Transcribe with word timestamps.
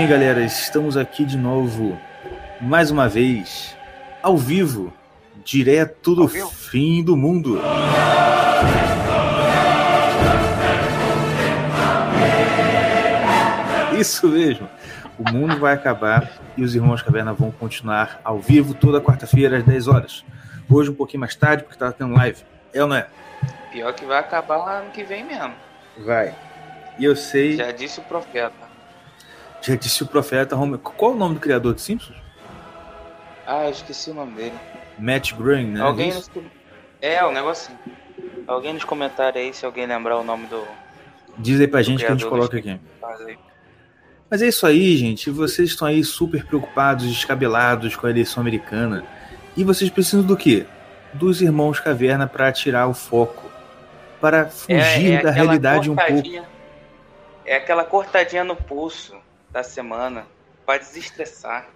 Bem, 0.00 0.08
galera, 0.08 0.40
estamos 0.40 0.96
aqui 0.96 1.26
de 1.26 1.36
novo, 1.36 2.00
mais 2.58 2.90
uma 2.90 3.06
vez, 3.06 3.76
ao 4.22 4.34
vivo, 4.34 4.90
direto 5.44 6.14
do 6.14 6.26
vivo? 6.26 6.48
fim 6.48 7.04
do 7.04 7.14
mundo. 7.14 7.60
Isso 13.98 14.26
mesmo. 14.28 14.70
O 15.18 15.30
mundo 15.30 15.58
vai 15.58 15.74
acabar 15.74 16.32
e 16.56 16.62
os 16.64 16.74
Irmãos 16.74 17.02
Caverna 17.02 17.34
vão 17.34 17.50
continuar 17.50 18.22
ao 18.24 18.38
vivo 18.38 18.72
toda 18.72 19.02
quarta-feira 19.02 19.58
às 19.58 19.64
10 19.64 19.86
horas. 19.86 20.24
Hoje 20.70 20.88
um 20.88 20.94
pouquinho 20.94 21.20
mais 21.20 21.36
tarde, 21.36 21.62
porque 21.64 21.78
tá 21.78 21.92
tendo 21.92 22.14
live. 22.14 22.42
É 22.72 22.82
ou 22.82 22.88
não 22.88 22.96
é? 22.96 23.06
Pior 23.70 23.92
que 23.92 24.06
vai 24.06 24.18
acabar 24.18 24.56
lá 24.56 24.78
ano 24.78 24.92
que 24.92 25.04
vem 25.04 25.22
mesmo. 25.22 25.52
Vai. 25.98 26.34
E 26.98 27.04
eu 27.04 27.14
sei, 27.14 27.58
Já 27.58 27.70
disse 27.70 28.00
o 28.00 28.02
profeta. 28.04 28.69
Disse 29.60 30.02
o 30.02 30.06
profeta 30.06 30.56
Homer. 30.56 30.78
Qual 30.78 31.12
é 31.12 31.14
o 31.14 31.18
nome 31.18 31.34
do 31.34 31.40
criador 31.40 31.74
de 31.74 31.82
Simpsons? 31.82 32.16
Ah, 33.46 33.64
eu 33.64 33.70
esqueci 33.70 34.10
o 34.10 34.14
nome 34.14 34.32
dele. 34.32 34.54
Matt 34.98 35.32
Groening, 35.34 35.72
né? 35.72 35.80
alguém 35.80 36.12
nos... 36.12 36.30
É, 37.00 37.24
o 37.24 37.32
negocinho. 37.32 37.78
Alguém 38.46 38.74
nos 38.74 38.84
comentários 38.84 39.42
aí, 39.42 39.54
se 39.54 39.64
alguém 39.64 39.86
lembrar 39.86 40.18
o 40.18 40.24
nome 40.24 40.46
do. 40.46 40.62
Diz 41.38 41.60
aí 41.60 41.66
pra 41.66 41.82
gente 41.82 42.04
que 42.04 42.06
a 42.06 42.10
gente 42.10 42.26
coloca 42.26 42.56
aqui. 42.56 42.78
Mas 44.28 44.42
é 44.42 44.48
isso 44.48 44.66
aí, 44.66 44.96
gente. 44.96 45.30
Vocês 45.30 45.70
estão 45.70 45.88
aí 45.88 46.04
super 46.04 46.44
preocupados, 46.44 47.06
descabelados 47.06 47.96
com 47.96 48.06
a 48.06 48.10
eleição 48.10 48.40
americana. 48.40 49.04
E 49.56 49.64
vocês 49.64 49.90
precisam 49.90 50.22
do 50.22 50.36
quê? 50.36 50.66
Dos 51.12 51.42
irmãos 51.42 51.80
Caverna 51.80 52.26
para 52.26 52.52
tirar 52.52 52.86
o 52.86 52.94
foco. 52.94 53.50
Para 54.20 54.46
fugir 54.46 55.22
da 55.22 55.30
aquela 55.30 55.30
realidade 55.30 55.90
um 55.90 55.96
pouco. 55.96 56.46
É 57.44 57.56
aquela 57.56 57.84
cortadinha 57.84 58.44
no 58.44 58.54
pulso 58.54 59.19
da 59.52 59.62
semana 59.62 60.26
pra 60.64 60.78
desestressar. 60.78 61.68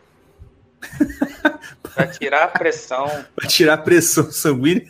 pra 1.94 2.06
tirar 2.06 2.44
a 2.44 2.48
pressão. 2.48 3.06
Para 3.34 3.48
tirar 3.48 3.74
a 3.74 3.78
pressão 3.78 4.30
sanguínea, 4.30 4.86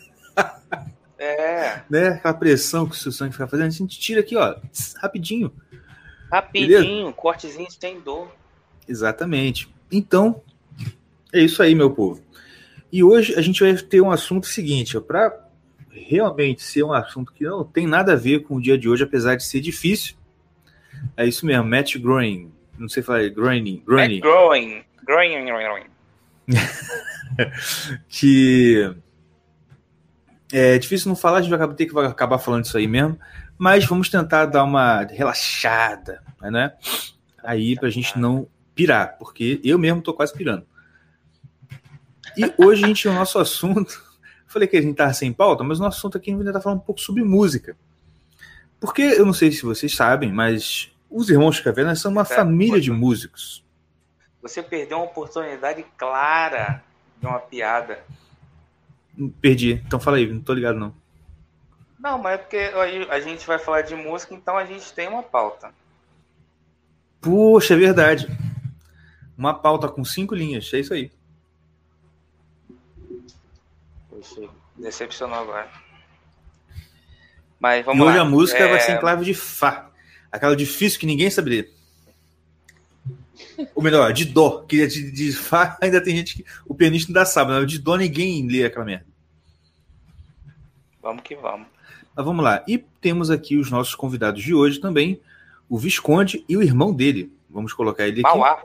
É, 1.17 1.81
né? 1.89 2.09
Aquela 2.09 2.33
pressão 2.33 2.85
que 2.85 2.93
o 2.93 2.97
seu 2.97 3.11
sangue 3.11 3.31
fica 3.31 3.47
fazendo. 3.47 3.67
A 3.67 3.69
gente 3.69 3.97
tira 3.99 4.19
aqui, 4.19 4.35
ó, 4.35 4.55
rapidinho. 5.01 5.51
rapidinho, 6.31 7.13
cortezinho 7.13 7.67
sem 7.71 7.99
dor. 8.01 8.29
Exatamente. 8.87 9.73
Então, 9.91 10.41
é 11.33 11.39
isso 11.39 11.63
aí, 11.63 11.73
meu 11.73 11.91
povo. 11.91 12.21
E 12.91 13.03
hoje 13.03 13.33
a 13.35 13.41
gente 13.41 13.63
vai 13.63 13.75
ter 13.75 14.01
um 14.01 14.11
assunto 14.11 14.45
seguinte, 14.45 14.99
para 14.99 15.45
realmente 15.89 16.61
ser 16.61 16.83
um 16.83 16.93
assunto 16.93 17.31
que 17.33 17.45
não 17.45 17.63
tem 17.63 17.87
nada 17.87 18.13
a 18.13 18.17
ver 18.17 18.43
com 18.43 18.55
o 18.57 18.61
dia 18.61 18.77
de 18.77 18.89
hoje, 18.89 19.03
apesar 19.03 19.35
de 19.35 19.43
ser 19.45 19.61
difícil. 19.61 20.15
É 21.15 21.25
isso 21.25 21.45
mesmo, 21.45 21.63
Matt 21.65 21.97
Groening. 21.97 22.51
Não 22.77 22.89
sei 22.89 23.01
falar, 23.01 23.29
Groening, 23.29 23.77
É 23.77 23.85
Groening, 23.85 24.19
growing. 24.19 24.83
Growing, 25.05 25.45
growing. 25.45 25.85
que 28.09 28.95
é 30.51 30.77
difícil 30.77 31.09
não 31.09 31.15
falar, 31.15 31.39
a 31.39 31.41
gente 31.41 31.55
vai 31.55 31.73
ter 31.73 31.85
que 31.85 31.99
acabar 31.99 32.37
falando 32.37 32.65
isso 32.65 32.77
aí 32.77 32.87
mesmo, 32.87 33.19
mas 33.57 33.85
vamos 33.85 34.09
tentar 34.09 34.45
dar 34.45 34.63
uma 34.63 35.03
relaxada, 35.03 36.21
né? 36.41 36.73
Aí 37.43 37.75
pra 37.75 37.89
gente 37.89 38.17
não 38.17 38.47
pirar, 38.73 39.17
porque 39.17 39.59
eu 39.63 39.79
mesmo 39.79 40.01
tô 40.01 40.13
quase 40.13 40.33
pirando. 40.33 40.65
E 42.37 42.53
hoje 42.57 42.83
a 42.83 42.87
gente, 42.87 43.07
o 43.07 43.13
nosso 43.13 43.39
assunto, 43.39 44.01
falei 44.45 44.67
que 44.67 44.77
a 44.77 44.81
gente 44.81 44.95
tava 44.95 45.13
sem 45.13 45.31
pauta, 45.31 45.63
mas 45.63 45.79
o 45.79 45.83
nosso 45.83 45.97
assunto 45.97 46.17
aqui 46.17 46.29
a 46.29 46.33
gente 46.33 46.43
vai 46.43 46.47
tentar 46.51 46.61
falar 46.61 46.75
um 46.75 46.79
pouco 46.79 46.99
sobre 46.99 47.23
música. 47.23 47.75
Porque 48.79 49.01
eu 49.01 49.25
não 49.25 49.33
sei 49.33 49.51
se 49.51 49.63
vocês 49.63 49.95
sabem, 49.95 50.31
mas 50.31 50.91
os 51.17 51.29
Irmãos 51.29 51.59
Caverna 51.61 51.95
são 51.95 52.11
uma 52.11 52.23
É, 52.23 52.25
família 52.25 52.81
de 52.81 52.91
músicos. 52.91 53.63
Você 54.41 54.61
perdeu 54.61 54.97
uma 54.97 55.05
oportunidade 55.05 55.83
clara 55.97 56.83
de 57.19 57.25
uma 57.25 57.39
piada. 57.39 58.03
Perdi, 59.41 59.81
então 59.85 59.99
fala 59.99 60.17
aí, 60.17 60.27
não 60.31 60.41
tô 60.41 60.53
ligado 60.53 60.77
não. 60.77 60.93
Não, 61.97 62.17
mas 62.19 62.33
é 62.35 62.37
porque 62.37 62.57
a 63.09 63.19
gente 63.21 63.47
vai 63.47 63.57
falar 63.57 63.81
de 63.81 63.95
música, 63.95 64.33
então 64.35 64.57
a 64.57 64.65
gente 64.65 64.91
tem 64.93 65.07
uma 65.07 65.23
pauta. 65.23 65.73
Poxa, 67.21 67.73
é 67.73 67.77
verdade. 67.77 68.27
Uma 69.37 69.53
pauta 69.53 69.87
com 69.87 70.03
cinco 70.05 70.35
linhas, 70.35 70.71
é 70.73 70.79
isso 70.79 70.93
aí. 70.93 71.11
Poxa, 74.09 74.41
decepcionou 74.77 75.39
agora. 75.39 75.69
Mas 77.59 77.79
e 77.79 77.83
vamos 77.83 78.05
hoje 78.05 78.17
lá. 78.17 78.21
a 78.23 78.25
música 78.25 78.59
É, 78.59 78.69
vai 78.69 78.79
ser 78.81 78.97
em 78.97 78.99
clave 78.99 79.25
de 79.25 79.33
Fá. 79.33 79.89
Aquela 80.35 80.55
difícil 80.55 80.99
que 80.99 81.05
ninguém 81.05 81.29
sabe 81.29 81.49
ler. 81.49 81.71
Ou 83.73 83.81
melhor, 83.81 84.11
de 84.11 84.25
Dó. 84.25 84.63
Que 84.67 84.85
de, 84.87 85.11
de 85.11 85.31
Fá 85.31 85.77
ainda 85.81 86.01
tem 86.03 86.15
gente 86.15 86.35
que. 86.35 86.45
O 86.67 86.75
pianista 86.75 87.09
ainda 87.09 87.25
sabe, 87.25 87.51
mas 87.51 87.67
de 87.67 87.79
Dó 87.79 87.95
ninguém 87.95 88.47
lê 88.47 88.65
aquela 88.65 88.85
merda. 88.85 89.05
Vamos 91.01 91.23
que 91.23 91.35
vamos. 91.35 91.67
Mas 92.15 92.25
vamos 92.25 92.43
lá. 92.43 92.63
E 92.67 92.77
temos 92.77 93.29
aqui 93.29 93.57
os 93.57 93.69
nossos 93.71 93.95
convidados 93.95 94.41
de 94.41 94.53
hoje 94.53 94.79
também: 94.79 95.21
o 95.69 95.77
Visconde 95.77 96.43
e 96.49 96.57
o 96.57 96.61
irmão 96.63 96.93
dele. 96.93 97.31
Vamos 97.49 97.73
colocar 97.73 98.07
ele 98.07 98.21
aqui. 98.21 98.37
Mauá. 98.37 98.63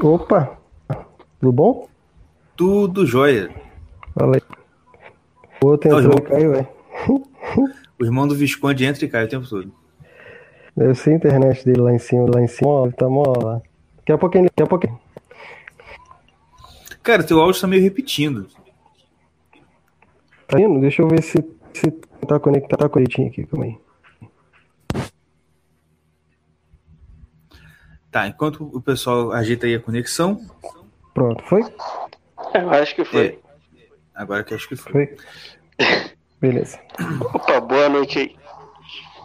Opa, 0.00 0.58
tudo 1.40 1.52
bom? 1.52 1.88
Tudo 2.56 3.06
jóia. 3.06 3.50
Fala 4.14 4.36
aí. 4.36 4.42
O 5.62 5.66
outro 5.68 5.90
Tá, 5.90 5.96
entrou 5.98 6.02
João. 6.02 6.18
e 6.18 6.30
caiu, 6.30 6.54
é. 6.54 6.68
O 7.98 8.04
irmão 8.04 8.26
do 8.26 8.34
Visconde 8.34 8.84
entra 8.84 9.04
e 9.04 9.08
cai 9.08 9.24
o 9.24 9.28
tempo 9.28 9.48
todo. 9.48 9.72
Deve 10.76 10.94
ser 10.94 11.10
a 11.10 11.14
internet 11.14 11.64
dele 11.64 11.80
lá 11.80 11.92
em 11.92 11.98
cima, 11.98 12.26
lá 12.34 12.40
em 12.40 12.48
cima, 12.48 12.70
ó, 12.70 12.86
ele 12.86 12.94
tá 12.94 13.08
mó 13.08 13.22
lá. 13.42 13.60
Daqui 13.98 14.12
a 14.12 14.18
pouquinho, 14.18 14.44
daqui 14.44 14.62
a 14.62 14.66
pouquinho. 14.66 14.98
Cara, 17.02 17.22
teu 17.22 17.40
áudio 17.40 17.60
tá 17.60 17.66
meio 17.66 17.82
repetindo. 17.82 18.48
Tá 20.46 20.60
indo? 20.60 20.80
Deixa 20.80 21.02
eu 21.02 21.08
ver 21.08 21.22
se, 21.22 21.44
se 21.74 21.90
tá 22.26 22.38
conectado, 22.38 22.78
tá 22.78 22.88
conectinho 22.88 23.28
aqui, 23.28 23.44
calma 23.44 23.66
aí. 23.66 23.78
Tá, 28.10 28.26
enquanto 28.26 28.64
o 28.64 28.80
pessoal 28.80 29.32
ajeita 29.32 29.66
aí 29.66 29.74
a 29.74 29.80
conexão, 29.80 30.38
Pronto, 31.14 31.42
foi? 31.44 31.62
Eu 32.54 32.70
acho 32.70 32.94
que 32.94 33.04
foi. 33.04 33.26
É. 33.26 33.38
agora 34.14 34.42
que 34.42 34.54
acho 34.54 34.68
que 34.68 34.76
foi. 34.76 34.92
Foi. 34.92 35.16
Beleza. 36.40 36.80
Opa, 37.34 37.60
boa 37.60 37.88
noite 37.88 38.18
aí. 38.18 38.36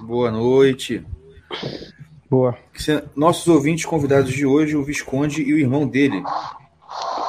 Boa 0.02 0.30
noite. 0.30 1.06
Boa. 2.30 2.56
Nossos 3.16 3.48
ouvintes 3.48 3.86
convidados 3.86 4.32
de 4.32 4.46
hoje, 4.46 4.76
o 4.76 4.84
Visconde 4.84 5.42
e 5.42 5.54
o 5.54 5.60
irmão 5.60 5.88
dele. 5.88 6.22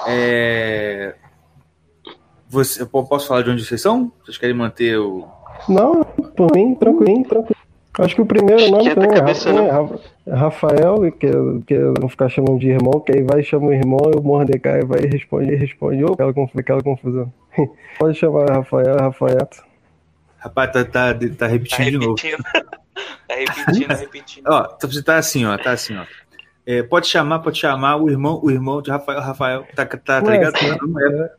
É... 0.06 1.14
Você, 2.48 2.82
eu 2.82 2.86
po- 2.86 3.04
posso 3.06 3.28
falar 3.28 3.42
de 3.42 3.50
onde 3.50 3.64
vocês 3.64 3.80
são? 3.80 4.10
Vocês 4.24 4.38
querem 4.38 4.56
manter 4.56 4.98
o. 4.98 5.26
Não, 5.68 6.02
por 6.02 6.50
mim, 6.54 6.74
tranquilo, 6.74 7.22
tranquilo. 7.24 7.56
Acho 7.98 8.14
que 8.14 8.22
o 8.22 8.26
primeiro 8.26 8.70
nome 8.70 8.94
também 8.94 9.10
é, 9.10 9.14
cabeça, 9.14 9.52
Ra- 9.52 9.60
é 9.62 9.70
Ra- 9.70 9.98
é 10.26 10.34
Rafael, 10.34 11.12
que, 11.12 11.28
que 11.66 11.74
não 12.00 12.08
ficar 12.08 12.28
chamando 12.28 12.58
de 12.58 12.68
irmão, 12.68 13.00
que 13.00 13.12
aí 13.12 13.22
vai 13.24 13.42
chama 13.42 13.66
o 13.66 13.72
irmão 13.72 13.98
e 14.14 14.18
o 14.18 14.22
Mordecai 14.22 14.82
vai 14.82 15.00
e 15.00 15.06
responde, 15.08 15.52
e 15.52 15.56
responde, 15.56 16.04
ô, 16.04 16.12
aquela, 16.12 16.32
aquela 16.56 16.82
confusão. 16.82 17.32
Pode 17.98 18.16
chamar 18.16 18.48
Rafael, 18.50 18.96
Rafael. 18.98 19.48
Rapaz, 20.38 20.72
tá, 20.72 20.84
tá, 20.84 21.12
tá 21.14 21.20
Tá 21.38 21.46
repetindo 21.48 21.90
de 21.90 21.98
novo. 21.98 22.14
Repetindo. 23.28 23.28
tá 23.28 23.34
repetindo, 23.34 23.96
repetindo. 23.96 24.46
Ó, 24.48 24.62
tá- 24.64 24.86
você 24.86 25.02
tá 25.02 25.16
assim, 25.16 25.44
ó, 25.44 25.56
tá 25.56 25.72
assim, 25.72 25.96
ó. 25.96 26.04
É, 26.66 26.82
pode 26.82 27.06
chamar, 27.06 27.38
pode 27.38 27.58
chamar 27.58 27.96
o 27.96 28.10
irmão, 28.10 28.40
o 28.42 28.50
irmão 28.50 28.82
de 28.82 28.90
Rafael, 28.90 29.20
Rafael, 29.20 29.66
tá, 29.74 29.86
tá, 29.86 29.96
tá 29.96 30.22
Ué, 30.22 30.32
ligado? 30.32 30.86
Não 30.86 31.00
é. 31.00 31.30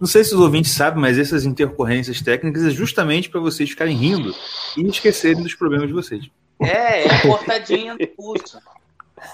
Não 0.00 0.06
sei 0.06 0.24
se 0.24 0.34
os 0.34 0.40
ouvintes 0.40 0.72
sabem, 0.72 0.98
mas 0.98 1.18
essas 1.18 1.44
intercorrências 1.44 2.22
técnicas 2.22 2.64
é 2.64 2.70
justamente 2.70 3.28
para 3.28 3.38
vocês 3.38 3.68
ficarem 3.68 3.94
rindo 3.94 4.34
e 4.78 4.86
esquecerem 4.86 5.42
dos 5.42 5.54
problemas 5.54 5.88
de 5.88 5.92
vocês. 5.92 6.30
É, 6.58 7.04
é 7.04 7.20
cortadinha 7.20 7.94
no 7.94 8.06
pulso. 8.06 8.58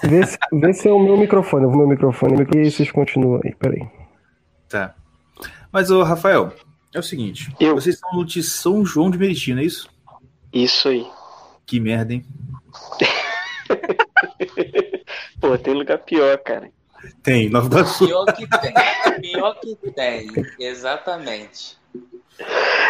Vê 0.03 0.25
se, 0.25 0.37
vê 0.51 0.73
se 0.73 0.89
é 0.89 0.91
o 0.91 0.99
meu 0.99 1.17
microfone, 1.17 1.65
o 1.65 1.71
meu 1.71 1.87
microfone, 1.87 2.45
e 2.53 2.69
vocês 2.69 2.91
continuam 2.91 3.39
aí, 3.45 3.55
peraí. 3.55 3.87
Tá. 4.67 4.93
Mas, 5.71 5.89
ô, 5.89 6.03
Rafael, 6.03 6.51
é 6.93 6.99
o 6.99 7.03
seguinte: 7.03 7.53
Eu. 7.59 7.75
vocês 7.75 7.99
são 7.99 8.23
de 8.25 8.41
São 8.43 8.85
João 8.85 9.09
de 9.11 9.17
Meriti, 9.17 9.53
não 9.53 9.61
é 9.61 9.65
isso? 9.65 9.89
Isso 10.53 10.87
aí. 10.89 11.05
Que 11.65 11.79
merda, 11.79 12.13
hein? 12.13 12.25
Pô, 15.39 15.57
tem 15.57 15.73
lugar 15.73 15.99
pior, 15.99 16.37
cara. 16.39 16.71
Tem, 17.21 17.49
Nova 17.49 17.67
Iguaçu. 17.67 18.07
Pior 18.07 18.25
que 18.33 18.47
tem. 18.47 18.73
Pior 19.21 19.59
que 19.59 19.75
tem. 19.91 20.27
Exatamente. 20.59 21.77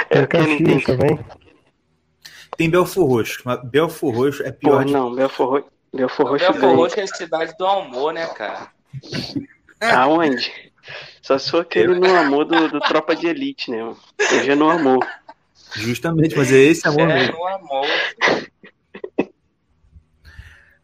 É 0.09 0.25
Tem 0.25 0.25
tem. 0.25 0.27
Caxias 0.27 0.83
também. 0.83 1.19
Tem 2.57 2.69
Belfor 2.69 3.07
Roxo. 3.07 3.41
mas 3.45 3.61
Belfor 3.63 4.15
Roxo 4.15 4.43
é 4.43 4.51
Pô, 4.51 4.57
pior 4.59 4.85
de. 4.85 4.93
não, 4.93 5.13
Belfor 5.13 5.49
Roxo. 5.49 5.67
Belfor 5.93 6.25
Roxo 6.27 6.45
Belfor 6.45 6.61
ganha. 6.61 6.75
Roxo 6.75 6.99
é 6.99 7.03
a 7.03 7.07
cidade 7.07 7.53
do 7.57 7.65
amor, 7.65 8.13
né, 8.13 8.25
cara? 8.27 8.71
Aonde? 9.81 10.66
Só 11.27 11.37
se 11.37 11.51
for 11.51 11.59
aquele 11.59 11.99
no 11.99 12.15
amor 12.15 12.45
do, 12.45 12.69
do 12.69 12.79
Tropa 12.79 13.13
de 13.13 13.27
Elite, 13.27 13.69
né? 13.69 13.83
mano? 13.83 13.97
Hoje 14.31 14.49
é 14.49 14.55
no 14.55 14.69
amor. 14.69 15.05
Justamente, 15.75 16.37
mas 16.37 16.53
é 16.53 16.57
esse 16.57 16.87
amor 16.87 17.01
É 17.09 17.15
mesmo. 17.15 17.33
no 17.33 17.45
amor. 17.47 17.85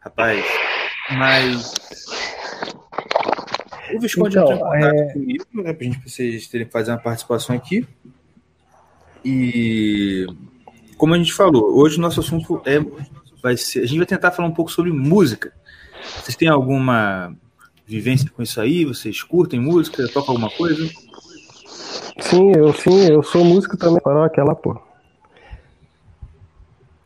Rapaz, 0.00 0.44
mas. 1.12 1.74
O 3.94 3.98
Visconde 4.00 4.36
Então, 4.36 4.52
entrou 4.52 4.74
em 4.76 4.80
contato 4.80 4.94
é- 4.94 5.12
comigo, 5.14 5.46
né? 5.54 5.72
Pra 5.72 5.84
gente 5.86 5.98
pra 6.00 6.08
vocês 6.10 6.46
terem 6.48 6.66
que 6.66 6.72
fazer 6.74 6.90
uma 6.90 6.98
participação 6.98 7.56
aqui. 7.56 7.88
E 9.24 10.26
como 10.98 11.14
a 11.14 11.16
gente 11.16 11.32
falou, 11.32 11.74
hoje 11.74 11.96
o 11.96 12.02
nosso 12.02 12.20
assunto 12.20 12.60
é. 12.66 12.78
Vai 13.42 13.56
ser, 13.56 13.80
a 13.80 13.86
gente 13.86 13.96
vai 13.96 14.06
tentar 14.06 14.30
falar 14.30 14.48
um 14.48 14.54
pouco 14.54 14.70
sobre 14.70 14.92
música. 14.92 15.54
Vocês 16.22 16.36
têm 16.36 16.48
alguma 16.48 17.34
vivência 17.86 18.30
com 18.30 18.42
isso 18.42 18.60
aí? 18.60 18.84
Vocês 18.84 19.22
curtem 19.22 19.60
música? 19.60 20.06
Tocam 20.08 20.34
alguma 20.34 20.50
coisa? 20.50 20.88
Sim, 22.20 22.52
eu 22.56 22.72
sim, 22.72 23.06
eu 23.10 23.22
sou 23.22 23.44
músico 23.44 23.76
também, 23.76 24.00
paróquia 24.00 24.44
lá, 24.44 24.54
pô. 24.54 24.80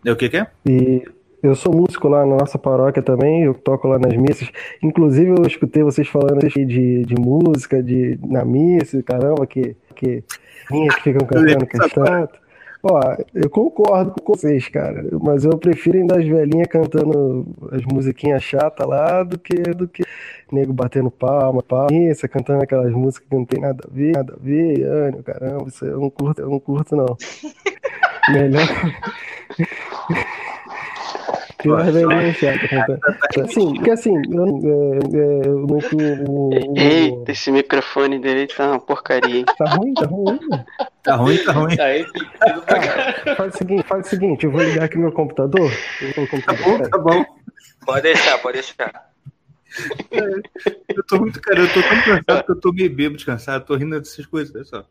É 0.04 0.12
o 0.12 0.16
que, 0.16 0.28
que 0.28 0.36
é? 0.36 0.46
E 0.66 1.02
eu 1.42 1.54
sou 1.54 1.74
músico 1.74 2.08
lá 2.08 2.24
na 2.24 2.36
nossa 2.36 2.58
paróquia 2.58 3.02
também, 3.02 3.44
eu 3.44 3.54
toco 3.54 3.88
lá 3.88 3.98
nas 3.98 4.14
missas. 4.16 4.50
Inclusive, 4.82 5.30
eu 5.30 5.46
escutei 5.46 5.82
vocês 5.82 6.08
falando 6.08 6.46
de, 6.48 7.04
de 7.04 7.14
música, 7.18 7.82
de, 7.82 8.18
na 8.22 8.44
missa, 8.44 9.02
caramba, 9.02 9.46
que, 9.46 9.76
que 9.94 10.22
minhas 10.70 10.94
que 10.96 11.02
ficam 11.02 11.26
cantando 11.26 11.66
questão. 11.66 12.28
Ó, 12.82 13.00
eu 13.34 13.50
concordo 13.50 14.12
com 14.22 14.34
vocês, 14.34 14.68
cara, 14.68 15.04
mas 15.20 15.44
eu 15.44 15.58
prefiro 15.58 15.98
ainda 15.98 16.16
as 16.16 16.24
velhinhas 16.24 16.68
cantando 16.68 17.44
as 17.72 17.82
musiquinhas 17.84 18.42
chatas 18.42 18.86
lá 18.86 19.24
do 19.24 19.36
que 19.36 19.54
do 19.74 19.88
que 19.88 20.04
nego 20.52 20.72
batendo 20.72 21.10
palma, 21.10 21.60
palma, 21.60 21.88
missa, 21.90 22.28
cantando 22.28 22.62
aquelas 22.62 22.92
músicas 22.92 23.28
que 23.28 23.36
não 23.36 23.44
tem 23.44 23.60
nada 23.60 23.84
a 23.84 23.92
ver, 23.92 24.12
nada 24.12 24.34
a 24.34 24.36
ver, 24.40 24.84
ânimo, 24.84 25.22
caramba, 25.24 25.68
isso 25.68 25.84
eu 25.84 26.00
não 26.00 26.08
curto, 26.10 26.40
eu 26.40 26.50
não 26.50 26.60
curto 26.60 26.94
não. 26.94 27.16
Melhor. 28.30 28.68
Cantando. 31.58 32.08
Assim, 33.44 33.74
porque 33.74 33.90
assim, 33.90 34.14
eu, 34.30 34.44
é, 34.46 35.16
é, 35.16 35.48
eu 35.48 35.66
não 35.66 35.78
o, 36.28 36.50
Eita, 36.76 37.32
esse 37.32 37.50
microfone 37.50 38.18
dele 38.18 38.46
tá 38.46 38.70
uma 38.70 38.80
porcaria, 38.80 39.38
hein? 39.38 39.44
Tá 39.58 39.64
ruim, 39.74 39.92
tá 39.94 40.06
ruim. 40.06 40.38
Tá 41.02 41.16
ruim, 41.16 41.38
tá 41.44 41.52
ruim. 41.52 41.80
Aí 41.80 42.04
fica 42.04 42.60
pra 42.60 42.78
caralho. 42.78 43.36
Faz 43.36 43.54
o 43.54 43.58
seguinte, 43.58 43.82
faz 43.86 44.06
o 44.06 44.08
seguinte, 44.10 44.44
eu 44.46 44.52
vou 44.52 44.62
ligar 44.62 44.84
aqui 44.84 44.98
meu 44.98 45.12
computador. 45.12 45.70
Eu 46.00 46.12
vou 46.14 46.24
no 46.24 46.30
Tá 46.30 46.36
computador, 46.54 46.78
bom, 46.78 46.88
tá 46.90 46.98
bom. 46.98 47.24
Pode 47.84 48.02
deixar, 48.02 48.38
pode 48.38 48.54
deixar. 48.54 49.08
Eu 50.10 51.04
tô 51.06 51.18
muito, 51.18 51.40
cara, 51.40 51.60
eu 51.60 51.68
tô 51.72 51.82
tão 51.82 52.02
cansado 52.02 52.44
que 52.44 52.52
eu 52.52 52.60
tô 52.60 52.72
meio 52.72 52.94
bêbado, 52.94 53.24
cansado, 53.24 53.64
tô 53.66 53.74
rindo 53.76 53.98
dessas 53.98 54.26
coisas, 54.26 54.54
olha 54.54 54.64
só. 54.64 54.84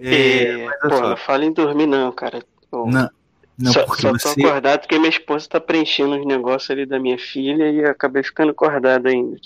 É, 0.00 0.44
É, 0.44 0.66
mas 0.66 0.78
pô, 0.80 0.86
olha 0.88 1.00
não 1.00 1.08
só. 1.10 1.16
fala 1.16 1.44
em 1.44 1.52
dormir 1.52 1.86
não, 1.86 2.10
cara. 2.12 2.42
Não, 2.72 3.10
não, 3.58 3.72
só, 3.72 3.84
porque 3.84 4.02
só 4.02 4.12
tô 4.12 4.18
você. 4.18 4.40
acordado 4.44 4.80
porque 4.80 4.98
minha 4.98 5.10
esposa 5.10 5.48
tá 5.48 5.60
preenchendo 5.60 6.18
os 6.18 6.26
negócios 6.26 6.70
ali 6.70 6.86
da 6.86 6.98
minha 6.98 7.18
filha 7.18 7.70
e 7.70 7.84
acabei 7.84 8.22
ficando 8.22 8.50
acordado 8.52 9.06
ainda. 9.06 9.36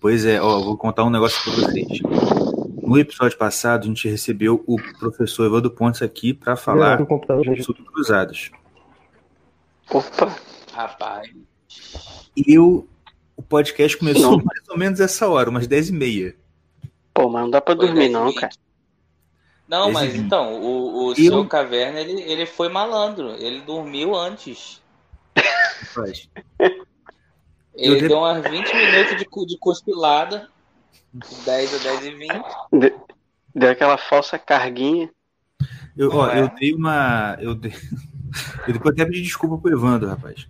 Pois 0.00 0.24
é, 0.24 0.40
ó, 0.40 0.60
vou 0.60 0.76
contar 0.76 1.04
um 1.04 1.10
negócio 1.10 1.42
pra 1.42 1.52
vocês. 1.68 2.00
No 2.82 2.98
episódio 2.98 3.38
passado, 3.38 3.84
a 3.84 3.86
gente 3.86 4.08
recebeu 4.08 4.62
o 4.66 4.76
professor 4.98 5.46
Evandro 5.46 5.70
Pontes 5.70 6.02
aqui 6.02 6.34
pra 6.34 6.52
Eu 6.52 6.56
falar 6.56 6.98
sobre 7.62 7.82
cruzadas. 7.84 8.50
Opa, 9.90 10.34
Rapaz. 10.72 11.30
E 12.36 12.54
eu, 12.54 12.88
o 13.36 13.42
podcast 13.42 13.96
começou 13.96 14.38
Não. 14.38 14.44
mais 14.44 14.68
ou 14.68 14.78
menos 14.78 15.00
essa 15.00 15.28
hora, 15.28 15.50
umas 15.50 15.66
10 15.66 15.90
e 15.90 15.92
meia. 15.92 16.36
pô, 17.14 17.28
mas 17.28 17.42
não 17.42 17.50
dá 17.50 17.60
pra 17.60 17.76
Foi 17.76 17.86
dormir 17.86 18.00
10 18.08 18.12
não, 18.12 18.32
cara. 18.34 18.52
Não, 19.72 19.84
Esse 19.84 19.92
mas 19.94 20.12
vídeo. 20.12 20.26
então, 20.26 20.60
o, 20.60 21.06
o 21.06 21.10
Eu- 21.12 21.16
seu 21.16 21.46
caverna, 21.46 21.98
ele, 21.98 22.20
ele 22.30 22.44
foi 22.44 22.68
malandro. 22.68 23.30
Ele 23.38 23.62
dormiu 23.62 24.14
antes. 24.14 24.82
Rapaz. 25.94 26.28
Ele 27.74 28.00
de- 28.02 28.08
deu 28.08 28.18
umas 28.18 28.42
20 28.42 28.70
minutos 28.74 29.16
de, 29.16 29.46
de 29.46 29.58
cospilada. 29.58 30.50
10 31.46 31.74
a 31.74 31.78
10 31.78 32.04
e 32.04 32.10
20. 32.10 32.32
De- 32.80 32.94
Deu 33.54 33.70
aquela 33.70 33.96
falsa 33.96 34.38
carguinha. 34.38 35.10
Eu, 35.96 36.10
ó, 36.14 36.28
é? 36.30 36.40
eu 36.42 36.48
dei 36.54 36.74
uma. 36.74 37.38
Eu, 37.40 37.54
dei, 37.54 37.72
eu 38.68 38.74
depois 38.74 38.94
até 38.94 39.06
pedi 39.06 39.22
desculpa 39.22 39.56
pro 39.56 39.72
Evandro, 39.72 40.06
rapaz. 40.08 40.46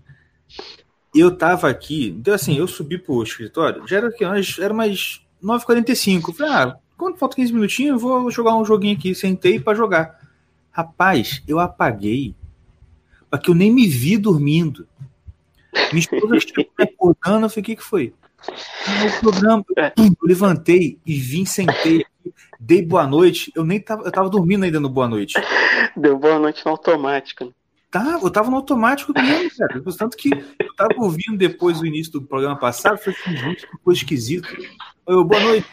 Eu 1.15 1.37
tava 1.37 1.69
aqui, 1.69 2.09
então 2.19 2.35
assim, 2.35 2.57
eu 2.57 2.67
subi 2.67 2.99
pro 2.99 3.23
escritório, 3.23 3.87
já 3.87 3.99
era 3.99 4.11
que 4.11 4.25
umas- 4.25 4.59
era 4.59 4.73
mais 4.75 5.21
9h45. 5.43 6.29
Eu 6.29 6.35
Falei, 6.35 6.53
ah, 6.53 6.77
quando 7.03 7.19
falta 7.19 7.37
15 7.37 7.53
minutinhos, 7.53 7.91
eu 7.91 7.99
vou 7.99 8.31
jogar 8.31 8.55
um 8.55 8.65
joguinho 8.65 8.97
aqui. 8.97 9.13
Sentei 9.15 9.59
pra 9.59 9.75
jogar. 9.75 10.21
Rapaz, 10.71 11.43
eu 11.49 11.59
apaguei. 11.59 12.35
Porque 13.29 13.51
eu 13.51 13.55
nem 13.55 13.73
me 13.73 13.89
vi 13.89 14.17
dormindo. 14.17 14.87
Minha 15.93 16.01
esposa 16.01 16.39
chegou 16.39 16.71
me 16.79 16.85
acordando, 16.85 17.47
eu 17.47 17.51
falei, 17.51 17.63
o 17.63 17.65
que, 17.65 17.77
que 17.77 17.83
foi? 17.83 18.15
O 18.47 19.21
programa. 19.21 19.65
É. 19.77 19.93
Eu 19.97 20.15
levantei 20.23 20.99
e 21.05 21.15
vim, 21.15 21.45
sentei 21.45 22.07
dei 22.61 22.83
boa 22.83 23.07
noite. 23.07 23.51
Eu 23.55 23.65
nem 23.65 23.81
tava, 23.81 24.05
eu 24.05 24.13
tava 24.13 24.31
dormindo 24.31 24.65
ainda 24.65 24.79
no 24.79 24.89
boa 24.89 25.09
noite. 25.09 25.35
Deu 25.97 26.17
boa 26.17 26.39
noite 26.39 26.65
no 26.65 26.71
automático. 26.71 27.53
Tá, 27.93 28.19
eu 28.23 28.31
tava 28.31 28.49
no 28.51 28.57
automático 28.57 29.13
mesmo, 29.13 29.51
cara. 29.55 29.83
Tanto 29.99 30.17
que 30.17 30.31
eu 30.33 30.75
tava 30.75 30.95
ouvindo 30.97 31.37
depois 31.37 31.79
do 31.79 31.87
início 31.87 32.11
do 32.15 32.23
programa 32.23 32.59
passado, 32.59 32.97
falei 32.97 33.19
assim, 33.21 33.37
gente, 33.37 33.67
que 33.67 33.77
coisa 33.85 34.01
esquisita. 34.01 34.49
Eu, 35.07 35.23
boa 35.23 35.43
noite. 35.43 35.67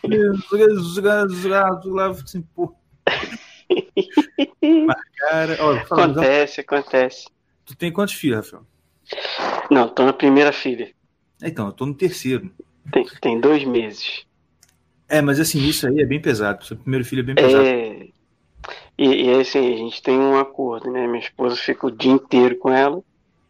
Assim, 2.22 2.42
pô. 2.54 2.76
Mas, 4.62 5.02
cara, 5.18 5.56
falando, 5.88 6.20
Acontece, 6.20 6.60
acontece. 6.60 7.26
tu 7.66 7.78
tem 7.78 7.90
quantos 7.90 8.16
filhos, 8.16 8.52
Rafael? 8.52 8.68
Não, 9.72 9.88
tô 9.88 10.06
na 10.06 10.12
primeira 10.12 10.52
filha. 10.52 10.92
Então, 11.42 11.68
eu 11.68 11.72
tô 11.72 11.86
no 11.86 11.94
terceiro. 11.94 12.52
Tem, 12.92 13.06
tem 13.22 13.40
dois 13.40 13.64
meses. 13.64 14.26
É, 15.08 15.22
mas 15.22 15.40
assim, 15.40 15.66
isso 15.66 15.88
aí 15.88 16.02
é 16.02 16.06
bem 16.06 16.22
pesado. 16.22 16.66
Seu 16.66 16.76
primeiro 16.76 17.06
filho 17.06 17.22
é 17.22 17.24
bem 17.24 17.36
pesado. 17.36 17.66
É. 17.66 18.10
E, 19.00 19.28
e 19.28 19.40
assim, 19.40 19.74
a 19.74 19.78
gente 19.78 20.02
tem 20.04 20.20
um 20.20 20.38
acordo, 20.38 20.92
né? 20.92 21.08
Minha 21.08 21.24
esposa 21.24 21.56
fica 21.56 21.88
o 21.88 21.92
dia 21.92 22.12
inteiro 22.12 22.58
com 22.58 22.70
ela. 22.70 23.02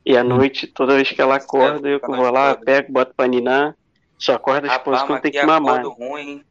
E 0.05 0.15
à 0.15 0.23
noite, 0.23 0.67
toda 0.67 0.93
vez 0.95 1.09
que 1.09 1.19
ela 1.19 1.37
acorda, 1.37 1.89
eu 1.89 1.99
que 1.99 2.05
vou 2.05 2.29
lá, 2.29 2.53
pego, 2.55 2.93
boto 2.93 3.13
pra 3.17 3.27
ninar. 3.27 3.75
Só 4.19 4.35
acorda 4.35 4.67
a 4.67 4.75
esposa 4.75 4.97
Rapaz, 4.97 5.07
quando 5.07 5.21
tem 5.23 5.31
que 5.31 5.43
mamar. 5.43 5.79
acordo 5.79 5.89
ruim? 5.89 6.43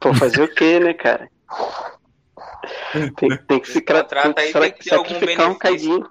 Pô, 0.00 0.12
fazer 0.12 0.42
o 0.42 0.52
quê, 0.52 0.80
né, 0.80 0.92
cara? 0.92 1.30
Tem, 3.16 3.36
tem 3.46 3.60
que 3.60 3.68
se 3.68 3.80
Contrato 3.80 4.34
tem 4.34 4.52
tem 4.52 4.72
que 4.72 4.84
ter 4.84 4.94
algum 4.94 5.50
um 5.52 5.54
cadinho. 5.58 6.08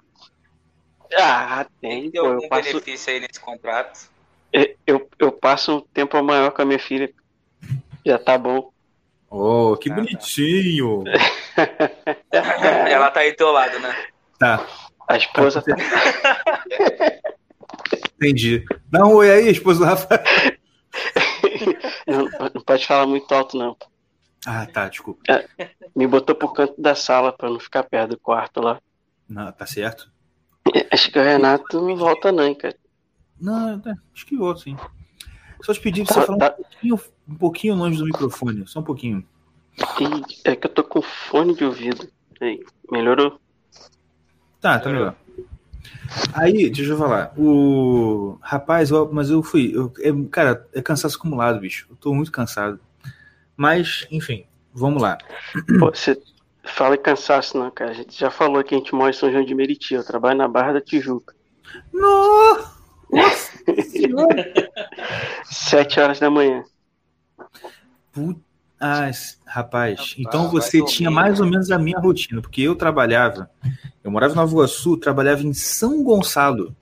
Ah, 1.18 1.66
Tem 1.80 1.90
tem, 1.90 2.02
que 2.04 2.10
ter 2.12 2.20
pô. 2.20 2.26
algum 2.26 2.42
Eu 2.44 2.48
passo, 2.48 2.72
benefício 2.72 3.12
aí 3.12 3.20
nesse 3.20 3.40
contrato. 3.40 4.08
eu, 4.86 5.08
eu 5.18 5.32
passo 5.32 5.76
um 5.76 5.80
tempo 5.92 6.22
maior 6.22 6.50
com 6.52 6.62
a 6.62 6.64
minha 6.64 6.78
filha. 6.78 7.12
Já 8.06 8.18
tá 8.18 8.38
bom. 8.38 8.70
Oh, 9.30 9.76
que 9.76 9.90
Ah, 9.90 9.96
tá. 9.96 10.02
Ela 12.90 13.10
tá 13.10 13.20
aí 13.20 13.30
do 13.32 13.36
teu 13.36 13.52
lado, 13.52 13.78
né? 13.80 13.94
Tá, 14.38 14.66
A 15.08 15.16
esposa 15.16 15.62
tá. 15.62 15.76
entendi. 18.16 18.64
Dá 18.90 19.04
um 19.04 19.14
oi 19.14 19.30
aí, 19.30 19.48
esposa 19.50 19.80
do 19.80 19.84
Rafael. 19.84 20.20
Não, 22.06 22.24
não 22.54 22.62
pode 22.62 22.86
falar 22.86 23.06
muito 23.06 23.32
alto, 23.34 23.56
não. 23.56 23.76
Ah, 24.46 24.66
tá, 24.66 24.88
desculpa. 24.88 25.20
Me 25.94 26.06
botou 26.06 26.34
pro 26.34 26.52
canto 26.52 26.80
da 26.80 26.94
sala 26.94 27.32
pra 27.32 27.50
não 27.50 27.60
ficar 27.60 27.82
perto 27.84 28.10
do 28.10 28.18
quarto 28.18 28.60
lá. 28.60 28.80
Não, 29.28 29.52
tá 29.52 29.66
certo? 29.66 30.10
Acho 30.90 31.10
que 31.10 31.18
o 31.18 31.22
Renato 31.22 31.80
não 31.80 31.96
volta, 31.96 32.32
não, 32.32 32.44
hein, 32.46 32.54
cara. 32.54 32.76
Não, 33.40 33.78
tá, 33.80 33.94
acho 34.14 34.26
que 34.26 34.36
outro, 34.36 34.62
sim. 34.64 34.76
Só 35.62 35.72
te 35.74 35.80
pedir 35.80 36.04
pra 36.04 36.14
você 36.14 36.20
Tá- 36.20 36.26
falar 36.26 36.38
tá- 36.38 36.56
um 36.58 36.62
pouquinho, 36.62 37.00
um 37.28 37.34
pouquinho 37.36 37.74
longe 37.74 37.98
do 37.98 38.04
microfone, 38.06 38.66
só 38.66 38.80
um 38.80 38.84
pouquinho. 38.84 39.26
Ih, 40.00 40.22
É 40.44 40.56
que 40.56 40.66
eu 40.66 40.72
tô 40.72 40.82
com 40.84 41.02
fone 41.02 41.54
de 41.54 41.64
ouvido. 41.64 42.08
Aí, 42.40 42.64
melhorou? 42.90 43.38
Tá, 44.60 44.78
tá 44.78 44.90
melhor. 44.90 45.14
Aí, 46.34 46.70
deixa 46.70 46.92
eu 46.92 46.98
falar. 46.98 47.32
O 47.38 48.38
rapaz, 48.42 48.90
eu- 48.90 49.08
mas 49.12 49.30
eu 49.30 49.42
fui. 49.42 49.72
eu- 49.74 49.92
é, 50.00 50.10
cara, 50.30 50.66
é 50.74 50.82
cansaço 50.82 51.16
acumulado, 51.16 51.60
bicho. 51.60 51.86
Eu 51.90 51.96
tô 51.96 52.12
muito 52.14 52.32
cansado. 52.32 52.78
Mas, 53.56 54.06
enfim, 54.10 54.44
vamos 54.72 55.02
lá. 55.02 55.18
Pô, 55.78 55.90
você 55.90 56.20
fala 56.64 56.94
em 56.94 57.02
cansaço, 57.02 57.58
não, 57.58 57.70
cara. 57.70 57.90
A 57.90 57.94
gente 57.94 58.18
já 58.18 58.30
falou 58.30 58.62
que 58.64 58.74
a 58.74 58.78
gente 58.78 58.94
mora 58.94 59.10
em 59.10 59.14
São 59.14 59.30
João 59.30 59.44
de 59.44 59.54
Meriti. 59.54 59.94
Eu 59.94 60.04
trabalho 60.04 60.38
na 60.38 60.48
Barra 60.48 60.72
da 60.74 60.80
Tijuca. 60.80 61.34
Nossa! 61.92 62.80
Sete 65.44 66.00
horas 66.00 66.20
da 66.20 66.30
manhã. 66.30 66.64
Put- 68.12 68.40
Ah, 68.80 69.10
rapaz, 69.46 70.14
então 70.18 70.42
vai 70.42 70.50
você 70.52 70.78
dormir, 70.78 70.86
tinha 70.86 71.10
mais 71.10 71.38
ou 71.38 71.44
né? 71.44 71.50
menos 71.50 71.70
a 71.70 71.78
minha 71.78 71.98
rotina, 71.98 72.40
porque 72.40 72.62
eu 72.62 72.74
trabalhava, 72.74 73.50
eu 74.02 74.10
morava 74.10 74.32
em 74.32 74.36
Nova 74.36 74.50
Iguaçu, 74.52 74.96
trabalhava 74.96 75.42
em 75.42 75.52
São 75.52 76.02
Gonçalo. 76.02 76.74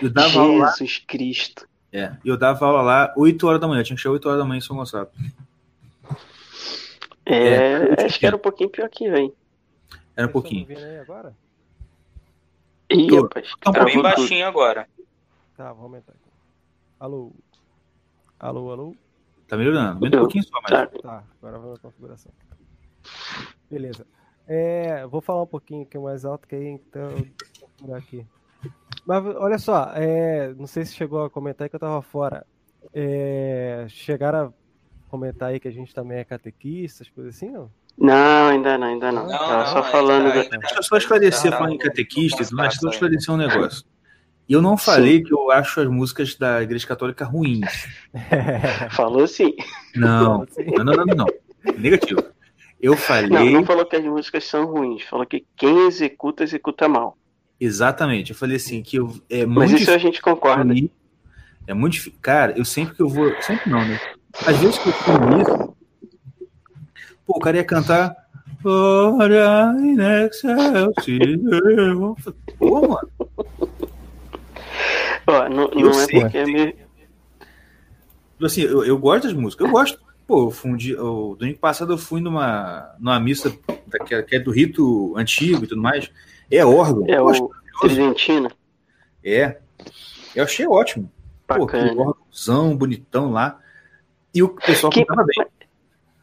Eu 0.00 0.08
dava 0.08 0.40
aula 0.40 0.58
lá, 0.66 0.70
Jesus 0.70 0.98
Cristo. 0.98 1.66
é, 1.92 2.12
eu 2.24 2.36
dava 2.36 2.64
aula 2.64 2.82
lá 2.82 3.14
8 3.16 3.46
horas 3.46 3.60
da 3.60 3.66
manhã, 3.66 3.82
tinha 3.82 3.96
que 3.96 4.02
chegar 4.02 4.12
8 4.12 4.28
horas 4.28 4.38
da 4.40 4.44
manhã 4.44 4.58
em 4.58 4.62
São 4.62 4.76
Gonçalo. 4.76 5.08
É, 7.26 7.34
É, 7.34 8.04
acho 8.04 8.18
que 8.20 8.26
era 8.26 8.36
um 8.36 8.38
pouquinho 8.38 8.70
pior 8.70 8.88
que 8.88 9.04
eu, 9.04 9.16
hein? 9.16 9.32
Era 10.16 10.28
um 10.28 10.32
pouquinho. 10.32 10.66
agora? 11.00 11.34
Ih, 12.90 13.08
Tô- 13.08 13.22
rapaz. 13.22 13.48
tá 13.60 13.70
um 13.70 13.84
bem 13.84 14.02
baixinho 14.02 14.46
agora. 14.46 14.86
Tá, 15.56 15.72
vou 15.72 15.84
aumentar 15.84 16.12
aqui. 16.12 16.30
Alô? 17.00 17.32
Alô, 18.38 18.70
alô? 18.70 18.96
Tá 19.52 19.58
melhorando. 19.58 19.90
Aumenta 19.96 20.16
um 20.16 20.20
pouquinho 20.20 20.44
só, 20.44 20.58
mas. 20.62 20.70
Tá. 20.70 20.86
Tá, 20.86 21.24
agora 21.42 21.58
vamos 21.58 21.74
na 21.74 21.78
configuração. 21.90 22.32
Beleza. 23.70 24.06
É, 24.48 25.06
vou 25.06 25.20
falar 25.20 25.42
um 25.42 25.46
pouquinho 25.46 25.82
aqui 25.82 25.98
mais 25.98 26.24
alto, 26.24 26.48
que 26.48 26.54
aí 26.54 26.68
então 26.68 27.02
eu 27.02 27.10
vou 27.18 27.26
procurar 27.76 27.98
aqui. 27.98 28.26
Mas 29.04 29.22
olha 29.36 29.58
só, 29.58 29.90
é, 29.94 30.54
não 30.54 30.66
sei 30.66 30.86
se 30.86 30.94
chegou 30.94 31.22
a 31.22 31.28
comentar 31.28 31.66
aí 31.66 31.68
que 31.68 31.76
eu 31.76 31.80
tava 31.80 32.00
fora. 32.00 32.46
É, 32.94 33.84
chegaram 33.90 34.38
a 34.46 35.10
comentar 35.10 35.50
aí 35.50 35.60
que 35.60 35.68
a 35.68 35.72
gente 35.72 35.94
também 35.94 36.16
é 36.16 36.24
catequista, 36.24 37.02
as 37.02 37.10
coisas 37.10 37.36
assim, 37.36 37.50
não? 37.50 37.70
Não, 37.98 38.48
ainda 38.48 38.78
não, 38.78 38.86
ainda 38.86 39.12
não. 39.12 39.26
Não, 39.26 39.38
Tava 39.38 39.58
não, 39.58 39.66
só 39.66 39.76
ainda- 39.76 39.90
falando 39.90 40.32
do- 40.32 40.38
ainda- 40.40 40.58
Deixa 40.60 40.76
eu 40.76 40.82
só 40.82 40.96
esclarecer, 40.96 41.50
Tá, 41.50 41.58
falando 41.58 41.74
em 41.74 41.78
tá, 41.78 41.84
catequista, 41.88 42.38
tá, 42.38 42.44
tudo 42.44 42.56
mais, 42.56 42.74
tá, 42.74 42.80
deixa 42.80 42.86
eu 42.86 42.90
tá. 42.90 42.94
esclarecer 42.94 43.34
um 43.34 43.36
negócio. 43.36 43.84
E 44.52 44.54
eu 44.54 44.60
não 44.60 44.76
falei 44.76 45.22
que 45.22 45.32
eu 45.32 45.50
acho 45.50 45.80
as 45.80 45.88
músicas 45.88 46.34
da 46.34 46.62
Igreja 46.62 46.86
Católica 46.86 47.24
ruins. 47.24 47.88
Falou 48.92 49.26
sim. 49.26 49.54
Não, 49.96 50.46
não, 50.76 50.84
não, 50.84 50.94
não, 50.94 51.04
não. 51.06 51.14
não. 51.16 51.26
Negativo. 51.78 52.22
Eu 52.78 52.90
Não, 52.92 52.98
falei. 52.98 53.50
não 53.50 53.64
falou 53.64 53.86
que 53.86 53.96
as 53.96 54.04
músicas 54.04 54.44
são 54.44 54.66
ruins. 54.66 55.04
Falou 55.04 55.24
que 55.24 55.46
quem 55.56 55.86
executa, 55.86 56.44
executa 56.44 56.86
mal. 56.86 57.16
Exatamente. 57.58 58.32
Eu 58.32 58.36
falei 58.36 58.58
assim, 58.58 58.82
que 58.82 58.98
eu, 58.98 59.14
é 59.30 59.46
Mas 59.46 59.70
muito 59.70 59.84
isso 59.84 59.90
a 59.90 59.96
gente 59.96 60.20
concorda. 60.20 60.74
difícil. 60.74 60.90
É 61.66 61.72
muito 61.72 61.94
difícil. 61.94 62.18
Cara, 62.20 62.52
eu 62.54 62.66
sempre 62.66 62.94
que 62.94 63.00
eu 63.00 63.08
vou. 63.08 63.32
Sempre 63.40 63.70
não, 63.70 63.82
né? 63.82 63.98
Às 64.46 64.58
vezes 64.58 64.76
que 64.76 64.88
eu 64.90 64.92
fui 64.92 65.14
nisso. 65.34 65.76
Pô, 67.24 67.38
o 67.38 67.40
cara 67.40 67.56
ia 67.56 67.64
cantar. 67.64 68.14
Pô, 72.58 72.82
mano. 72.82 73.11
Ó, 75.26 75.48
não, 75.48 75.64
Eu 75.72 75.90
não 75.90 76.00
é 76.00 76.06
porque 76.06 76.38
é 76.38 76.44
me... 76.44 76.72
Tipo 76.72 78.46
Assim, 78.46 78.62
eu, 78.62 78.84
eu 78.84 78.98
gosto 78.98 79.24
das 79.24 79.32
músicas. 79.32 79.66
Eu 79.66 79.72
gosto. 79.72 80.00
Pô, 80.26 80.52
eu 80.64 80.76
dia, 80.76 81.02
o 81.02 81.36
domingo 81.36 81.58
passado 81.58 81.92
eu 81.92 81.98
fui 81.98 82.20
numa, 82.20 82.94
numa 82.98 83.20
missa 83.20 83.56
daquela, 83.86 84.22
que 84.22 84.34
é 84.36 84.40
do 84.40 84.50
rito 84.50 85.14
antigo 85.16 85.64
e 85.64 85.66
tudo 85.66 85.80
mais. 85.80 86.10
É 86.50 86.64
órgão. 86.64 87.04
é 87.06 87.20
o 87.20 87.32
Tridentina. 87.80 88.50
É. 89.24 89.58
Eu 90.34 90.44
achei 90.44 90.66
ótimo. 90.66 91.10
Pô, 91.46 91.66
Bacana. 91.66 91.92
órgãozão, 92.00 92.76
bonitão 92.76 93.30
lá. 93.30 93.60
E 94.34 94.42
o 94.42 94.48
pessoal 94.48 94.90
Que- 94.90 95.04
cantava 95.04 95.26
bem. 95.26 95.46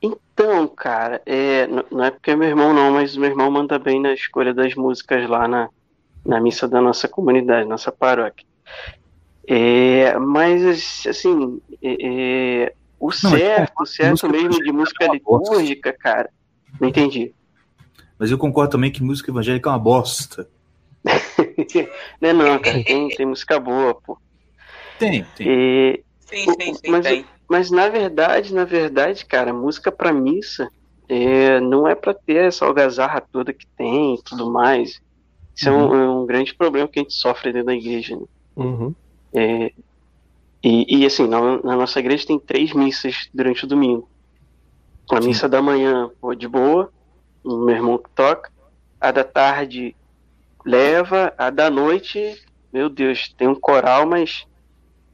Então, 0.02 0.68
cara, 0.68 1.22
é, 1.26 1.68
não 1.92 2.04
é 2.04 2.12
porque 2.12 2.32
é 2.32 2.36
meu 2.36 2.48
irmão 2.48 2.74
não, 2.74 2.92
mas 2.92 3.16
o 3.16 3.20
meu 3.20 3.30
irmão 3.30 3.52
manda 3.52 3.78
bem 3.78 4.02
na 4.02 4.14
escolha 4.14 4.54
das 4.54 4.74
músicas 4.74 5.30
lá 5.30 5.48
na, 5.48 5.70
na 6.26 6.40
missa 6.40 6.68
da 6.68 6.82
nossa 6.82 7.08
comunidade, 7.08 7.68
nossa 7.68 7.92
paróquia. 7.92 8.48
É, 9.48 10.18
mas, 10.20 11.06
assim, 11.08 11.60
é, 11.82 12.64
é, 12.66 12.74
o 13.00 13.12
certo, 13.12 13.82
o 13.82 13.86
certo 13.86 14.30
mesmo 14.30 14.50
de 14.50 14.70
evangélica 14.70 14.74
música 14.74 15.06
é 15.06 15.08
litúrgica, 15.10 15.94
cara, 15.94 16.30
não 16.80 16.88
entendi. 16.90 17.34
Mas 18.18 18.30
eu 18.30 18.38
concordo 18.38 18.72
também 18.72 18.92
que 18.92 19.02
música 19.02 19.32
evangélica 19.32 19.70
é 19.70 19.72
uma 19.72 19.80
bosta. 19.80 20.48
Não 22.22 22.30
é 22.30 22.34
não, 22.34 22.60
cara, 22.60 22.84
tem, 22.84 23.08
tem 23.08 23.26
música 23.26 23.58
boa, 23.60 23.96
pô. 23.96 24.18
Tem, 25.00 25.24
tem. 25.36 25.48
E, 25.48 26.04
Sim, 26.20 26.46
sim, 26.60 26.74
sim, 26.76 26.92
Mas- 26.92 27.06
tem. 27.06 27.26
Mas 27.50 27.72
na 27.72 27.90
verdade, 27.90 28.54
na 28.54 28.64
verdade, 28.64 29.26
cara, 29.26 29.52
música 29.52 29.92
pra 29.92 30.14
missa 30.14 30.70
é, 31.08 31.60
não 31.60 31.88
é 31.88 31.96
pra 31.96 32.14
ter 32.14 32.46
essa 32.46 32.64
algazarra 32.64 33.20
toda 33.20 33.52
que 33.52 33.66
tem 33.76 34.14
e 34.14 34.22
tudo 34.22 34.52
mais. 34.52 35.02
Isso 35.56 35.68
é, 35.68 35.72
um, 35.72 35.96
é 35.96 36.10
um 36.12 36.26
grande 36.28 36.54
problema 36.54 36.88
que 36.88 37.00
a 37.00 37.02
gente 37.02 37.16
sofre 37.16 37.52
dentro 37.52 37.66
da 37.66 37.74
igreja. 37.74 38.16
Né? 38.16 38.22
Uhum. 38.64 38.96
É, 39.34 39.72
e, 40.64 40.98
e, 40.98 41.06
assim, 41.06 41.28
na, 41.28 41.62
na 41.62 41.76
nossa 41.76 42.00
igreja 42.00 42.28
tem 42.28 42.40
três 42.40 42.74
missas 42.74 43.30
durante 43.34 43.64
o 43.64 43.68
domingo. 43.68 44.10
A 45.12 45.22
Sim. 45.22 45.28
missa 45.28 45.48
da 45.48 45.62
manhã, 45.62 46.10
de 46.38 46.48
boa, 46.48 46.92
o 47.44 47.66
meu 47.66 47.76
irmão 47.76 47.98
que 47.98 48.10
toca. 48.12 48.52
A 49.00 49.12
da 49.12 49.24
tarde 49.24 49.96
leva, 50.66 51.34
a 51.38 51.50
da 51.50 51.70
noite, 51.70 52.38
meu 52.72 52.90
Deus, 52.90 53.34
tem 53.38 53.48
um 53.48 53.56
coral, 53.56 54.06
mas 54.06 54.46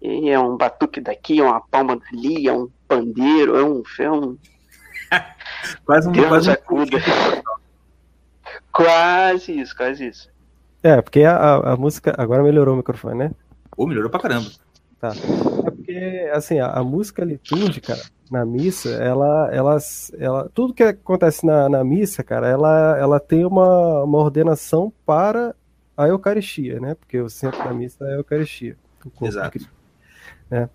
e 0.02 0.30
é 0.30 0.40
um 0.40 0.58
batuque 0.58 1.00
daqui, 1.00 1.40
é 1.40 1.44
uma 1.44 1.62
palma 1.62 1.98
dali, 1.98 2.48
é 2.48 2.54
um 2.54 2.70
pandeiro, 2.88 3.56
é 3.56 3.64
um, 3.64 3.84
é 4.00 4.12
um 4.12 4.38
Quase 5.86 6.10
um, 6.10 6.12
Deus 6.12 6.28
quase 6.28 6.50
um 6.50 6.54
acuda. 6.54 6.98
Quase 8.72 9.58
isso, 9.58 9.76
quase 9.76 10.08
isso. 10.08 10.30
É, 10.86 11.02
porque 11.02 11.24
a, 11.24 11.56
a- 11.74 11.76
música. 11.76 12.14
Agora 12.16 12.44
melhorou 12.44 12.76
o 12.76 12.78
microfone, 12.78 13.18
né? 13.18 13.32
Pô, 13.76 13.88
melhorou 13.88 14.08
pra 14.12 14.20
caramba. 14.20 14.48
É 15.02 15.72
porque, 15.72 16.30
assim, 16.32 16.60
a, 16.60 16.68
a 16.68 16.84
música 16.84 17.26
litúrgica 17.26 17.96
na 18.30 18.46
missa, 18.46 18.90
ela, 18.90 19.50
ela, 19.52 19.78
ela, 20.20 20.50
tudo 20.54 20.76
que 20.76 20.84
acontece 20.84 21.44
na, 21.44 21.68
na 21.68 21.84
missa, 21.84 22.24
cara, 22.24 22.48
ela, 22.48 22.98
ela 23.00 23.20
tem 23.20 23.46
uma, 23.46 24.04
uma 24.04 24.20
ordenação 24.20 24.94
para 25.06 25.56
a 25.98 26.08
Eucaristia, 26.08 26.80
né? 26.80 26.94
Porque 26.94 27.20
o 27.20 27.30
centro 27.30 27.64
da 27.64 27.74
missa 27.74 28.06
é 28.06 28.14
a 28.14 28.18
Eucaristia. 28.18 28.78
o 29.04 29.10
corpo 29.10 29.24
de 29.24 29.28
Exato. 29.30 29.60
Né? 30.50 30.70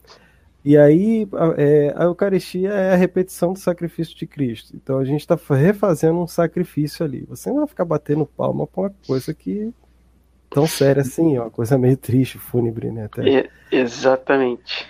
E 0.65 0.77
aí, 0.77 1.29
a, 1.33 1.63
é, 1.63 1.95
a 1.97 2.05
Eucaristia 2.05 2.71
é 2.71 2.93
a 2.95 2.97
repetição 2.97 3.53
do 3.53 3.59
sacrifício 3.61 4.17
de 4.17 4.27
Cristo. 4.27 4.75
Então 4.77 4.99
a 4.99 5.05
gente 5.05 5.21
está 5.21 5.39
refazendo 5.55 6.21
um 6.21 6.27
sacrifício 6.27 7.05
ali. 7.05 7.25
Você 7.29 7.49
não 7.51 7.59
vai 7.59 7.69
ficar 7.69 7.85
batendo 7.85 8.27
palma 8.27 8.67
pra 8.67 8.83
uma 8.83 8.95
coisa 9.07 9.33
que 9.33 9.73
tão 10.51 10.67
séria 10.67 11.01
assim, 11.03 11.39
ó, 11.39 11.45
uma 11.45 11.51
coisa 11.51 11.79
meio 11.79 11.97
triste, 11.97 12.37
fúnebre, 12.39 12.91
né? 12.91 13.05
Até. 13.05 13.29
E- 13.29 13.51
exatamente. 13.73 14.87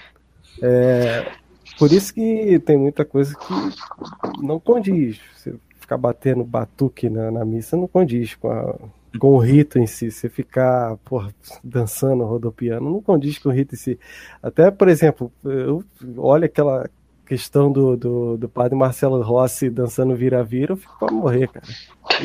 Por 1.78 1.92
isso 1.92 2.12
que 2.12 2.58
tem 2.60 2.76
muita 2.76 3.04
coisa 3.04 3.34
que 3.36 4.42
não 4.44 4.60
condiz. 4.60 5.18
Você 5.34 5.54
ficar 5.78 5.96
batendo 5.96 6.44
batuque 6.44 7.08
na, 7.08 7.30
na 7.30 7.44
missa 7.44 7.76
não 7.76 7.88
condiz 7.88 8.34
com, 8.34 8.50
a- 8.50 8.74
com 9.18 9.28
o 9.34 9.38
rito 9.38 9.78
em 9.78 9.86
si. 9.86 10.10
Você 10.10 10.28
ficar 10.28 10.96
porra, 10.98 11.34
dançando, 11.64 12.24
rodopiando, 12.24 12.84
não 12.90 13.00
condiz 13.00 13.38
com 13.38 13.48
o 13.48 13.52
rito 13.52 13.74
em 13.74 13.78
si. 13.78 13.98
Até, 14.42 14.70
por 14.70 14.88
exemplo, 14.88 15.32
eu, 15.44 15.82
olha 16.18 16.46
aquela 16.46 16.88
questão 17.24 17.70
do, 17.70 17.96
do, 17.96 18.36
do 18.36 18.48
padre 18.48 18.76
Marcelo 18.76 19.22
Rossi 19.22 19.70
dançando 19.70 20.14
vira-vira, 20.16 20.72
eu 20.72 20.76
fico 20.76 20.98
pra 20.98 21.12
morrer, 21.12 21.48
cara. 21.48 21.66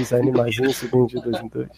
Os 0.02 0.12
animaizinhos 0.12 0.76
subindo 0.78 1.08
de 1.08 1.22
dois 1.22 1.40
em 1.42 1.48
dois. 1.48 1.70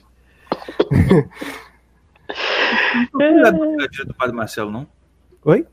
Não 3.14 3.78
vida 3.78 4.06
do 4.06 4.14
Padre 4.14 4.36
Marcelo, 4.36 4.72
não? 4.72 4.88
Oi? 5.46 5.66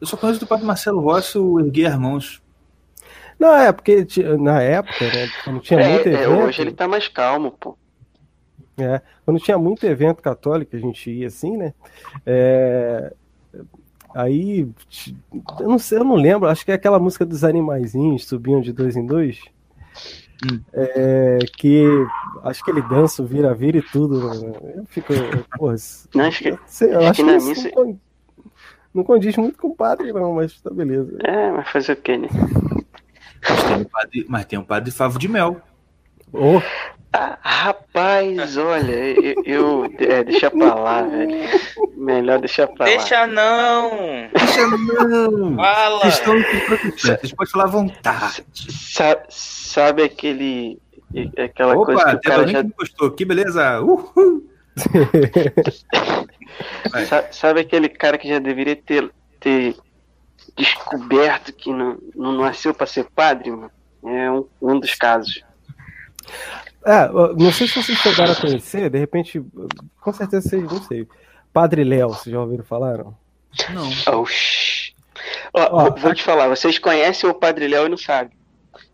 Eu 0.00 0.06
só 0.06 0.16
conheço 0.16 0.40
do 0.40 0.46
Padre 0.46 0.64
Marcelo 0.64 1.00
Rossi 1.00 1.38
o 1.38 1.60
Erguer 1.60 1.98
Mãos. 1.98 2.42
Não, 3.38 3.54
é 3.54 3.72
porque 3.72 4.06
na 4.38 4.60
época, 4.62 5.04
né, 5.04 5.28
quando 5.44 5.60
tinha 5.60 5.88
muito 5.88 6.08
É, 6.08 6.12
é, 6.12 6.14
evento. 6.14 6.30
hoje 6.30 6.62
ele 6.62 6.72
tá 6.72 6.86
mais 6.86 7.08
calmo, 7.08 7.50
pô. 7.52 7.76
É, 8.76 9.00
quando 9.24 9.40
tinha 9.40 9.58
muito 9.58 9.86
evento 9.86 10.20
católico, 10.22 10.74
a 10.74 10.78
gente 10.78 11.10
ia 11.10 11.28
assim, 11.28 11.56
né? 11.56 11.74
É, 12.26 13.12
aí, 14.14 14.68
eu 15.60 15.68
não 15.68 15.78
sei, 15.78 15.98
eu 15.98 16.04
não 16.04 16.16
lembro, 16.16 16.48
acho 16.48 16.64
que 16.64 16.72
é 16.72 16.74
aquela 16.74 16.98
música 16.98 17.24
dos 17.24 17.44
animaizinhos, 17.44 18.26
subiam 18.26 18.60
de 18.60 18.72
dois 18.72 18.96
em 18.96 19.06
dois. 19.06 19.40
Hum. 20.50 20.60
É, 20.72 21.38
que 21.56 21.84
acho 22.42 22.62
que 22.64 22.70
ele 22.70 22.82
dança, 22.82 23.22
o 23.22 23.26
vira-vira 23.26 23.78
e 23.78 23.82
tudo. 23.82 24.28
né? 24.28 24.52
Eu 24.76 24.84
fico, 24.86 25.12
porra, 25.56 25.76
Não, 26.14 26.24
acho 26.24 26.42
que, 26.42 26.48
eu, 26.50 26.58
sei, 26.66 26.94
eu 26.94 27.00
acho 27.00 27.22
que 27.24 27.28
que 27.30 27.36
isso 27.36 27.48
missa- 27.48 27.70
não, 27.74 28.00
não 28.92 29.04
condiz 29.04 29.36
muito 29.36 29.58
com 29.58 29.68
o 29.68 29.74
padre, 29.76 30.12
não, 30.12 30.34
mas 30.34 30.60
tá 30.60 30.70
beleza. 30.70 31.16
é, 31.24 31.50
mas 31.52 31.68
fazer 31.68 31.92
o 31.92 31.96
quê, 31.96 32.16
né? 32.18 32.28
Mas 33.48 33.62
tem 33.64 33.82
o 33.82 33.88
padre, 33.88 34.26
mas 34.28 34.44
tem 34.46 34.58
o 34.58 34.64
padre 34.64 34.90
Favo 34.90 35.18
de 35.18 35.28
Mel. 35.28 35.60
Oh, 36.34 36.60
Ah, 37.16 37.38
rapaz, 37.42 38.56
olha, 38.56 38.90
eu, 38.92 39.34
eu- 39.44 39.84
é, 40.00 40.24
deixa 40.24 40.50
pra 40.50 40.74
lá, 40.74 41.02
velho. 41.02 41.30
Melhor 41.96 42.40
deixar 42.40 42.66
pra 42.66 42.86
lá. 42.86 42.90
Deixa 42.90 43.24
não! 43.28 43.90
Deixa 44.34 44.66
não! 44.66 45.54
Fala! 45.54 46.00
Vocês 46.00 46.14
estão 46.14 46.34
vocês 46.96 47.32
podem 47.32 47.52
falar 47.52 47.64
à 47.64 47.68
vontade. 47.68 48.44
Sa- 48.52 49.22
sabe 49.28 50.02
aquele. 50.02 50.76
Aquela 51.38 51.76
coisa 51.76 52.00
Opa, 52.02 52.10
que 52.10 52.16
o 52.16 52.20
cara 52.32 52.48
já. 52.48 52.62
gostou. 52.62 53.10
Que 53.12 53.24
beleza! 53.24 53.80
Uhul! 53.80 54.42
Sabe 57.30 57.60
aquele 57.60 57.88
cara 57.88 58.18
que 58.18 58.28
já 58.28 58.38
deveria 58.40 58.74
ter, 58.76 59.08
ter 59.38 59.76
descoberto 60.56 61.52
que 61.52 61.72
não, 61.72 61.96
não 62.14 62.32
nasceu 62.32 62.74
pra 62.74 62.86
ser 62.86 63.04
padre, 63.14 63.50
mano? 63.52 63.70
É 64.04 64.30
um, 64.30 64.46
um 64.60 64.78
dos 64.80 64.94
casos. 64.94 65.42
É, 66.84 67.08
não 67.08 67.50
sei 67.52 67.66
se 67.66 67.82
vocês 67.82 67.98
chegaram 67.98 68.32
a 68.32 68.36
conhecer, 68.36 68.90
de 68.90 68.98
repente, 68.98 69.42
com 70.00 70.12
certeza 70.12 70.48
vocês, 70.48 70.62
não 70.64 70.82
sei. 70.82 71.06
Padre 71.52 71.82
Léo, 71.84 72.08
vocês 72.10 72.32
já 72.32 72.40
ouviram 72.40 72.64
falar? 72.64 72.98
Não? 72.98 73.16
Não. 73.70 74.20
Oxi. 74.20 74.92
Ó, 75.52 75.68
Ó, 75.86 75.90
vou- 75.94 76.14
te 76.14 76.22
falar, 76.22 76.48
vocês 76.48 76.78
conhecem 76.78 77.28
o 77.30 77.34
Padre 77.34 77.68
Léo 77.68 77.86
e 77.86 77.88
não 77.88 77.96
sabem. 77.96 78.36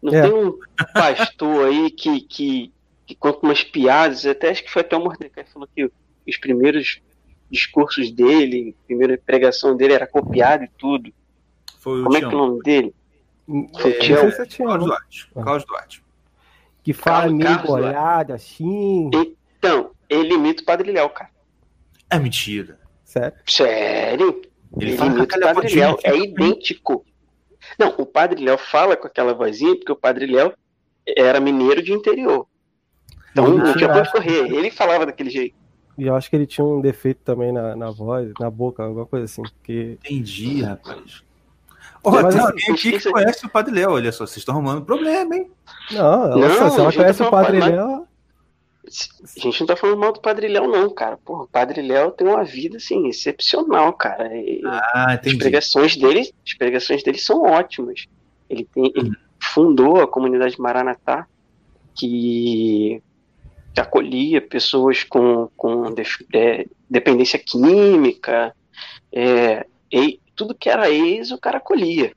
Não 0.02 0.14
É. 0.14 0.22
tem 0.22 0.32
um 0.32 0.56
pastor 0.94 1.66
aí 1.66 1.90
que, 1.90 2.20
que, 2.20 2.72
que 3.06 3.14
conta 3.14 3.40
umas 3.42 3.64
piadas, 3.64 4.24
até 4.26 4.50
acho 4.50 4.62
que 4.62 4.70
foi 4.70 4.82
até 4.82 4.96
o 4.96 5.00
Mordecai 5.00 5.42
que 5.44 5.50
falou 5.52 5.68
que 5.74 5.90
os 6.28 6.36
primeiros 6.36 7.00
discursos 7.50 8.10
dele, 8.12 8.76
a 8.84 8.86
primeira 8.86 9.18
pregação 9.24 9.76
dele 9.76 9.94
era 9.94 10.06
copiado 10.06 10.62
e 10.64 10.68
tudo. 10.78 11.12
Foi 11.80 12.00
o 12.00 12.04
Como 12.04 12.16
é 12.16 12.20
que 12.20 12.26
é 12.26 12.28
o 12.28 12.32
nome 12.32 12.62
dele? 12.62 12.94
Foi 13.46 13.90
o 13.90 13.94
É, 13.94 13.96
é 13.96 14.46
Tião, 14.46 14.68
Carlos 14.68 14.86
né? 14.88 14.94
Duarte. 14.94 15.30
Carlos 15.34 15.64
Duarte. 15.64 16.02
Que 16.82 16.92
fala 16.92 17.22
Carlos- 17.22 17.38
meio 17.38 17.56
Carlos 17.56 17.70
bolhado, 17.70 18.32
assim. 18.32 19.10
Então, 19.58 19.90
ele 20.08 20.34
imita 20.34 20.62
o 20.62 20.66
Padre 20.66 20.90
Léo, 20.92 21.08
cara. 21.10 21.30
É 22.08 22.18
mentira. 22.18 22.78
Sério. 23.04 23.36
Sério? 23.46 24.42
Ele 24.78 24.92
Ele, 24.92 25.04
imita 25.04 25.36
o 25.36 25.40
Padre 25.40 25.74
Léo. 25.74 25.98
É 26.04 26.16
idêntico. 26.16 27.04
Não, 27.78 27.94
o 27.98 28.06
Padre 28.06 28.42
Léo 28.42 28.56
fala 28.58 28.96
com 28.96 29.06
aquela 29.06 29.34
vozinha 29.34 29.74
porque 29.76 29.92
o 29.92 29.96
Padre 29.96 30.26
Léo 30.26 30.52
era 31.06 31.38
mineiro 31.40 31.82
de 31.82 31.92
interior. 31.92 32.46
Então 33.32 33.46
Ele 33.46 33.58
não 33.58 33.72
tinha 33.74 33.88
pra 33.88 34.00
onde 34.00 34.12
correr. 34.12 34.52
Ele 34.52 34.70
falava 34.70 35.06
daquele 35.06 35.30
jeito. 35.30 35.54
E 35.98 36.06
eu 36.06 36.14
acho 36.14 36.30
que 36.30 36.36
ele 36.36 36.46
tinha 36.46 36.64
um 36.64 36.80
defeito 36.80 37.20
também 37.22 37.52
na, 37.52 37.76
na 37.76 37.90
voz, 37.90 38.32
na 38.40 38.48
boca, 38.50 38.82
alguma 38.82 39.04
coisa 39.04 39.26
assim. 39.26 39.42
Porque 39.42 39.98
Entendi, 40.04 40.62
rapaz. 40.62 41.22
Ó, 42.02 42.10
Mas 42.10 42.20
tem 42.22 42.28
assim, 42.28 42.40
alguém 42.40 42.64
aqui 42.70 42.90
que 42.92 42.96
isso- 42.96 43.10
conhece 43.10 43.46
o 43.46 43.50
Padre 43.50 43.74
Léo, 43.74 43.90
olha 43.92 44.10
só, 44.12 44.26
vocês 44.26 44.38
estão 44.38 44.54
arrumando 44.54 44.84
problema, 44.84 45.34
hein? 45.36 45.50
Não, 45.90 46.24
ela, 46.24 46.36
Não, 46.36 46.48
só- 46.56 46.70
se 46.70 46.76
a 46.76 46.82
ela 46.82 46.90
gente 46.90 46.96
conhece 47.00 47.18
tá 47.18 47.28
o 47.28 47.30
Padre 47.30 47.60
Léo. 47.60 48.06
A 49.36 49.40
gente 49.40 49.60
não 49.60 49.66
tá 49.66 49.76
falando 49.76 49.98
mal 49.98 50.12
do 50.12 50.20
Padre 50.20 50.48
Léo, 50.48 50.66
não, 50.66 50.90
cara. 50.90 51.16
Porra, 51.18 51.42
o 51.44 51.48
Padre 51.48 51.80
Léo 51.82 52.10
tem 52.10 52.26
uma 52.26 52.42
vida, 52.42 52.78
assim, 52.78 53.06
excepcional, 53.06 53.92
cara. 53.92 54.34
E 54.34 54.62
Ah, 54.64 55.06
as 55.10 55.14
entendi. 55.16 55.36
pregações 55.38 55.96
dele, 55.96 56.32
as 56.44 56.54
pregações 56.54 57.02
dele 57.02 57.18
são 57.18 57.42
ótimas. 57.42 58.06
Ele 58.48 58.64
tem, 58.74 58.90
ele 58.96 59.12
fundou 59.40 60.00
a 60.00 60.08
comunidade 60.08 60.58
Maranatá, 60.60 61.26
que, 61.94 63.02
acolhia 63.78 64.40
pessoas 64.42 65.04
com, 65.04 65.48
com 65.56 65.84
é, 66.34 66.66
dependência 66.88 67.38
química, 67.38 68.54
é, 69.12 69.64
e 69.92 70.20
tudo 70.40 70.54
que 70.54 70.70
era 70.70 70.90
ex, 70.90 71.30
o 71.32 71.38
cara 71.38 71.58
acolhia. 71.58 72.12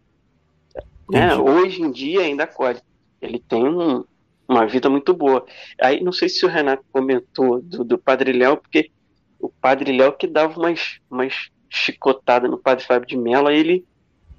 Né? 1.09 1.35
Hoje 1.35 1.81
em 1.81 1.91
dia 1.91 2.21
ainda 2.21 2.43
acolhe. 2.45 2.79
Ele 3.21 3.39
tem 3.39 3.63
um- 3.67 4.03
uma 4.47 4.65
vida 4.67 4.89
muito 4.89 5.13
boa. 5.13 5.45
Aí 5.81 6.01
não 6.03 6.11
sei 6.11 6.29
se 6.29 6.45
o 6.45 6.49
Renato 6.49 6.83
comentou 6.91 7.61
do, 7.61 7.83
do 7.83 7.97
Padre 7.97 8.31
Léo, 8.33 8.57
porque 8.57 8.91
o 9.39 9.49
Padre 9.49 9.91
Léo 9.95 10.13
que 10.13 10.27
dava 10.27 10.59
umas, 10.59 10.99
umas 11.09 11.49
chicotadas 11.69 12.49
no 12.49 12.57
Padre 12.57 12.85
Fábio 12.85 13.07
de 13.07 13.17
Mello, 13.17 13.47
aí 13.47 13.59
ele 13.59 13.85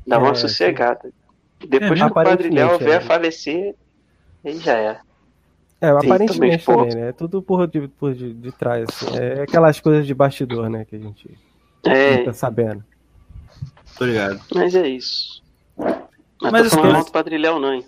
dava 0.06 0.26
É, 0.26 0.28
uma 0.28 0.34
sossegada. 0.34 1.12
Depois 1.68 2.00
É, 2.00 2.04
que 2.04 2.10
o 2.12 2.18
Padre 2.22 2.50
Léo 2.50 2.78
vier 2.78 2.94
é. 2.94 2.96
a 2.96 3.00
falecer, 3.00 3.74
aí 4.44 4.58
já 4.60 4.78
é. 4.78 5.00
É, 5.80 5.88
aparentemente 5.90 6.64
também, 6.66 6.88
também, 6.88 6.94
né? 6.94 7.08
É 7.08 7.12
tudo 7.12 7.42
por, 7.42 7.66
de, 7.68 7.88
por 7.88 8.14
de, 8.14 8.32
de 8.34 8.52
trás, 8.52 8.88
assim. 8.90 9.14
É 9.16 9.42
aquelas 9.42 9.80
coisas 9.80 10.06
de 10.06 10.14
bastidor, 10.14 10.68
né? 10.70 10.84
Que 10.84 10.96
a 10.96 10.98
gente 10.98 11.38
É, 11.86 12.18
tá 12.18 12.32
sabendo. 12.32 12.84
Tô 13.96 14.04
ligado. 14.04 14.40
mas 14.54 14.74
é 14.74 14.88
isso. 14.88 15.42
Mas, 15.76 16.52
Mas 16.52 16.70
tô 16.70 16.76
falando 16.76 16.92
mal 16.92 17.04
do 17.04 17.12
Padre 17.12 17.38
Léo, 17.38 17.58
não, 17.58 17.74
hein? 17.74 17.84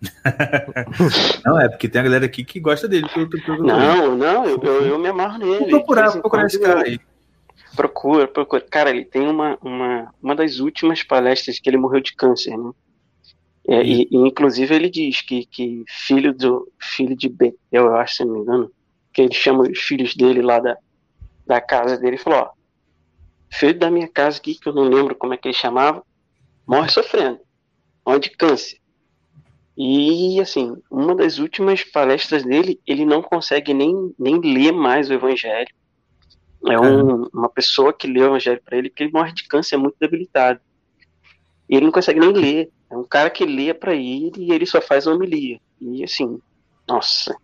Não, 1.44 1.58
é 1.60 1.68
porque 1.68 1.88
tem 1.88 2.00
a 2.00 2.04
galera 2.04 2.26
aqui 2.26 2.44
que 2.44 2.60
gosta 2.60 2.86
dele. 2.86 3.08
Pelo, 3.12 3.28
pelo, 3.28 3.42
pelo- 3.44 3.66
Não, 3.66 4.16
não, 4.16 4.46
eu, 4.46 4.60
eu, 4.62 4.86
eu 4.86 4.98
me 4.98 5.08
amarro 5.08 5.38
nele. 5.38 5.58
Vou 5.58 5.68
procurar, 5.68 6.08
vou 6.08 6.18
em 6.18 6.20
procurar 6.20 6.46
esse 6.46 6.60
cara 6.60 6.84
aí. 6.84 7.00
Procura, 7.74 8.28
procura. 8.28 8.62
Cara, 8.62 8.90
ele 8.90 9.04
tem 9.04 9.26
uma, 9.26 9.58
uma, 9.60 10.14
uma 10.22 10.36
das 10.36 10.60
últimas 10.60 11.02
palestras 11.02 11.58
que 11.58 11.68
ele 11.68 11.76
morreu 11.76 12.00
de 12.00 12.14
câncer, 12.14 12.56
né? 12.56 12.70
É, 13.68 13.82
e, 13.82 14.08
e, 14.10 14.16
inclusive 14.16 14.74
ele 14.74 14.88
diz 14.88 15.20
que, 15.20 15.44
que 15.46 15.84
filho 15.88 16.32
do 16.32 16.70
filho 16.80 17.14
de 17.16 17.28
Betel, 17.28 17.58
eu 17.72 17.96
acho, 17.96 18.14
se 18.16 18.24
não 18.24 18.34
me 18.34 18.40
engano, 18.40 18.70
que 19.12 19.20
ele 19.20 19.34
chama 19.34 19.64
os 19.64 19.78
filhos 19.78 20.14
dele 20.14 20.40
lá 20.40 20.58
da, 20.58 20.76
da 21.46 21.60
casa 21.60 21.98
dele 21.98 22.16
e 22.16 22.18
falou, 22.18 22.38
ó, 22.40 22.50
filho 23.50 23.78
da 23.78 23.90
minha 23.90 24.08
casa 24.08 24.38
aqui, 24.38 24.54
que 24.54 24.68
eu 24.68 24.74
não 24.74 24.84
lembro 24.84 25.14
como 25.14 25.34
é 25.34 25.36
que 25.36 25.48
ele 25.48 25.54
chamava, 25.54 26.02
morre 26.66 26.88
sofrendo, 26.90 27.40
morre 28.04 28.20
de 28.20 28.30
câncer. 28.30 28.78
E 29.76 30.40
assim, 30.40 30.76
uma 30.90 31.14
das 31.14 31.38
últimas 31.38 31.84
palestras 31.84 32.42
dele, 32.42 32.80
ele 32.86 33.04
não 33.04 33.22
consegue 33.22 33.72
nem, 33.72 34.12
nem 34.18 34.40
ler 34.40 34.72
mais 34.72 35.08
o 35.08 35.14
evangelho. 35.14 35.68
É 36.66 36.78
um- 36.80 37.28
uma 37.32 37.48
pessoa 37.48 37.92
que 37.92 38.08
lê 38.08 38.20
o 38.20 38.26
evangelho 38.26 38.60
para 38.64 38.76
ele, 38.76 38.90
porque 38.90 39.04
ele 39.04 39.12
morre 39.12 39.32
de 39.32 39.46
câncer, 39.46 39.76
é 39.76 39.78
muito 39.78 39.96
debilitado. 40.00 40.60
E 41.68 41.76
ele 41.76 41.84
não 41.86 41.92
consegue 41.92 42.18
nem 42.18 42.32
ler. 42.32 42.70
É 42.90 42.96
um 42.96 43.04
cara 43.04 43.30
que 43.30 43.44
lê 43.44 43.72
para 43.72 43.94
ele 43.94 44.32
e 44.36 44.52
ele 44.52 44.66
só 44.66 44.80
faz 44.80 45.06
homilia. 45.06 45.60
E 45.80 46.02
assim, 46.02 46.40
nossa, 46.88 47.36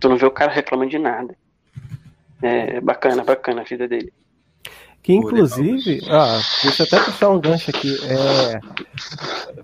tu 0.00 0.08
não 0.08 0.16
vê 0.16 0.26
o 0.26 0.30
cara 0.30 0.50
reclamando 0.50 0.90
de 0.90 0.98
nada. 0.98 1.36
É 2.42 2.80
bacana, 2.80 3.22
bacana 3.22 3.60
a 3.60 3.64
vida 3.64 3.86
dele. 3.86 4.12
Que 5.06 5.12
inclusive, 5.14 6.00
ah, 6.10 6.40
deixa 6.64 6.82
eu 6.82 6.86
até 6.88 6.98
puxar 7.04 7.28
um 7.30 7.38
gancho 7.40 7.70
aqui. 7.70 7.96
É, 8.04 8.60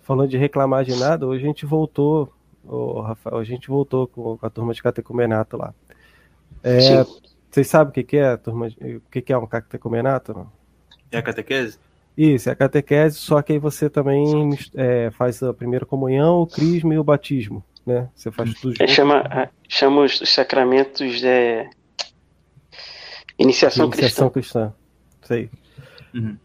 falando 0.03 0.29
de 0.31 0.37
reclamar 0.37 0.85
de 0.85 0.95
nada, 0.95 1.27
hoje 1.27 1.43
a 1.43 1.47
gente 1.49 1.67
voltou, 1.67 2.33
ô, 2.65 3.01
Rafael, 3.01 3.39
a 3.39 3.43
gente 3.45 3.67
voltou 3.67 4.07
com, 4.07 4.39
a 4.41 4.49
turma 4.49 4.73
de 4.73 4.81
catecumenato 4.81 5.57
lá. 5.57 5.75
É, 6.63 7.05
vocês 7.51 7.67
sabem 7.67 7.91
o 7.91 7.93
que, 7.93 8.05
que 8.05 8.17
é, 8.19 8.37
turma? 8.37 8.71
de- 8.71 8.97
O 8.99 9.03
que, 9.11 9.21
que 9.21 9.33
é 9.33 9.37
um 9.37 9.45
catecumenato? 9.49 10.33
Não? 10.33 10.47
É 11.11 11.19
a 11.19 11.23
catequese? 11.23 11.77
Isso, 12.17 12.49
é 12.49 12.53
a 12.53 12.55
catequese, 12.55 13.17
só 13.17 13.43
que 13.43 13.53
aí 13.53 13.59
você 13.59 13.91
também 13.91 14.51
é, 14.77 15.11
faz 15.11 15.43
a 15.43 15.53
primeira 15.53 15.85
comunhão, 15.85 16.43
o 16.43 16.47
crisma 16.47 16.95
e 16.95 16.99
o 16.99 17.03
batismo, 17.05 17.65
né? 17.85 18.09
Você 18.15 18.31
faz 18.31 18.55
tudo 18.55 18.75
É, 18.75 18.87
junto. 18.87 18.93
chama, 18.95 19.17
a- 19.29 19.49
chama 19.69 20.03
os, 20.03 20.21
os 20.21 20.33
sacramentos 20.33 21.25
é, 21.25 21.69
iniciação 23.37 23.87
Iniciação 23.87 24.31
cristã. 24.31 24.69
cristã. 24.69 24.75
Aí. 25.31 25.51
Uhum. 26.15 26.37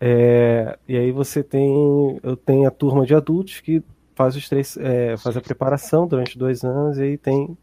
É, 0.00 0.78
e 0.88 0.96
aí 0.96 1.12
você 1.12 1.42
tem, 1.42 2.18
eu 2.22 2.36
tenho 2.36 2.68
a 2.68 2.70
turma 2.70 3.06
de 3.06 3.14
adultos 3.14 3.60
que 3.60 3.82
faz 4.14 4.36
os 4.36 4.48
três, 4.48 4.76
é, 4.76 5.16
faz 5.16 5.36
a 5.36 5.40
preparação 5.40 6.06
durante 6.06 6.38
dois 6.38 6.62
anos 6.64 6.98
e 6.98 7.02
aí 7.02 7.18
tem 7.18 7.56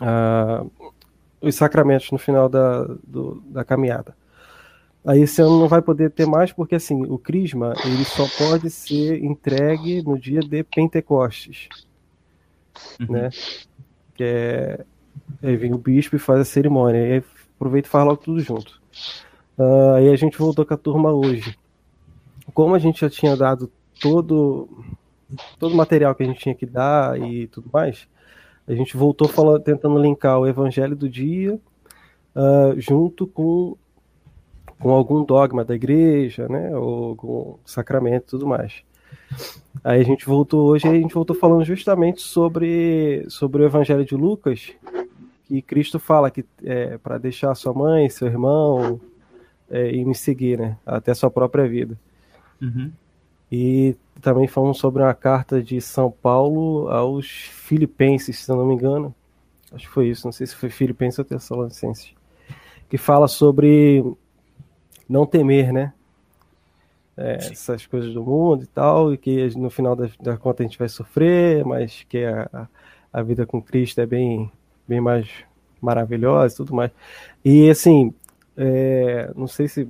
ah, 0.00 0.64
os 1.40 1.54
sacramentos 1.54 2.10
no 2.10 2.18
final 2.18 2.48
da, 2.48 2.84
do- 3.06 3.42
da 3.46 3.64
caminhada. 3.64 4.16
Aí 5.04 5.22
esse 5.22 5.42
ano 5.42 5.58
não 5.60 5.68
vai 5.68 5.82
poder 5.82 6.10
ter 6.10 6.26
mais 6.26 6.52
porque 6.52 6.76
assim 6.76 7.04
o 7.06 7.18
crisma 7.18 7.74
ele 7.84 8.04
só 8.04 8.26
pode 8.38 8.70
ser 8.70 9.22
entregue 9.24 10.02
no 10.02 10.18
dia 10.18 10.40
de 10.40 10.62
Pentecostes, 10.64 11.68
Uhum. 13.00 13.12
né? 13.12 13.30
Que 14.14 14.24
é 14.24 14.84
aí 15.42 15.56
vem 15.56 15.74
o 15.74 15.78
bispo 15.78 16.16
e 16.16 16.18
faz 16.18 16.40
a 16.40 16.44
cerimônia. 16.44 16.98
E 17.00 17.12
aí 17.14 17.24
aproveita 17.56 17.88
e 17.88 17.90
faz 17.90 18.06
logo 18.06 18.22
tudo 18.22 18.40
junto. 18.40 18.80
Ah, 19.58 19.94
aí 19.96 20.08
a 20.08 20.16
gente 20.16 20.38
voltou 20.38 20.64
com 20.64 20.74
a 20.74 20.76
turma 20.76 21.12
hoje. 21.12 21.56
Como 22.54 22.74
a 22.74 22.78
gente 22.78 23.00
já 23.00 23.10
tinha 23.10 23.36
dado 23.36 23.70
todo 24.00 24.68
todo 25.58 25.72
o 25.72 25.76
material 25.76 26.14
que 26.14 26.22
a 26.22 26.26
gente 26.26 26.40
tinha 26.40 26.54
que 26.54 26.66
dar 26.66 27.18
e 27.18 27.46
tudo 27.46 27.70
mais, 27.72 28.06
a 28.68 28.74
gente 28.74 28.96
voltou 28.98 29.28
falando, 29.28 29.62
tentando 29.62 29.98
linkar 29.98 30.38
o 30.38 30.46
evangelho 30.46 30.94
do 30.94 31.08
dia 31.08 31.58
ah, 32.34 32.74
junto 32.76 33.26
com 33.26 33.76
com 34.78 34.90
algum 34.90 35.24
dogma 35.24 35.64
da 35.64 35.76
igreja, 35.76 36.48
né, 36.48 36.76
ou 36.76 37.14
com 37.14 37.58
sacramento 37.64 38.24
e 38.24 38.30
tudo 38.30 38.48
mais. 38.48 38.82
Aí 39.84 40.00
a 40.00 40.04
gente 40.04 40.26
voltou 40.26 40.68
hoje, 40.68 40.88
a 40.88 40.92
gente 40.92 41.14
voltou 41.14 41.36
falando 41.36 41.64
justamente 41.64 42.20
sobre 42.20 43.24
sobre 43.28 43.62
o 43.62 43.66
evangelho 43.66 44.04
de 44.04 44.16
Lucas, 44.16 44.72
que 45.44 45.62
Cristo 45.62 46.00
fala 46.00 46.30
que 46.30 46.44
é 46.64 46.98
para 46.98 47.18
deixar 47.18 47.54
sua 47.54 47.72
mãe, 47.72 48.10
seu 48.10 48.26
irmão 48.26 49.00
é, 49.72 49.90
e 49.90 50.04
me 50.04 50.14
seguir, 50.14 50.58
né, 50.58 50.76
até 50.84 51.14
sua 51.14 51.30
própria 51.30 51.66
vida. 51.66 51.98
Uhum. 52.60 52.92
E 53.50 53.96
também 54.20 54.46
falamos 54.46 54.78
sobre 54.78 55.02
uma 55.02 55.14
carta 55.14 55.62
de 55.62 55.80
São 55.80 56.10
Paulo 56.10 56.88
aos 56.88 57.26
Filipenses, 57.26 58.38
se 58.38 58.50
eu 58.50 58.56
não 58.56 58.66
me 58.66 58.74
engano. 58.74 59.14
Acho 59.72 59.86
que 59.86 59.92
foi 59.92 60.08
isso, 60.08 60.26
não 60.26 60.32
sei 60.32 60.46
se 60.46 60.54
foi 60.54 60.70
Filipenses 60.70 61.18
ou 61.18 61.24
Tessalonicenses. 61.24 62.14
Que 62.88 62.98
fala 62.98 63.26
sobre 63.26 64.04
não 65.08 65.26
temer, 65.26 65.72
né? 65.72 65.92
É, 67.16 67.36
essas 67.36 67.86
coisas 67.86 68.12
do 68.14 68.22
mundo 68.22 68.64
e 68.64 68.66
tal, 68.66 69.12
e 69.12 69.18
que 69.18 69.54
no 69.58 69.68
final 69.68 69.94
da, 69.94 70.08
da 70.20 70.36
conta 70.36 70.62
a 70.62 70.66
gente 70.66 70.78
vai 70.78 70.88
sofrer, 70.88 71.64
mas 71.64 72.06
que 72.08 72.24
a, 72.24 72.68
a 73.12 73.22
vida 73.22 73.44
com 73.44 73.60
Cristo 73.60 74.00
é 74.00 74.06
bem, 74.06 74.50
bem 74.88 75.00
mais 75.00 75.28
maravilhosa 75.80 76.54
e 76.54 76.56
tudo 76.56 76.74
mais. 76.74 76.90
E 77.44 77.68
assim, 77.68 78.14
é, 78.56 79.30
não 79.36 79.46
sei 79.46 79.68
se 79.68 79.88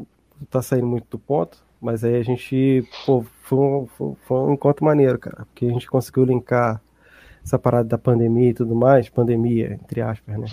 tá 0.51 0.63
saindo 0.63 0.87
muito 0.87 1.07
do 1.11 1.19
ponto, 1.19 1.59
mas 1.81 2.05
aí 2.05 2.17
a 2.17 2.23
gente, 2.23 2.85
pô, 3.07 3.25
foi 3.43 3.59
um, 3.59 3.87
foi- 3.87 4.15
foi 4.27 4.39
um 4.39 4.53
encontro 4.55 4.85
maneiro, 4.85 5.19
cara, 5.19 5.45
porque 5.47 5.67
a 5.67 5.71
gente 5.73 5.89
conseguiu 5.89 6.25
linkar 6.25 6.81
essa 7.45 7.59
parada 7.59 7.89
da 7.89 7.99
pandemia 7.99 8.51
e 8.51 8.55
tudo 8.55 8.75
mais, 8.75 9.09
pandemia, 9.09 9.75
entre 9.83 10.01
aspas, 10.01 10.39
né? 10.39 10.47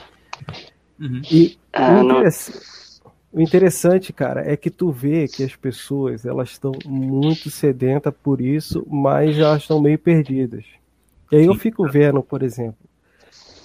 Uhum. 0.99 1.21
E 1.31 1.57
Ah, 1.73 1.91
o, 1.91 2.03
não- 2.03 2.15
interess- 2.17 3.01
o 3.31 3.41
interessante, 3.41 4.11
cara, 4.11 4.41
é 4.51 4.57
que 4.57 4.69
tu 4.69 4.91
vê 4.91 5.27
que 5.27 5.43
as 5.43 5.55
pessoas, 5.55 6.25
elas 6.25 6.49
estão 6.49 6.71
muito 6.85 7.49
sedentas 7.49 8.13
por 8.23 8.41
isso, 8.41 8.85
mas 8.89 9.37
elas 9.37 9.61
estão 9.61 9.81
meio 9.81 9.99
perdidas. 9.99 10.65
E 11.31 11.37
aí 11.37 11.45
eu 11.45 11.55
fico 11.55 11.87
vendo, 11.87 12.23
por 12.23 12.41
exemplo, 12.41 12.77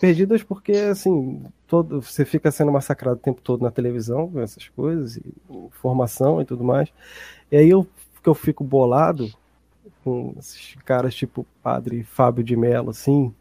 perdidas 0.00 0.42
porque, 0.42 0.72
assim, 0.72 1.42
todo, 1.82 2.00
você 2.00 2.24
fica 2.24 2.50
sendo 2.52 2.70
massacrado 2.70 3.16
o 3.16 3.20
tempo 3.22 3.40
todo 3.40 3.62
na 3.62 3.70
televisão 3.70 4.30
com 4.30 4.40
essas 4.40 4.68
coisas, 4.68 5.16
e 5.16 5.22
informação 5.50 6.40
e 6.40 6.44
tudo 6.44 6.62
mais. 6.62 6.88
E 7.50 7.56
aí 7.56 7.68
eu, 7.68 7.84
que 8.22 8.28
eu 8.28 8.34
fico 8.34 8.62
bolado 8.62 9.28
com 10.04 10.34
esses 10.38 10.76
caras 10.84 11.14
tipo 11.14 11.44
Padre 11.62 12.04
Fábio 12.04 12.44
de 12.44 12.56
Mello, 12.56 12.90
assim, 12.90 13.34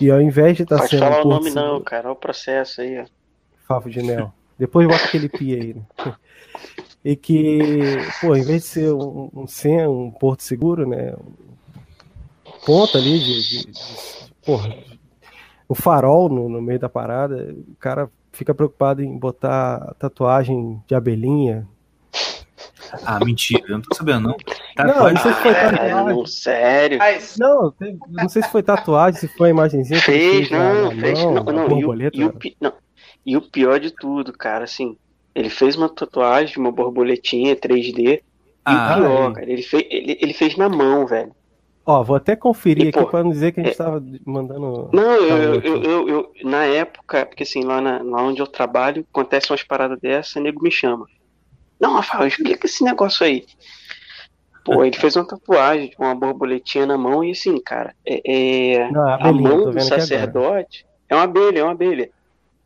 e 0.00 0.10
ao 0.10 0.20
invés 0.20 0.56
de 0.56 0.64
estar 0.64 0.78
Pode 0.78 0.90
sendo. 0.90 1.00
falar 1.00 1.24
o 1.24 1.28
nome 1.28 1.50
não, 1.50 1.80
cara. 1.82 2.08
Olha 2.08 2.12
o 2.12 2.16
processo 2.16 2.80
aí, 2.80 2.98
ó. 2.98 3.04
Fábio 3.68 3.90
de 3.92 4.02
Mel. 4.02 4.32
Depois 4.58 4.88
bota 4.88 5.04
aquele 5.04 5.28
pi 5.28 5.54
aí, 5.54 5.74
né? 5.74 6.14
E 7.04 7.14
que, 7.14 7.98
pô, 8.20 8.34
em 8.34 8.42
vez 8.42 8.62
de 8.62 8.68
ser 8.68 8.92
um, 8.92 9.30
um, 9.34 9.46
cen- 9.46 9.86
um 9.86 10.10
porto 10.10 10.42
seguro, 10.42 10.88
né? 10.88 11.14
Um 12.46 12.64
ponto 12.64 12.96
ali 12.98 13.18
de, 13.18 13.42
de, 13.48 13.66
de- 13.66 14.32
porra, 14.44 14.74
um 15.68 15.74
farol 15.74 16.28
no, 16.28 16.48
no 16.48 16.62
meio 16.62 16.78
da 16.78 16.88
parada, 16.88 17.54
o 17.68 17.74
cara 17.76 18.10
fica 18.32 18.54
preocupado 18.54 19.02
em 19.02 19.16
botar 19.18 19.94
tatuagem 19.98 20.80
de 20.86 20.94
abelhinha. 20.94 21.66
Ah, 23.04 23.18
mentira, 23.24 23.64
eu 23.68 23.74
não 23.74 23.80
tô 23.82 23.94
sabendo, 23.94 24.28
não. 24.28 24.36
Tá, 24.76 24.84
Não, 24.84 25.10
não 25.12 25.16
sei 25.16 25.32
se 25.32 25.42
foi 25.42 25.54
Caralho, 25.54 25.76
tatuagem. 25.76 26.16
não, 26.16 26.26
sério. 26.26 26.98
Não, 27.38 27.70
tem- 27.72 27.98
não 28.08 28.28
sei 28.28 28.42
se 28.42 28.48
foi 28.50 28.62
tatuagem, 28.62 29.20
se 29.20 29.28
foi 29.28 29.48
a 29.48 29.50
imagenzinha 29.50 30.00
Fez, 30.00 30.50
não, 30.50 30.84
na 30.84 30.90
fez. 31.00 31.18
mão, 31.18 31.34
Não, 31.34 31.44
não, 31.44 31.62
e 31.62 31.64
o, 31.64 31.68
borboleta. 31.68 32.16
e, 32.16 32.24
o, 32.24 32.32
não. 32.60 32.72
e 33.24 33.36
o 33.36 33.42
pior 33.42 33.80
de 33.80 33.90
tudo, 33.90 34.32
cara, 34.32 34.64
assim, 34.64 34.96
ele 35.34 35.50
fez 35.50 35.76
uma 35.76 35.88
tatuagem, 35.88 36.58
uma 36.58 36.70
borboletinha 36.70 37.56
3D. 37.56 38.22
Ah, 38.64 38.72
e 38.72 38.76
o 38.76 39.02
pior, 39.02 39.28
aí. 39.28 39.34
cara, 39.34 39.50
ele 39.52 39.62
fez, 39.62 39.84
ele, 39.90 40.18
ele 40.20 40.32
fez 40.32 40.56
na 40.56 40.68
mão, 40.68 41.06
velho. 41.06 41.32
Ó, 41.86 42.02
vou 42.02 42.16
até 42.16 42.34
conferir 42.34 42.86
E, 42.86 42.88
aqui 42.88 42.98
pô, 42.98 43.06
pra 43.06 43.22
não 43.22 43.30
dizer 43.30 43.52
que 43.52 43.60
a 43.60 43.62
gente 43.62 43.74
é- 43.74 43.76
tava 43.76 44.02
mandando. 44.26 44.90
Não, 44.92 45.14
eu, 45.14 45.54
eu, 45.54 45.60
eu, 45.60 45.82
eu- 45.84 46.08
eu- 46.08 46.32
na 46.42 46.64
época, 46.64 47.24
porque 47.24 47.44
assim, 47.44 47.62
lá, 47.62 47.80
na- 47.80 48.02
lá 48.02 48.22
onde 48.22 48.40
eu 48.40 48.46
trabalho, 48.46 49.06
acontece 49.08 49.52
umas 49.52 49.62
paradas 49.62 49.98
dessa, 50.00 50.40
o 50.40 50.42
nego 50.42 50.62
me 50.62 50.70
chama. 50.70 51.06
Não, 51.78 51.94
Rafael, 51.94 52.26
explica 52.26 52.66
esse 52.66 52.82
negócio 52.82 53.24
aí. 53.24 53.44
Pô, 54.64 54.82
ele 54.84 54.96
fez 54.96 55.14
uma 55.14 55.26
tatuagem 55.26 55.92
com 55.96 56.04
uma 56.04 56.14
borboletinha 56.14 56.86
na 56.86 56.98
mão 56.98 57.22
e 57.22 57.30
assim, 57.30 57.56
cara, 57.62 57.94
é, 58.04 58.20
é- 58.78 58.90
Não, 58.90 59.08
é 59.08 59.12
a 59.12 59.14
abelhinha, 59.14 59.48
tô 59.50 59.54
mão 59.56 59.70
do 59.70 59.80
sacerdote 59.80 60.84
é 61.08 61.14
uma 61.14 61.22
abelha, 61.22 61.60
é 61.60 61.62
uma 61.62 61.72
abelha. 61.72 62.10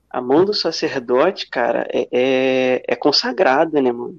A 0.09 0.21
mão 0.21 0.45
do 0.45 0.55
sacerdote, 0.55 1.47
cara, 1.49 1.87
é, 1.93 2.09
é, 2.11 2.83
é 2.89 2.97
consagrada, 2.97 3.81
né, 3.83 3.93
mano? 3.93 4.19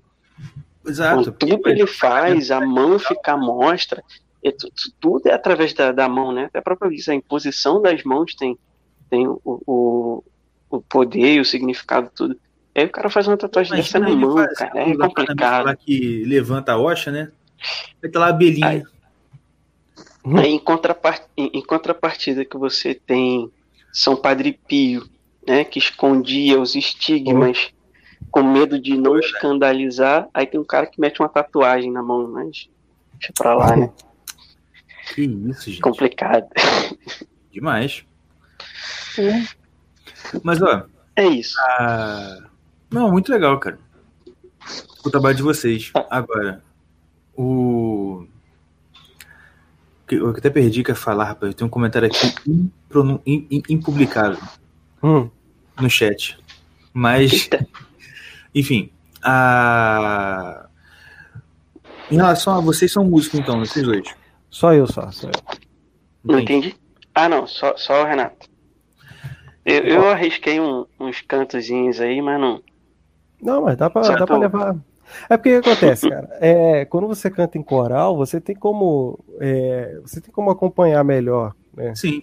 Exato. 0.85 1.21
Então, 1.21 1.33
tudo 1.33 1.59
que 1.61 1.69
ele 1.69 1.87
faz, 1.87 2.49
a 2.51 2.61
mão 2.61 2.97
fica 2.97 3.33
à 3.33 3.37
mostra, 3.37 4.03
é 4.43 4.51
tu- 4.51 4.69
tu- 4.71 4.91
tudo 4.99 5.27
é 5.27 5.33
através 5.33 5.73
da, 5.73 5.91
da 5.91 6.07
mão, 6.09 6.31
né? 6.31 6.49
A 6.53 6.61
própria 6.61 6.89
a 7.09 7.13
imposição 7.15 7.81
das 7.81 8.03
mãos 8.03 8.33
tem, 8.35 8.57
tem 9.09 9.27
o, 9.27 9.39
o, 9.45 10.23
o 10.69 10.81
poder 10.81 11.35
e 11.35 11.39
o 11.39 11.45
significado, 11.45 12.09
tudo. 12.15 12.35
Aí 12.73 12.85
o 12.85 12.89
cara 12.89 13.09
faz 13.09 13.27
uma 13.27 13.37
tatuagem 13.37 13.75
dessa 13.75 13.99
na 13.99 14.09
mão, 14.09 14.33
faz 14.37 14.57
cara, 14.57 14.79
é 14.79 14.95
complicado. 14.95 15.65
Lá 15.65 15.75
que 15.75 16.23
levanta 16.25 16.71
a 16.71 16.77
hoxa, 16.77 17.11
né? 17.11 17.31
Aí 18.03 18.09
tá 18.09 18.19
lá 18.19 18.27
a 18.27 18.29
abelhinha. 18.29 18.67
Aí- 18.67 18.83
Aí, 20.23 20.51
em, 20.51 20.59
contrapart... 20.59 21.23
em, 21.35 21.47
em 21.53 21.65
contrapartida 21.65 22.45
que 22.45 22.55
você 22.57 22.93
tem 22.93 23.51
São 23.91 24.15
Padre 24.15 24.59
Pio, 24.67 25.09
né, 25.47 25.63
que 25.63 25.79
escondia 25.79 26.59
os 26.61 26.75
estigmas 26.75 27.71
com 28.29 28.43
medo 28.43 28.79
de 28.79 28.95
não 28.95 29.17
escandalizar, 29.17 30.29
aí 30.31 30.45
tem 30.45 30.59
um 30.59 30.63
cara 30.63 30.85
que 30.85 31.01
mete 31.01 31.19
uma 31.19 31.27
tatuagem 31.27 31.91
na 31.91 32.03
mão, 32.03 32.27
mas 32.27 32.69
deixa 33.13 33.33
pra 33.35 33.55
lá, 33.55 33.75
né? 33.75 33.91
Que 35.13 35.23
isso, 35.23 35.69
gente. 35.69 35.81
Complicado. 35.81 36.47
Demais. 37.51 38.05
Mas, 40.43 40.61
ó, 40.61 40.85
É 41.15 41.25
isso. 41.27 41.55
Ah, 41.59 42.37
Não, 42.91 43.11
muito 43.11 43.31
legal, 43.31 43.59
cara. 43.59 43.77
O 45.03 45.09
trabalho 45.09 45.35
de 45.35 45.43
vocês. 45.43 45.91
Ah. 45.93 46.05
Agora, 46.09 46.63
o. 47.35 48.25
que 50.07 50.15
Eu 50.15 50.29
até 50.29 50.49
perdi 50.49 50.83
que 50.83 50.91
ia 50.91 50.95
falar, 50.95 51.25
rapaz. 51.25 51.53
Tem 51.55 51.65
um 51.65 51.69
comentário 51.69 52.07
aqui 52.07 52.33
impronun... 52.47 53.19
im- 53.25 53.47
im- 53.49 53.63
impublicável 53.69 54.39
Hum. 55.03 55.29
no 55.79 55.89
chat. 55.89 56.37
Mas, 56.93 57.31
Eita. 57.33 57.67
enfim. 58.55 58.91
A... 59.23 60.67
Em 62.09 62.15
relação 62.15 62.55
a 62.57 62.61
vocês, 62.61 62.91
são 62.91 63.05
músicos, 63.05 63.39
então, 63.39 63.59
vocês 63.59 63.85
dois. 63.85 64.07
Só 64.51 64.73
eu, 64.73 64.85
só. 64.85 65.09
só 65.11 65.27
eu. 65.27 65.33
Não 66.23 66.39
Entendi. 66.39 66.75
Ah, 67.15 67.27
não, 67.27 67.47
só, 67.47 67.75
só 67.77 68.03
o 68.03 68.05
Renato. 68.05 68.47
Eu, 69.65 69.83
eu 69.83 70.09
arrisquei 70.09 70.59
um- 70.59 70.85
uns 70.99 71.21
cantozinhos 71.21 71.99
aí, 71.99 72.21
mas 72.21 72.39
não. 72.39 72.61
Não, 73.41 73.63
mas 73.63 73.75
dá 73.77 73.89
pra, 73.89 74.03
Só 74.03 74.11
dá 74.15 74.25
pra 74.25 74.35
tô- 74.35 74.41
levar. 74.41 74.75
É 75.29 75.35
porque 75.35 75.57
o 75.57 75.61
que 75.61 75.69
acontece, 75.69 76.09
cara? 76.09 76.29
É, 76.39 76.85
quando 76.85 77.07
você 77.07 77.29
canta 77.29 77.57
em 77.57 77.63
coral, 77.63 78.15
você 78.15 78.39
tem 78.39 78.55
como. 78.55 79.19
é, 79.39 79.99
você 80.01 80.21
tem 80.21 80.31
como 80.31 80.49
acompanhar 80.51 81.03
melhor, 81.03 81.53
né? 81.75 81.93
Sim. 81.95 82.21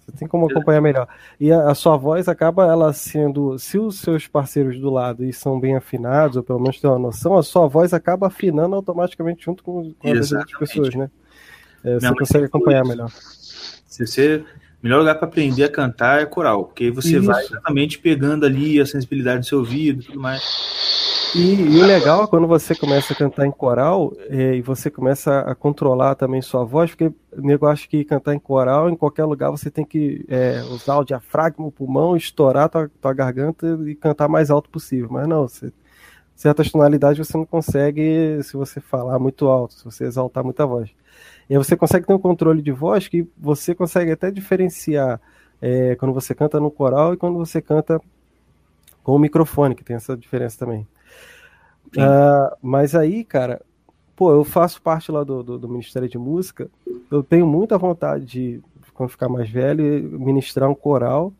Você 0.00 0.12
tem 0.16 0.28
como 0.28 0.50
acompanhar 0.50 0.80
melhor. 0.80 1.06
E 1.38 1.52
a, 1.52 1.70
a 1.70 1.74
sua 1.74 1.96
voz 1.98 2.28
acaba 2.28 2.66
ela 2.66 2.92
sendo. 2.94 3.58
Se 3.58 3.78
os 3.78 4.00
seus 4.00 4.26
parceiros 4.26 4.80
do 4.80 4.88
lado 4.90 5.22
e 5.24 5.32
são 5.34 5.60
bem 5.60 5.76
afinados, 5.76 6.36
ou 6.38 6.42
pelo 6.42 6.58
menos 6.58 6.80
têm 6.80 6.88
uma 6.90 6.98
noção, 6.98 7.36
a 7.36 7.42
sua 7.42 7.68
voz 7.68 7.92
acaba 7.92 8.26
afinando 8.28 8.74
automaticamente 8.74 9.44
junto 9.44 9.62
com, 9.62 9.92
com 9.94 10.08
a 10.10 10.14
das 10.14 10.32
outras 10.32 10.58
pessoas, 10.58 10.94
né? 10.94 11.10
É, 11.84 11.94
você 11.94 12.14
consegue 12.14 12.44
acompanhar 12.46 12.80
falou 12.80 12.96
melhor. 12.96 13.10
Se 13.86 14.06
você. 14.06 14.44
Melhor 14.80 15.00
lugar 15.00 15.16
para 15.16 15.26
aprender 15.26 15.64
a 15.64 15.68
cantar 15.68 16.22
é 16.22 16.24
coral, 16.24 16.66
porque 16.66 16.84
aí 16.84 16.90
você 16.92 17.16
Isso. 17.16 17.26
vai 17.26 17.42
exatamente 17.42 17.98
pegando 17.98 18.46
ali 18.46 18.80
a 18.80 18.86
sensibilidade 18.86 19.40
do 19.40 19.46
seu 19.46 19.58
ouvido 19.58 20.02
e 20.02 20.04
tudo 20.04 20.20
mais. 20.20 20.40
E, 21.34 21.54
e 21.54 21.82
o 21.82 21.84
legal 21.84 22.24
é 22.24 22.26
quando 22.26 22.46
você 22.46 22.74
começa 22.74 23.12
a 23.12 23.16
cantar 23.16 23.44
em 23.44 23.50
coral 23.50 24.12
é, 24.30 24.54
e 24.54 24.62
você 24.62 24.90
começa 24.90 25.40
a 25.40 25.54
controlar 25.54 26.14
também 26.14 26.40
sua 26.40 26.64
voz, 26.64 26.90
porque 26.90 27.12
o 27.32 27.42
nego 27.42 27.66
acha 27.66 27.86
que 27.86 28.04
cantar 28.04 28.34
em 28.34 28.38
coral, 28.38 28.88
em 28.88 28.96
qualquer 28.96 29.24
lugar, 29.24 29.50
você 29.50 29.70
tem 29.70 29.84
que 29.84 30.24
é, 30.28 30.62
usar 30.70 30.96
o 30.96 31.04
diafragma, 31.04 31.66
o 31.66 31.72
pulmão, 31.72 32.16
estourar 32.16 32.68
tua, 32.68 32.90
tua 33.00 33.12
garganta 33.12 33.78
e 33.86 33.94
cantar 33.94 34.28
mais 34.28 34.48
alto 34.48 34.70
possível. 34.70 35.08
Mas 35.10 35.28
não, 35.28 35.46
você, 35.46 35.70
certas 36.34 36.70
tonalidades 36.70 37.26
você 37.26 37.36
não 37.36 37.44
consegue 37.44 38.40
se 38.42 38.56
você 38.56 38.80
falar 38.80 39.18
muito 39.18 39.48
alto, 39.48 39.74
se 39.74 39.84
você 39.84 40.04
exaltar 40.04 40.42
muita 40.42 40.64
voz. 40.64 40.88
E 41.48 41.54
aí 41.54 41.58
você 41.58 41.76
consegue 41.76 42.06
ter 42.06 42.12
um 42.12 42.18
controle 42.18 42.60
de 42.60 42.72
voz 42.72 43.08
que 43.08 43.26
você 43.36 43.74
consegue 43.74 44.12
até 44.12 44.30
diferenciar 44.30 45.20
é, 45.60 45.96
quando 45.96 46.12
você 46.12 46.34
canta 46.34 46.60
no 46.60 46.70
coral 46.70 47.14
e 47.14 47.16
quando 47.16 47.36
você 47.36 47.60
canta 47.62 48.00
com 49.02 49.14
o 49.14 49.18
microfone, 49.18 49.74
que 49.74 49.82
tem 49.84 49.96
essa 49.96 50.16
diferença 50.16 50.58
também. 50.58 50.86
Ah, 51.96 52.56
mas 52.60 52.94
aí, 52.94 53.24
cara, 53.24 53.62
pô, 54.14 54.32
eu 54.32 54.44
faço 54.44 54.82
parte 54.82 55.10
lá 55.10 55.24
do, 55.24 55.42
do, 55.42 55.58
do 55.58 55.68
Ministério 55.68 56.08
de 56.08 56.18
Música. 56.18 56.68
Eu 57.10 57.22
tenho 57.22 57.46
muita 57.46 57.78
vontade 57.78 58.26
de, 58.26 58.62
quando 58.92 59.10
ficar 59.10 59.28
mais 59.28 59.48
velho, 59.48 59.82
ministrar 60.18 60.68
um 60.68 60.74
coral. 60.74 61.32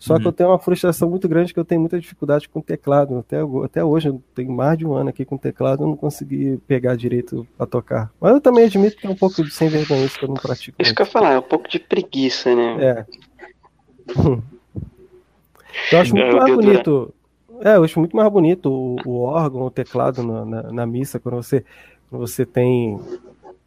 Só 0.00 0.14
que 0.16 0.22
Uhum. 0.22 0.28
eu 0.30 0.32
tenho 0.32 0.48
uma 0.48 0.58
frustração 0.58 1.10
muito 1.10 1.28
grande 1.28 1.52
que 1.52 1.60
eu 1.60 1.64
tenho 1.64 1.80
muita 1.82 2.00
dificuldade 2.00 2.48
com 2.48 2.60
teclado. 2.62 3.18
Até, 3.18 3.36
até 3.64 3.84
hoje, 3.84 4.08
eu 4.08 4.20
tenho 4.34 4.50
mais 4.50 4.78
de 4.78 4.86
um 4.86 4.94
ano 4.94 5.10
aqui 5.10 5.26
com 5.26 5.36
teclado, 5.36 5.82
eu 5.84 5.88
não 5.88 5.96
consegui 5.96 6.58
pegar 6.66 6.96
direito 6.96 7.46
pra 7.56 7.66
tocar. 7.66 8.10
Mas 8.18 8.32
eu 8.32 8.40
também 8.40 8.64
admito 8.64 8.96
que 8.96 9.06
é 9.06 9.10
um 9.10 9.14
pouco 9.14 9.44
de 9.44 9.50
sem 9.50 9.68
vergonha 9.68 10.06
isso 10.06 10.18
que 10.18 10.24
eu 10.24 10.28
não 10.30 10.36
pratico. 10.36 10.80
Isso 10.80 10.94
que 10.94 11.02
eu 11.02 11.06
ia 11.06 11.12
falar, 11.12 11.32
é 11.34 11.38
um 11.38 11.42
pouco 11.42 11.68
de 11.68 11.78
preguiça, 11.78 12.54
né? 12.54 12.76
É. 12.82 13.06
Eu 15.92 16.00
acho 16.00 16.14
muito 16.14 16.36
É, 16.36 16.40
mais 16.40 16.54
bonito. 16.54 17.14
É, 17.62 17.76
eu 17.76 17.84
acho 17.84 17.98
muito 18.00 18.16
mais 18.16 18.32
bonito 18.32 18.70
o, 18.72 18.96
o 19.06 19.20
órgão, 19.20 19.62
o 19.62 19.70
teclado 19.70 20.22
na, 20.22 20.44
na, 20.44 20.62
na 20.72 20.86
missa, 20.86 21.20
quando 21.20 21.36
você, 21.36 21.64
quando 22.08 22.26
você 22.26 22.44
tem. 22.46 22.98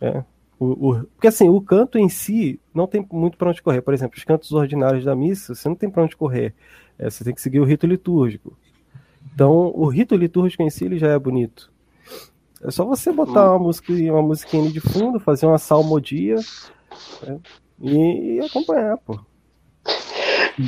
é, 0.02 0.24
o, 0.64 0.92
o- 0.92 1.04
porque 1.16 1.28
assim, 1.28 1.50
o 1.50 1.62
canto 1.62 1.98
em 1.98 2.10
si 2.10 2.60
não 2.74 2.88
tem 2.88 3.06
muito 3.12 3.38
para 3.38 3.50
onde 3.50 3.62
correr. 3.62 3.82
Por 3.82 3.94
exemplo, 3.94 4.18
os 4.18 4.24
cantos 4.24 4.52
ordinários 4.52 5.04
da 5.06 5.16
missa, 5.16 5.56
você 5.56 5.68
não 5.70 5.76
tem 5.76 5.90
para 5.90 6.04
onde 6.04 6.16
correr. 6.16 6.54
É, 6.98 7.10
você 7.10 7.24
tem 7.24 7.34
que 7.34 7.42
seguir 7.42 7.60
o 7.60 7.66
rito 7.66 7.88
litúrgico. 7.88 8.58
Então, 9.34 9.72
o 9.76 9.88
rito 9.88 10.16
litúrgico 10.16 10.64
em 10.64 10.70
si 10.70 10.86
ele 10.86 10.98
já 11.00 11.08
é 11.08 11.20
bonito. 11.20 11.72
É 12.62 12.72
só 12.72 12.86
você 12.86 13.12
botar 13.12 13.52
uma 13.52 13.60
música, 13.60 13.92
uma 13.94 14.22
musiquinha 14.22 14.70
de 14.72 14.80
fundo, 14.80 15.20
fazer 15.20 15.46
uma 15.46 15.58
salmodia 15.58 16.36
né, 17.26 17.40
e, 17.82 18.36
e 18.36 18.40
acompanhar, 18.40 18.98
pô. 19.00 19.20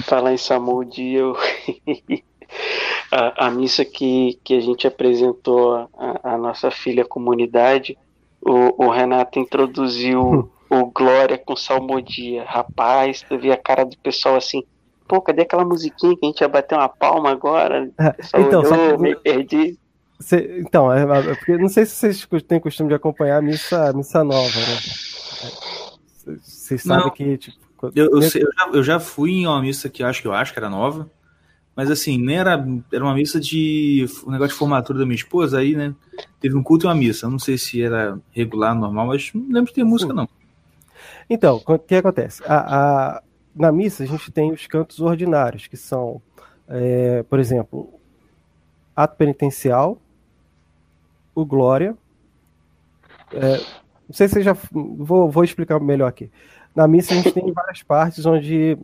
Falar 0.04 0.34
em 0.34 0.38
Samudi, 0.38 1.14
eu. 1.14 1.36
a, 3.12 3.48
a 3.48 3.52
missa 3.52 3.86
que, 3.86 4.40
que 4.44 4.56
a 4.56 4.60
gente 4.60 4.88
apresentou 4.88 5.74
a, 5.76 5.88
a 6.34 6.38
nossa 6.38 6.72
filha 6.72 7.06
comunidade, 7.06 7.98
o, 8.46 8.86
o 8.86 8.90
Renato 8.90 9.40
introduziu 9.40 10.50
o 10.70 10.86
Glória 10.92 11.38
com 11.38 11.56
Salmodia. 11.56 12.44
Rapaz, 12.46 13.22
tu 13.22 13.38
via 13.38 13.56
a 13.56 13.58
cara 13.58 13.84
do 13.84 13.98
pessoal 13.98 14.36
assim. 14.36 14.64
Pô, 15.08 15.22
cadê 15.22 15.44
aquela 15.44 15.66
musiquinha 15.66 16.16
que 16.16 16.26
a 16.26 16.30
gente 16.30 16.42
ia 16.42 16.48
bater 16.48 16.76
uma 16.76 16.90
palma 16.90 17.30
agora? 17.32 17.90
É, 17.98 18.12
pessoal 18.12 18.44
então, 18.44 18.66
só 18.66 18.74
olhou, 18.74 18.96
que- 18.96 19.02
meio 19.02 19.20
perdido. 19.20 19.78
Cê- 20.20 20.60
então, 20.60 20.92
é, 20.92 21.04
é 21.04 21.36
porque 21.36 21.58
não 21.58 21.68
sei 21.68 21.86
se 21.86 21.96
vocês 21.96 22.28
têm 22.48 22.60
costume 22.60 22.90
de 22.90 22.96
acompanhar 22.96 23.38
a 23.38 23.42
missa, 23.42 23.92
missa 23.94 24.24
nova, 24.24 24.48
né? 24.60 24.80
Vocês 26.42 26.82
sabem 26.82 27.06
Não. 27.06 27.12
que, 27.12 27.38
tipo, 27.38 27.58
Eu, 27.96 28.10
eu, 28.12 28.22
sei, 28.22 28.42
eu, 28.42 28.50
já, 28.58 28.70
eu, 28.74 28.84
já, 28.84 29.00
fui 29.00 29.32
em 29.32 29.48
uma 29.48 29.62
missa 29.62 29.90
que 29.90 30.02
eu 30.02 30.08
acho 30.08 30.22
que 30.22 30.28
eu 30.28 30.34
acho 30.34 30.54
que 30.54 30.58
era 30.60 30.70
nova, 30.70 31.10
mas 31.76 31.92
assim, 31.92 32.18
nem 32.18 32.38
era. 32.38 32.66
Era 32.92 33.04
uma 33.04 33.14
missa 33.14 33.40
de. 33.40 34.06
um 34.26 34.32
negócio 34.32 34.54
de 34.54 34.60
formatura 34.60 35.00
da 35.00 35.06
minha 35.06 35.16
esposa, 35.16 35.60
aí, 35.60 35.76
né? 35.76 35.94
Teve 36.40 36.56
um 36.56 36.64
culto 36.64 36.86
e 36.86 36.88
uma 36.88 36.96
missa. 36.96 37.30
Não 37.30 37.38
sei 37.38 37.58
se 37.58 37.82
era 37.82 38.18
regular, 38.32 38.74
normal, 38.74 39.08
mas 39.08 39.32
não 39.34 39.44
lembro 39.50 39.66
de 39.66 39.74
ter 39.74 39.84
música, 39.84 40.14
não. 40.14 40.28
Então, 41.30 41.62
o 41.66 41.78
que 41.78 41.96
acontece? 41.96 42.42
A, 42.46 43.18
a, 43.18 43.24
na 43.54 43.72
missa 43.72 44.04
a 44.04 44.08
gente 44.08 44.32
tem 44.32 44.52
os 44.52 44.66
cantos 44.68 45.02
ordinários, 45.02 45.68
que 45.68 45.76
são, 45.76 46.22
é, 46.68 47.24
por 47.24 47.40
exemplo, 47.40 47.94
ato 48.96 49.18
penitencial, 49.18 50.00
o 51.34 51.46
glória. 51.46 51.98
É, 53.34 53.58
não 54.08 54.14
sei 54.14 54.30
se 54.30 54.42
já. 54.42 54.56
Vou, 54.72 55.30
vou 55.30 55.44
explicar 55.44 55.78
melhor 55.82 56.08
aqui. 56.08 56.32
Na 56.74 56.88
missa 56.88 57.14
a 57.14 57.18
gente 57.18 57.34
tem 57.34 57.52
várias 57.52 57.84
partes 57.84 58.26
onde 58.26 58.78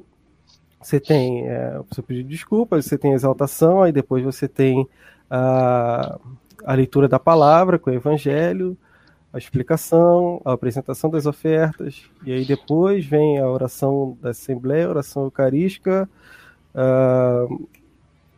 você 0.82 1.00
tem 1.00 1.48
é, 1.48 1.80
pedido 2.08 2.28
de 2.28 2.36
desculpas, 2.36 2.86
você 2.86 2.98
tem 2.98 3.12
a 3.12 3.16
exaltação, 3.16 3.84
aí 3.84 3.92
depois 3.92 4.24
você 4.24 4.48
tem 4.48 4.88
a, 5.30 6.20
a 6.66 6.74
leitura 6.74 7.08
da 7.08 7.20
palavra 7.20 7.78
com 7.78 7.90
o 7.90 7.94
evangelho, 7.94 8.78
a 9.32 9.38
explicação, 9.38 10.42
a 10.44 10.52
apresentação 10.52 11.10
das 11.10 11.26
ofertas, 11.26 12.04
e 12.26 12.34
aí 12.34 12.46
depois 12.46 13.06
vem 13.06 13.40
a 13.40 13.48
oração 13.48 14.18
da 14.22 14.32
Assembleia, 14.32 14.88
a 14.88 14.90
oração 14.90 15.24
eucarística, 15.24 16.10
a, 16.76 17.46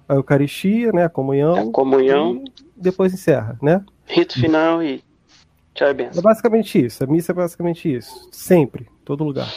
a 0.08 0.16
Eucaristia, 0.16 0.92
né, 0.92 1.06
a 1.06 1.10
comunhão. 1.10 1.70
A 1.70 1.72
comunhão. 1.72 2.44
depois 2.76 3.14
encerra, 3.14 3.58
né? 3.62 3.84
Rito 4.06 4.40
final 4.40 4.84
e 4.84 5.02
tchau 5.74 5.90
e 5.90 5.94
benção. 5.94 6.20
É 6.20 6.22
basicamente 6.22 6.86
isso, 6.86 7.04
a 7.04 7.08
missa 7.08 7.32
é 7.32 7.36
basicamente 7.36 7.92
isso, 7.92 8.30
sempre, 8.32 8.88
todo 9.04 9.24
lugar. 9.24 9.50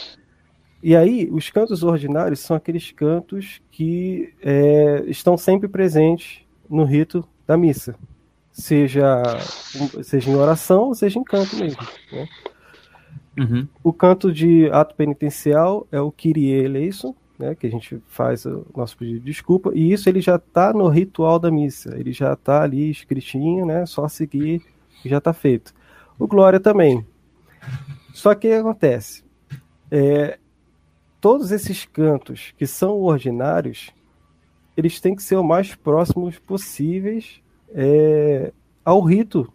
E 0.81 0.95
aí, 0.95 1.27
os 1.31 1.49
cantos 1.49 1.83
ordinários 1.83 2.39
são 2.39 2.55
aqueles 2.55 2.91
cantos 2.91 3.61
que 3.71 4.33
é, 4.41 5.03
estão 5.07 5.37
sempre 5.37 5.67
presentes 5.67 6.45
no 6.69 6.83
rito 6.83 7.27
da 7.47 7.57
missa, 7.57 7.95
seja, 8.51 9.23
seja 10.03 10.29
em 10.29 10.35
oração, 10.35 10.93
seja 10.93 11.17
em 11.17 11.23
canto 11.23 11.55
mesmo. 11.55 11.81
Né? 12.11 12.27
Uhum. 13.39 13.67
O 13.83 13.93
canto 13.93 14.31
de 14.31 14.69
ato 14.71 14.95
penitencial 14.95 15.87
é 15.91 15.99
o 15.99 16.11
Kyrie 16.11 16.63
eleison, 16.63 17.15
né, 17.37 17.53
que 17.53 17.67
a 17.67 17.69
gente 17.69 18.01
faz 18.07 18.45
o 18.45 18.65
nosso 18.75 18.97
pedido 18.97 19.19
de 19.19 19.25
desculpa, 19.25 19.71
e 19.73 19.91
isso 19.91 20.09
ele 20.09 20.21
já 20.21 20.37
está 20.37 20.73
no 20.73 20.87
ritual 20.89 21.37
da 21.37 21.51
missa, 21.51 21.95
ele 21.95 22.11
já 22.11 22.33
está 22.33 22.63
ali 22.63 22.89
escritinho, 22.89 23.65
né, 23.65 23.85
só 23.85 24.07
seguir 24.07 24.61
e 25.05 25.09
já 25.09 25.19
está 25.19 25.33
feito. 25.33 25.73
O 26.17 26.27
Glória 26.27 26.59
também. 26.59 27.05
Só 28.13 28.33
que 28.33 28.47
o 28.47 28.51
que 28.51 28.55
acontece? 28.55 29.23
É, 29.91 30.39
todos 31.27 31.51
esses 31.51 31.83
cantos 31.83 32.53
que 32.57 32.65
são 32.65 33.01
ordinários, 33.01 33.89
eles 34.77 35.01
têm 35.01 35.13
que 35.13 35.21
ser 35.21 35.35
o 35.35 35.43
mais 35.43 35.75
próximos 35.75 36.39
possíveis 36.39 37.41
é, 37.75 38.53
ao 38.85 39.01
rito, 39.01 39.51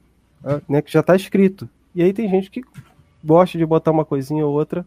né, 0.69 0.83
que 0.83 0.93
já 0.93 1.01
está 1.01 1.17
escrito. 1.17 1.67
E 1.95 2.03
aí 2.03 2.13
tem 2.13 2.29
gente 2.29 2.51
que 2.51 2.61
gosta 3.25 3.57
de 3.57 3.65
botar 3.65 3.91
uma 3.91 4.05
coisinha 4.05 4.47
ou 4.47 4.53
outra 4.53 4.87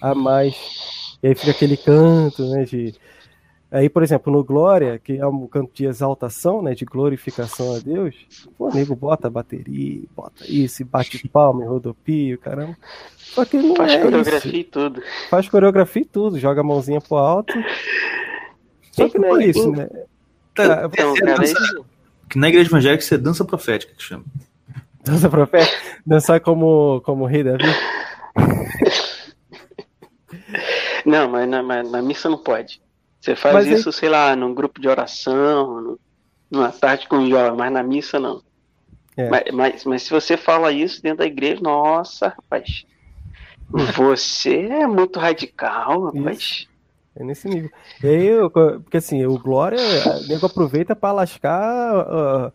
a 0.00 0.14
mais. 0.14 1.18
E 1.22 1.26
aí 1.26 1.34
fica 1.34 1.50
aquele 1.50 1.76
canto, 1.76 2.42
né, 2.52 2.64
de 2.64 2.94
Aí, 3.74 3.88
por 3.88 4.04
exemplo, 4.04 4.32
no 4.32 4.44
Glória, 4.44 5.00
que 5.02 5.18
é 5.18 5.26
um 5.26 5.48
canto 5.48 5.72
de 5.74 5.84
exaltação, 5.84 6.62
né, 6.62 6.76
de 6.76 6.84
glorificação 6.84 7.74
a 7.74 7.80
Deus, 7.80 8.14
o 8.56 8.72
nego 8.72 8.94
bota 8.94 9.28
bateria, 9.28 10.04
bota 10.14 10.44
isso, 10.48 10.84
bate 10.84 11.26
palma, 11.26 11.64
rodopio, 11.64 12.38
caramba. 12.38 12.76
Só 13.16 13.44
que 13.44 13.56
não 13.56 13.74
Faz 13.74 13.94
é 13.94 14.00
coreografia 14.00 14.50
isso. 14.52 14.60
e 14.60 14.62
tudo. 14.62 15.02
Faz 15.28 15.48
coreografia 15.48 16.02
e 16.02 16.04
tudo, 16.04 16.38
joga 16.38 16.60
a 16.60 16.64
mãozinha 16.64 17.00
pro 17.00 17.16
alto. 17.16 17.52
Só 18.92 19.08
que 19.08 19.18
não 19.18 19.40
é 19.40 19.46
isso, 19.46 19.68
né? 19.72 19.88
Tá, 20.54 20.86
dança, 20.86 21.84
que 22.30 22.38
na 22.38 22.48
igreja 22.48 22.70
evangélica 22.70 23.02
você 23.02 23.16
é 23.16 23.18
dança 23.18 23.44
profética 23.44 23.92
que 23.92 24.04
chama. 24.04 24.24
Dança 25.04 25.28
profética? 25.28 25.76
Dançar 26.06 26.38
como, 26.38 27.00
como 27.00 27.26
rei 27.26 27.42
Davi? 27.42 27.64
Não, 31.04 31.28
mas 31.28 31.48
na, 31.48 31.60
mas 31.60 31.90
na 31.90 32.00
missa 32.00 32.30
não 32.30 32.38
pode. 32.38 32.83
Você 33.24 33.34
faz 33.34 33.54
mas 33.54 33.66
isso, 33.66 33.88
aí... 33.88 33.92
sei 33.94 34.08
lá, 34.10 34.36
num 34.36 34.52
grupo 34.52 34.78
de 34.78 34.86
oração, 34.86 35.96
numa 36.50 36.70
tarde 36.70 37.08
com 37.08 37.26
jovens, 37.26 37.56
mas 37.56 37.72
na 37.72 37.82
missa 37.82 38.20
não. 38.20 38.42
É. 39.16 39.30
Mas, 39.30 39.44
mas, 39.50 39.84
mas, 39.86 40.02
se 40.02 40.10
você 40.10 40.36
fala 40.36 40.70
isso 40.70 41.02
dentro 41.02 41.18
da 41.18 41.26
igreja, 41.26 41.58
nossa, 41.62 42.28
rapaz. 42.28 42.84
Você 43.96 44.66
é 44.66 44.86
muito 44.86 45.18
radical, 45.18 46.02
rapaz. 46.12 46.38
Isso. 46.38 46.68
É 47.16 47.24
nesse 47.24 47.48
nível. 47.48 47.70
E 48.02 48.06
aí, 48.08 48.26
eu, 48.26 48.50
porque 48.50 48.98
assim, 48.98 49.24
o 49.24 49.38
Glória, 49.38 49.78
o 49.78 50.28
nego 50.28 50.44
aproveita 50.44 50.94
pra 50.94 51.12
lascar 51.12 52.06
uh, 52.06 52.52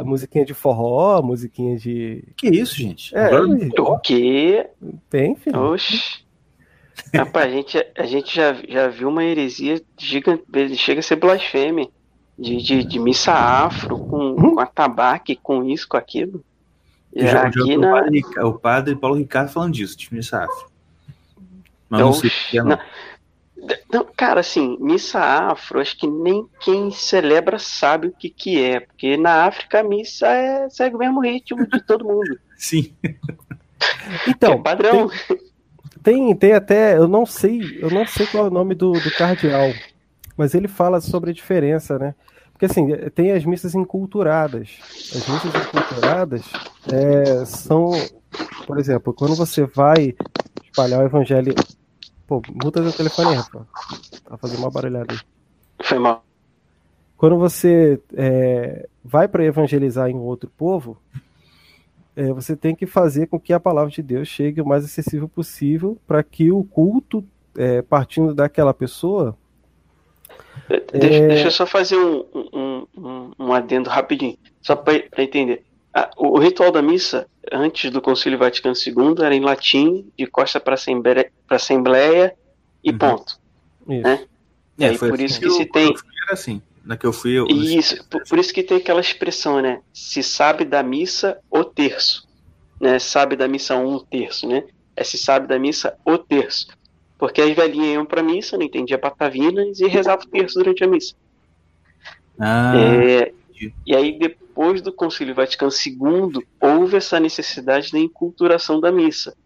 a 0.00 0.02
musiquinha 0.02 0.44
de 0.44 0.54
forró, 0.54 1.18
a 1.18 1.22
musiquinha 1.22 1.76
de. 1.76 2.24
Que 2.36 2.48
isso, 2.48 2.74
gente? 2.74 3.14
É, 3.14 3.38
o 3.38 3.98
quê? 4.00 4.68
Tem, 5.08 5.36
filho. 5.36 5.60
Oxi. 5.60 6.26
Rapaz, 7.14 7.46
a 7.46 7.54
gente, 7.54 7.86
a 7.96 8.06
gente 8.06 8.34
já, 8.34 8.54
já 8.68 8.88
viu 8.88 9.08
uma 9.08 9.24
heresia 9.24 9.82
gigante, 9.96 10.44
chega 10.76 11.00
a 11.00 11.02
ser 11.02 11.16
blasfêmia. 11.16 11.88
De, 12.38 12.56
de, 12.62 12.84
de 12.84 13.00
missa 13.00 13.32
afro, 13.32 13.98
com, 13.98 14.30
hum? 14.30 14.54
com 14.54 14.60
atabaque, 14.60 15.34
com 15.34 15.64
isso, 15.64 15.88
com 15.88 15.96
aquilo. 15.96 16.44
E 17.12 17.26
já, 17.26 17.48
aqui 17.48 17.72
já 17.72 17.78
na... 17.78 17.88
o, 17.88 17.92
padre, 17.92 18.24
o 18.44 18.52
padre 18.52 18.94
Paulo 18.94 19.16
Ricardo 19.16 19.50
falando 19.50 19.72
disso, 19.74 19.98
de 19.98 20.14
missa 20.14 20.44
afro. 20.44 20.70
Mas 21.88 22.00
não, 22.00 22.12
sei 22.12 22.30
é, 22.54 22.62
não. 22.62 22.78
Não, 23.92 24.04
cara, 24.16 24.40
assim, 24.40 24.76
missa 24.80 25.18
afro, 25.18 25.80
acho 25.80 25.98
que 25.98 26.06
nem 26.06 26.46
quem 26.60 26.92
celebra 26.92 27.58
sabe 27.58 28.06
o 28.06 28.12
que 28.12 28.30
que 28.30 28.62
é, 28.62 28.80
porque 28.80 29.16
na 29.16 29.46
África 29.46 29.80
a 29.80 29.82
missa 29.82 30.28
é, 30.28 30.70
segue 30.70 30.94
o 30.94 30.98
mesmo 30.98 31.20
ritmo 31.20 31.66
de 31.66 31.80
todo 31.80 32.04
mundo. 32.04 32.38
Sim. 32.56 32.94
Então, 34.28 34.52
é 34.52 34.58
padrão. 34.58 35.08
Tem, 35.08 35.38
tem, 36.08 36.34
tem 36.34 36.52
até, 36.54 36.96
eu 36.96 37.06
não 37.06 37.26
sei, 37.26 37.78
eu 37.82 37.90
não 37.90 38.06
sei 38.06 38.26
qual 38.26 38.46
é 38.46 38.48
o 38.48 38.50
nome 38.50 38.74
do, 38.74 38.92
do 38.92 39.10
cardeal, 39.10 39.70
mas 40.38 40.54
ele 40.54 40.66
fala 40.66 41.02
sobre 41.02 41.30
a 41.30 41.34
diferença, 41.34 41.98
né? 41.98 42.14
Porque 42.50 42.64
assim, 42.64 42.88
tem 43.14 43.32
as 43.32 43.44
missas 43.44 43.74
enculturadas. 43.74 44.70
As 44.90 45.28
missas 45.28 45.54
enculturadas 45.54 46.42
é, 46.90 47.44
são, 47.44 47.90
por 48.66 48.78
exemplo, 48.78 49.12
quando 49.12 49.36
você 49.36 49.66
vai 49.66 50.16
espalhar 50.64 51.02
o 51.02 51.06
evangelho. 51.06 51.54
Pô, 52.26 52.40
muda 52.64 52.82
seu 52.82 52.92
telefone 52.92 53.34
rapaz. 53.34 53.66
Tá 54.24 54.38
fazendo 54.38 54.60
uma 54.60 54.70
barulhada 54.70 55.12
aí. 55.12 55.20
Foi 55.84 55.98
mal. 55.98 56.24
Quando 57.18 57.36
você 57.36 58.00
é, 58.14 58.88
vai 59.04 59.28
para 59.28 59.44
evangelizar 59.44 60.08
em 60.08 60.16
outro 60.16 60.50
povo, 60.56 60.96
é, 62.18 62.32
você 62.32 62.56
tem 62.56 62.74
que 62.74 62.84
fazer 62.84 63.28
com 63.28 63.38
que 63.38 63.52
a 63.52 63.60
palavra 63.60 63.92
de 63.92 64.02
Deus 64.02 64.26
chegue 64.26 64.60
o 64.60 64.66
mais 64.66 64.84
acessível 64.84 65.28
possível 65.28 65.96
para 66.04 66.20
que 66.20 66.50
o 66.50 66.64
culto, 66.64 67.24
é, 67.56 67.80
partindo 67.80 68.34
daquela 68.34 68.74
pessoa. 68.74 69.38
Deixa, 70.92 71.22
é... 71.22 71.28
deixa 71.28 71.46
eu 71.46 71.50
só 71.52 71.64
fazer 71.64 71.96
um, 71.96 72.24
um, 72.34 72.86
um, 72.96 73.30
um 73.38 73.52
adendo 73.52 73.88
rapidinho, 73.88 74.36
só 74.60 74.74
para 74.74 75.00
entender. 75.16 75.62
o, 76.16 76.40
ritual 76.40 76.72
da 76.72 76.82
missa, 76.82 77.28
antes 77.52 77.88
do 77.88 78.02
Concílio 78.02 78.36
Vaticano 78.36 78.74
II, 78.74 79.24
era 79.24 79.36
em 79.36 79.40
latim, 79.40 80.10
de 80.18 80.26
costa 80.26 80.58
para 80.58 80.74
assembleia, 80.74 81.30
assembleia 81.48 82.34
e 82.82 82.90
uhum. 82.90 82.98
ponto. 82.98 83.38
Isso. 83.88 84.02
Né? 84.02 84.26
É, 84.80 84.92
e 84.92 84.98
por 84.98 85.14
assim 85.14 85.24
isso 85.24 85.38
que, 85.38 85.46
que 85.46 85.52
se 85.52 85.66
tem. 85.66 85.94
Era 86.24 86.32
assim. 86.32 86.60
Na 86.88 86.96
que 86.96 87.06
eu 87.06 87.12
fui. 87.12 87.38
Eu... 87.38 87.46
Isso, 87.48 88.02
por, 88.08 88.26
por, 88.26 88.38
isso 88.38 88.50
que 88.50 88.62
tem 88.62 88.78
aquela 88.78 89.02
expressão, 89.02 89.60
né? 89.60 89.82
Se 89.92 90.22
sabe 90.22 90.64
da 90.64 90.82
missa, 90.82 91.38
o 91.50 91.62
terço. 91.62 92.26
Né? 92.80 92.98
Sabe 92.98 93.36
da 93.36 93.46
missa 93.46 93.76
um 93.76 93.98
terço, 93.98 94.48
né? 94.48 94.64
É 94.96 95.04
se 95.04 95.18
sabe 95.18 95.46
da 95.46 95.58
missa 95.58 95.98
o 96.02 96.16
terço. 96.16 96.68
Porque 97.18 97.42
as 97.42 97.54
velhinhas 97.54 97.92
iam 97.92 98.06
pra 98.06 98.22
missa, 98.22 98.56
não 98.56 98.64
entendia 98.64 98.96
patavinas 98.96 99.80
e 99.80 99.86
rezavam 99.86 100.24
o 100.24 100.30
terço 100.30 100.58
durante 100.58 100.82
a 100.82 100.86
missa. 100.86 101.14
Ah, 102.40 102.72
é, 102.74 103.34
e 103.86 103.94
aí, 103.94 104.18
depois 104.18 104.80
do 104.80 104.90
Concílio 104.90 105.34
Vaticano 105.34 105.70
II, 105.70 106.42
houve 106.58 106.96
essa 106.96 107.20
necessidade 107.20 107.92
da 107.92 107.98
enculturação 107.98 108.80
da 108.80 108.90
missa. 108.90 109.36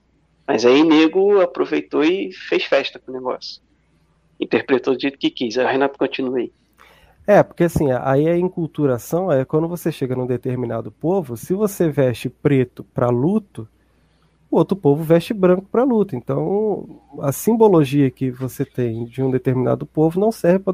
Mas 0.47 0.65
aí 0.65 0.85
nego 0.85 1.41
aproveitou 1.41 2.05
e 2.05 2.31
fez 2.33 2.63
festa 2.65 3.01
com 3.01 3.11
o 3.11 3.15
negócio. 3.15 3.61
Interpretou 4.39 4.95
do 4.95 5.01
jeito 5.01 5.19
que 5.19 5.31
quis. 5.31 5.59
Aí 5.59 5.65
o 5.65 5.69
Renato 5.69 5.99
continua 5.99 6.39
aí. 6.39 6.53
É, 7.27 7.43
porque 7.43 7.65
assim, 7.65 7.91
aí 7.93 8.29
a 8.29 8.37
enculturação 8.37 9.31
é 9.31 9.45
quando 9.45 9.69
você 9.69 9.93
chega 9.93 10.17
num 10.17 10.27
determinado 10.27 10.91
povo, 10.91 11.37
se 11.37 11.55
você 11.55 11.89
veste 11.89 12.29
preto 12.29 12.83
para 12.83 13.09
luto, 13.11 13.69
o 14.51 14.57
outro 14.59 14.77
povo 14.77 15.03
veste 15.03 15.33
branco 15.33 15.67
para 15.71 15.83
luto. 15.83 16.15
Então, 16.15 17.01
a 17.21 17.33
simbologia 17.33 18.11
que 18.11 18.31
você 18.31 18.65
tem 18.65 19.07
de 19.07 19.23
um 19.23 19.31
determinado 19.31 19.87
povo 19.87 20.21
não 20.21 20.31
serve 20.31 20.65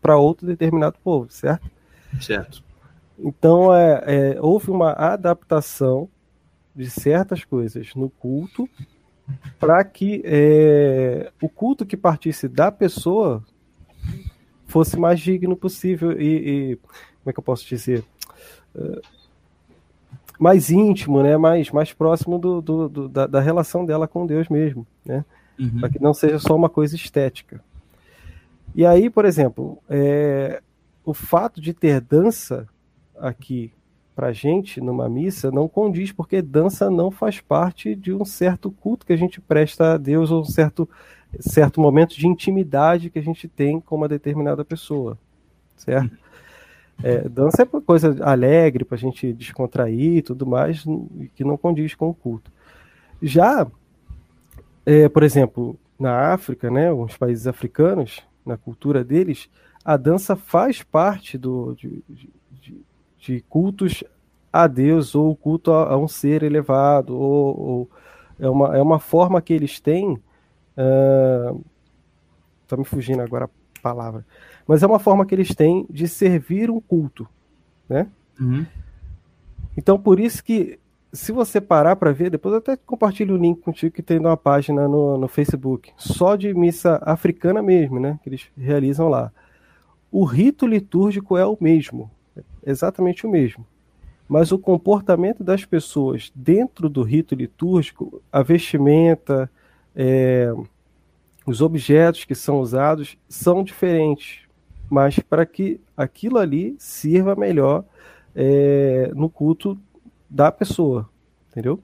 para 0.00 0.16
outro 0.16 0.46
determinado 0.46 0.96
povo, 1.02 1.26
certo? 1.30 1.68
Certo. 2.20 2.62
Então, 3.18 3.74
é, 3.74 4.04
é, 4.06 4.38
houve 4.40 4.70
uma 4.70 4.92
adaptação 4.92 6.08
de 6.76 6.88
certas 6.88 7.44
coisas 7.44 7.92
no 7.96 8.08
culto 8.08 8.68
para 9.58 9.82
que 9.84 10.22
é, 10.24 11.32
o 11.42 11.48
culto 11.48 11.84
que 11.84 11.96
partisse 11.96 12.46
da 12.46 12.70
pessoa 12.70 13.42
fosse 14.68 14.98
mais 14.98 15.18
digno 15.18 15.56
possível 15.56 16.12
e, 16.12 16.72
e 16.72 16.76
como 16.76 17.30
é 17.30 17.32
que 17.32 17.38
eu 17.38 17.42
posso 17.42 17.66
dizer 17.66 18.04
uh, 18.76 19.00
mais 20.38 20.70
íntimo, 20.70 21.22
né? 21.22 21.36
Mais, 21.36 21.70
mais 21.72 21.92
próximo 21.92 22.38
do, 22.38 22.62
do, 22.62 22.88
do 22.88 23.08
da, 23.08 23.26
da, 23.26 23.40
relação 23.40 23.84
dela 23.84 24.06
com 24.06 24.24
Deus 24.24 24.48
mesmo, 24.48 24.86
né? 25.04 25.24
Uhum. 25.58 25.80
Para 25.80 25.88
que 25.88 26.00
não 26.00 26.14
seja 26.14 26.38
só 26.38 26.54
uma 26.54 26.68
coisa 26.68 26.94
estética. 26.94 27.60
E 28.74 28.86
aí, 28.86 29.10
por 29.10 29.24
exemplo, 29.24 29.78
é, 29.88 30.62
o 31.04 31.12
fato 31.12 31.60
de 31.60 31.74
ter 31.74 32.00
dança 32.00 32.68
aqui 33.18 33.72
para 34.14 34.32
gente 34.32 34.80
numa 34.80 35.08
missa 35.08 35.50
não 35.50 35.68
condiz, 35.68 36.12
porque 36.12 36.42
dança 36.42 36.90
não 36.90 37.10
faz 37.10 37.40
parte 37.40 37.96
de 37.96 38.12
um 38.12 38.24
certo 38.24 38.70
culto 38.70 39.06
que 39.06 39.12
a 39.12 39.16
gente 39.16 39.40
presta 39.40 39.94
a 39.94 39.96
Deus 39.96 40.30
ou 40.30 40.42
um 40.42 40.44
certo, 40.44 40.88
certo 41.40 41.80
momento 41.80 42.16
de 42.16 42.26
intimidade 42.26 43.10
que 43.10 43.18
a 43.18 43.22
gente 43.22 43.46
tem 43.48 43.80
com 43.80 43.96
uma 43.96 44.08
determinada 44.08 44.64
pessoa, 44.64 45.18
certo? 45.76 46.16
É, 47.02 47.28
dança 47.28 47.62
é 47.62 47.80
coisa 47.80 48.16
alegre 48.24 48.84
para 48.84 48.96
a 48.96 48.98
gente 48.98 49.32
descontrair 49.32 50.16
e 50.16 50.22
tudo 50.22 50.44
mais, 50.44 50.84
que 51.34 51.44
não 51.44 51.56
condiz 51.56 51.94
com 51.94 52.08
o 52.08 52.14
culto. 52.14 52.50
Já, 53.22 53.66
é, 54.84 55.08
por 55.08 55.22
exemplo, 55.22 55.78
na 55.98 56.32
África, 56.32 56.70
né, 56.70 56.92
os 56.92 57.16
países 57.16 57.46
africanos, 57.46 58.22
na 58.44 58.56
cultura 58.56 59.04
deles, 59.04 59.48
a 59.84 59.96
dança 59.96 60.34
faz 60.34 60.82
parte 60.82 61.38
do, 61.38 61.74
de, 61.74 62.02
de, 62.08 62.80
de 63.18 63.40
cultos 63.48 64.02
a 64.52 64.66
Deus 64.66 65.14
ou 65.14 65.36
culto 65.36 65.72
a, 65.72 65.92
a 65.92 65.96
um 65.96 66.08
ser 66.08 66.42
elevado, 66.42 67.16
ou, 67.16 67.60
ou, 67.60 67.90
é, 68.38 68.48
uma, 68.48 68.76
é 68.76 68.82
uma 68.82 68.98
forma 68.98 69.40
que 69.42 69.52
eles 69.52 69.78
têm. 69.80 70.18
Uh, 70.78 71.60
tá 72.68 72.76
me 72.76 72.84
fugindo 72.84 73.20
agora 73.20 73.46
a 73.46 73.80
palavra. 73.82 74.24
Mas 74.66 74.82
é 74.82 74.86
uma 74.86 75.00
forma 75.00 75.26
que 75.26 75.34
eles 75.34 75.54
têm 75.54 75.84
de 75.90 76.06
servir 76.06 76.70
um 76.70 76.80
culto, 76.80 77.26
né? 77.88 78.06
Uhum. 78.38 78.64
Então, 79.76 79.98
por 79.98 80.20
isso 80.20 80.44
que, 80.44 80.78
se 81.12 81.32
você 81.32 81.60
parar 81.60 81.96
para 81.96 82.12
ver, 82.12 82.30
depois 82.30 82.52
eu 82.52 82.58
até 82.58 82.76
compartilho 82.76 83.34
o 83.34 83.38
link 83.38 83.60
contigo 83.60 83.94
que 83.94 84.02
tem 84.02 84.18
uma 84.18 84.36
página 84.36 84.86
no, 84.86 85.18
no 85.18 85.26
Facebook, 85.26 85.92
só 85.96 86.36
de 86.36 86.54
missa 86.54 87.00
africana 87.02 87.62
mesmo, 87.62 87.98
né? 87.98 88.20
Que 88.22 88.28
eles 88.28 88.46
realizam 88.56 89.08
lá. 89.08 89.32
O 90.12 90.24
rito 90.24 90.66
litúrgico 90.66 91.36
é 91.36 91.44
o 91.44 91.56
mesmo, 91.60 92.10
exatamente 92.64 93.26
o 93.26 93.30
mesmo. 93.30 93.66
Mas 94.28 94.52
o 94.52 94.58
comportamento 94.58 95.42
das 95.42 95.64
pessoas 95.64 96.30
dentro 96.34 96.88
do 96.88 97.02
rito 97.02 97.34
litúrgico, 97.34 98.22
a 98.30 98.42
vestimenta, 98.42 99.50
é, 99.94 100.52
os 101.46 101.60
objetos 101.60 102.24
que 102.24 102.34
são 102.34 102.60
usados 102.60 103.16
são 103.28 103.64
diferentes 103.64 104.48
mas 104.90 105.18
para 105.18 105.44
que 105.44 105.80
aquilo 105.96 106.38
ali 106.38 106.74
sirva 106.78 107.36
melhor 107.36 107.84
é, 108.34 109.10
no 109.14 109.28
culto 109.28 109.78
da 110.28 110.50
pessoa, 110.50 111.08
entendeu? 111.50 111.80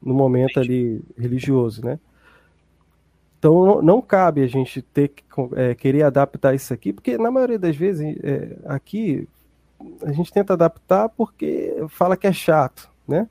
No 0.00 0.14
momento 0.14 0.60
ali 0.60 1.02
religioso, 1.18 1.84
né? 1.84 1.98
Então 3.38 3.82
não, 3.82 4.00
cabe 4.00 4.42
a 4.42 4.46
gente 4.46 4.80
ter 4.80 5.08
que 5.08 5.24
é, 5.56 5.74
querer 5.74 6.04
adaptar 6.04 6.54
isso 6.54 6.72
aqui, 6.72 6.92
porque 6.92 7.18
na 7.18 7.30
maioria 7.30 7.58
das 7.58 7.74
vezes 7.74 8.16
é, 8.22 8.56
aqui 8.64 9.28
a 10.02 10.12
gente 10.12 10.32
tenta 10.32 10.52
adaptar 10.52 11.08
porque 11.08 11.74
fala 11.88 12.16
que 12.16 12.26
é 12.26 12.32
chato, 12.32 12.88
né? 13.06 13.28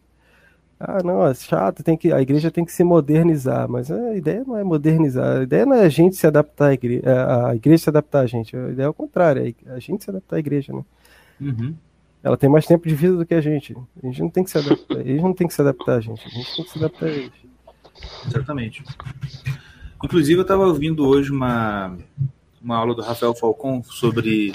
Ah, 0.84 1.04
não, 1.04 1.24
é 1.28 1.34
chato, 1.36 1.84
tem 1.84 1.96
que, 1.96 2.12
a 2.12 2.20
igreja 2.20 2.50
tem 2.50 2.66
que 2.66 2.72
se 2.72 2.84
modernizar, 2.84 3.70
mas 3.70 3.92
a 3.92 4.16
ideia 4.16 4.44
não 4.44 4.58
é 4.58 4.64
modernizar, 4.64 5.38
a 5.38 5.44
ideia 5.44 5.64
não 5.64 5.76
é 5.76 5.86
a 5.86 5.90
gente 5.90 6.16
se 6.16 6.26
adaptar 6.26 6.70
à 6.70 6.74
igreja, 6.74 7.04
a 7.48 7.56
igreja 7.56 7.84
se 7.84 7.90
adaptar 7.90 8.22
a 8.22 8.26
gente, 8.26 8.58
a 8.58 8.70
ideia 8.70 8.88
é 8.88 8.90
o 8.90 8.94
contrário, 8.94 9.56
é 9.68 9.72
a 9.72 9.80
gente 9.80 10.04
se 10.04 10.10
adaptar 10.10 10.38
à 10.38 10.40
igreja, 10.40 10.74
né? 10.74 10.84
Uhum. 11.40 11.76
Ela 12.24 12.36
tem 12.36 12.50
mais 12.50 12.66
tempo 12.66 12.88
de 12.88 12.96
vida 12.96 13.16
do 13.16 13.26
que 13.26 13.34
a 13.36 13.42
gente. 13.42 13.76
A 14.02 14.08
gente 14.08 14.22
não 14.22 14.30
tem 14.30 14.44
que 14.44 14.50
se 14.50 14.58
adaptar, 14.58 15.00
eles 15.02 15.22
não 15.22 15.34
tem 15.34 15.48
que 15.48 15.54
se 15.54 15.62
adaptar 15.62 15.98
a 15.98 16.02
gente, 16.02 16.26
a 16.26 16.30
gente 16.30 16.56
tem 16.56 16.66
que 16.66 16.72
se 16.72 16.78
adaptar 16.80 17.06
a 17.06 17.10
eles. 17.10 17.32
Exatamente. 18.26 18.84
Inclusive, 20.04 20.40
eu 20.40 20.44
estava 20.44 20.66
ouvindo 20.66 21.06
hoje 21.06 21.32
uma, 21.32 21.96
uma 22.60 22.76
aula 22.76 22.96
do 22.96 23.04
Rafael 23.04 23.36
Falcon 23.36 23.84
sobre 23.84 24.54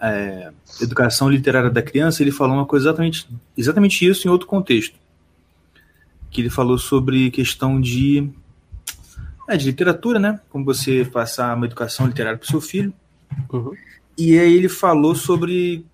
é, 0.00 0.50
educação 0.80 1.28
literária 1.28 1.68
da 1.68 1.82
criança. 1.82 2.22
Ele 2.22 2.32
falou 2.32 2.56
uma 2.56 2.64
coisa 2.64 2.88
exatamente, 2.88 3.28
exatamente 3.54 4.08
isso 4.08 4.26
em 4.26 4.30
outro 4.30 4.46
contexto 4.46 5.01
que 6.32 6.40
ele 6.40 6.50
falou 6.50 6.78
sobre 6.78 7.30
questão 7.30 7.78
de, 7.78 8.28
é, 9.46 9.56
de 9.56 9.66
literatura, 9.66 10.18
né? 10.18 10.40
Como 10.48 10.64
você 10.64 11.04
passar 11.04 11.54
uma 11.54 11.66
educação 11.66 12.06
literária 12.06 12.38
para 12.38 12.46
o 12.46 12.50
seu 12.50 12.60
filho. 12.60 12.92
Uhum. 13.52 13.74
E 14.16 14.38
aí 14.38 14.54
ele 14.54 14.68
falou 14.68 15.14
sobre. 15.14 15.84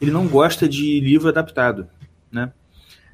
Ele 0.00 0.10
não 0.10 0.26
gosta 0.26 0.68
de 0.68 0.98
livro 1.00 1.28
adaptado, 1.28 1.86
né? 2.30 2.52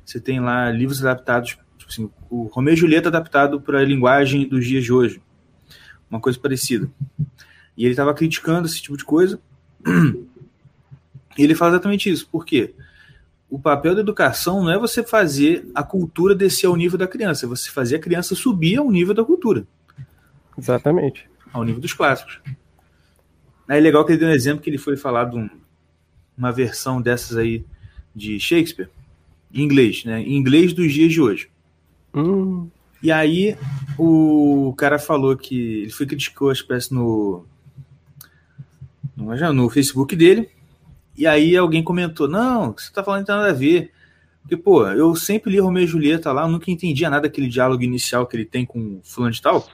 Você 0.05 0.21
tem 0.21 0.41
lá 0.41 0.71
livros 0.71 1.05
adaptados, 1.05 1.59
tipo 1.77 1.91
assim, 1.91 2.11
o 2.31 2.45
Romeu 2.45 2.75
e 2.75 2.77
Julieta 2.77 3.09
adaptado 3.09 3.61
para 3.61 3.81
a 3.81 3.85
linguagem 3.85 4.49
dos 4.49 4.67
dias 4.67 4.85
de 4.85 4.93
hoje. 4.93 5.21
Uma 6.11 6.21
coisa 6.21 6.39
parecida. 6.39 6.89
E 7.77 7.85
ele 7.85 7.93
estava 7.93 8.15
criticando 8.15 8.67
esse 8.67 8.81
tipo 8.81 8.97
de 8.97 9.05
coisa. 9.05 9.41
E 11.37 11.45
ele 11.45 11.55
fala 11.55 11.71
exatamente 11.71 12.11
isso. 12.11 12.29
Por 12.29 12.45
quê? 12.45 12.75
O 13.51 13.59
papel 13.59 13.95
da 13.95 14.01
educação 14.01 14.63
não 14.63 14.71
é 14.71 14.79
você 14.79 15.03
fazer 15.03 15.67
a 15.75 15.83
cultura 15.83 16.35
descer 16.35 16.67
ao 16.67 16.77
nível 16.77 16.99
da 16.99 17.07
criança, 17.07 17.47
é 17.47 17.49
você 17.49 17.71
fazer 17.71 17.97
a 17.97 18.01
criança 18.01 18.35
subir 18.35 18.77
ao 18.77 18.91
nível 18.91 19.15
da 19.15 19.25
cultura. 19.25 19.67
Exatamente. 20.57 21.29
Ao 21.53 21.65
nível 21.65 21.81
dos 21.81 21.93
clássicos. 21.93 22.41
É 23.69 23.81
legal 23.81 24.05
que 24.05 24.13
ele 24.13 24.19
deu 24.19 24.29
um 24.29 24.33
exemplo 24.33 24.63
que 24.63 24.69
ele 24.69 24.79
foi 24.79 24.97
falar 24.97 25.25
de 25.27 25.37
um, 25.37 25.49
uma 26.37 26.53
versão 26.53 27.01
dessas 27.01 27.37
aí 27.37 27.65
de 28.15 28.39
Shakespeare, 28.39 28.89
em 29.53 29.63
inglês, 29.63 30.05
né? 30.05 30.21
Em 30.21 30.37
inglês 30.37 30.73
dos 30.73 30.93
dias 30.93 31.13
de 31.13 31.21
hoje. 31.21 31.51
Hum. 32.15 32.69
E 33.03 33.13
aí 33.13 33.57
o 33.97 34.75
cara 34.77 34.99
falou 34.99 35.37
que 35.37 35.83
ele 35.83 35.91
foi 35.91 36.05
criticou 36.05 36.51
a 36.51 36.53
espécie 36.53 36.93
no 36.93 37.45
no, 39.17 39.53
no 39.53 39.71
Facebook 39.71 40.17
dele 40.17 40.51
e 41.19 41.27
aí 41.27 41.57
alguém 41.57 41.83
comentou: 41.83 42.29
Não, 42.29 42.73
você 42.73 42.93
tá 42.93 43.03
falando 43.03 43.21
não 43.21 43.27
tem 43.27 43.35
nada 43.35 43.51
a 43.51 43.53
ver. 43.53 43.91
Porque, 44.41 44.57
pô, 44.57 44.87
eu 44.87 45.15
sempre 45.15 45.51
li 45.51 45.59
Romeu 45.59 45.83
e 45.83 45.87
Julieta 45.87 46.33
lá, 46.33 46.43
eu 46.43 46.49
nunca 46.49 46.71
entendia 46.71 47.11
nada 47.11 47.23
daquele 47.23 47.49
diálogo 47.49 47.83
inicial 47.83 48.27
que 48.27 48.37
ele 48.37 48.47
tem 48.47 48.65
com 48.65 49.01
fulano 49.03 49.33
de 49.33 49.43
tal. 49.43 49.69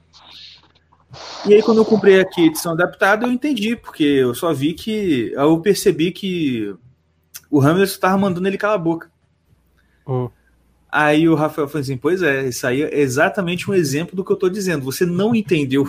E 1.47 1.55
aí, 1.55 1.63
quando 1.63 1.79
eu 1.79 1.85
comprei 1.85 2.19
aqui 2.19 2.41
a 2.41 2.47
edição 2.47 2.73
adaptada, 2.73 3.27
eu 3.27 3.31
entendi, 3.31 3.77
porque 3.77 4.03
eu 4.03 4.35
só 4.35 4.53
vi 4.53 4.73
que. 4.73 5.33
Eu 5.37 5.61
percebi 5.61 6.11
que 6.11 6.75
o 7.51 7.61
Hamlet 7.61 7.93
estava 7.93 8.19
mandando 8.19 8.49
ele 8.49 8.59
calar 8.59 8.77
a 8.77 8.83
boca. 8.83 9.11
Hum. 10.09 10.29
Aí 10.91 11.29
o 11.29 11.35
Rafael 11.35 11.69
falou 11.69 11.83
assim: 11.83 11.97
Pois 11.97 12.23
é, 12.23 12.49
isso 12.49 12.67
aí 12.67 12.83
é 12.83 13.01
exatamente 13.01 13.71
um 13.71 13.75
exemplo 13.75 14.17
do 14.17 14.25
que 14.25 14.33
eu 14.33 14.35
estou 14.35 14.51
dizendo. 14.51 14.85
Você 14.85 15.05
não 15.05 15.35
entendeu. 15.35 15.87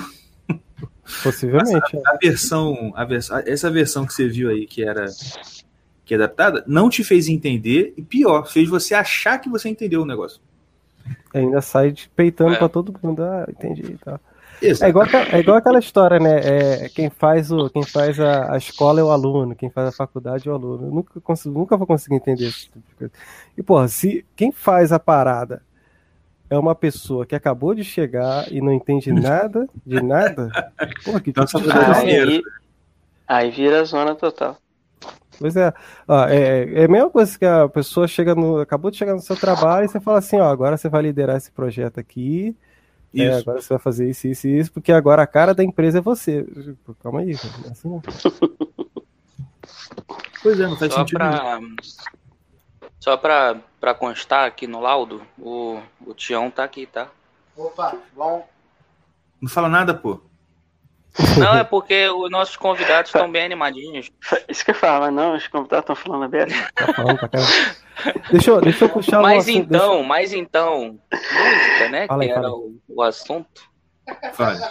Possivelmente. 1.24 1.98
A, 2.06 2.12
a, 2.12 2.18
versão, 2.22 2.92
a 2.96 3.06
vers 3.06 3.30
essa 3.46 3.70
versão 3.70 4.06
que 4.06 4.14
você 4.14 4.28
viu 4.28 4.50
aí, 4.50 4.66
que 4.66 4.84
era 4.84 5.06
que 6.04 6.14
é 6.14 6.18
adaptada, 6.18 6.64
não 6.68 6.88
te 6.88 7.04
fez 7.04 7.28
entender 7.28 7.94
e 7.98 8.02
pior, 8.02 8.46
fez 8.46 8.70
você 8.70 8.94
achar 8.94 9.40
que 9.40 9.50
você 9.50 9.68
entendeu 9.70 10.04
o 10.04 10.06
negócio. 10.06 10.40
Ainda 11.34 11.62
sai 11.62 11.96
peitando 12.16 12.54
é. 12.54 12.58
para 12.58 12.70
todo 12.70 12.94
mundo. 13.02 13.24
Ah, 13.24 13.46
entendi. 13.50 13.98
Tá. 14.04 14.20
É 14.62 14.88
igual, 14.88 15.06
é 15.32 15.40
igual 15.40 15.58
aquela 15.58 15.80
história, 15.80 16.20
né? 16.20 16.40
É, 16.40 16.90
quem 16.90 17.10
faz, 17.10 17.52
o, 17.52 17.70
quem 17.70 17.84
faz 17.84 18.20
a, 18.20 18.54
a 18.54 18.58
escola 18.58 19.02
é 19.02 19.04
o 19.04 19.12
aluno, 19.12 19.56
quem 19.56 19.70
faz 19.70 19.90
a 19.90 19.92
faculdade 19.92 20.48
é 20.48 20.52
o 20.52 20.56
aluno. 20.56 20.88
Eu 20.88 20.92
nunca, 20.92 21.20
consigo, 21.20 21.60
nunca 21.60 21.76
vou 21.76 21.86
conseguir 21.86 22.16
entender 22.16 22.46
isso. 22.46 22.70
Tipo 22.72 23.12
e, 23.58 23.64
porra, 23.64 23.88
se 23.88 24.26
quem 24.36 24.52
faz 24.52 24.92
a 24.92 25.00
parada 25.00 25.62
é 26.50 26.58
uma 26.58 26.76
pessoa 26.76 27.26
que 27.26 27.36
acabou 27.36 27.74
de 27.74 27.84
chegar 27.84 28.52
e 28.52 28.62
não 28.62 28.72
entende 28.72 29.12
nada 29.12 29.68
de 29.86 30.02
nada, 30.02 30.50
pô, 31.04 31.20
que 31.20 31.34
tipo 31.34 31.62
de 31.62 31.72
aí, 31.72 32.42
aí 33.28 33.52
vira 33.52 33.84
zona 33.84 34.16
total. 34.16 34.58
Pois 35.38 35.56
é. 35.56 35.74
Ó, 36.08 36.26
é. 36.28 36.82
É 36.82 36.86
a 36.86 36.88
mesma 36.88 37.10
coisa 37.10 37.38
que 37.38 37.46
a 37.46 37.68
pessoa 37.68 38.08
chega 38.08 38.34
no. 38.34 38.60
acabou 38.60 38.90
de 38.90 38.98
chegar 38.98 39.14
no 39.14 39.20
seu 39.20 39.36
trabalho 39.36 39.86
e 39.86 39.90
você 39.90 40.00
fala 40.00 40.20
assim, 40.20 40.40
ó, 40.40 40.46
agora 40.46 40.78
você 40.78 40.88
vai 40.88 41.02
liderar 41.02 41.36
esse 41.36 41.52
projeto 41.52 42.00
aqui. 42.00 42.56
É, 43.14 43.34
agora 43.34 43.62
você 43.62 43.70
vai 43.70 43.80
fazer 43.80 44.10
isso, 44.10 44.28
isso 44.28 44.48
e 44.48 44.60
isso, 44.60 44.72
porque 44.74 44.92
agora 44.92 45.22
a 45.24 45.28
cara 45.28 45.54
da 45.54 45.64
empresa 45.64 46.00
é 46.00 46.02
você. 46.02 46.46
Calma 47.02 47.22
aí, 47.22 47.34
cara. 47.36 47.54
É 47.68 47.72
assim, 47.72 48.02
pois 50.44 50.60
é, 50.60 50.68
não 50.68 50.76
faz 50.76 50.92
Só 50.92 51.00
sentido. 51.00 51.18
Pra... 51.18 51.60
Só 53.06 53.16
pra, 53.16 53.56
pra 53.80 53.94
constar 53.94 54.48
aqui 54.48 54.66
no 54.66 54.82
laudo, 54.82 55.22
o, 55.38 55.80
o 56.08 56.16
Tião 56.16 56.50
tá 56.50 56.64
aqui, 56.64 56.88
tá? 56.88 57.08
Opa, 57.56 57.94
bom. 58.16 58.50
Não 59.40 59.48
fala 59.48 59.70
nada, 59.70 59.94
pô. 59.94 60.20
Não, 61.38 61.56
é 61.56 61.64
porque 61.64 62.10
os 62.10 62.32
nossos 62.32 62.58
convidados 62.58 63.10
estão 63.10 63.32
bem 63.32 63.46
animadinhos. 63.46 64.12
Isso 64.50 64.66
que 64.66 64.72
eu 64.72 64.76
falo, 64.76 65.02
mas 65.06 65.14
não, 65.14 65.36
os 65.36 65.48
convidados 65.48 65.84
estão 65.84 65.96
falando 65.96 66.24
aberto. 66.24 66.56
Tá 66.74 66.94
falando 66.96 67.20
pra 67.20 67.30
caramba. 67.30 67.52
Deixa 68.32 68.50
eu, 68.50 68.60
deixa 68.60 68.86
eu 68.86 68.90
puxar 68.90 69.22
Mas 69.22 69.48
assunto, 69.48 69.58
então, 69.76 70.02
mas 70.04 70.34
então, 70.34 71.00
música, 71.12 71.90
né? 71.92 72.08
Fala 72.08 72.24
aí, 72.24 72.28
que 72.30 72.34
era 72.34 72.42
fala 72.42 72.56
o, 72.56 72.76
o 72.90 73.02
assunto. 73.04 73.70
Fala. 74.34 74.56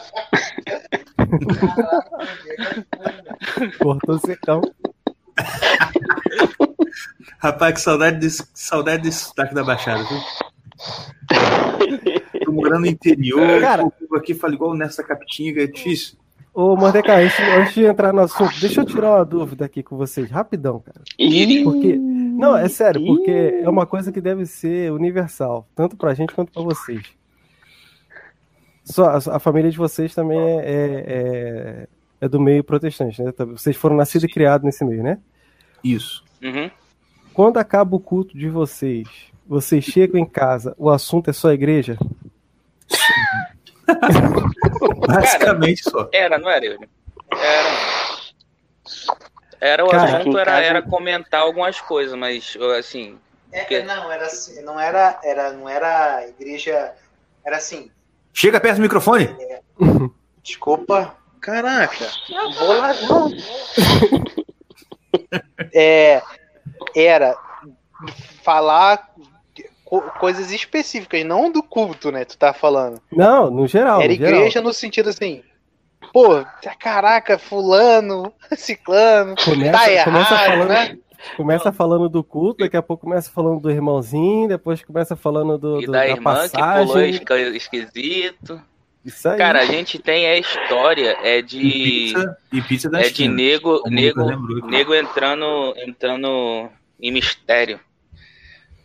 deixa- 3.54 3.78
Cortou 3.78 4.18
secão. 4.18 4.60
Rapaz, 7.44 7.74
que 7.74 7.80
saudade 7.82 8.18
desse, 8.20 8.42
saudade 8.54 9.02
desse 9.02 9.26
sotaque 9.26 9.54
da 9.54 9.62
Baixada, 9.62 10.02
viu? 10.04 10.18
Tô 12.42 12.50
morando 12.52 12.80
no 12.80 12.86
interior, 12.86 13.60
Cara. 13.60 13.82
aqui 14.16 14.32
fala 14.32 14.54
igual 14.54 14.74
nessa 14.74 15.04
capitinga, 15.04 15.62
é 15.62 15.66
difícil. 15.66 16.16
Ô, 16.54 16.74
Mordecai, 16.74 17.24
antes, 17.26 17.38
antes 17.40 17.74
de 17.74 17.84
entrar 17.84 18.14
no 18.14 18.22
assunto, 18.22 18.58
deixa 18.58 18.80
eu 18.80 18.86
tirar 18.86 19.16
uma 19.16 19.24
dúvida 19.26 19.66
aqui 19.66 19.82
com 19.82 19.94
vocês, 19.94 20.30
rapidão, 20.30 20.80
cara. 20.80 21.02
Porque, 21.64 21.96
não, 21.96 22.56
é 22.56 22.66
sério, 22.66 23.04
porque 23.04 23.60
é 23.62 23.68
uma 23.68 23.84
coisa 23.84 24.10
que 24.10 24.22
deve 24.22 24.46
ser 24.46 24.90
universal, 24.90 25.68
tanto 25.74 25.98
pra 25.98 26.14
gente 26.14 26.32
quanto 26.32 26.50
pra 26.50 26.62
vocês. 26.62 27.02
Só, 28.84 29.04
a, 29.10 29.18
a 29.36 29.38
família 29.38 29.70
de 29.70 29.76
vocês 29.76 30.14
também 30.14 30.38
é, 30.40 30.56
é, 30.64 31.04
é- 31.06 31.88
é 32.22 32.28
do 32.28 32.40
meio 32.40 32.64
protestante, 32.64 33.22
né? 33.22 33.34
Vocês 33.36 33.76
foram 33.76 33.96
nascidos 33.96 34.24
e 34.24 34.32
criados 34.32 34.64
nesse 34.64 34.82
meio, 34.82 35.02
né? 35.02 35.18
Isso. 35.82 36.24
Uhum. 36.42 36.70
Quando 37.34 37.58
acaba 37.58 37.96
o 37.96 38.00
culto 38.00 38.36
de 38.38 38.48
vocês, 38.48 39.06
vocês 39.46 39.84
chegam 39.84 40.20
em 40.20 40.24
casa, 40.26 40.74
o 40.78 40.88
assunto 40.88 41.28
é 41.30 41.32
só 41.32 41.50
a 41.50 41.54
igreja? 41.54 41.98
Basicamente 45.06 45.82
só. 45.82 46.08
Era, 46.12 46.38
não 46.38 46.48
era, 46.48 46.64
Yuri? 46.64 46.88
Era. 47.32 47.68
Era 49.60 49.84
o 49.84 49.88
Cara, 49.88 50.18
assunto, 50.18 50.38
era, 50.38 50.50
casa- 50.52 50.64
era 50.66 50.82
comentar 50.82 51.40
algumas 51.40 51.80
coisas, 51.80 52.16
mas 52.18 52.56
assim. 52.78 53.18
É, 53.52 53.82
não, 53.82 54.10
era 54.10 54.26
assim, 54.26 54.60
não 54.62 54.78
era, 54.80 55.18
era, 55.22 55.52
não 55.52 55.68
era 55.68 56.26
igreja, 56.28 56.92
era 57.44 57.56
assim, 57.56 57.90
Chega 58.32 58.58
perto 58.60 58.76
do 58.76 58.82
microfone. 58.82 59.28
desculpa, 60.42 61.16
caraca, 61.40 62.06
boladão. 62.58 63.30
É, 65.72 66.20
era 66.94 67.36
falar 68.42 69.08
co- 69.84 70.02
coisas 70.20 70.50
específicas, 70.50 71.24
não 71.24 71.50
do 71.50 71.62
culto, 71.62 72.10
né, 72.10 72.24
tu 72.24 72.36
tá 72.36 72.52
falando. 72.52 73.00
Não, 73.12 73.50
no 73.50 73.66
geral. 73.66 74.00
Era 74.00 74.12
no 74.12 74.18
geral. 74.18 74.34
igreja 74.40 74.60
no 74.60 74.72
sentido 74.72 75.08
assim, 75.10 75.42
pô, 76.12 76.44
caraca, 76.78 77.38
fulano, 77.38 78.32
ciclano, 78.56 79.34
Começa, 79.44 79.72
tá 79.72 80.04
começa 80.04 80.34
errado, 80.34 80.46
falando, 80.50 80.68
né? 80.68 80.98
começa 81.36 81.72
falando 81.72 82.08
do 82.08 82.22
culto, 82.22 82.64
daqui 82.64 82.76
a 82.76 82.82
pouco 82.82 83.04
começa 83.06 83.30
falando 83.30 83.60
do 83.60 83.70
irmãozinho, 83.70 84.48
depois 84.48 84.82
começa 84.82 85.16
falando 85.16 85.56
do, 85.56 85.80
E 85.80 85.86
do- 85.86 85.92
da 85.92 85.98
da 86.00 86.08
irmã 86.08 86.48
que 86.48 86.56
pulou 86.56 86.86
passagem. 86.86 87.56
esquisito. 87.56 88.60
Isso 89.04 89.28
aí. 89.28 89.36
Cara, 89.38 89.60
a 89.60 89.66
gente 89.66 89.98
tem 89.98 90.26
a 90.26 90.38
história 90.38 91.16
é 91.22 91.38
E 91.38 91.42
de. 91.42 91.60
pizza, 91.60 92.38
e 92.52 92.62
pizza 92.62 92.90
É 92.94 93.08
de 93.10 93.28
nego, 93.28 93.82
nego, 93.88 94.24
lembrou 94.24 94.66
nego 94.70 94.94
entrando, 94.94 95.74
entrando 95.76 96.70
em 97.00 97.12
mistério. 97.12 97.78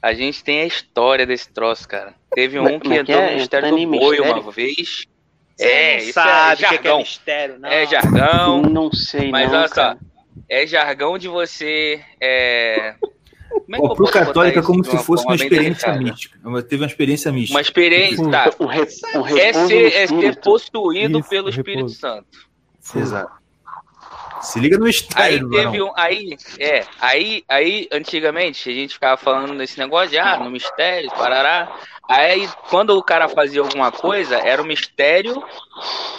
A 0.02 0.14
gente 0.14 0.44
tem 0.44 0.62
a 0.62 0.66
história 0.66 1.26
desse 1.26 1.50
troço, 1.52 1.88
cara. 1.88 2.14
Teve 2.34 2.60
um 2.60 2.64
Mas 2.64 2.74
que 2.74 2.80
como 2.80 2.94
é 2.94 3.04
que 3.04 3.12
entrou 3.12 3.22
é? 3.22 3.30
no 3.32 3.36
mistério 3.38 3.68
Entrando 3.68 3.92
do 3.92 4.00
boi 4.00 4.18
mistério? 4.18 4.42
uma 4.42 4.52
vez. 4.52 5.06
Você 5.58 5.66
É, 5.66 5.96
é 5.96 6.00
sabe 6.12 6.54
o 6.54 6.58
que 6.58 6.76
é, 6.76 6.78
que 6.80 6.88
é 6.88 6.92
jargão. 6.92 6.98
mistério, 7.00 7.60
não. 7.60 7.70
É 7.70 7.86
jargão. 7.86 8.62
não 8.62 8.92
sei, 8.94 9.30
Mas 9.30 9.52
não, 9.52 9.60
olha 9.60 9.68
só, 9.68 9.74
cara. 9.76 10.00
é 10.50 10.66
jargão 10.68 11.18
de 11.18 11.28
você. 11.28 12.02
É... 12.22 12.96
Como 13.50 13.76
é 13.76 13.80
que 13.80 13.82
Ó, 13.86 13.90
eu 13.92 13.96
pro 13.96 14.06
posso 14.06 14.12
botar 14.14 14.26
católico 14.26 14.60
é 14.60 14.62
como 14.62 14.84
se 14.84 14.92
uma 14.92 15.04
fosse 15.04 15.24
uma 15.26 15.36
bem 15.36 15.44
experiência 15.48 15.94
mística. 15.94 16.40
Uma- 16.48 16.62
Teve 16.64 16.84
uma 16.84 16.88
experiência 16.88 17.32
mística. 17.32 17.54
Uma 17.56 17.62
experiência, 17.62 18.30
tá? 18.30 18.52
Um, 18.60 18.66
re, 18.66 18.82
um 19.16 19.28
É 19.38 19.46
repouso 19.46 19.68
ser, 19.68 19.86
é 19.86 19.90
ser 19.92 20.04
espírito. 20.04 20.42
possuído 20.42 21.20
Isso, 21.20 21.30
pelo. 21.30 21.50
Espírito 21.50 21.90
Santo. 21.90 22.28
Exato. 22.96 23.40
Se 24.42 24.58
liga 24.60 24.78
no 24.78 24.86
Aí 24.86 24.88
mistério, 24.88 25.50
teve 25.50 25.82
um. 25.82 25.92
Aí, 25.98 26.38
é, 26.60 26.86
aí, 27.02 27.44
aí, 27.50 27.90
antigamente, 27.92 28.70
a 28.70 28.74
gente 28.74 28.94
ficava 28.94 29.18
falando 29.18 29.58
desse 29.58 29.78
negócio 29.78 30.12
de 30.12 30.18
ah, 30.18 30.38
no 30.40 30.50
mistério, 30.50 31.10
parará. 31.12 31.70
Aí, 32.08 32.48
quando 32.70 32.92
o 32.98 33.04
cara 33.04 33.28
fazia 33.28 33.60
alguma 33.62 33.92
coisa, 33.92 34.38
era 34.38 34.62
o 34.62 34.66
mistério, 34.66 35.44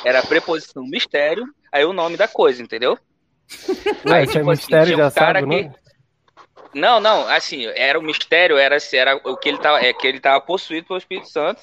era 0.05 0.19
a 0.21 0.23
preposição 0.27 0.85
mistério, 0.85 1.47
aí 1.73 1.85
o 1.85 1.93
nome 1.95 2.17
da 2.19 2.29
coisa, 2.29 2.63
entendeu? 2.63 2.99
Ué, 4.07 4.19
aí, 4.19 4.27
se 4.27 4.37
é 4.37 4.41
tipo 4.41 4.51
assim, 4.51 4.61
mistério, 4.63 4.97
já 4.99 5.07
um 5.09 5.11
cara 5.11 5.41
sabe, 5.41 5.51
que- 5.51 5.63
não? 5.65 5.75
Não, 6.75 7.01
não, 7.01 7.27
assim, 7.29 7.67
era 7.75 7.99
o 7.99 8.03
mistério, 8.03 8.57
era, 8.57 8.77
era 8.93 9.17
o 9.25 9.37
que 9.37 9.49
ele 9.49 9.59
tava, 9.59 9.81
é 9.85 9.93
que 9.93 10.07
ele 10.07 10.21
tava 10.21 10.41
possuído 10.41 10.87
pelo 10.87 10.99
Espírito 10.99 11.29
Santo. 11.29 11.61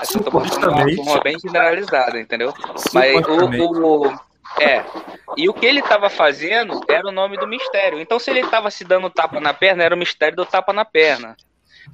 Assim, 0.00 0.18
eu 0.18 0.24
tô 0.24 0.30
botando 0.30 0.86
de 0.86 0.94
uma 1.00 1.04
forma 1.04 1.22
bem 1.22 1.38
generalizada, 1.38 2.20
entendeu? 2.20 2.54
Mas 2.92 3.14
o, 3.26 4.06
o- 4.06 4.18
É. 4.60 4.84
E 5.36 5.48
o 5.48 5.52
que 5.52 5.66
ele 5.66 5.82
tava 5.82 6.08
fazendo 6.08 6.80
era 6.88 7.06
o 7.06 7.12
nome 7.12 7.36
do 7.36 7.46
mistério. 7.46 8.00
Então, 8.00 8.18
se 8.18 8.30
ele 8.30 8.46
tava 8.46 8.70
se 8.70 8.84
dando 8.84 9.10
tapa 9.10 9.40
na 9.40 9.52
perna, 9.52 9.84
era 9.84 9.94
o 9.94 9.98
mistério 9.98 10.36
do 10.36 10.46
tapa 10.46 10.72
na 10.72 10.84
perna. 10.84 11.36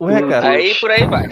Ué, 0.00 0.20
cara. 0.28 0.50
Aí 0.50 0.74
por 0.76 0.90
aí 0.90 1.06
vai. 1.06 1.24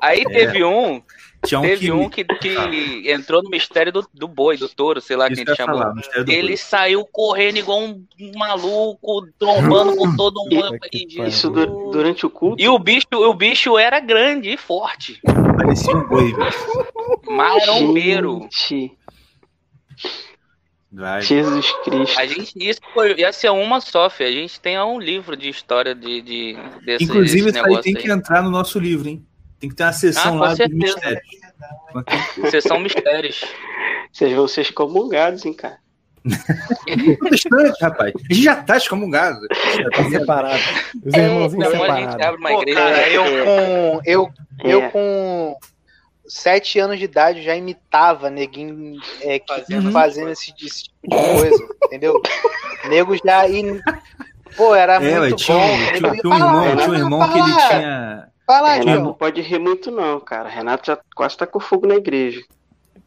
Aí 0.00 0.20
É. 0.22 0.24
teve 0.24 0.64
um, 0.64 1.02
Tinha 1.44 1.60
um 1.60 1.62
teve 1.62 1.86
que... 1.86 1.92
um 1.92 2.08
que, 2.08 2.24
que 2.24 3.12
entrou 3.12 3.42
no 3.42 3.50
mistério 3.50 3.92
do, 3.92 4.06
do 4.12 4.26
boi, 4.26 4.56
do 4.56 4.68
touro, 4.68 5.00
sei 5.00 5.16
lá 5.16 5.26
Isso 5.28 5.36
quem 5.36 5.44
que 5.44 5.54
chamou. 5.54 5.78
falar, 5.78 5.94
Ele 6.26 6.48
boi. 6.48 6.56
saiu 6.56 7.04
correndo 7.04 7.58
igual 7.58 7.80
um 7.82 8.04
maluco, 8.36 9.26
trombando 9.38 9.96
com 9.96 10.14
todo 10.16 10.40
mundo. 10.50 10.78
Isso 11.26 11.50
du- 11.50 11.90
durante 11.90 12.24
o 12.26 12.30
culto. 12.30 12.62
e 12.62 12.68
o 12.68 12.78
bicho, 12.78 13.06
o 13.12 13.34
bicho 13.34 13.78
era 13.78 14.00
grande 14.00 14.50
e 14.50 14.56
forte. 14.56 15.20
Parecia 15.56 15.94
um 15.96 16.06
boi, 16.08 16.32
velho. 16.32 16.52
Marombeiro. 17.28 18.40
Gente, 18.50 18.92
Vai. 20.90 21.22
Jesus 21.22 21.72
Cristo. 21.84 22.20
A 22.20 22.24
gente, 22.26 22.52
isso 22.56 22.80
foi, 22.92 23.14
ia 23.18 23.32
ser 23.32 23.50
uma 23.50 23.80
só, 23.80 24.08
fi. 24.08 24.22
A 24.24 24.30
gente 24.30 24.60
tem 24.60 24.78
um 24.80 25.00
livro 25.00 25.36
de 25.36 25.48
história 25.48 25.92
de, 25.92 26.22
de 26.22 26.56
desse, 26.84 27.02
Inclusive, 27.04 27.46
desse 27.50 27.58
isso 27.58 27.66
aí 27.76 27.82
tem 27.82 27.94
que 27.94 28.08
entrar 28.10 28.42
no 28.42 28.50
nosso 28.50 28.78
livro, 28.78 29.08
hein? 29.08 29.26
Tem 29.60 29.70
que 29.70 29.76
ter 29.76 29.84
uma 29.84 29.92
sessão 29.92 30.36
Ah, 30.36 30.40
lá 30.40 30.48
dos 30.48 30.56
certeza. 30.58 30.78
mistérios. 30.82 32.50
Sessão 32.50 32.80
Mistérios. 32.80 33.44
Vocês 34.12 34.32
vão 34.34 34.46
ser 34.48 34.60
excomungados, 34.62 35.44
hein, 35.46 35.54
cara. 35.54 35.78
Protestante, 37.18 37.78
rapaz. 37.82 38.12
A 38.30 38.34
gente 38.34 38.42
já 38.44 38.56
tá 38.62 38.76
excomungado. 38.76 39.40
Tá 39.94 40.04
separado. 40.10 40.62
Os 41.04 41.14
irmãozinhos 41.14 41.66
Então 41.68 41.84
a 41.84 42.00
gente 42.00 42.12
separados. 42.12 42.40
Pô, 42.40 42.74
cara, 42.74 43.08
eu 43.10 43.24
com 43.44 44.00
eu, 44.04 44.30
eu 44.64 44.82
É. 44.82 44.88
com 44.90 45.56
sete 46.26 46.78
anos 46.78 46.98
de 46.98 47.04
idade 47.04 47.42
já 47.42 47.54
imitava 47.54 48.30
neguinho 48.30 48.98
é, 49.22 49.38
que- 49.38 49.46
Fazendo 49.54 49.92
fazendo, 49.92 50.30
esse, 50.30 50.54
esse 50.62 50.84
tipo 50.84 50.94
de 51.08 51.16
coisa, 51.40 51.68
entendeu? 51.84 52.20
Nego 52.88 53.14
já 53.24 53.46
e 53.48 53.80
pô, 54.56 54.74
era 54.74 54.94
É, 55.02 55.18
muito 55.20 55.36
tinha, 55.36 55.58
bom. 55.58 55.76
tinha, 55.76 56.12
tinha 56.20 56.32
um 56.32 56.34
irmão, 56.36 56.76
tinha 56.76 56.90
um 56.90 56.94
irmão 56.94 57.32
que 57.32 57.38
ele 57.38 57.52
falar, 57.52 58.28
tinha. 58.44 58.58
Fala, 58.58 58.72
Renato 58.74 58.90
João. 58.90 59.04
não 59.04 59.14
pode 59.14 59.40
rir 59.40 59.58
muito, 59.58 59.90
não, 59.90 60.20
cara. 60.20 60.48
Renato 60.48 60.86
já 60.86 60.98
quase 61.14 61.36
tá 61.36 61.46
com 61.46 61.60
fogo 61.60 61.86
na 61.86 61.94
igreja. 61.96 62.42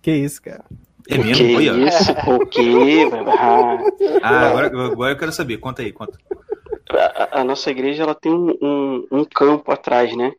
Que 0.02 0.12
isso, 0.12 0.42
cara. 0.42 0.64
É 1.10 1.16
o 1.16 1.24
mesmo? 1.24 1.46
que 1.46 1.56
Olha. 1.56 1.88
isso? 1.88 2.12
O 2.28 2.46
que? 2.46 3.04
Ah, 4.22 4.48
agora, 4.50 4.68
agora 4.68 5.12
eu 5.14 5.18
quero 5.18 5.32
saber. 5.32 5.58
Conta 5.58 5.82
aí, 5.82 5.92
conta. 5.92 6.18
a, 6.90 7.42
a 7.42 7.44
nossa 7.44 7.70
igreja 7.72 8.04
ela 8.04 8.16
tem 8.16 8.32
um, 8.34 8.58
um, 8.62 9.08
um 9.12 9.26
campo 9.26 9.72
atrás, 9.72 10.16
né? 10.16 10.34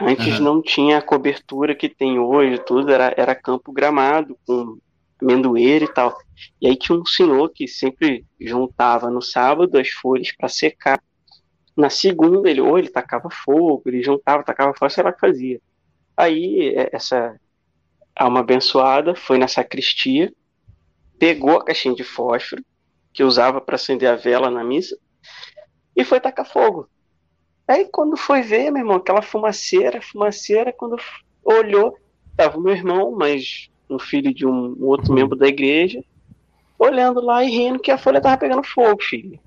Antes 0.00 0.34
Aham. 0.34 0.40
não 0.40 0.62
tinha 0.62 0.98
a 0.98 1.02
cobertura 1.02 1.74
que 1.74 1.88
tem 1.88 2.18
hoje, 2.18 2.58
tudo 2.66 2.92
era, 2.92 3.14
era 3.16 3.34
campo 3.34 3.72
gramado, 3.72 4.36
com 4.46 4.78
amendoeira 5.20 5.84
e 5.86 5.92
tal. 5.92 6.16
E 6.60 6.68
aí 6.68 6.76
tinha 6.76 6.98
um 6.98 7.06
senhor 7.06 7.50
que 7.54 7.66
sempre 7.66 8.24
juntava 8.38 9.10
no 9.10 9.22
sábado 9.22 9.78
as 9.78 9.88
folhas 9.88 10.32
para 10.32 10.48
secar. 10.48 11.00
Na 11.76 11.90
segunda, 11.90 12.48
ele 12.48 12.60
ou 12.60 12.78
ele 12.78 12.88
tacava 12.88 13.28
fogo, 13.30 13.82
ele 13.86 14.02
juntava, 14.02 14.42
tacava 14.42 14.72
fogo, 14.74 14.90
sei 14.90 15.04
lá 15.04 15.10
o 15.10 15.12
que 15.12 15.20
fazia. 15.20 15.60
Aí 16.16 16.74
é, 16.74 16.88
essa 16.92 17.38
alma 18.14 18.40
abençoada 18.40 19.14
foi 19.14 19.36
na 19.36 19.46
sacristia, 19.46 20.32
pegou 21.18 21.58
a 21.58 21.64
caixinha 21.64 21.94
de 21.94 22.02
fósforo, 22.02 22.64
que 23.12 23.22
usava 23.22 23.60
para 23.60 23.76
acender 23.76 24.08
a 24.08 24.16
vela 24.16 24.50
na 24.50 24.64
missa, 24.64 24.96
e 25.94 26.04
foi 26.04 26.20
tacar 26.20 26.46
fogo. 26.46 26.88
Aí 27.68 27.88
quando 27.90 28.16
foi 28.16 28.42
ver, 28.42 28.70
meu 28.70 28.80
irmão, 28.80 28.96
aquela 28.96 29.22
fumaceira, 29.22 30.00
fumaceira, 30.00 30.72
quando 30.72 30.96
olhou, 31.44 31.98
tava 32.36 32.58
o 32.58 32.60
meu 32.60 32.72
irmão, 32.72 33.12
mas 33.12 33.70
um 33.88 33.98
filho 33.98 34.32
de 34.32 34.46
um 34.46 34.76
outro 34.80 35.12
membro 35.12 35.36
da 35.36 35.46
igreja, 35.46 36.02
olhando 36.78 37.20
lá 37.20 37.44
e 37.44 37.50
rindo 37.50 37.78
que 37.78 37.90
a 37.90 37.98
folha 37.98 38.20
tava 38.20 38.38
pegando 38.38 38.62
fogo, 38.62 39.02
filho. 39.02 39.38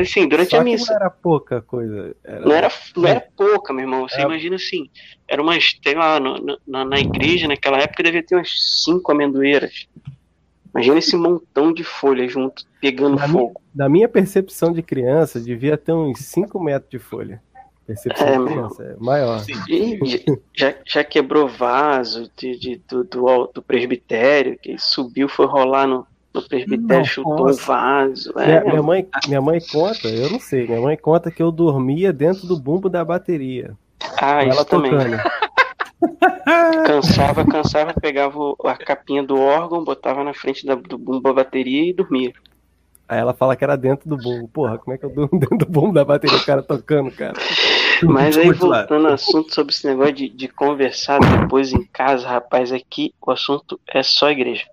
Assim, 0.00 0.28
durante 0.28 0.50
Só 0.50 0.56
a 0.60 0.64
que 0.64 0.70
missa. 0.70 0.92
não 0.92 0.96
era 1.00 1.10
pouca 1.10 1.60
coisa. 1.62 2.14
Era... 2.22 2.40
Não 2.40 2.52
era, 2.54 2.72
não 2.96 3.06
era 3.08 3.20
pouca, 3.36 3.72
meu 3.72 3.82
irmão. 3.84 4.08
Você 4.08 4.20
É. 4.20 4.24
imagina 4.24 4.56
assim, 4.56 4.88
era 5.26 5.42
umas. 5.42 5.74
Tem 5.74 5.94
lá 5.96 6.20
no- 6.20 6.38
no- 6.38 6.58
na, 6.66 6.84
na 6.84 6.98
igreja, 7.00 7.48
naquela 7.48 7.78
época, 7.78 8.02
devia 8.02 8.22
ter 8.22 8.36
umas 8.36 8.50
cinco 8.84 9.10
amendoeiras. 9.10 9.86
Imagina 10.74 10.98
esse 10.98 11.16
montão 11.16 11.72
de 11.72 11.84
folha 11.84 12.26
junto, 12.28 12.64
pegando 12.80 13.16
Na 13.16 13.28
fogo. 13.28 13.60
Da 13.74 13.88
minha 13.88 14.08
percepção 14.08 14.72
de 14.72 14.82
criança, 14.82 15.40
devia 15.40 15.76
ter 15.78 15.92
uns 15.92 16.18
5 16.20 16.58
metros 16.62 16.90
de 16.90 16.98
folha. 16.98 17.40
Percepção 17.86 18.26
É, 18.26 18.32
de 18.32 18.38
meu. 18.38 18.46
criança, 18.46 18.82
é 18.82 18.96
maior. 18.98 19.44
E 19.68 19.98
já, 20.56 20.74
já 20.86 21.04
quebrou 21.04 21.46
vaso 21.46 22.30
de, 22.36 22.58
de- 22.58 22.80
do, 22.88 23.04
do, 23.04 23.50
do 23.54 23.62
presbitério, 23.62 24.58
que 24.58 24.76
subiu, 24.78 25.28
foi 25.28 25.46
rolar 25.46 25.86
no, 25.86 26.04
no 26.34 26.42
presbitério, 26.42 26.98
Não, 26.98 27.04
chutou 27.04 27.48
um 27.48 27.52
vaso. 27.54 28.32
É, 28.38 28.46
Minha, 28.46 28.64
minha 28.64 28.82
mãe, 28.82 29.08
minha 29.28 29.40
mãe 29.40 29.60
conta, 29.70 30.08
eu 30.08 30.30
não 30.30 30.40
sei, 30.40 30.66
minha 30.66 30.80
mãe 30.80 30.96
conta 30.96 31.30
que 31.30 31.42
eu 31.42 31.52
dormia 31.52 32.12
dentro 32.12 32.46
do 32.46 32.58
bumbo 32.58 32.88
da 32.88 33.04
bateria. 33.04 33.76
ah, 34.20 34.44
isso 34.44 34.56
ela 34.56 34.64
também. 34.64 34.90
tocando. 34.90 35.16
Cansava, 36.84 37.44
cansava, 37.46 37.94
pegava 37.94 38.38
a 38.64 38.76
capinha 38.76 39.22
do 39.22 39.38
órgão, 39.40 39.82
botava 39.82 40.22
na 40.22 40.34
frente 40.34 40.66
da, 40.66 40.74
do 40.74 40.98
bumbo 40.98 41.20
da 41.20 41.32
bateria 41.32 41.88
e 41.88 41.92
dormia. 41.94 42.32
Aí 43.08 43.18
ela 43.18 43.32
fala 43.32 43.56
que 43.56 43.64
era 43.64 43.76
dentro 43.76 44.08
do 44.08 44.16
bumbo. 44.16 44.48
Porra, 44.48 44.78
como 44.78 44.94
é 44.94 44.98
que 44.98 45.04
eu 45.04 45.10
durmo 45.10 45.30
dentro 45.40 45.58
do 45.58 45.66
bumbo 45.66 45.92
da 45.92 46.04
bateria? 46.04 46.36
O 46.36 46.44
cara 46.44 46.62
tocando, 46.62 47.10
cara. 47.10 47.34
Mas 48.02 48.36
aí, 48.36 48.52
voltando 48.52 49.06
ao 49.06 49.14
assunto 49.14 49.54
sobre 49.54 49.72
esse 49.72 49.86
negócio 49.86 50.12
de, 50.12 50.28
de 50.28 50.48
conversar 50.48 51.20
depois 51.20 51.72
em 51.72 51.84
casa, 51.84 52.28
rapaz, 52.28 52.72
aqui 52.72 53.14
o 53.24 53.30
assunto 53.30 53.80
é 53.88 54.02
só 54.02 54.30
igreja. 54.30 54.64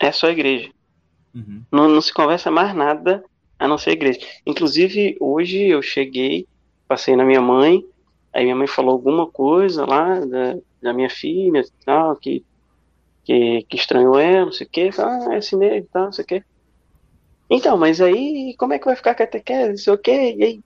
É 0.00 0.12
só 0.12 0.28
igreja. 0.28 0.70
Uhum. 1.34 1.62
Não, 1.70 1.88
não 1.88 2.00
se 2.00 2.12
conversa 2.12 2.50
mais 2.50 2.74
nada 2.74 3.22
a 3.58 3.66
não 3.66 3.78
ser 3.78 3.92
igreja. 3.92 4.20
Inclusive, 4.46 5.16
hoje 5.20 5.66
eu 5.66 5.82
cheguei, 5.82 6.46
passei 6.86 7.16
na 7.16 7.24
minha 7.24 7.40
mãe, 7.40 7.84
aí 8.32 8.44
minha 8.44 8.56
mãe 8.56 8.66
falou 8.66 8.92
alguma 8.92 9.26
coisa 9.26 9.86
lá 9.86 10.20
da, 10.20 10.56
da 10.82 10.92
minha 10.92 11.10
filha, 11.10 11.64
tal, 11.84 12.16
que, 12.16 12.44
que, 13.24 13.62
que 13.68 13.76
estranhou 13.76 14.18
ela, 14.18 14.46
não 14.46 14.52
sei 14.52 14.66
o 14.66 14.70
quê. 14.70 14.90
Ah, 14.98 15.34
é 15.34 15.36
assim 15.36 15.56
mesmo, 15.56 15.88
tal, 15.92 16.04
não 16.04 16.12
sei 16.12 16.24
o 16.24 16.28
quê. 16.28 16.44
Então, 17.48 17.76
mas 17.76 18.00
aí, 18.00 18.54
como 18.58 18.72
é 18.72 18.78
que 18.78 18.86
vai 18.86 18.96
ficar 18.96 19.12
a 19.12 19.14
catequese, 19.14 19.68
não 19.70 19.76
sei 19.76 19.92
o 19.92 19.98
quê, 19.98 20.34
e 20.36 20.44
aí? 20.44 20.60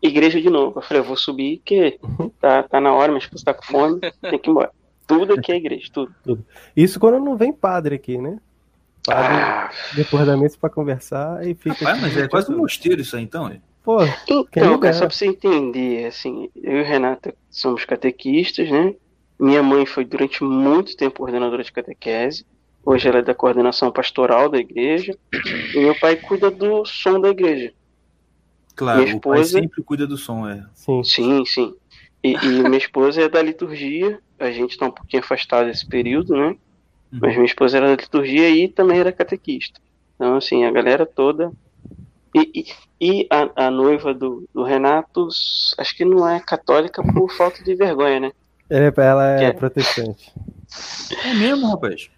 Igreja 0.00 0.40
de 0.40 0.50
novo. 0.50 0.78
Eu 0.78 0.82
falei, 0.82 1.00
eu 1.00 1.06
vou 1.06 1.16
subir, 1.16 1.60
que 1.64 1.98
tá, 2.40 2.62
tá 2.62 2.80
na 2.80 2.94
hora, 2.94 3.10
minha 3.10 3.18
esposa 3.18 3.44
tá 3.44 3.54
com 3.54 3.64
fome, 3.64 4.00
tem 4.22 4.38
que 4.38 4.48
ir 4.48 4.52
embora. 4.52 4.70
Tudo 5.08 5.32
aqui 5.34 5.50
é 5.50 5.56
igreja, 5.56 5.88
tudo. 5.92 6.14
Isso 6.76 7.00
quando 7.00 7.18
não 7.18 7.36
vem 7.36 7.52
padre 7.52 7.96
aqui, 7.96 8.16
né? 8.18 8.38
Padre, 9.04 9.34
Ah, 9.42 9.70
depois 9.96 10.26
da 10.26 10.36
missa 10.36 10.56
pra 10.60 10.68
conversar, 10.70 11.38
aí 11.38 11.54
fica. 11.54 11.84
Rapaz, 11.84 12.00
mas 12.02 12.16
é 12.16 12.28
quase 12.28 12.52
um 12.52 12.58
mosteiro 12.58 13.00
isso 13.00 13.16
aí, 13.16 13.22
então. 13.24 13.48
é? 13.48 13.58
Pô, 13.82 13.98
Então, 14.28 14.78
cara, 14.78 14.92
só 14.92 15.06
pra 15.06 15.16
você 15.16 15.26
entender, 15.26 16.04
assim, 16.06 16.50
eu 16.54 16.76
e 16.78 16.82
o 16.82 16.84
Renata 16.84 17.34
somos 17.50 17.84
catequistas, 17.86 18.70
né? 18.70 18.94
Minha 19.40 19.62
mãe 19.62 19.86
foi 19.86 20.04
durante 20.04 20.44
muito 20.44 20.94
tempo 20.96 21.16
coordenadora 21.18 21.64
de 21.64 21.72
catequese. 21.72 22.44
Hoje 22.84 23.08
ela 23.08 23.18
é 23.18 23.22
da 23.22 23.34
coordenação 23.34 23.90
pastoral 23.90 24.48
da 24.50 24.58
igreja. 24.58 25.16
E 25.74 25.78
meu 25.80 25.94
pai 25.98 26.16
cuida 26.16 26.50
do 26.50 26.84
som 26.84 27.18
da 27.20 27.30
igreja. 27.30 27.72
Claro, 28.74 29.02
Minha 29.02 29.16
o 29.16 29.20
pai 29.20 29.40
esposa- 29.40 29.60
sempre 29.60 29.82
cuida 29.82 30.06
do 30.06 30.16
som, 30.18 30.46
é. 30.48 30.64
sim. 30.74 31.02
Sim, 31.04 31.44
sim. 31.46 31.74
E, 32.22 32.34
e 32.34 32.48
minha 32.62 32.76
esposa 32.78 33.22
é 33.22 33.28
da 33.28 33.40
liturgia. 33.40 34.20
A 34.38 34.50
gente 34.50 34.78
tá 34.78 34.86
um 34.86 34.90
pouquinho 34.90 35.22
afastado 35.22 35.66
desse 35.66 35.86
período, 35.86 36.34
né? 36.34 36.48
Uhum. 37.12 37.18
Mas 37.20 37.34
minha 37.34 37.46
esposa 37.46 37.78
era 37.78 37.86
da 37.96 38.02
liturgia 38.02 38.48
e 38.48 38.68
também 38.68 38.98
era 38.98 39.12
catequista. 39.12 39.80
Então, 40.14 40.36
assim, 40.36 40.64
a 40.64 40.70
galera 40.70 41.06
toda. 41.06 41.52
E, 42.34 42.64
e, 43.00 43.20
e 43.20 43.26
a, 43.30 43.66
a 43.66 43.70
noiva 43.70 44.12
do, 44.12 44.48
do 44.52 44.62
Renato, 44.62 45.28
acho 45.78 45.96
que 45.96 46.04
não 46.04 46.28
é 46.28 46.40
católica 46.40 47.02
por 47.02 47.30
falta 47.30 47.62
de 47.62 47.74
vergonha, 47.74 48.20
né? 48.20 48.32
É, 48.70 48.92
ela 48.96 49.40
é 49.40 49.44
é? 49.44 49.52
protestante. 49.52 50.32
É 51.24 51.34
mesmo, 51.34 51.68
rapaz. 51.68 52.10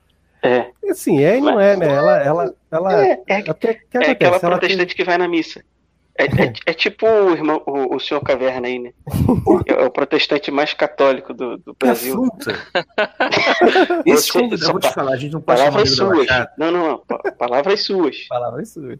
É. 0.42 0.70
Assim, 0.88 1.22
é 1.22 1.38
e 1.38 1.40
não 1.40 1.60
é, 1.60 1.76
né? 1.76 1.86
Ela, 1.86 2.18
ela, 2.18 2.54
ela. 2.70 3.06
É, 3.06 3.22
é, 3.28 3.42
que, 3.42 3.66
é 3.68 4.10
aquela? 4.10 4.36
Ela 4.36 4.40
tem- 4.40 4.50
protestante 4.50 4.94
que 4.94 5.04
vai 5.04 5.18
na 5.18 5.28
missa. 5.28 5.62
É, 6.20 6.24
é, 6.44 6.52
é 6.66 6.72
tipo 6.74 7.06
o 7.06 7.32
irmão, 7.32 7.62
o, 7.66 7.96
o 7.96 8.00
senhor 8.00 8.20
Caverna 8.20 8.66
aí, 8.68 8.78
né? 8.78 8.92
É 9.66 9.84
o 9.84 9.90
protestante 9.90 10.50
mais 10.50 10.74
católico 10.74 11.32
do, 11.32 11.56
do 11.56 11.74
Que 11.74 11.86
Brasil. 11.86 12.26
Você- 14.06 14.32
convidado, 14.32 14.64
eu 14.64 14.72
vou 14.72 14.80
te 14.80 14.92
falar, 14.92 15.12
a 15.12 15.16
gente 15.16 15.32
não 15.32 15.40
pode 15.40 15.58
chamar 15.60 15.70
Palavras 15.72 15.98
ele 15.98 16.08
da 16.10 16.14
suas. 16.14 16.46
Não, 16.58 16.70
não, 16.70 16.88
não. 16.88 16.98
pa- 16.98 17.32
Palavras 17.38 17.84
suas. 17.84 18.16
Palavras 18.28 18.68
suas. 18.72 18.98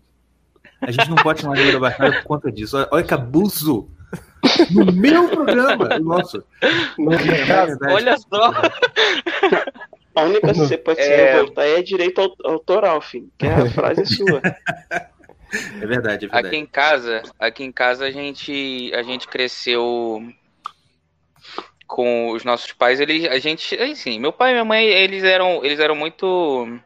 A 0.80 0.90
gente 0.90 1.10
não 1.10 1.16
pode 1.16 1.42
chamar 1.42 1.58
ele 1.58 1.72
da 1.72 1.78
Baixada 1.78 2.12
por 2.12 2.24
conta 2.24 2.50
disso. 2.50 2.76
Olha, 2.76 2.88
olha 2.90 3.04
que 3.04 3.12
abuso. 3.14 3.88
No 4.70 4.86
meu 4.90 5.28
programa. 5.28 5.98
Nossa. 5.98 6.42
No, 6.98 7.12
É. 7.12 7.92
Olha 7.92 8.16
só. 8.16 8.50
A 10.16 10.22
única 10.22 10.40
coisa 10.40 10.60
que 10.62 10.68
você 10.68 10.78
pode 10.78 11.02
se 11.02 11.08
É. 11.10 11.34
revoltar 11.34 11.66
é 11.66 11.82
direito 11.82 12.20
au- 12.20 12.34
autoral, 12.52 13.00
filho. 13.02 13.28
Que 13.38 13.46
é 13.46 13.52
a 13.54 13.70
frase 13.70 14.06
sua. 14.06 14.40
É 15.52 15.86
verdade, 15.86 16.26
é 16.26 16.28
verdade. 16.28 16.46
Aqui 16.46 16.56
em 16.56 16.66
casa, 16.66 17.22
aqui 17.38 17.64
em 17.64 17.72
casa 17.72 18.04
a 18.04 18.10
gente, 18.10 18.92
a 18.94 19.02
gente 19.02 19.26
cresceu 19.26 20.22
com 21.86 22.30
os 22.30 22.44
nossos 22.44 22.72
pais. 22.72 23.00
Eles, 23.00 23.24
a 23.26 23.38
gente, 23.38 23.74
assim, 23.76 24.20
meu 24.20 24.32
pai 24.32 24.50
e 24.50 24.54
minha 24.54 24.64
mãe, 24.64 24.86
eles 24.86 25.24
eram, 25.24 25.64
eles 25.64 25.80
eram 25.80 25.96
muito, 25.96 26.78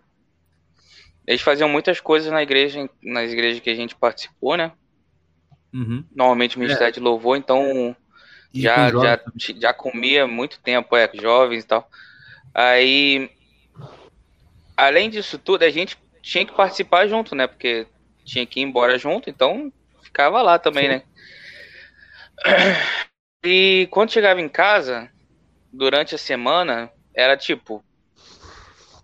eles 1.26 1.42
faziam 1.42 1.68
muitas 1.68 2.00
coisas 2.00 2.32
na 2.32 2.42
igreja, 2.42 2.88
nas 3.02 3.30
igrejas 3.30 3.60
que 3.60 3.70
a 3.70 3.74
gente 3.74 3.94
participou, 3.94 4.56
né? 4.56 4.72
Uhum. 5.72 6.04
Normalmente 6.14 6.58
ministério 6.58 6.94
de 6.94 7.00
louvor, 7.00 7.36
então 7.36 7.94
E 8.54 8.62
já, 8.62 8.90
já, 8.90 9.20
já 9.58 9.74
comia 9.74 10.26
muito 10.26 10.60
tempo, 10.60 10.96
é, 10.96 11.10
jovens 11.14 11.64
e 11.64 11.66
tal. 11.66 11.90
Aí, 12.54 13.28
além 14.76 15.10
disso 15.10 15.36
tudo, 15.38 15.64
a 15.64 15.70
gente 15.70 15.98
tinha 16.22 16.46
que 16.46 16.54
participar 16.54 17.08
junto, 17.08 17.34
né? 17.34 17.46
Porque 17.46 17.86
tinha 18.24 18.46
que 18.46 18.60
ir 18.60 18.62
embora 18.62 18.98
junto, 18.98 19.28
então 19.28 19.72
ficava 20.02 20.40
lá 20.42 20.58
também, 20.58 20.88
né? 20.88 21.02
E 23.44 23.86
quando 23.90 24.10
chegava 24.10 24.40
em 24.40 24.48
casa, 24.48 25.10
durante 25.72 26.14
a 26.14 26.18
semana, 26.18 26.90
era 27.14 27.36
tipo, 27.36 27.84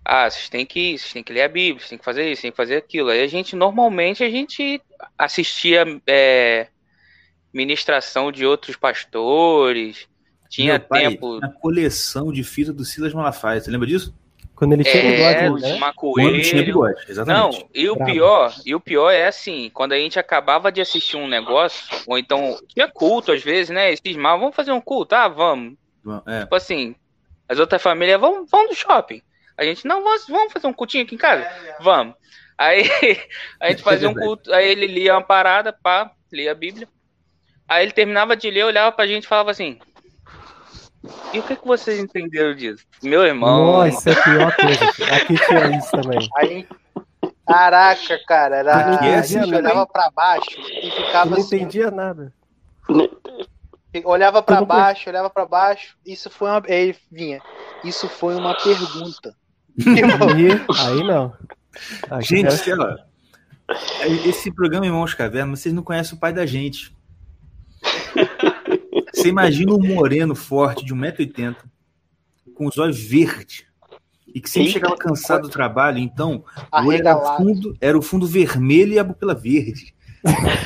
ah, 0.04 0.30
vocês 0.30 0.48
têm 0.48 0.64
que 0.64 0.80
ir, 0.92 0.98
vocês 0.98 1.12
têm 1.12 1.22
que 1.22 1.32
ler 1.32 1.42
a 1.42 1.48
Bíblia, 1.48 1.78
vocês 1.78 1.90
têm 1.90 1.98
que 1.98 2.04
fazer 2.04 2.30
isso, 2.30 2.42
têm 2.42 2.50
que 2.50 2.56
fazer 2.56 2.76
aquilo. 2.76 3.10
Aí 3.10 3.22
a 3.22 3.26
gente, 3.26 3.54
normalmente, 3.54 4.24
a 4.24 4.30
gente 4.30 4.80
assistia 5.18 5.84
é, 6.06 6.68
ministração 7.52 8.32
de 8.32 8.46
outros 8.46 8.76
pastores, 8.76 10.08
tinha 10.48 10.78
Meu 10.78 10.88
pai 10.88 11.08
tempo. 11.08 11.38
tinha 11.38 11.52
coleção 11.52 12.32
de 12.32 12.42
fita 12.42 12.72
do 12.72 12.84
Silas 12.84 13.12
Malafaia. 13.12 13.60
Você 13.60 13.70
lembra 13.70 13.86
disso? 13.86 14.14
Quando 14.60 14.74
ele 14.74 14.84
tinha 14.84 15.02
É, 15.02 15.40
bigode, 15.48 15.62
né? 15.62 15.72
uma 15.72 15.94
Quando 15.94 16.42
tinha 16.42 16.62
bigode, 16.62 17.02
exatamente. 17.08 17.60
Não, 17.60 17.68
e 17.74 17.88
o 17.88 17.94
Bravo. 17.96 18.12
pior, 18.12 18.54
e 18.66 18.74
o 18.74 18.80
pior 18.80 19.10
é 19.10 19.26
assim, 19.26 19.70
quando 19.72 19.92
a 19.92 19.96
gente 19.96 20.18
acabava 20.18 20.70
de 20.70 20.82
assistir 20.82 21.16
um 21.16 21.26
negócio, 21.26 21.82
ou 22.06 22.18
então 22.18 22.58
tinha 22.68 22.86
culto 22.86 23.32
às 23.32 23.42
vezes, 23.42 23.70
né? 23.70 23.90
Esses 23.90 24.14
mal, 24.16 24.38
vamos 24.38 24.54
fazer 24.54 24.70
um 24.70 24.80
culto, 24.82 25.14
ah, 25.14 25.28
vamos. 25.28 25.78
É. 26.26 26.40
Tipo 26.40 26.54
assim, 26.56 26.94
as 27.48 27.58
outras 27.58 27.80
famílias 27.80 28.20
vão, 28.20 28.44
vão 28.44 28.66
no 28.66 28.74
shopping. 28.74 29.22
A 29.56 29.64
gente, 29.64 29.86
não, 29.86 30.04
vamos, 30.04 30.26
vamos 30.28 30.52
fazer 30.52 30.66
um 30.66 30.74
cultinho 30.74 31.04
aqui 31.04 31.14
em 31.14 31.18
casa? 31.18 31.48
Vamos. 31.80 32.14
Aí 32.58 32.82
a 33.58 33.70
gente 33.70 33.82
fazia 33.82 34.10
um 34.10 34.14
culto, 34.14 34.52
aí 34.52 34.68
ele 34.68 34.86
lia 34.86 35.14
uma 35.14 35.22
parada, 35.22 35.72
pá, 35.72 36.10
lia 36.30 36.52
a 36.52 36.54
Bíblia. 36.54 36.86
Aí 37.66 37.82
ele 37.84 37.92
terminava 37.92 38.36
de 38.36 38.50
ler, 38.50 38.64
olhava 38.64 38.92
pra 38.92 39.06
gente 39.06 39.24
e 39.24 39.28
falava 39.28 39.50
assim: 39.52 39.78
E 41.32 41.38
o 41.38 41.42
que, 41.42 41.56
que 41.56 41.66
vocês 41.66 41.98
entenderam 41.98 42.54
disso? 42.54 42.84
Meu 43.02 43.22
irmão. 43.24 43.72
Nossa, 43.86 44.10
é 44.10 44.12
a 44.12 44.22
pior 44.22 44.56
coisa. 44.56 44.84
Aqui 45.16 45.34
tinha 45.46 45.78
isso 45.78 45.90
também. 45.96 46.28
Aí, 46.36 46.66
caraca, 47.46 48.18
cara, 48.26 48.56
era, 48.56 48.74
a 48.76 49.18
assim 49.18 49.40
gente 49.42 49.54
olhava 49.54 49.86
pra 49.86 50.10
baixo 50.10 50.50
e 50.58 50.88
Eu 50.88 50.92
ficava 51.06 51.30
não 51.30 51.38
assim, 51.38 51.56
entendia 51.56 51.90
nada. 51.90 52.32
olhava 54.04 54.42
pra 54.42 54.56
Eu 54.56 54.60
não 54.60 54.66
baixo, 54.66 55.08
olhava 55.08 55.30
pra 55.30 55.46
baixo, 55.46 55.96
isso 56.04 56.28
foi 56.30 56.48
uma, 56.50 56.62
aí 56.68 56.94
vinha, 57.10 57.40
isso 57.84 58.08
foi 58.08 58.34
uma 58.34 58.54
pergunta. 58.54 59.34
Tipo, 59.80 60.82
aí 60.86 61.02
não. 61.04 61.32
Aqui 62.10 62.26
Gente, 62.26 62.46
era- 62.48 62.56
sei 62.56 62.74
lá. 62.74 62.96
Esse 64.26 64.52
programa 64.52 64.84
Irmãos 64.84 65.14
Caverna, 65.14 65.56
vocês 65.56 65.72
não 65.72 65.82
conhecem 65.82 66.16
o 66.16 66.20
pai 66.20 66.32
da 66.32 66.44
gente. 66.44 66.94
Você 69.20 69.28
imagina 69.28 69.72
um 69.72 69.78
moreno 69.78 70.34
forte 70.34 70.84
de 70.84 70.94
1,80m, 70.94 71.56
com 72.54 72.66
os 72.66 72.78
olhos 72.78 73.00
verdes, 73.00 73.64
e 74.34 74.40
que 74.40 74.48
sempre 74.48 74.68
Eita. 74.68 74.78
chegava 74.78 74.96
cansado 74.96 75.42
do 75.42 75.48
trabalho, 75.48 75.98
então 75.98 76.44
o 76.72 76.86
olho 76.86 76.92
era 76.92 77.16
o, 77.16 77.36
fundo, 77.36 77.76
era 77.80 77.98
o 77.98 78.02
fundo 78.02 78.26
vermelho 78.26 78.92
e 78.92 78.98
a 78.98 79.04
pupila 79.04 79.34
verde. 79.34 79.94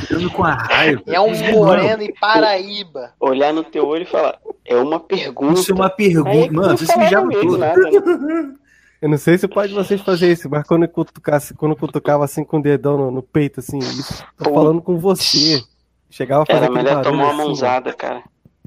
Ficando 0.00 0.30
com 0.30 0.42
a 0.42 0.52
raiva. 0.52 1.02
É 1.06 1.20
um 1.20 1.32
moreno 1.52 2.02
em 2.02 2.12
Paraíba. 2.14 3.12
Olhar 3.20 3.52
no 3.52 3.62
teu 3.62 3.86
olho 3.86 4.02
e 4.02 4.06
falar, 4.06 4.38
é 4.64 4.76
uma 4.76 4.98
pergunta. 4.98 5.60
Isso 5.60 5.70
é 5.70 5.74
uma 5.74 5.90
pergunta. 5.90 6.52
não 6.52 6.62
Mano, 6.62 6.76
você 6.76 6.98
mijava 6.98 7.26
mesmo 7.26 7.50
todo. 7.50 7.58
nada, 7.58 7.90
né? 7.90 8.54
Eu 9.00 9.08
não 9.08 9.18
sei 9.18 9.36
se 9.36 9.46
pode 9.46 9.72
vocês 9.72 10.00
fazer 10.00 10.32
isso, 10.32 10.48
mas 10.48 10.66
quando 10.66 10.88
cutucasse, 10.88 11.52
quando 11.54 11.76
cutucava 11.76 12.24
assim 12.24 12.42
com 12.42 12.58
o 12.58 12.62
dedão 12.62 12.96
no, 12.96 13.10
no 13.10 13.22
peito, 13.22 13.60
assim, 13.60 13.78
tô 14.38 14.52
falando 14.52 14.80
com 14.80 14.98
você. 14.98 15.62
Chegava 16.08 16.44
a 16.44 16.46
fazer 16.46 16.64
Era 16.64 16.72
melhor 16.72 17.02
tomar 17.02 17.24
uma 17.24 17.28
assim, 17.28 17.36
mãozada, 17.36 17.92
cara. 17.92 18.22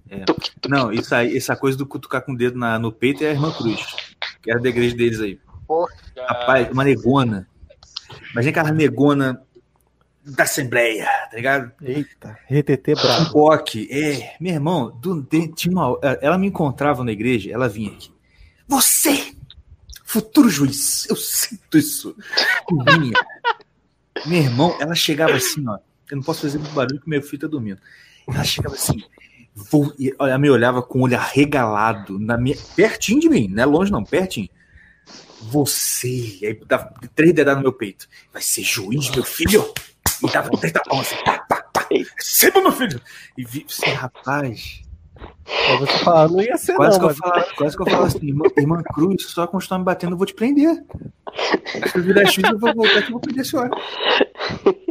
É. 0.09 0.19
Tuc, 0.25 0.37
tuc, 0.61 0.69
Não, 0.69 0.91
isso 0.91 1.13
aí, 1.13 1.35
essa 1.35 1.55
coisa 1.55 1.77
do 1.77 1.85
cutucar 1.85 2.21
com 2.23 2.33
o 2.33 2.37
dedo 2.37 2.57
na- 2.57 2.79
no 2.79 2.91
peito 2.91 3.23
é 3.23 3.29
a 3.29 3.31
irmã 3.31 3.51
Cruz, 3.51 3.81
que 4.41 4.49
era 4.51 4.59
da 4.59 4.69
igreja 4.69 4.95
deles 4.95 5.19
aí. 5.19 5.39
Rapaz, 6.27 6.69
uma 6.71 6.83
negona. 6.83 7.47
Imagina 8.31 8.49
aquela 8.51 8.71
negona 8.71 9.41
da 10.23 10.43
Assembleia, 10.43 11.05
tá 11.29 11.35
ligado? 11.35 11.71
Eita, 11.81 12.37
RTT 12.49 12.91
Um 12.93 12.95
brabo. 12.95 13.31
coque. 13.31 13.87
É, 13.91 14.35
meu 14.39 14.53
irmão, 14.53 14.91
do, 15.01 15.21
de- 15.23 15.49
tinha 15.53 15.73
uma, 15.73 15.97
ela 16.21 16.37
me 16.37 16.47
encontrava 16.47 17.03
na 17.03 17.11
igreja, 17.11 17.51
ela 17.51 17.67
vinha 17.69 17.91
aqui. 17.91 18.11
Você, 18.67 19.33
futuro 20.05 20.49
juiz, 20.49 21.05
eu 21.09 21.15
sinto 21.15 21.77
isso. 21.77 22.15
Eu 22.69 22.99
vinha. 22.99 23.13
Meu 24.25 24.39
irmão, 24.41 24.75
ela 24.79 24.95
chegava 24.95 25.33
assim, 25.33 25.65
ó. 25.67 25.77
Eu 26.09 26.17
não 26.17 26.23
posso 26.23 26.41
fazer 26.41 26.57
muito 26.57 26.73
barulho 26.73 26.95
porque 26.97 27.09
meu 27.09 27.21
filho 27.21 27.41
tá 27.41 27.47
dormindo. 27.47 27.79
Ela 28.27 28.43
chegava 28.43 28.75
assim. 28.75 29.01
Vou, 29.71 29.91
e 29.97 30.13
ela 30.19 30.37
me 30.37 30.49
olhava 30.51 30.83
com 30.83 30.99
o 30.99 31.01
olho 31.03 31.17
arregalado, 31.17 32.19
na 32.19 32.37
minha, 32.37 32.55
pertinho 32.75 33.19
de 33.19 33.27
mim, 33.27 33.47
não 33.47 33.63
é 33.63 33.65
longe 33.65 33.91
não, 33.91 34.03
pertinho. 34.03 34.47
Você, 35.41 36.39
aí 36.43 36.59
dava 36.67 36.93
três 37.15 37.33
dedadas 37.33 37.57
no 37.57 37.63
meu 37.63 37.73
peito. 37.73 38.07
Vai 38.31 38.41
ser 38.41 38.61
juiz, 38.63 39.09
meu 39.09 39.23
filho? 39.23 39.73
E 40.23 40.31
dava 40.31 40.49
três 40.51 40.71
tapões 40.73 41.11
assim, 41.11 41.23
pá, 41.23 41.39
pá, 41.39 41.61
pá. 41.73 41.87
Receba, 42.17 42.61
meu 42.61 42.71
filho! 42.71 43.01
E 43.37 43.43
vi, 43.43 43.65
você, 43.67 43.89
rapaz, 43.89 44.81
Aí 45.47 45.77
você 45.79 45.97
fala, 45.99 46.27
não 46.27 46.41
ia 46.41 46.57
ser 46.57 46.75
quase, 46.75 46.99
não, 46.99 47.07
que 47.07 47.13
eu 47.13 47.17
mas 47.25 47.35
falo, 47.39 47.55
quase 47.55 47.75
que 47.75 47.81
eu 47.81 47.87
falo 47.87 48.03
assim, 48.05 48.27
irmã, 48.27 48.45
irmã 48.57 48.83
Cruz, 48.93 49.23
se 49.23 49.29
só 49.31 49.47
continuar 49.47 49.79
me 49.79 49.85
batendo, 49.85 50.13
eu 50.13 50.17
vou 50.17 50.25
te 50.27 50.33
prender. 50.33 50.83
Se 51.91 51.97
eu 51.97 52.03
virar 52.03 52.25
juiz, 52.25 52.47
eu 52.49 52.59
vou 52.59 52.73
voltar 52.75 52.99
aqui 52.99 53.07
e 53.09 53.11
vou 53.11 53.19
prender 53.19 53.41
a 53.41 53.45
senhora. 53.45 53.69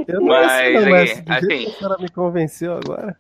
eu 0.09 0.21
não 0.21 0.33
ia 0.35 0.49
ser 0.49 0.73
não, 0.73 0.91
Mas, 0.91 0.91
mas 0.91 1.11
do 1.11 1.15
jeito 1.15 1.33
assim- 1.33 1.47
que 1.47 1.67
a 1.71 1.79
senhora 1.79 1.99
me 2.03 2.09
convenceu 2.09 2.73
agora. 2.73 3.17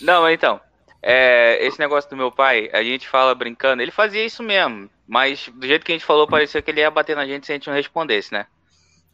Não, 0.00 0.28
então. 0.30 0.60
é, 1.02 1.64
esse 1.64 1.78
negócio 1.78 2.10
do 2.10 2.16
meu 2.16 2.32
pai, 2.32 2.68
a 2.72 2.82
gente 2.82 3.08
fala 3.08 3.32
brincando, 3.34 3.80
ele 3.80 3.92
fazia 3.92 4.24
isso 4.24 4.42
mesmo. 4.42 4.90
Mas 5.06 5.48
do 5.54 5.64
jeito 5.64 5.84
que 5.86 5.92
a 5.92 5.94
gente 5.94 6.04
falou, 6.04 6.26
parecia 6.26 6.60
que 6.60 6.68
ele 6.68 6.80
ia 6.80 6.90
bater 6.90 7.14
na 7.14 7.24
gente 7.24 7.46
se 7.46 7.52
a 7.52 7.54
gente 7.54 7.68
não 7.68 7.76
respondesse, 7.76 8.32
né? 8.32 8.46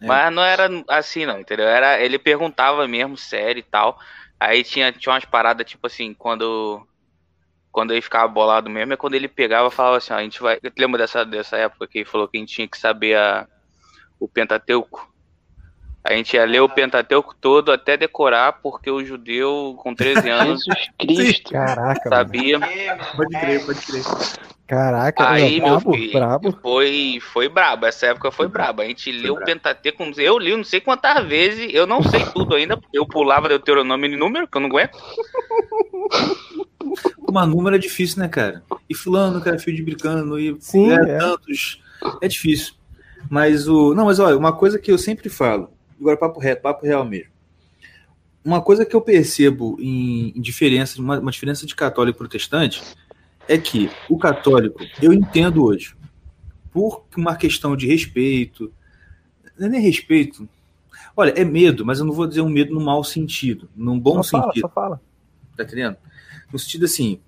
É. 0.01 0.07
Mas 0.07 0.35
não 0.35 0.43
era 0.43 0.71
assim, 0.89 1.27
não, 1.27 1.39
entendeu? 1.39 1.67
Era, 1.67 2.01
ele 2.01 2.19
perguntava 2.19 2.89
mesmo, 2.89 3.17
sério 3.17 3.61
e 3.61 3.63
tal. 3.63 3.99
Aí 4.41 4.65
tinha, 4.65 4.91
tinha 4.91 5.13
umas 5.13 5.27
paradas, 5.27 5.69
tipo 5.69 5.87
assim, 5.87 6.15
quando. 6.15 6.87
Quando 7.71 7.93
ele 7.93 8.03
ficava 8.03 8.29
bolado 8.29 8.69
mesmo, 8.69 8.93
é 8.93 8.97
quando 8.97 9.15
ele 9.15 9.29
pegava 9.29 9.69
e 9.69 9.71
falava 9.71 9.97
assim, 9.99 10.13
ó, 10.13 10.17
a 10.17 10.23
gente 10.23 10.41
vai. 10.41 10.59
Lembra 10.79 10.99
dessa, 10.99 11.25
dessa 11.25 11.57
época 11.59 11.87
que 11.87 11.99
ele 11.99 12.05
falou 12.05 12.27
que 12.27 12.39
a 12.39 12.41
gente 12.41 12.55
tinha 12.55 12.69
que 12.69 12.77
saber 12.79 13.17
a, 13.17 13.47
o 14.19 14.27
Pentateuco? 14.27 15.12
A 16.05 16.15
gente 16.15 16.35
ia 16.35 16.45
ler 16.45 16.61
o 16.61 16.69
Pentateuco 16.69 17.35
todo 17.41 17.71
até 17.71 17.97
decorar, 17.97 18.55
porque 18.55 18.91
o 18.91 19.05
judeu 19.05 19.77
com 19.79 19.95
13 19.95 20.29
anos 20.31 20.65
Jesus 20.65 20.91
Cristo. 20.99 21.53
Caraca, 21.53 22.11
mano. 22.11 22.17
sabia. 22.17 22.61
Pode 23.17 23.41
crer, 23.41 23.65
pode 23.65 23.81
crer. 23.81 24.03
Caraca, 24.67 25.29
Aí, 25.29 25.61
meu, 25.61 25.69
meu 25.69 25.81
brabo, 25.81 25.93
filho, 25.93 26.13
brabo. 26.13 26.59
Foi, 26.63 27.19
foi 27.21 27.49
brabo. 27.49 27.87
Essa 27.87 28.07
época 28.07 28.33
foi 28.33 28.49
braba. 28.49 28.83
A 28.83 28.87
gente 28.87 29.13
leu 29.13 29.35
o 29.35 29.37
brabo. 29.37 29.53
Pentateuco. 29.53 30.03
Eu 30.17 30.39
li 30.39 30.57
não 30.57 30.65
sei 30.65 30.81
quantas 30.81 31.25
vezes. 31.27 31.73
Eu 31.73 31.87
não 31.87 32.03
sei 32.03 32.25
tudo 32.33 32.55
ainda. 32.55 32.77
porque 32.77 32.99
Eu 32.99 33.07
pulava 33.07 33.49
Deuteronômio 33.49 34.11
em 34.11 34.17
número, 34.17 34.49
que 34.49 34.57
eu 34.57 34.61
não 34.63 34.69
aguento. 34.69 34.97
Uma 37.19 37.47
número 37.47 37.77
é 37.77 37.79
difícil, 37.79 38.21
né, 38.21 38.29
cara? 38.29 38.63
E 38.89 38.95
fulano, 38.95 39.41
cara, 39.41 39.59
fio 39.59 39.75
de 39.75 39.83
brincando, 39.83 40.39
e 40.39 40.57
Sim, 40.61 40.91
é, 40.91 40.95
é. 40.95 41.19
tantos. 41.19 41.83
É 42.21 42.27
difícil. 42.27 42.75
Mas 43.29 43.69
o. 43.69 43.95
Não, 43.95 44.07
mas 44.07 44.19
olha, 44.19 44.37
uma 44.37 44.53
coisa 44.53 44.79
que 44.79 44.91
eu 44.91 44.99
sempre 44.99 45.29
falo, 45.29 45.71
agora 46.03 46.17
papo 46.17 46.41
reto, 46.41 46.63
papo 46.63 46.85
real 46.85 47.05
mesmo. 47.05 47.31
Uma 48.45 48.61
coisa 48.61 48.85
que 48.85 48.95
eu 48.95 49.01
percebo 49.01 49.77
em, 49.81 50.33
em 50.37 50.41
diferença, 50.41 51.01
uma, 51.01 51.19
uma 51.19 51.31
diferença 51.31 51.65
de 51.65 51.75
católico 51.75 52.17
e 52.17 52.19
protestante, 52.19 52.83
é 53.49 53.57
que 53.57 53.91
o 54.09 54.19
católico, 54.19 54.81
eu 55.01 55.13
entendo 55.13 55.65
hoje, 55.65 55.95
por 56.73 57.05
uma 57.17 57.37
questão 57.37 57.77
de 57.77 57.87
respeito, 57.87 58.73
não 59.59 59.67
é 59.67 59.71
nem 59.71 59.81
respeito. 59.81 60.49
Olha, 61.17 61.31
é 61.31 61.45
medo, 61.45 61.85
mas 61.85 61.99
eu 61.99 62.05
não 62.05 62.13
vou 62.13 62.27
dizer 62.27 62.41
um 62.41 62.49
medo 62.49 62.75
no 62.75 62.81
mau 62.81 63.05
sentido, 63.05 63.69
num 63.77 63.99
bom 63.99 64.23
só 64.23 64.39
fala, 64.39 64.45
sentido 64.47 64.63
só 64.63 64.69
fala. 64.69 65.01
tá 65.57 65.63
entendendo? 65.65 65.97
No 66.53 66.59
sentido 66.59 66.85
assim, 66.85 67.21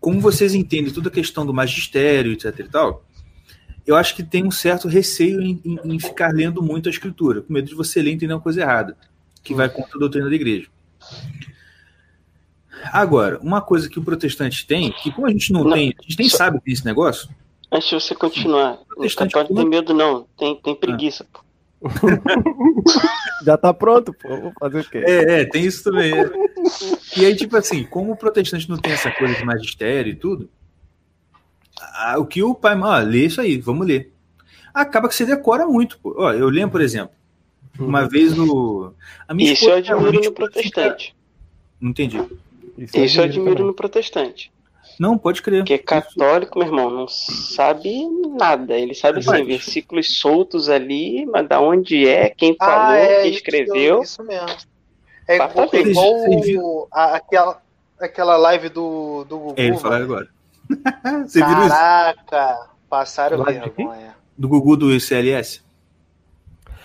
como 0.00 0.20
vocês 0.20 0.54
entendem 0.54 0.92
toda 0.92 1.08
a 1.08 1.12
questão 1.12 1.44
do 1.44 1.52
magistério, 1.52 2.32
etc 2.32 2.58
e 2.58 2.68
tal, 2.68 3.04
eu 3.86 3.96
acho 3.96 4.14
que 4.16 4.22
tem 4.22 4.44
um 4.44 4.50
certo 4.50 4.86
receio 4.88 5.40
em, 5.40 5.60
em- 5.64 5.78
em 5.94 5.98
ficar 5.98 6.32
lendo 6.32 6.62
muito 6.62 6.88
a 6.88 6.90
escritura, 6.90 7.42
com 7.42 7.52
medo 7.52 7.68
de 7.68 7.74
você 7.74 8.00
ler 8.02 8.10
e 8.10 8.14
entender 8.14 8.32
uma 8.34 8.40
coisa 8.40 8.60
errada, 8.60 8.96
que 9.42 9.54
vai 9.54 9.68
contra 9.68 9.96
a 9.96 9.98
doutrina 10.00 10.28
da 10.28 10.34
igreja. 10.34 10.68
Agora, 12.92 13.38
uma 13.40 13.60
coisa 13.60 13.88
que 13.88 13.98
o 13.98 14.02
protestante 14.02 14.66
tem, 14.66 14.90
que 14.92 15.10
como 15.12 15.26
a 15.26 15.30
gente 15.30 15.52
não, 15.52 15.64
Não, 15.64 15.72
tem, 15.72 15.94
a 15.98 16.02
gente 16.02 16.18
nem 16.18 16.28
só- 16.28 16.36
sabe 16.38 16.58
que 16.58 16.64
tem 16.64 16.74
esse 16.74 16.84
negócio, 16.84 17.28
Antes 17.74 17.88
de 17.88 17.94
você 17.94 18.14
continuar, 18.14 18.74
o 18.74 18.84
Protestante 18.86 19.32
católico 19.32 19.54
como- 19.54 19.62
tem 19.62 19.70
medo 19.80 19.94
não, 19.94 20.26
tem, 20.38 20.54
tem 20.60 20.74
preguiça. 20.76 21.24
pô. 21.32 21.40
Já 23.46 23.56
tá 23.56 23.72
pronto, 23.72 24.12
pô. 24.12 24.28
Vou 24.28 24.52
fazer 24.60 24.80
o 24.80 24.84
quê? 24.90 24.98
É, 24.98 25.40
é, 25.40 25.44
tem 25.46 25.64
isso 25.64 25.82
também. 25.82 26.12
é. 26.12 26.30
E 27.16 27.24
aí, 27.24 27.34
tipo 27.34 27.56
assim, 27.56 27.82
como 27.84 28.12
o 28.12 28.16
protestante 28.16 28.68
não 28.68 28.76
tem 28.76 28.92
essa 28.92 29.10
coisa 29.10 29.34
de 29.34 29.42
magistério 29.44 30.12
e 30.12 30.14
tudo, 30.14 30.50
ah, 32.02 32.18
o 32.18 32.26
que 32.26 32.42
o 32.42 32.54
pai, 32.54 32.74
ah, 32.82 32.98
lê 32.98 33.26
isso 33.26 33.40
aí, 33.40 33.58
vamos 33.58 33.86
ler. 33.86 34.12
Acaba 34.74 35.08
que 35.08 35.14
você 35.14 35.24
decora 35.26 35.66
muito, 35.66 35.98
pô. 35.98 36.14
Ó, 36.18 36.32
eu 36.32 36.48
lembro, 36.48 36.72
por 36.72 36.80
exemplo, 36.80 37.14
uma 37.78 38.08
vez 38.08 38.38
o. 38.38 38.92
A 39.28 39.34
minha 39.34 39.52
Isso 39.52 39.68
eu 39.68 39.78
esposa- 39.78 39.94
admiro 39.94 40.12
no 40.14 40.20
esposa 40.20 40.52
fica- 40.62 40.80
protestante. 40.82 41.16
Não 41.80 41.90
entendi. 41.90 42.16
Isso, 42.78 42.98
Isso 42.98 43.20
eu 43.20 43.24
admiro 43.24 43.50
também. 43.52 43.66
no 43.66 43.74
protestante. 43.74 44.50
Não, 44.98 45.16
pode 45.18 45.42
crer. 45.42 45.60
Porque 45.60 45.78
católico, 45.78 46.58
meu 46.58 46.68
irmão, 46.68 46.90
não 46.90 47.08
sabe 47.08 48.06
nada. 48.38 48.78
Ele 48.78 48.94
sabe 48.94 49.18
assim, 49.20 49.30
Mas- 49.30 49.46
versículos 49.46 50.18
soltos 50.18 50.68
ali, 50.68 51.26
mas 51.26 51.48
da 51.48 51.60
onde 51.60 52.06
é, 52.06 52.28
quem 52.30 52.54
falou, 52.56 52.74
Ah, 52.90 52.96
é, 52.96 53.22
quem 53.22 53.32
escreveu. 53.32 54.02
Isso, 54.02 54.22
mesmo. 54.22 54.46
É 55.28 55.36
igual, 55.36 55.68
é 55.72 55.80
igual 55.90 56.88
aquela, 56.90 57.62
aquela 57.98 58.36
live 58.36 58.68
do, 58.68 59.24
do 59.24 59.38
Gugu. 59.38 59.54
É, 59.56 59.66
ele 59.66 59.78
falar 59.78 60.02
agora. 60.02 60.28
você 61.26 61.38
viu 61.44 61.58
isso? 61.60 61.68
Caraca, 61.68 62.68
passaram 62.88 63.42
vergonha. 63.44 64.14
Do 64.36 64.48
Gugu 64.48 64.76
do 64.76 65.00
CLS? 65.00 65.62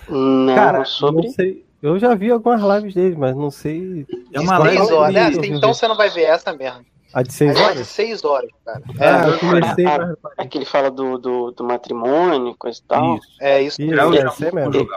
Não, 0.08 0.54
Cara, 0.54 0.84
sobre. 0.84 1.26
não 1.26 1.32
sei. 1.32 1.64
Eu 1.82 1.98
já 1.98 2.14
vi 2.14 2.30
algumas 2.30 2.60
lives 2.62 2.94
dele, 2.94 3.16
mas 3.16 3.36
não 3.36 3.50
sei. 3.50 4.06
É 4.32 4.40
uma 4.40 4.60
Seis 4.62 4.76
live. 4.78 4.92
horas. 4.94 5.14
né? 5.36 5.46
Então 5.46 5.72
você 5.72 5.86
não 5.86 5.96
vai 5.96 6.10
ver 6.10 6.22
essa 6.22 6.52
mesmo. 6.52 6.84
A 7.14 7.22
de 7.22 7.32
seis 7.32 7.50
Aí 7.50 7.56
vai 7.56 7.64
de 7.72 7.76
horas? 7.78 7.88
seis 7.88 8.24
horas, 8.24 8.50
cara. 8.64 8.82
Ah, 8.98 9.04
É, 9.26 9.28
eu 9.30 9.38
comecei, 9.38 9.86
Ah, 9.86 9.98
mas 9.98 10.08
não 10.08 10.16
parei. 10.16 10.36
Aquele 10.38 10.64
fala 10.64 10.90
do, 10.90 11.16
do, 11.18 11.50
do 11.52 11.64
matrimônio, 11.64 12.54
coisa 12.58 12.78
e 12.78 12.82
tal. 12.88 13.16
Isso. 13.16 13.26
é 13.40 13.62
isso. 13.62 13.80
Isso, 13.80 13.94
Já, 13.94 14.02
é, 14.06 14.12
já, 14.12 14.28
isso 14.28 14.44
aí 14.44 14.54
mesmo. 14.54 14.88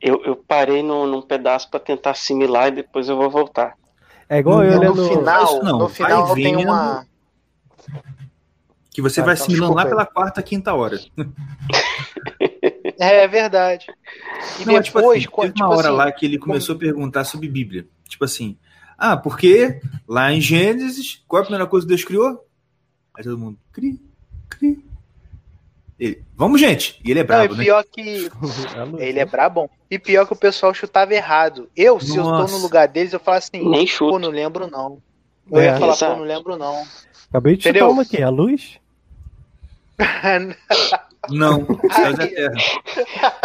Eu, 0.00 0.22
eu 0.24 0.36
parei 0.36 0.82
no, 0.82 1.06
num 1.06 1.22
pedaço 1.22 1.70
pra 1.70 1.78
tentar 1.78 2.10
assimilar 2.10 2.68
e 2.68 2.72
depois 2.72 3.08
eu 3.08 3.16
vou 3.16 3.30
voltar. 3.30 3.74
É 4.28 4.38
igual 4.38 4.58
Não, 4.58 4.64
eu 4.64 4.72
no 4.74 4.80
lendo. 5.02 5.08
final, 5.08 5.44
isso 5.44 5.62
não, 5.62 5.78
no 5.78 5.88
final 5.88 6.34
tem 6.34 6.56
uma. 6.56 7.06
Que 8.90 9.00
você 9.00 9.20
Ah, 9.20 9.24
vai 9.24 9.34
então, 9.34 9.44
assimilando 9.46 9.74
lá 9.74 9.86
pela 9.86 10.04
quarta, 10.06 10.42
quinta 10.42 10.74
hora. 10.74 11.00
É, 12.98 13.24
é 13.24 13.28
verdade. 13.28 13.86
E 14.60 14.64
Não, 14.66 14.80
tipo 14.82 14.98
depois, 14.98 15.20
assim, 15.22 15.30
quando, 15.30 15.52
teve 15.52 15.62
uma 15.64 15.68
tipo 15.70 15.78
hora 15.78 15.88
assim, 15.88 15.96
lá 15.96 16.12
que 16.12 16.26
ele 16.26 16.38
começou 16.38 16.74
a 16.76 16.78
perguntar 16.78 17.24
sobre 17.24 17.48
Bíblia. 17.48 17.86
Tipo 18.08 18.24
assim, 18.24 18.56
ah, 18.98 19.16
porque 19.16 19.80
lá 20.06 20.32
em 20.32 20.40
Gênesis, 20.40 21.22
qual 21.26 21.40
é 21.40 21.42
a 21.42 21.46
primeira 21.46 21.66
coisa 21.66 21.86
que 21.86 21.88
Deus 21.88 22.04
criou? 22.04 22.46
Aí 23.14 23.24
todo 23.24 23.38
mundo, 23.38 23.58
cri, 23.72 23.98
cri. 24.48 24.84
Ele, 25.98 26.22
vamos, 26.36 26.60
gente. 26.60 27.00
E 27.04 27.10
ele 27.10 27.20
é 27.20 27.22
Não, 27.22 27.28
brabo, 27.28 27.54
e 27.54 27.56
né? 27.58 27.64
pior 27.64 27.84
que 27.84 28.28
A 28.76 28.84
luz, 28.84 29.00
ele 29.02 29.18
é 29.20 29.24
brabão. 29.24 29.70
E 29.90 29.98
pior 29.98 30.26
que 30.26 30.32
o 30.32 30.36
pessoal 30.36 30.74
chutava 30.74 31.14
errado. 31.14 31.70
Eu, 31.76 31.98
se 32.00 32.16
eu 32.16 32.24
tô 32.24 32.30
Nossa. 32.30 32.56
no 32.56 32.62
lugar 32.62 32.88
deles, 32.88 33.12
eu 33.12 33.20
falo 33.20 33.38
assim, 33.38 33.68
Nem 33.68 33.86
pô, 33.86 33.92
chuto. 33.92 34.18
não 34.18 34.30
lembro 34.30 34.66
não. 34.66 35.00
Eu 35.50 35.60
É, 35.60 35.64
ia 35.66 35.78
falar, 35.78 35.92
exato. 35.92 36.12
pô, 36.14 36.18
não 36.20 36.26
lembro 36.26 36.56
não. 36.56 36.84
Acabei 37.32 37.56
de 37.56 37.62
chutar 37.62 37.70
Entendeu? 37.70 37.90
uma 37.90 38.02
aqui, 38.02 38.22
a 38.22 38.28
luz. 38.28 38.78
Não, 41.30 41.64
céus 41.94 42.18
e 42.18 42.22
a 42.22 42.26
terra. 42.28 42.54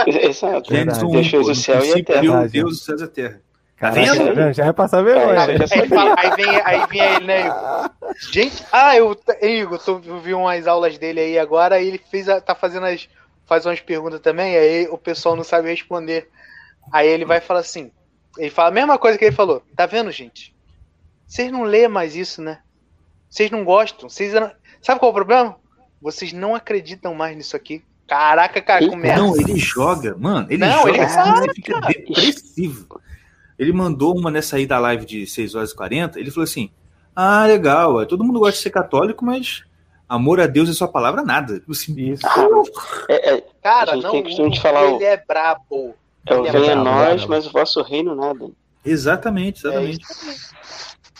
Exato. 0.07 0.69
Gênesis 0.73 1.03
1, 1.03 1.11
Deus 1.11 1.27
fez 1.27 1.45
pô, 1.45 1.51
o 1.51 1.55
céu 1.55 1.85
e 1.85 1.91
a 1.93 2.03
terra. 2.03 2.47
Deus, 2.47 2.71
os 2.73 2.83
céus 2.85 3.01
e 3.01 3.03
a 3.03 3.07
terra. 3.07 3.41
Caraca, 3.77 4.33
vendo? 4.33 4.53
já, 4.53 4.65
é 4.65 4.73
passar 4.73 5.01
É, 5.01 5.03
vergonha. 5.03 5.39
aí 5.39 5.57
Aí, 5.81 5.87
fala- 5.87 6.15
aí 6.17 6.31
vem, 6.35 6.61
aí 6.65 6.87
vem 6.89 7.01
ele, 7.01 7.25
né, 7.27 7.41
Igor? 7.45 7.89
Gente, 8.33 8.63
ah, 8.71 8.95
eu, 8.97 9.15
Igor, 9.43 9.79
eu 9.87 10.19
vi 10.19 10.33
umas 10.33 10.65
aulas 10.65 10.97
dele 10.97 11.19
aí 11.19 11.37
agora, 11.37 11.75
aí 11.75 11.87
ele 11.87 12.01
fez 12.09 12.27
a- 12.27 12.41
tá 12.41 12.55
fazendo 12.55 12.87
as. 12.87 13.07
faz 13.45 13.65
umas 13.67 13.79
perguntas 13.79 14.19
também, 14.19 14.57
aí 14.57 14.87
o 14.89 14.97
pessoal 14.97 15.35
não 15.35 15.43
sabe 15.43 15.69
responder. 15.69 16.27
Aí 16.91 17.07
ele 17.07 17.23
vai 17.25 17.37
e 17.37 17.41
fala 17.41 17.59
assim: 17.59 17.91
ele 18.39 18.49
fala 18.49 18.69
a 18.69 18.73
mesma 18.73 18.97
coisa 18.97 19.15
que 19.17 19.25
ele 19.25 19.35
falou. 19.35 19.61
Tá 19.75 19.85
vendo, 19.85 20.09
gente? 20.11 20.55
Vocês 21.27 21.51
não 21.51 21.61
lêem 21.63 21.87
mais 21.87 22.15
isso, 22.15 22.41
né? 22.41 22.57
Vocês 23.29 23.51
não 23.51 23.63
gostam. 23.63 24.09
Vocês 24.09 24.33
não... 24.33 24.51
Sabe 24.81 24.99
qual 24.99 25.09
é 25.09 25.11
o 25.11 25.15
problema? 25.15 25.55
Vocês 26.01 26.31
não 26.33 26.55
acreditam 26.55 27.13
mais 27.13 27.35
nisso 27.35 27.55
aqui. 27.55 27.83
Caraca, 28.07 28.61
cara, 28.61 28.83
Ih, 28.83 28.89
começa. 28.89 29.21
Não, 29.21 29.35
ele 29.35 29.57
joga, 29.57 30.15
mano. 30.17 30.47
Ele 30.49 30.65
Não, 30.65 30.77
joga 30.79 30.89
ele 30.89 30.99
assim, 31.01 31.31
você 31.33 31.53
fica 31.53 31.81
depressivo. 31.81 33.01
Ele 33.59 33.73
mandou 33.73 34.17
uma 34.17 34.31
nessa 34.31 34.55
aí 34.55 34.65
da 34.65 34.79
live 34.79 35.05
de 35.05 35.27
6 35.27 35.55
horas 35.55 35.71
e 35.71 35.75
40. 35.75 36.19
Ele 36.19 36.31
falou 36.31 36.45
assim: 36.45 36.69
Ah, 37.15 37.45
legal, 37.45 38.01
é, 38.01 38.05
todo 38.05 38.23
mundo 38.23 38.39
gosta 38.39 38.53
de 38.55 38.63
ser 38.63 38.69
católico, 38.69 39.25
mas 39.25 39.63
Amor 40.07 40.39
a 40.39 40.47
Deus 40.47 40.69
e 40.69 40.73
sua 40.73 40.87
palavra, 40.87 41.21
nada. 41.21 41.61
Assim, 41.69 41.93
Isso. 42.11 42.25
É, 43.09 43.33
é, 43.35 43.43
Cara, 43.61 43.97
não, 43.97 44.11
tem 44.11 44.23
costume 44.23 44.51
de 44.51 44.61
falar 44.61 44.85
ele 44.85 45.03
é 45.03 45.17
brabo. 45.17 45.95
é 46.25 46.33
o 46.33 46.39
Ele 46.45 46.47
é 46.47 46.51
venha 46.53 46.79
a 46.79 46.81
bravo, 46.81 46.85
nós, 46.85 47.25
mas 47.25 47.45
o 47.45 47.51
vosso 47.51 47.81
reino 47.81 48.15
nada. 48.15 48.49
exatamente, 48.85 49.67
É 49.67 49.69
exatamente. 49.69 50.05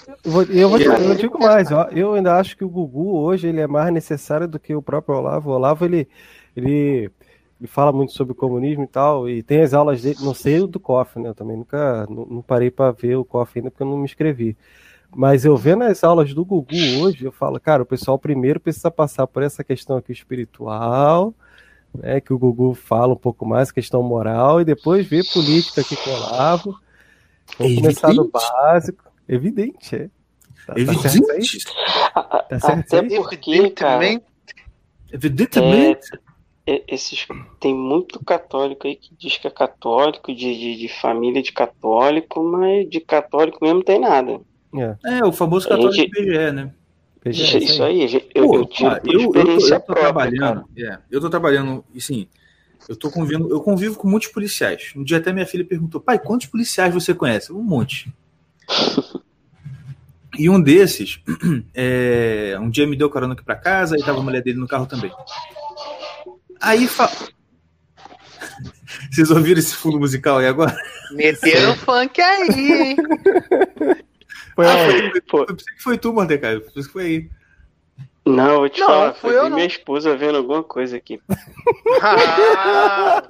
Eu 0.07 0.31
vou, 0.31 0.43
eu, 0.43 0.69
vou, 0.69 0.79
eu 0.79 1.15
digo 1.15 1.37
mais, 1.37 1.69
ó, 1.69 1.89
eu 1.91 2.13
ainda 2.13 2.37
acho 2.37 2.55
que 2.55 2.63
o 2.63 2.69
Gugu 2.69 3.17
hoje 3.17 3.47
ele 3.47 3.59
é 3.59 3.67
mais 3.67 3.93
necessário 3.93 4.47
do 4.47 4.57
que 4.57 4.73
o 4.73 4.81
próprio 4.81 5.17
Olavo. 5.17 5.49
O 5.49 5.53
Olavo 5.53 5.83
ele, 5.83 6.07
ele, 6.55 7.11
ele 7.59 7.67
fala 7.67 7.91
muito 7.91 8.13
sobre 8.13 8.31
o 8.31 8.35
comunismo 8.35 8.85
e 8.85 8.87
tal, 8.87 9.29
e 9.29 9.43
tem 9.43 9.61
as 9.61 9.73
aulas 9.73 10.01
dele, 10.01 10.17
não 10.21 10.33
sei 10.33 10.61
o 10.61 10.67
do 10.67 10.79
COF, 10.79 11.19
né? 11.19 11.27
Eu 11.27 11.35
também 11.35 11.57
nunca 11.57 12.07
não, 12.09 12.25
não 12.25 12.41
parei 12.41 12.71
para 12.71 12.91
ver 12.91 13.17
o 13.17 13.25
COF 13.25 13.59
ainda 13.59 13.69
porque 13.69 13.83
eu 13.83 13.87
não 13.87 13.97
me 13.97 14.05
inscrevi. 14.05 14.55
Mas 15.13 15.43
eu 15.43 15.57
vendo 15.57 15.83
as 15.83 16.03
aulas 16.05 16.33
do 16.33 16.45
Gugu 16.45 16.75
hoje, 17.01 17.25
eu 17.25 17.31
falo, 17.31 17.59
cara, 17.59 17.83
o 17.83 17.85
pessoal 17.85 18.17
primeiro 18.17 18.61
precisa 18.61 18.89
passar 18.89 19.27
por 19.27 19.43
essa 19.43 19.61
questão 19.61 19.97
aqui 19.97 20.13
espiritual, 20.13 21.33
né? 21.93 22.21
Que 22.21 22.31
o 22.31 22.39
Gugu 22.39 22.73
fala 22.73 23.11
um 23.11 23.17
pouco 23.17 23.45
mais, 23.45 23.71
questão 23.71 24.01
moral, 24.01 24.61
e 24.61 24.65
depois 24.65 25.05
ver 25.05 25.25
política 25.33 25.81
aqui 25.81 25.97
com 25.97 26.09
o 26.09 26.13
Olavo. 26.13 26.79
Vamos 27.59 27.75
começar 27.75 28.13
do 28.13 28.29
básico. 28.29 29.06
Evidente, 29.28 29.95
é. 29.95 30.09
Tá, 30.65 30.73
tá 30.73 30.80
certo? 30.80 31.05
Evidente. 31.30 31.65
Tá 32.49 32.59
certo 32.59 32.95
Até 32.95 33.07
isso 33.07 33.15
aí? 33.15 33.23
porque, 33.23 33.69
cara, 33.71 34.05
Evidentemente, 34.05 34.25
Evidentemente. 35.11 36.09
é- 36.65 36.84
esses, 36.89 37.25
tem 37.61 37.73
muito 37.73 38.23
católico 38.25 38.88
aí 38.88 38.95
que 38.95 39.15
diz 39.17 39.38
que 39.38 39.47
é 39.47 39.51
católico, 39.51 40.34
de, 40.36 40.57
de, 40.57 40.75
de 40.78 40.89
família 40.89 41.41
de 41.41 41.53
católico, 41.53 42.43
mas 42.43 42.89
de 42.89 42.99
católico 42.99 43.57
mesmo 43.61 43.75
não 43.78 43.84
tem 43.86 43.99
nada. 43.99 44.41
É, 44.75 45.17
É, 45.19 45.23
o 45.25 45.32
famoso 45.32 45.67
católico 45.67 45.93
gente- 45.93 46.11
BGE, 46.11 46.51
né? 46.51 46.73
veja 47.23 47.57
Isso, 47.57 47.57
isso 47.57 47.84
aí. 47.84 48.03
aí, 48.03 48.30
eu, 48.36 48.47
Pô, 48.47 48.55
eu 48.57 48.65
tiro 48.65 48.89
eu, 49.05 49.21
eu 49.21 49.32
tô, 49.32 49.39
eu 49.39 49.45
tô 49.45 49.80
própria, 49.80 49.82
trabalhando, 49.95 50.65
é, 50.78 50.99
eu 51.09 51.21
tô 51.21 51.30
trabalhando, 51.30 51.86
e 51.93 52.01
sim, 52.01 52.28
eu 52.89 52.95
tô 52.97 53.09
convivendo, 53.09 53.49
eu 53.49 53.61
convivo 53.61 53.97
com 53.97 54.07
muitos 54.09 54.30
policiais. 54.30 54.91
Um 54.95 55.03
dia 55.03 55.17
até 55.17 55.32
minha 55.32 55.45
filha 55.45 55.63
perguntou, 55.63 56.01
pai, 56.01 56.19
quantos 56.19 56.47
policiais 56.47 56.93
você 56.93 57.13
conhece? 57.13 57.53
Um 57.53 57.63
monte. 57.63 58.13
E 60.38 60.49
um 60.49 60.61
desses, 60.61 61.20
é, 61.74 62.55
um 62.59 62.70
dia 62.70 62.86
me 62.86 62.95
deu 62.95 63.09
carona 63.09 63.34
aqui 63.34 63.43
pra 63.43 63.55
casa, 63.55 63.97
e 63.97 64.03
tava 64.03 64.20
a 64.20 64.24
mulher 64.24 64.43
dele 64.43 64.59
no 64.59 64.68
carro 64.68 64.86
também. 64.86 65.11
Aí, 66.61 66.88
fa... 66.88 67.09
vocês 69.11 69.32
ouviram 69.32 69.59
esse 69.59 69.76
fundo 69.76 69.99
musical 69.99 70.38
aí 70.38 70.47
agora? 70.47 70.78
meteram 71.11 71.76
funk 71.76 72.22
aí, 72.22 72.72
hein? 72.72 72.97
Foi 74.55 74.65
Ah, 74.65 74.76
foi, 75.30 75.45
pensei 75.45 75.76
que 75.76 75.84
foi 75.84 75.97
tu, 75.97 76.13
Mordecai. 76.13 76.61
Foi 76.91 77.03
aí. 77.03 77.30
Não, 78.28 78.49
eu 78.51 78.59
vou 78.59 78.69
te 78.69 78.80
Não, 78.80 78.88
falar, 78.88 79.13
fui 79.13 79.30
foi 79.32 79.38
eu, 79.38 79.43
ver 79.43 79.49
não. 79.49 79.55
minha 79.55 79.67
esposa 79.67 80.15
vendo 80.17 80.38
alguma 80.38 80.63
coisa 80.63 80.97
aqui. 80.97 81.21
Ah, 82.01 83.21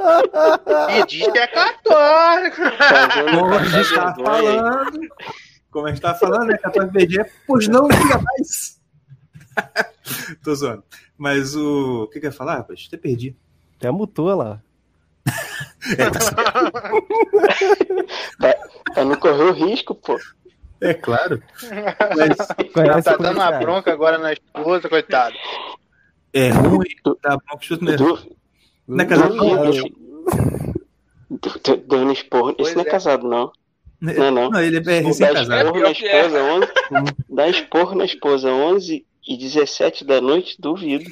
e 0.89 1.05
diz 1.05 1.31
que 1.31 1.37
é 1.37 1.47
católico. 1.47 2.57
Como 3.31 3.53
a 3.53 3.63
gente 3.63 3.93
tá 3.95 4.15
falando, 4.15 4.99
como 5.71 5.85
a 5.85 5.89
gente 5.89 6.01
tá 6.01 6.15
falando, 6.15 6.47
né? 6.47 6.57
Católico 6.57 6.93
BGE, 6.93 7.25
pois 7.45 7.67
não 7.67 7.87
diga 7.87 8.21
mais. 8.21 8.79
Tô 10.43 10.53
zoando. 10.55 10.83
Mas 11.17 11.55
o. 11.55 12.03
O 12.03 12.07
que 12.07 12.19
que 12.19 12.25
eu 12.25 12.29
ia 12.31 12.35
falar, 12.35 12.57
rapaz? 12.57 12.85
Até 12.87 12.97
perdi. 12.97 13.35
Até 13.77 13.91
mutou 13.91 14.33
lá. 14.35 14.61
Pra 18.93 19.05
não 19.05 19.15
correr 19.15 19.43
o 19.43 19.51
risco, 19.51 19.93
pô. 19.95 20.17
É 20.81 20.93
claro. 20.93 21.41
Mas 22.15 22.37
tá 23.05 23.17
dando 23.17 23.37
uma 23.37 23.51
bronca 23.53 23.91
agora 23.91 24.17
na 24.17 24.33
esposa, 24.33 24.87
coitado. 24.87 25.35
é 26.33 26.49
ruim 26.49 26.87
dar 27.21 27.37
bronca 27.37 27.83
mesmo. 27.83 28.05
Du- 28.05 28.37
Não 28.87 29.03
é 29.03 29.05
casado, 29.07 29.35
não? 29.35 29.73
Dando 31.87 32.11
esporro. 32.13 32.55
Esse 32.59 32.75
não 32.75 32.83
é 32.83 32.87
é. 32.87 32.91
casado, 32.91 33.27
não. 33.27 33.51
Não, 33.99 34.31
não. 34.31 34.49
Não, 34.51 34.61
ele 34.61 34.77
é 34.77 34.79
Dá 34.79 34.91
recém-casado. 34.91 35.53
esporro 35.69 35.79
na 35.79 35.85
Pior 35.89 35.95
que 35.95 36.07
é. 36.07 36.17
esposa 36.25 36.43
11. 36.43 36.67
Dá 37.29 37.47
esporro 37.49 37.95
na 37.95 38.05
esposa 38.05 38.49
11 38.51 39.05
e 39.27 39.37
17 39.37 40.05
da 40.05 40.21
noite, 40.21 40.55
duvido. 40.59 41.09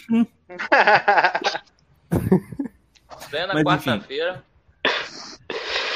Plena 3.30 3.54
Mas, 3.56 3.64
quarta-feira. 3.64 4.44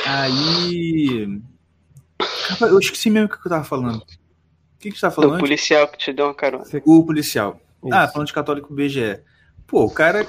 Aí. 0.05 1.39
Rapaz, 2.21 2.71
eu 2.71 2.79
esqueci 2.79 3.09
mesmo 3.09 3.27
o 3.27 3.29
que 3.29 3.37
eu 3.47 3.49
tava 3.49 3.63
falando. 3.63 3.97
O 3.97 4.05
que, 4.79 4.91
que 4.91 4.95
você 4.95 5.01
tava 5.01 5.13
O 5.13 5.15
falando 5.15 5.31
antes? 5.35 5.41
policial 5.41 5.87
que 5.87 5.97
te 5.97 6.13
deu 6.13 6.25
uma 6.25 6.33
carona. 6.33 6.65
O 6.85 7.05
policial. 7.05 7.59
Ah, 7.91 8.03
Isso. 8.03 8.13
falando 8.13 8.27
de 8.27 8.33
católico 8.33 8.73
BGE. 8.73 9.19
Pô, 9.67 9.85
o 9.85 9.91
cara 9.91 10.25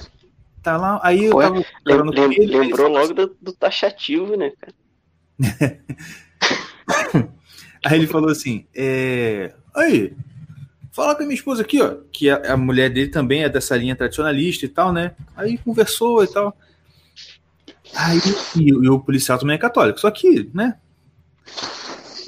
tá 0.63 0.77
lá. 0.77 1.01
Aí 1.03 1.25
eu 1.25 1.37
Ué, 1.37 1.47
tava 1.47 1.65
Lem- 1.87 2.11
lem- 2.11 2.25
ele, 2.25 2.35
ele 2.43 2.59
lembrou 2.59 2.87
falou 2.87 3.01
logo 3.03 3.15
do, 3.15 3.37
do 3.41 3.53
taxativo, 3.53 4.37
né, 4.37 4.53
cara? 4.61 4.75
Aí 7.85 7.99
ele 7.99 8.07
falou 8.07 8.31
assim: 8.31 8.67
é... 8.75 9.55
Aí, 9.75 10.13
fala 10.93 11.15
com 11.15 11.23
a 11.23 11.27
minha 11.27 11.35
esposa 11.35 11.63
aqui, 11.63 11.81
ó. 11.81 11.97
Que 12.13 12.29
a, 12.29 12.53
a 12.53 12.57
mulher 12.57 12.91
dele 12.91 13.09
também 13.09 13.43
é 13.43 13.49
dessa 13.49 13.77
linha 13.77 13.97
tradicionalista 13.97 14.67
e 14.67 14.69
tal, 14.69 14.93
né? 14.93 15.13
Aí 15.37 15.57
conversou 15.59 16.23
e 16.23 16.27
tal. 16.27 16.57
Aí, 17.95 18.19
e, 18.57 18.69
e 18.69 18.89
o 18.89 19.01
policial 19.01 19.39
também 19.39 19.57
é 19.57 19.59
católico. 19.59 19.99
Só 19.99 20.11
que, 20.11 20.51
né? 20.53 20.77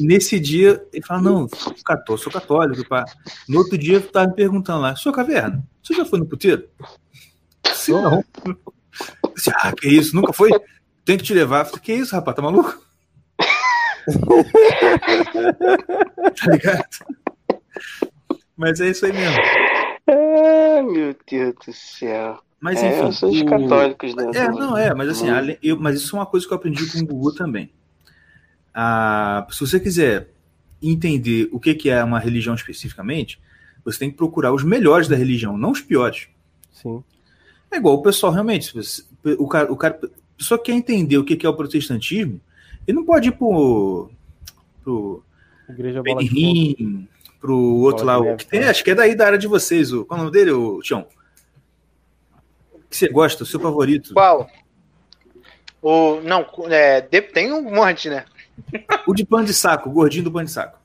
Nesse 0.02 0.38
dia, 0.40 0.84
ele 0.92 1.04
fala: 1.04 1.22
Não, 1.22 1.48
sou 1.48 1.74
católico, 1.84 2.18
sou 2.24 2.32
católico. 2.32 2.88
Pá. 2.88 3.04
No 3.48 3.58
outro 3.58 3.78
dia, 3.78 3.94
eu 3.94 4.02
tava 4.10 4.28
me 4.28 4.34
perguntando 4.34 4.80
lá: 4.80 4.96
Sua 4.96 5.12
caverna, 5.12 5.62
você 5.82 5.94
já 5.94 6.04
foi 6.04 6.18
no 6.18 6.26
puteiro? 6.26 6.68
Sim, 7.74 7.92
não. 7.92 8.24
Ah, 9.56 9.72
que 9.72 9.88
isso, 9.88 10.14
nunca 10.14 10.32
foi? 10.32 10.50
Tem 11.04 11.16
que 11.16 11.24
te 11.24 11.32
levar. 11.34 11.64
Falei, 11.64 11.80
que 11.80 11.92
isso, 11.94 12.14
rapaz, 12.14 12.36
tá 12.36 12.42
maluco? 12.42 12.80
tá 16.36 16.50
ligado? 16.50 16.84
Mas 18.56 18.80
é 18.80 18.88
isso 18.90 19.06
aí 19.06 19.12
mesmo. 19.12 19.36
Ah, 20.08 20.82
meu 20.82 21.16
Deus 21.28 21.54
do 21.66 21.72
céu. 21.72 22.40
Mas 22.60 22.80
é, 22.82 22.88
enfim. 22.96 23.06
eu 23.06 23.12
sou 23.12 23.30
de 23.30 23.42
o- 23.42 23.46
católicos, 23.46 24.14
né? 24.14 24.30
É, 24.34 24.48
não 24.48 24.76
é, 24.76 24.94
mas 24.94 25.08
assim, 25.08 25.28
Hum. 25.30 25.56
eu- 25.62 25.76
mas 25.80 25.96
isso 25.96 26.14
é 26.14 26.18
uma 26.20 26.26
coisa 26.26 26.46
que 26.46 26.52
eu 26.52 26.56
aprendi 26.56 26.86
com 26.92 26.98
o 27.00 27.06
Google 27.06 27.34
também. 27.34 27.72
Ah, 28.74 29.46
se 29.50 29.60
você 29.60 29.78
quiser 29.78 30.28
entender 30.82 31.48
o 31.52 31.60
que 31.60 31.74
que 31.74 31.90
é 31.90 32.02
uma 32.02 32.18
religião 32.18 32.54
especificamente, 32.54 33.40
você 33.84 33.98
tem 33.98 34.10
que 34.10 34.16
procurar 34.16 34.52
os 34.52 34.64
melhores 34.64 35.08
da 35.08 35.16
religião, 35.16 35.56
não 35.56 35.70
os 35.70 35.80
piores. 35.80 36.28
Sim. 36.72 37.02
É 37.70 37.76
igual 37.76 37.94
o 37.94 38.02
pessoal 38.02 38.32
realmente. 38.32 38.66
se 38.66 38.74
você- 38.74 39.02
O 39.38 39.46
cara, 39.48 39.72
o 39.72 39.76
cara 39.76 39.98
a 40.02 40.36
pessoa 40.36 40.58
quer 40.60 40.72
entender 40.72 41.18
o 41.18 41.24
que 41.24 41.36
que 41.36 41.46
é 41.46 41.48
o 41.48 41.54
protestantismo, 41.54 42.40
ele 42.86 42.96
não 42.96 43.04
pode 43.04 43.28
ir 43.28 43.32
pro, 43.32 44.10
pro 44.82 45.22
Igreja. 45.68 46.02
Benihim, 46.02 47.08
pro 47.40 47.56
outro 47.56 48.04
Bola 48.04 48.18
lá, 48.24 48.32
o 48.32 48.36
que 48.36 48.46
tem, 48.46 48.60
né? 48.60 48.68
acho 48.68 48.82
que 48.82 48.90
é 48.90 48.94
daí 48.94 49.14
da 49.14 49.26
área 49.26 49.38
de 49.38 49.46
vocês. 49.46 49.92
O, 49.92 50.04
qual 50.04 50.18
é 50.18 50.20
o 50.20 50.24
nome 50.24 50.36
dele, 50.36 50.50
o 50.50 50.80
Tião? 50.80 51.06
O 52.74 52.78
que 52.90 52.96
você 52.96 53.08
gosta, 53.08 53.44
o 53.44 53.46
seu 53.46 53.60
favorito? 53.60 54.12
Qual? 54.12 54.48
O, 55.80 56.20
não, 56.20 56.46
é, 56.70 57.00
tem 57.00 57.52
um 57.52 57.62
monte, 57.74 58.08
né? 58.08 58.24
O 59.06 59.14
de 59.14 59.24
pano 59.24 59.44
de 59.44 59.54
saco, 59.54 59.88
o 59.88 59.92
gordinho 59.92 60.24
do 60.24 60.32
pano 60.32 60.46
de 60.46 60.52
saco. 60.52 60.78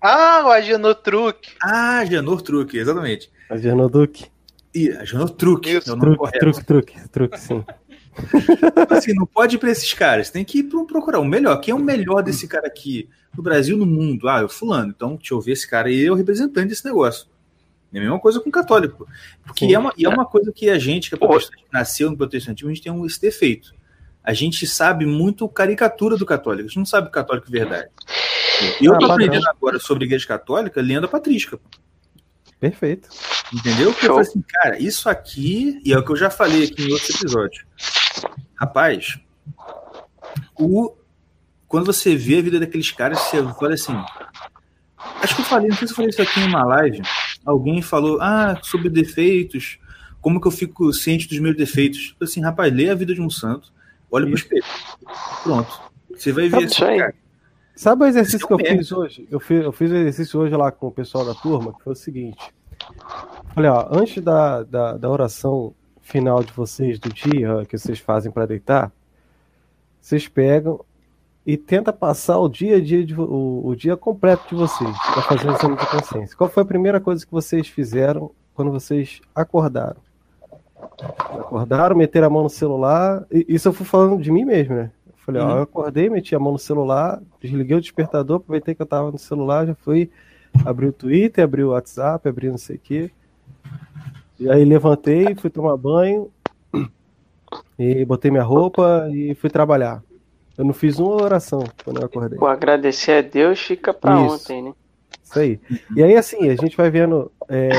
Ah, 0.00 0.42
o 0.46 0.50
Agenor 0.50 0.94
Truque. 0.96 1.52
Ah, 1.62 2.04
Janor 2.04 2.42
Truque, 2.42 2.76
exatamente. 2.78 3.30
A 3.50 3.56
Genoduque. 3.56 4.26
E 4.74 4.90
Janor 5.04 5.30
Truque 5.30 5.70
Isso, 5.70 5.90
é 5.90 5.92
o 5.92 5.96
nome 5.96 6.02
Truque, 6.16 6.18
correto. 6.18 6.38
truque, 6.40 6.64
truque, 6.64 7.08
truque, 7.08 7.40
sim. 7.40 7.64
Assim, 8.90 9.12
não 9.14 9.26
pode 9.26 9.56
ir 9.56 9.58
pra 9.58 9.70
esses 9.70 9.92
caras, 9.92 10.30
tem 10.30 10.44
que 10.44 10.58
ir 10.58 10.64
pro- 10.64 10.86
procurar 10.86 11.20
o 11.20 11.24
melhor. 11.24 11.56
Quem 11.60 11.72
é 11.72 11.74
o 11.74 11.80
melhor 11.80 12.22
desse 12.22 12.46
cara 12.46 12.66
aqui 12.66 13.08
no 13.36 13.42
Brasil, 13.42 13.76
no 13.76 13.86
mundo? 13.86 14.28
Ah, 14.28 14.40
é 14.40 14.44
o 14.44 14.48
fulano. 14.48 14.92
Então, 14.94 15.16
deixa 15.16 15.34
eu 15.34 15.40
ver 15.40 15.52
esse 15.52 15.68
cara 15.68 15.88
aí, 15.88 16.04
é 16.06 16.10
o 16.10 16.14
representante 16.14 16.68
desse 16.68 16.84
negócio. 16.84 17.26
É 17.92 17.98
a 17.98 18.00
mesma 18.00 18.18
coisa 18.18 18.40
com 18.40 18.48
o 18.48 18.52
católico. 18.52 19.06
Porque 19.44 19.66
Sim. 19.66 19.74
é 19.74 19.78
uma, 19.78 19.92
e 19.96 20.04
é 20.04 20.08
uma 20.08 20.24
coisa 20.26 20.52
que 20.52 20.68
a 20.68 20.78
gente, 20.78 21.08
que 21.08 21.14
é 21.14 21.18
protestante, 21.18 21.64
nasceu 21.72 22.10
no 22.10 22.16
protestantismo, 22.16 22.70
a 22.70 22.74
gente 22.74 22.82
tem 22.82 22.92
um, 22.92 23.06
esse 23.06 23.20
defeito. 23.20 23.72
A 24.24 24.32
gente 24.32 24.66
sabe 24.66 25.04
muito 25.04 25.46
caricatura 25.48 26.16
do 26.16 26.24
católico, 26.24 26.64
a 26.64 26.68
gente 26.68 26.78
não 26.78 26.86
sabe 26.86 27.08
o 27.08 27.10
católico 27.10 27.50
verdade. 27.50 27.88
E 28.80 28.86
eu 28.86 28.94
Ah, 28.94 28.98
tô 28.98 29.06
padrão. 29.08 29.26
aprendendo 29.26 29.48
agora 29.48 29.78
sobre 29.78 30.04
a 30.04 30.06
igreja 30.06 30.26
católica 30.26 30.80
lendo 30.80 31.04
a 31.04 31.08
patrística. 31.08 31.58
Perfeito. 32.58 33.08
Entendeu? 33.52 33.92
Porque 33.92 34.06
eu 34.06 34.14
Show. 34.14 34.16
falei 34.16 34.30
assim, 34.30 34.42
cara, 34.48 34.78
isso 34.82 35.08
aqui, 35.08 35.80
e 35.84 35.92
é 35.92 35.98
o 35.98 36.04
que 36.04 36.10
eu 36.12 36.16
já 36.16 36.30
falei 36.30 36.64
aqui 36.64 36.82
em 36.88 36.92
outros 36.92 37.10
episódios. 37.10 37.64
Rapaz, 38.58 39.18
o, 40.58 40.94
quando 41.68 41.84
você 41.86 42.16
vê 42.16 42.38
a 42.38 42.42
vida 42.42 42.58
daqueles 42.58 42.90
caras, 42.90 43.18
você 43.20 43.42
fala 43.42 43.74
assim. 43.74 43.96
Acho 45.20 45.34
que 45.36 45.42
eu 45.42 45.46
falei, 45.46 45.68
não 45.68 45.76
sei 45.76 45.86
se 45.86 45.92
eu 45.92 45.96
falei 45.96 46.10
isso 46.10 46.22
aqui 46.22 46.40
em 46.40 46.46
uma 46.46 46.64
live. 46.64 47.02
Alguém 47.44 47.82
falou, 47.82 48.18
ah, 48.22 48.58
sobre 48.62 48.88
defeitos, 48.88 49.78
como 50.20 50.40
que 50.40 50.46
eu 50.46 50.50
fico 50.52 50.90
ciente 50.92 51.28
dos 51.28 51.38
meus 51.40 51.56
defeitos. 51.56 52.10
Eu 52.12 52.14
falei 52.20 52.30
assim, 52.30 52.40
rapaz, 52.42 52.72
lê 52.72 52.88
a 52.88 52.94
vida 52.94 53.14
de 53.14 53.20
um 53.20 53.28
santo, 53.28 53.70
olha 54.10 54.26
pro 54.26 54.34
espelho. 54.34 54.64
Pronto. 55.42 55.80
Você 56.16 56.32
vai 56.32 56.48
ver 56.48 56.58
Tá, 56.58 56.62
isso 56.64 56.84
aí. 56.84 56.98
cara. 56.98 57.14
Sabe 57.76 58.04
o 58.04 58.06
exercício 58.06 58.46
que 58.46 58.52
eu 58.52 58.56
um 58.56 58.60
fiz 58.60 58.92
hoje? 58.92 59.28
Eu 59.30 59.40
fiz, 59.40 59.64
eu 59.64 59.72
fiz 59.72 59.90
o 59.90 59.96
exercício 59.96 60.40
hoje 60.40 60.54
lá 60.56 60.70
com 60.70 60.86
o 60.86 60.92
pessoal 60.92 61.24
da 61.26 61.34
turma, 61.34 61.72
que 61.72 61.82
foi 61.82 61.92
o 61.92 61.96
seguinte. 61.96 62.54
Olha, 63.56 63.72
ó, 63.72 63.88
antes 63.90 64.22
da, 64.22 64.62
da, 64.62 64.96
da 64.96 65.10
oração 65.10 65.74
final 66.00 66.42
de 66.42 66.52
vocês 66.52 66.98
do 67.00 67.08
dia 67.12 67.64
que 67.68 67.76
vocês 67.76 67.98
fazem 67.98 68.30
para 68.30 68.46
deitar, 68.46 68.92
vocês 70.00 70.28
pegam 70.28 70.84
e 71.46 71.56
tenta 71.56 71.92
passar 71.92 72.38
o 72.38 72.48
dia 72.48 72.76
a 72.76 72.80
dia 72.80 73.04
de, 73.04 73.14
o, 73.18 73.62
o 73.66 73.74
dia 73.74 73.96
completo 73.96 74.44
de 74.50 74.54
vocês 74.54 74.96
para 75.12 75.22
fazer 75.22 75.50
um 75.50 75.54
exame 75.54 75.76
de 75.76 75.86
consciência. 75.86 76.36
Qual 76.36 76.48
foi 76.48 76.62
a 76.62 76.66
primeira 76.66 77.00
coisa 77.00 77.24
que 77.24 77.32
vocês 77.32 77.66
fizeram 77.66 78.30
quando 78.54 78.70
vocês 78.70 79.20
acordaram? 79.34 79.96
Acordaram, 81.30 81.96
meteram 81.96 82.26
a 82.26 82.30
mão 82.30 82.42
no 82.42 82.50
celular. 82.50 83.24
E, 83.30 83.46
isso 83.48 83.68
eu 83.68 83.72
fui 83.72 83.86
falando 83.86 84.20
de 84.20 84.30
mim 84.30 84.44
mesmo, 84.44 84.74
né? 84.74 84.90
Eu 85.06 85.14
falei, 85.16 85.42
ó, 85.42 85.56
eu 85.56 85.62
acordei, 85.62 86.10
meti 86.10 86.34
a 86.34 86.38
mão 86.38 86.52
no 86.52 86.58
celular, 86.58 87.20
desliguei 87.40 87.76
o 87.76 87.80
despertador, 87.80 88.36
aproveitei 88.36 88.74
que 88.74 88.82
eu 88.82 88.86
tava 88.86 89.10
no 89.10 89.18
celular, 89.18 89.66
já 89.66 89.74
fui 89.74 90.10
abrir 90.64 90.86
o 90.86 90.92
Twitter, 90.92 91.44
abri 91.44 91.64
o 91.64 91.70
WhatsApp, 91.70 92.28
abri 92.28 92.50
não 92.50 92.58
sei 92.58 92.76
o 92.76 92.80
quê. 92.80 93.10
E 94.38 94.50
aí 94.50 94.64
levantei, 94.64 95.34
fui 95.34 95.50
tomar 95.50 95.76
banho, 95.76 96.30
e 97.78 98.04
botei 98.04 98.30
minha 98.30 98.42
roupa 98.42 99.08
e 99.12 99.34
fui 99.34 99.50
trabalhar. 99.50 100.02
Eu 100.56 100.64
não 100.64 100.72
fiz 100.72 100.98
uma 100.98 101.22
oração 101.22 101.64
quando 101.84 102.00
eu 102.00 102.06
acordei. 102.06 102.38
Pô, 102.38 102.46
agradecer 102.46 103.12
a 103.12 103.22
Deus 103.22 103.60
fica 103.60 103.92
pra 103.92 104.14
Isso. 104.14 104.34
ontem, 104.34 104.62
né? 104.62 104.72
Isso 105.22 105.38
aí. 105.38 105.60
E 105.96 106.02
aí, 106.02 106.16
assim, 106.16 106.48
a 106.48 106.54
gente 106.54 106.76
vai 106.76 106.90
vendo, 106.90 107.30
é, 107.48 107.70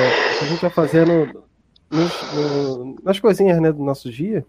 a 0.41 0.45
gente 0.45 0.61
vai 0.61 0.69
fazendo 0.69 1.44
nos- 1.89 2.33
no- 2.33 2.95
nas 3.03 3.19
coisinhas 3.19 3.59
né, 3.61 3.71
do 3.71 3.83
nosso 3.83 4.09
dia, 4.11 4.45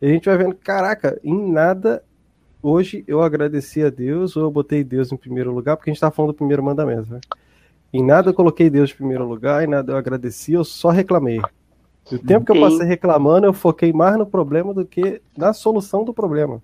a 0.00 0.06
gente 0.06 0.24
vai 0.26 0.38
vendo, 0.38 0.54
caraca, 0.54 1.18
em 1.22 1.50
nada 1.50 2.02
hoje 2.62 3.04
eu 3.06 3.22
agradeci 3.22 3.82
a 3.82 3.90
Deus 3.90 4.36
ou 4.36 4.44
eu 4.44 4.50
botei 4.50 4.82
Deus 4.84 5.12
em 5.12 5.16
primeiro 5.16 5.52
lugar, 5.52 5.76
porque 5.76 5.90
a 5.90 5.92
gente 5.92 6.00
tá 6.00 6.10
falando 6.10 6.32
do 6.32 6.36
primeiro 6.36 6.62
mandamento, 6.62 7.12
né? 7.12 7.20
Em 7.92 8.04
nada 8.04 8.30
eu 8.30 8.34
coloquei 8.34 8.70
Deus 8.70 8.90
em 8.90 8.94
primeiro 8.96 9.26
lugar, 9.26 9.64
em 9.64 9.66
nada 9.66 9.92
eu 9.92 9.96
agradeci, 9.96 10.52
eu 10.52 10.64
só 10.64 10.90
reclamei. 10.90 11.40
E 12.10 12.14
o 12.14 12.18
tempo 12.18 12.44
que 12.46 12.52
eu 12.52 12.60
passei 12.60 12.86
reclamando, 12.86 13.46
eu 13.46 13.52
foquei 13.52 13.92
mais 13.92 14.16
no 14.16 14.26
problema 14.26 14.72
do 14.72 14.84
que 14.86 15.20
na 15.36 15.52
solução 15.52 16.04
do 16.04 16.14
problema. 16.14 16.62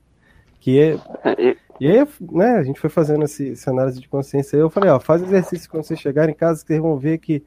Que 0.60 0.78
é 0.80 0.98
É, 1.24 1.56
e 1.78 1.88
aí, 1.88 2.06
né, 2.32 2.56
a 2.56 2.62
gente 2.62 2.80
foi 2.80 2.88
fazendo 2.88 3.24
esse, 3.24 3.50
essa 3.52 3.70
análise 3.70 4.00
de 4.00 4.08
consciência 4.08 4.56
aí. 4.56 4.60
Eu 4.62 4.70
falei, 4.70 4.88
ó, 4.90 4.98
faz 4.98 5.22
exercício 5.22 5.68
quando 5.70 5.84
vocês 5.84 6.00
chegarem 6.00 6.32
em 6.34 6.36
casa, 6.36 6.62
que 6.62 6.68
vocês 6.68 6.80
vão 6.80 6.96
ver 6.96 7.18
que 7.18 7.42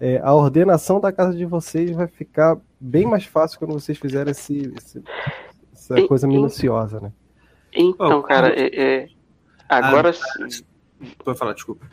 é, 0.00 0.20
a 0.22 0.32
ordenação 0.34 1.00
da 1.00 1.10
casa 1.12 1.36
de 1.36 1.44
vocês 1.44 1.90
vai 1.90 2.06
ficar 2.06 2.56
bem 2.80 3.06
mais 3.06 3.24
fácil 3.24 3.58
quando 3.58 3.72
vocês 3.72 3.98
fizerem 3.98 4.30
esse, 4.30 4.72
esse- 4.76 5.02
essa 5.72 5.98
E- 6.00 6.06
coisa 6.08 6.26
minuciosa, 6.26 7.00
né? 7.00 7.12
Então, 7.72 8.20
Oh, 8.20 8.22
cara, 8.22 8.48
é, 8.58 8.80
é, 9.02 9.08
agora, 9.68 10.12
Pode 11.24 11.38
falar, 11.38 11.52
desculpa. 11.52 11.86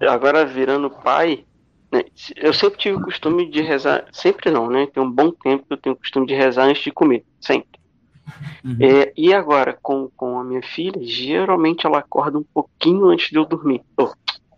agora 0.00 0.46
virando 0.46 0.88
pai, 0.90 1.44
né, 1.92 2.02
eu 2.36 2.52
sempre 2.54 2.78
tive 2.78 2.96
o 2.96 3.02
costume 3.02 3.50
de 3.50 3.60
rezar, 3.60 4.06
sempre 4.12 4.50
não, 4.50 4.70
né? 4.70 4.86
Tem 4.86 5.02
um 5.02 5.10
bom 5.10 5.30
tempo 5.30 5.64
que 5.66 5.72
eu 5.72 5.76
tenho 5.76 5.94
o 5.94 5.98
costume 5.98 6.26
de 6.26 6.34
rezar 6.34 6.64
antes 6.64 6.82
de 6.82 6.90
comer, 6.90 7.24
sempre. 7.40 7.78
Uhum. 8.64 8.76
É, 8.80 9.12
e 9.16 9.32
agora, 9.34 9.76
com, 9.82 10.08
com 10.16 10.38
a 10.38 10.44
minha 10.44 10.62
filha, 10.62 11.00
geralmente 11.02 11.86
ela 11.86 11.98
acorda 11.98 12.38
um 12.38 12.44
pouquinho 12.54 13.06
antes 13.08 13.30
de 13.30 13.36
eu 13.36 13.44
dormir. 13.44 13.82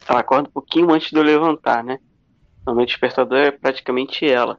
Ela 0.08 0.20
acorda 0.20 0.48
um 0.48 0.52
pouquinho 0.52 0.90
antes 0.92 1.10
de 1.10 1.16
eu 1.16 1.22
levantar, 1.22 1.82
né? 1.84 1.98
O 2.66 2.74
meu 2.74 2.86
despertador 2.86 3.38
é 3.38 3.50
praticamente 3.50 4.24
ela. 4.24 4.58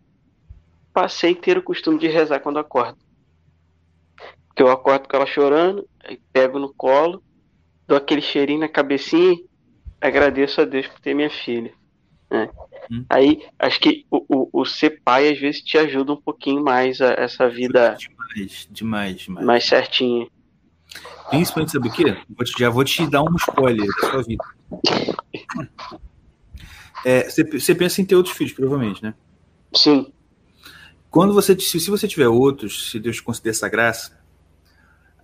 Passei 0.93 1.33
a 1.33 1.35
ter 1.35 1.57
o 1.57 1.63
costume 1.63 1.97
de 1.99 2.07
rezar 2.07 2.39
quando 2.39 2.59
acordo. 2.59 2.97
Porque 4.47 4.61
eu 4.61 4.69
acordo 4.69 5.07
com 5.07 5.15
ela 5.15 5.25
chorando, 5.25 5.87
aí 6.03 6.19
pego 6.33 6.59
no 6.59 6.73
colo, 6.73 7.23
dou 7.87 7.97
aquele 7.97 8.21
cheirinho 8.21 8.59
na 8.59 8.67
cabecinha 8.67 9.33
e 9.33 9.45
agradeço 10.01 10.59
a 10.61 10.65
Deus 10.65 10.87
por 10.87 10.99
ter 10.99 11.13
minha 11.13 11.29
filha. 11.29 11.73
Hum. 12.89 13.05
Aí, 13.09 13.45
acho 13.59 13.79
que 13.79 14.05
o, 14.09 14.25
o, 14.53 14.61
o 14.61 14.65
ser 14.65 15.01
pai 15.03 15.29
às 15.29 15.39
vezes 15.39 15.61
te 15.61 15.77
ajuda 15.77 16.13
um 16.13 16.21
pouquinho 16.21 16.63
mais 16.63 17.01
a 17.01 17.11
essa 17.13 17.49
vida 17.49 17.95
Demais, 17.97 18.67
demais, 18.69 19.21
demais. 19.21 19.45
mais 19.45 19.63
certinha. 19.65 20.27
Principalmente, 21.29 21.71
sabe 21.71 21.87
o 21.87 21.91
quê? 21.91 22.17
Vou 22.29 22.45
te- 22.45 22.59
já 22.59 22.69
vou 22.69 22.83
te 22.83 23.07
dar 23.07 23.23
um 23.23 23.35
spoiler 23.35 23.87
da 24.01 24.09
sua 24.09 24.23
vida. 24.23 24.43
É, 27.05 27.29
você, 27.29 27.43
você 27.43 27.75
pensa 27.75 28.01
em 28.01 28.05
ter 28.05 28.15
outros 28.15 28.35
filhos, 28.35 28.53
provavelmente, 28.53 29.03
né? 29.03 29.13
Sim, 29.73 30.11
Quando 31.09 31.33
você, 31.33 31.57
se, 31.59 31.79
se 31.79 31.89
você 31.89 32.07
tiver 32.07 32.27
outros, 32.27 32.91
se 32.91 32.99
Deus 32.99 33.19
conceder 33.19 33.51
essa 33.51 33.69
graça, 33.69 34.19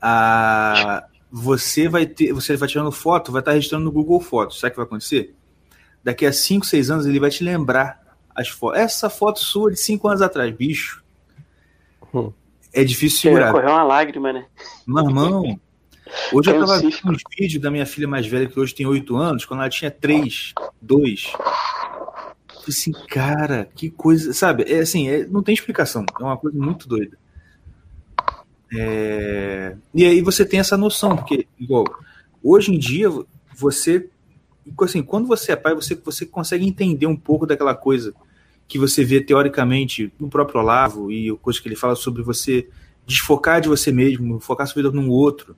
a, 0.02 1.06
você 1.32 1.88
vai 1.88 2.06
ter, 2.06 2.32
você 2.32 2.56
vai 2.56 2.68
tirando 2.68 2.92
foto, 2.92 3.32
vai 3.32 3.42
estar 3.42 3.52
registrando 3.52 3.86
no 3.86 3.92
Google 3.92 4.20
Fotos. 4.22 4.60
Sabe 4.60 4.70
o 4.70 4.72
que 4.72 4.78
vai 4.78 4.86
acontecer? 4.86 5.36
Daqui 6.04 6.26
a 6.26 6.32
5, 6.32 6.66
6 6.66 6.90
anos 6.90 7.06
ele 7.06 7.20
vai 7.20 7.30
te 7.30 7.44
lembrar 7.44 8.02
as 8.34 8.48
fotos. 8.48 8.80
Essa 8.80 9.10
foto 9.10 9.40
sua 9.40 9.72
de 9.72 9.78
5 9.78 10.08
anos 10.08 10.22
atrás, 10.22 10.56
bicho. 10.56 11.04
Hum. 12.14 12.32
É 12.74 12.84
difícil 12.84 13.20
segurar. 13.20 13.52
correr 13.52 13.68
uma 13.68 13.84
lágrima, 13.84 14.32
né? 14.32 14.46
Meu 14.86 15.06
irmão, 15.06 15.60
hoje 16.34 16.50
eu 16.50 16.54
Tem 16.54 16.64
um 16.64 16.66
tava 16.66 16.80
vendo 16.80 16.92
cisco. 16.92 17.10
uns 17.12 17.22
vídeos 17.38 17.62
da 17.62 17.72
minha 17.72 17.86
filha 17.86 18.08
mais 18.08 18.26
velha, 18.28 18.48
que 18.48 18.60
hoje 18.60 18.74
tem 18.76 18.86
8 18.86 19.16
anos, 19.18 19.46
quando 19.46 19.62
ela 19.62 19.70
tinha 19.70 19.90
3, 19.92 20.54
2. 20.82 21.34
Assim, 22.68 22.92
cara, 23.08 23.70
que 23.76 23.90
coisa, 23.90 24.34
sabe? 24.34 24.64
É 24.68 24.80
assim, 24.80 25.08
é- 25.08 25.26
não 25.26 25.42
tem 25.42 25.54
explicação. 25.54 26.06
É 26.20 26.24
uma 26.24 26.38
coisa 26.38 26.58
muito 26.58 26.88
doida. 26.88 27.18
É, 28.74 29.76
E 29.94 30.04
aí 30.06 30.22
você 30.22 30.46
tem 30.46 30.60
essa 30.60 30.76
noção, 30.78 31.16
porque, 31.16 31.48
igual, 31.60 31.86
hoje 32.44 32.74
em 32.74 32.78
dia, 32.78 33.08
você. 33.56 34.10
Assim, 34.82 35.02
quando 35.02 35.28
você 35.28 35.54
é 35.54 35.56
pai, 35.56 35.74
você, 35.74 35.96
você 35.96 36.26
consegue 36.26 36.68
entender 36.68 37.06
um 37.08 37.16
pouco 37.16 37.46
daquela 37.48 37.74
coisa 37.74 38.14
que 38.68 38.78
você 38.78 39.06
vê 39.06 39.22
teoricamente 39.22 40.12
no 40.20 40.28
próprio 40.30 40.60
Olavo 40.60 41.10
e 41.10 41.32
coisa 41.38 41.62
que 41.62 41.70
ele 41.70 41.76
fala 41.78 41.96
sobre 41.96 42.22
você 42.22 42.68
desfocar 43.06 43.62
de 43.62 43.70
você 43.70 43.94
mesmo, 43.94 44.42
focar 44.42 44.68
sua 44.68 44.84
vida 44.84 44.94
num 44.94 45.10
outro. 45.10 45.56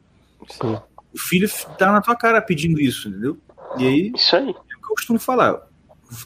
Sim. 0.50 0.78
O 1.14 1.18
filho 1.20 1.50
tá 1.78 1.91
na 1.91 2.02
tua 2.02 2.16
cara 2.16 2.41
pedindo 2.41 2.80
isso, 2.80 3.10
entendeu? 3.10 3.38
E 3.78 3.88
aí, 3.88 4.12
Isso 4.16 4.36
aí. 4.36 4.47
é 4.50 4.52
o 4.52 4.54
que 4.54 4.86
eu 4.91 4.95
costumo 4.95 5.20
falar. 5.20 5.68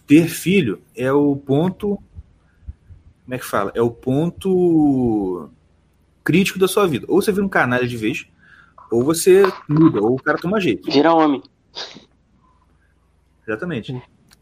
Ter 0.07 0.27
filho 0.27 0.81
é 0.95 1.11
o 1.11 1.35
ponto. 1.35 1.97
Como 3.25 3.35
é 3.35 3.37
que 3.37 3.45
fala? 3.45 3.71
É 3.75 3.81
o 3.81 3.89
ponto 3.91 5.49
crítico 6.23 6.59
da 6.59 6.67
sua 6.67 6.87
vida. 6.87 7.05
Ou 7.09 7.21
você 7.21 7.31
vira 7.31 7.45
um 7.45 7.49
canalha 7.49 7.87
de 7.87 7.97
vez, 7.97 8.25
ou 8.91 9.03
você 9.03 9.43
muda, 9.67 10.01
ou 10.01 10.15
o 10.15 10.21
cara 10.21 10.37
toma 10.37 10.59
jeito. 10.59 10.89
Vira 10.91 11.13
homem. 11.13 11.41
Exatamente. 13.47 14.01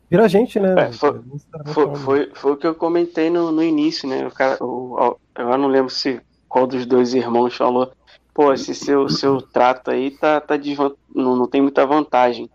Vira 0.10 0.26
a 0.26 0.28
gente, 0.28 0.60
né? 0.60 0.74
É, 0.78 0.92
foi- 0.92 1.22
Necessariamente 1.26 1.74
Foi, 1.74 1.96
foi, 1.96 2.32
foi 2.36 2.52
o 2.52 2.58
que 2.58 2.68
eu 2.68 2.76
comentei 2.76 3.30
no, 3.30 3.52
no 3.52 3.64
início, 3.64 4.08
né? 4.08 4.28
O 4.28 4.32
cara, 4.32 4.64
o, 4.64 4.96
o- 4.96 5.18
eu 5.38 5.58
não 5.58 5.68
lembro 5.68 5.90
se 5.90 6.20
qual 6.48 6.68
dos 6.68 6.86
dois 6.86 7.14
irmãos 7.14 7.56
falou. 7.56 7.92
Pô, 8.34 8.54
esse 8.54 8.74
seu, 8.74 9.10
seu 9.10 9.42
trato 9.42 9.92
aí 9.92 10.12
tá, 10.12 10.40
tá 10.40 10.56
desvan- 10.56 10.96
não, 11.14 11.36
não 11.36 11.48
tem 11.48 11.62
muita 11.62 11.86
vantagem. 11.86 12.50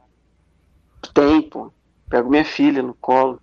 Tem, 1.13 1.43
pô. 1.43 1.71
Pego 2.09 2.31
minha 2.31 2.45
filha 2.45 2.83
no 2.83 2.95
colo, 2.95 3.41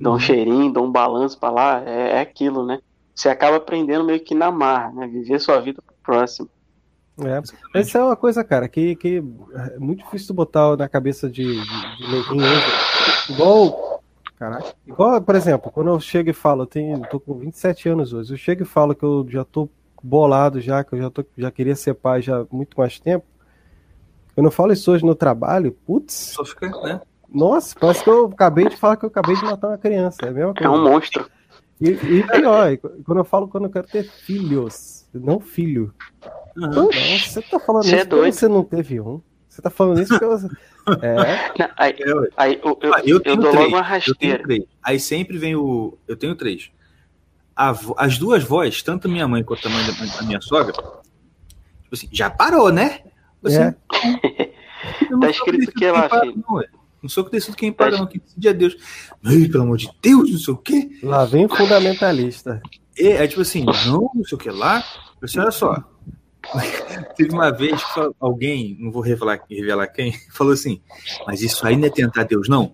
dou 0.00 0.14
um 0.14 0.18
cheirinho, 0.18 0.72
dou 0.72 0.84
um 0.86 0.90
balanço 0.90 1.38
pra 1.38 1.50
lá, 1.50 1.82
é, 1.84 2.18
é 2.18 2.20
aquilo, 2.20 2.64
né? 2.64 2.80
Você 3.14 3.28
acaba 3.28 3.56
aprendendo 3.56 4.04
meio 4.04 4.20
que 4.20 4.34
na 4.34 4.50
marra, 4.50 4.92
né? 4.92 5.06
Viver 5.06 5.40
sua 5.40 5.60
vida 5.60 5.82
pro 5.82 5.94
próximo. 6.02 6.48
É. 7.18 7.80
Isso 7.80 7.98
é 7.98 8.02
uma 8.02 8.16
coisa, 8.16 8.42
cara, 8.42 8.68
que, 8.68 8.96
que 8.96 9.22
é 9.54 9.78
muito 9.78 10.02
difícil 10.02 10.28
tu 10.28 10.34
botar 10.34 10.76
na 10.76 10.88
cabeça 10.88 11.28
de, 11.28 11.44
de, 11.44 11.96
de 11.98 12.08
neguinho 12.10 12.44
hoje. 12.44 13.32
Igual. 13.32 14.02
Caraca. 14.38 14.74
Igual, 14.86 15.20
por 15.20 15.34
exemplo, 15.34 15.70
quando 15.70 15.90
eu 15.90 16.00
chego 16.00 16.30
e 16.30 16.32
falo, 16.32 16.62
eu 16.62 16.66
tenho, 16.66 17.00
tô 17.08 17.20
com 17.20 17.34
27 17.38 17.88
anos 17.88 18.12
hoje, 18.12 18.32
eu 18.32 18.36
chego 18.38 18.62
e 18.62 18.66
falo 18.66 18.94
que 18.94 19.04
eu 19.04 19.26
já 19.28 19.44
tô 19.44 19.68
bolado 20.02 20.60
já, 20.60 20.82
que 20.82 20.94
eu 20.94 20.98
já, 20.98 21.10
tô, 21.10 21.24
já 21.36 21.50
queria 21.50 21.76
ser 21.76 21.94
pai 21.94 22.20
já 22.22 22.40
há 22.40 22.46
muito 22.50 22.76
mais 22.78 22.98
tempo. 22.98 23.24
Quando 24.34 24.46
eu 24.46 24.50
falo 24.52 24.72
isso 24.72 24.90
hoje 24.90 25.04
no 25.04 25.14
trabalho, 25.14 25.72
putz, 25.86 26.12
Só 26.12 26.44
fica, 26.44 26.68
né? 26.82 27.00
nossa, 27.28 27.74
parece 27.78 28.02
que 28.02 28.10
eu 28.10 28.26
acabei 28.26 28.68
de 28.68 28.76
falar 28.76 28.96
que 28.96 29.04
eu 29.04 29.08
acabei 29.08 29.36
de 29.36 29.44
matar 29.44 29.68
uma 29.68 29.78
criança. 29.78 30.26
É 30.26 30.28
a 30.28 30.32
mesma 30.32 30.50
É 30.50 30.54
coisa. 30.54 30.70
um 30.70 30.82
monstro. 30.82 31.30
E, 31.80 31.88
e 31.90 32.22
pior, 32.22 32.76
quando 33.04 33.18
eu 33.18 33.24
falo 33.24 33.48
quando 33.48 33.64
eu 33.64 33.70
quero 33.70 33.88
ter 33.88 34.04
filhos, 34.04 35.06
não 35.12 35.40
filho. 35.40 35.92
Aham. 36.56 36.74
Não, 36.76 37.18
você 37.18 37.42
tá 37.42 37.58
falando 37.58 37.84
Você 37.84 37.96
é 37.96 37.98
isso 37.98 38.08
porque 38.08 38.16
doido. 38.20 38.34
você 38.34 38.48
não 38.48 38.64
teve 38.64 39.00
um. 39.00 39.20
Você 39.48 39.60
tá 39.62 39.70
falando 39.70 40.00
isso 40.00 40.12
porque 40.12 40.26
você. 40.26 40.48
É, 41.00 41.14
Não, 41.58 41.68
Aí, 41.78 41.92
É, 41.92 42.04
aí 42.36 42.60
eu, 42.64 42.78
eu, 42.82 42.94
Ah, 42.94 43.00
eu 43.04 43.08
eu 43.16 43.20
tenho 43.20 43.36
dou 43.36 43.50
três. 43.52 43.64
logo 43.64 43.76
uma 43.76 43.78
Eu 44.06 44.14
tenho 44.16 44.32
rasteira. 44.34 44.42
três. 44.42 44.64
Aí 44.82 44.98
sempre 45.00 45.38
vem 45.38 45.54
o. 45.54 45.96
Eu 46.08 46.16
tenho 46.16 46.34
três. 46.34 46.70
A 47.56 47.74
As 47.96 48.18
duas 48.18 48.42
vozes, 48.42 48.82
tanto 48.82 49.06
a 49.06 49.10
minha 49.10 49.28
mãe 49.28 49.42
quanto 49.42 49.66
a 49.66 49.70
mãe 49.70 49.84
da 49.84 49.92
da 49.92 50.22
minha 50.22 50.40
sogra, 50.40 50.72
tipo 50.72 51.92
assim, 51.92 52.08
já 52.10 52.30
parou, 52.30 52.72
né? 52.72 53.00
Assim, 53.44 53.56
É. 53.56 53.72
Tá 53.72 55.16
sou 55.20 55.30
escrito 55.30 55.72
que 55.72 55.84
filho? 55.84 56.44
Não, 56.48 56.64
não 57.02 57.08
sou 57.08 57.24
que 57.24 57.30
decido 57.30 57.56
quem 57.56 57.72
paga, 57.72 57.98
não. 57.98 58.06
Quem 58.06 58.20
decide 58.20 58.48
é 58.48 58.52
Deus. 58.52 58.76
Ai, 59.24 59.46
pelo 59.48 59.64
amor 59.64 59.76
de 59.76 59.90
Deus, 60.00 60.30
não 60.30 60.38
sei 60.38 60.54
o 60.54 60.56
quê. 60.56 60.98
lá 61.02 61.24
vem 61.24 61.48
fundamentalista. 61.48 62.62
E, 62.96 63.08
é 63.08 63.26
tipo 63.26 63.40
assim, 63.42 63.64
não, 63.64 64.10
não 64.14 64.24
sei 64.24 64.36
o 64.36 64.38
que 64.38 64.50
lá. 64.50 64.84
Eu 65.20 65.26
disse, 65.26 65.38
olha 65.38 65.50
só. 65.50 65.84
Teve 67.16 67.32
uma 67.32 67.50
vez 67.50 67.82
que 67.92 68.00
alguém, 68.18 68.76
não 68.80 68.90
vou 68.90 69.02
revelar, 69.02 69.40
revelar 69.48 69.86
quem, 69.88 70.12
falou 70.32 70.52
assim: 70.52 70.80
Mas 71.26 71.40
isso 71.40 71.66
aí 71.66 71.76
não 71.76 71.86
é 71.86 71.90
tentar 71.90 72.24
Deus, 72.24 72.48
não? 72.48 72.64
Eu 72.64 72.72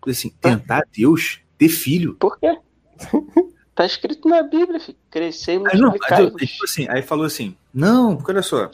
falei 0.00 0.12
assim: 0.12 0.30
Tentar 0.40 0.84
Deus? 0.96 1.40
ter 1.58 1.68
filho. 1.68 2.14
Por 2.14 2.38
quê? 2.38 2.56
Tá 3.74 3.84
escrito 3.84 4.28
na 4.28 4.42
Bíblia, 4.42 4.78
filho. 4.78 4.96
Crescer 5.10 5.54
e 5.54 5.58
multiplicar. 5.58 6.30
tipo 6.30 6.64
assim, 6.64 6.86
aí 6.88 7.02
falou 7.02 7.26
assim: 7.26 7.56
não, 7.72 8.16
porque 8.16 8.30
olha 8.30 8.42
só. 8.42 8.70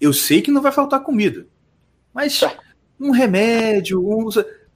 Eu 0.00 0.12
sei 0.12 0.42
que 0.42 0.50
não 0.50 0.62
vai 0.62 0.72
faltar 0.72 1.02
comida. 1.02 1.46
Mas 2.12 2.42
um 2.98 3.10
remédio, 3.10 4.00
um. 4.06 4.28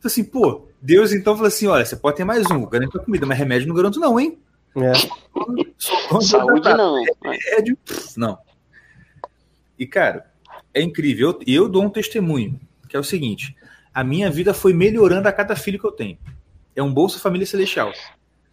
Assim, 0.03 0.25
pô, 0.25 0.67
Deus 0.81 1.13
então 1.13 1.35
falou 1.35 1.49
assim: 1.49 1.67
olha, 1.67 1.85
você 1.85 1.97
pode 1.97 2.17
ter 2.17 2.25
mais 2.25 2.51
um, 2.51 2.65
garanto 2.67 2.99
a 2.99 3.05
comida, 3.05 3.27
mas 3.27 3.39
remédio 3.39 3.69
não 3.69 3.75
garanto, 3.75 4.01
não, 4.01 4.19
hein? 4.19 4.39
É. 4.77 4.93
Saúde 6.21 6.69
não. 6.71 7.05
remédio, 7.23 7.79
não. 8.17 8.39
E, 9.79 9.87
cara, 9.87 10.31
é 10.73 10.83
incrível. 10.83 11.39
Eu, 11.47 11.65
eu 11.65 11.69
dou 11.69 11.85
um 11.85 11.91
testemunho, 11.91 12.59
que 12.89 12.97
é 12.97 12.99
o 12.99 13.05
seguinte: 13.05 13.55
a 13.93 14.03
minha 14.03 14.31
vida 14.31 14.55
foi 14.55 14.73
melhorando 14.73 15.29
a 15.29 15.33
cada 15.33 15.55
filho 15.55 15.79
que 15.79 15.87
eu 15.87 15.93
tenho. 15.93 16.19
É 16.75 16.83
um 16.83 16.93
Bolsa 16.93 17.19
Família 17.19 17.47
Celestial. 17.47 17.93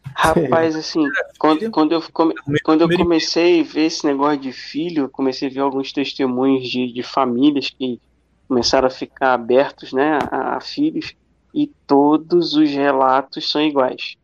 Rapaz, 0.04 0.76
assim, 0.76 1.08
quando, 1.40 1.72
quando, 1.72 1.92
eu, 1.94 2.02
come- 2.12 2.36
quando 2.64 2.82
eu 2.82 2.90
comecei 2.98 3.62
a 3.62 3.64
ver 3.64 3.86
esse 3.86 4.06
negócio 4.06 4.40
de 4.40 4.52
filho, 4.52 5.04
eu 5.04 5.10
comecei 5.10 5.48
a 5.48 5.52
ver 5.52 5.60
alguns 5.62 5.92
testemunhos 5.92 6.68
de, 6.70 6.92
de 6.94 7.02
famílias 7.02 7.70
que 7.70 8.00
começaram 8.48 8.88
a 8.88 8.92
ficar 8.92 9.34
abertos, 9.34 9.94
né, 9.94 10.20
a, 10.30 10.58
a 10.58 10.62
filhos, 10.62 11.14
e 11.54 11.68
todos 11.88 12.54
os 12.54 12.70
relatos 12.70 13.50
são 13.50 13.62
iguais. 13.62 14.16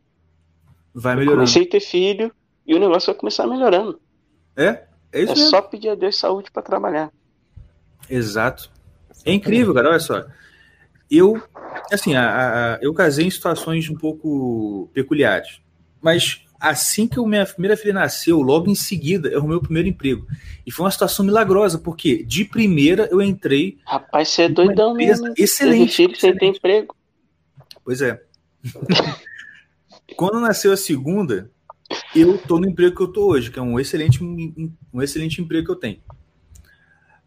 Vai 0.94 1.14
Eu 1.14 1.20
melhorando. 1.20 1.42
comecei 1.44 1.64
a 1.64 1.70
ter 1.70 1.80
filho 1.80 2.32
e 2.66 2.76
o 2.76 2.80
negócio 2.80 3.08
vai 3.12 3.20
começar 3.20 3.48
melhorando. 3.48 4.00
É? 4.56 4.84
É 5.12 5.22
isso 5.22 5.32
É 5.32 5.36
mesmo. 5.36 5.50
só 5.50 5.62
pedir 5.62 5.90
a 5.90 5.96
Deus 5.96 6.18
saúde 6.18 6.52
para 6.52 6.62
trabalhar. 6.64 7.12
Exato. 8.10 8.70
É 9.26 9.34
incrível, 9.34 9.74
cara. 9.74 9.90
Olha 9.90 10.00
só. 10.00 10.26
Eu, 11.10 11.42
assim, 11.92 12.16
a- 12.16 12.76
a- 12.76 12.80
eu 12.82 12.94
casei 12.94 13.26
em 13.26 13.32
situações 13.32 13.90
um 13.90 13.96
pouco 13.96 14.90
peculiares. 14.94 15.62
Mas 16.02 16.42
assim 16.60 17.08
que 17.08 17.20
a 17.20 17.24
minha 17.24 17.46
primeira 17.46 17.78
filha 17.78 17.94
nasceu, 17.94 18.42
logo 18.42 18.70
em 18.70 18.76
seguida, 18.76 19.30
eu 19.30 19.40
arrumei 19.40 19.58
o 19.58 19.62
primeiro 19.62 19.88
emprego. 19.88 20.28
E 20.66 20.72
foi 20.72 20.86
uma 20.86 20.92
situação 20.92 21.26
milagrosa, 21.26 21.78
porque 21.78 22.24
de 22.24 22.46
primeira 22.46 23.08
eu 23.12 23.22
entrei 23.22 23.78
Rapaz, 23.86 24.30
você 24.30 24.44
é 24.44 24.50
doidão 24.50 24.94
mesmo. 24.94 25.34
excelente. 25.38 25.96
filho 25.96 26.10
ter 26.10 26.18
excelente. 26.18 26.58
emprego. 26.58 26.96
Pois 27.84 28.02
é. 28.02 28.22
Quando 30.16 30.40
nasceu 30.40 30.72
a 30.72 30.78
segunda, 30.78 31.52
eu 32.16 32.38
tô 32.38 32.60
no 32.60 32.68
emprego 32.68 32.96
que 32.96 33.02
eu 33.02 33.08
tô 33.08 33.28
hoje, 33.28 33.52
que 33.52 33.60
é 33.60 33.62
um 33.62 33.80
excelente, 33.80 34.24
um 34.24 35.02
excelente 35.02 35.42
emprego 35.42 35.66
que 35.66 35.72
eu 35.72 35.76
tenho. 35.76 36.00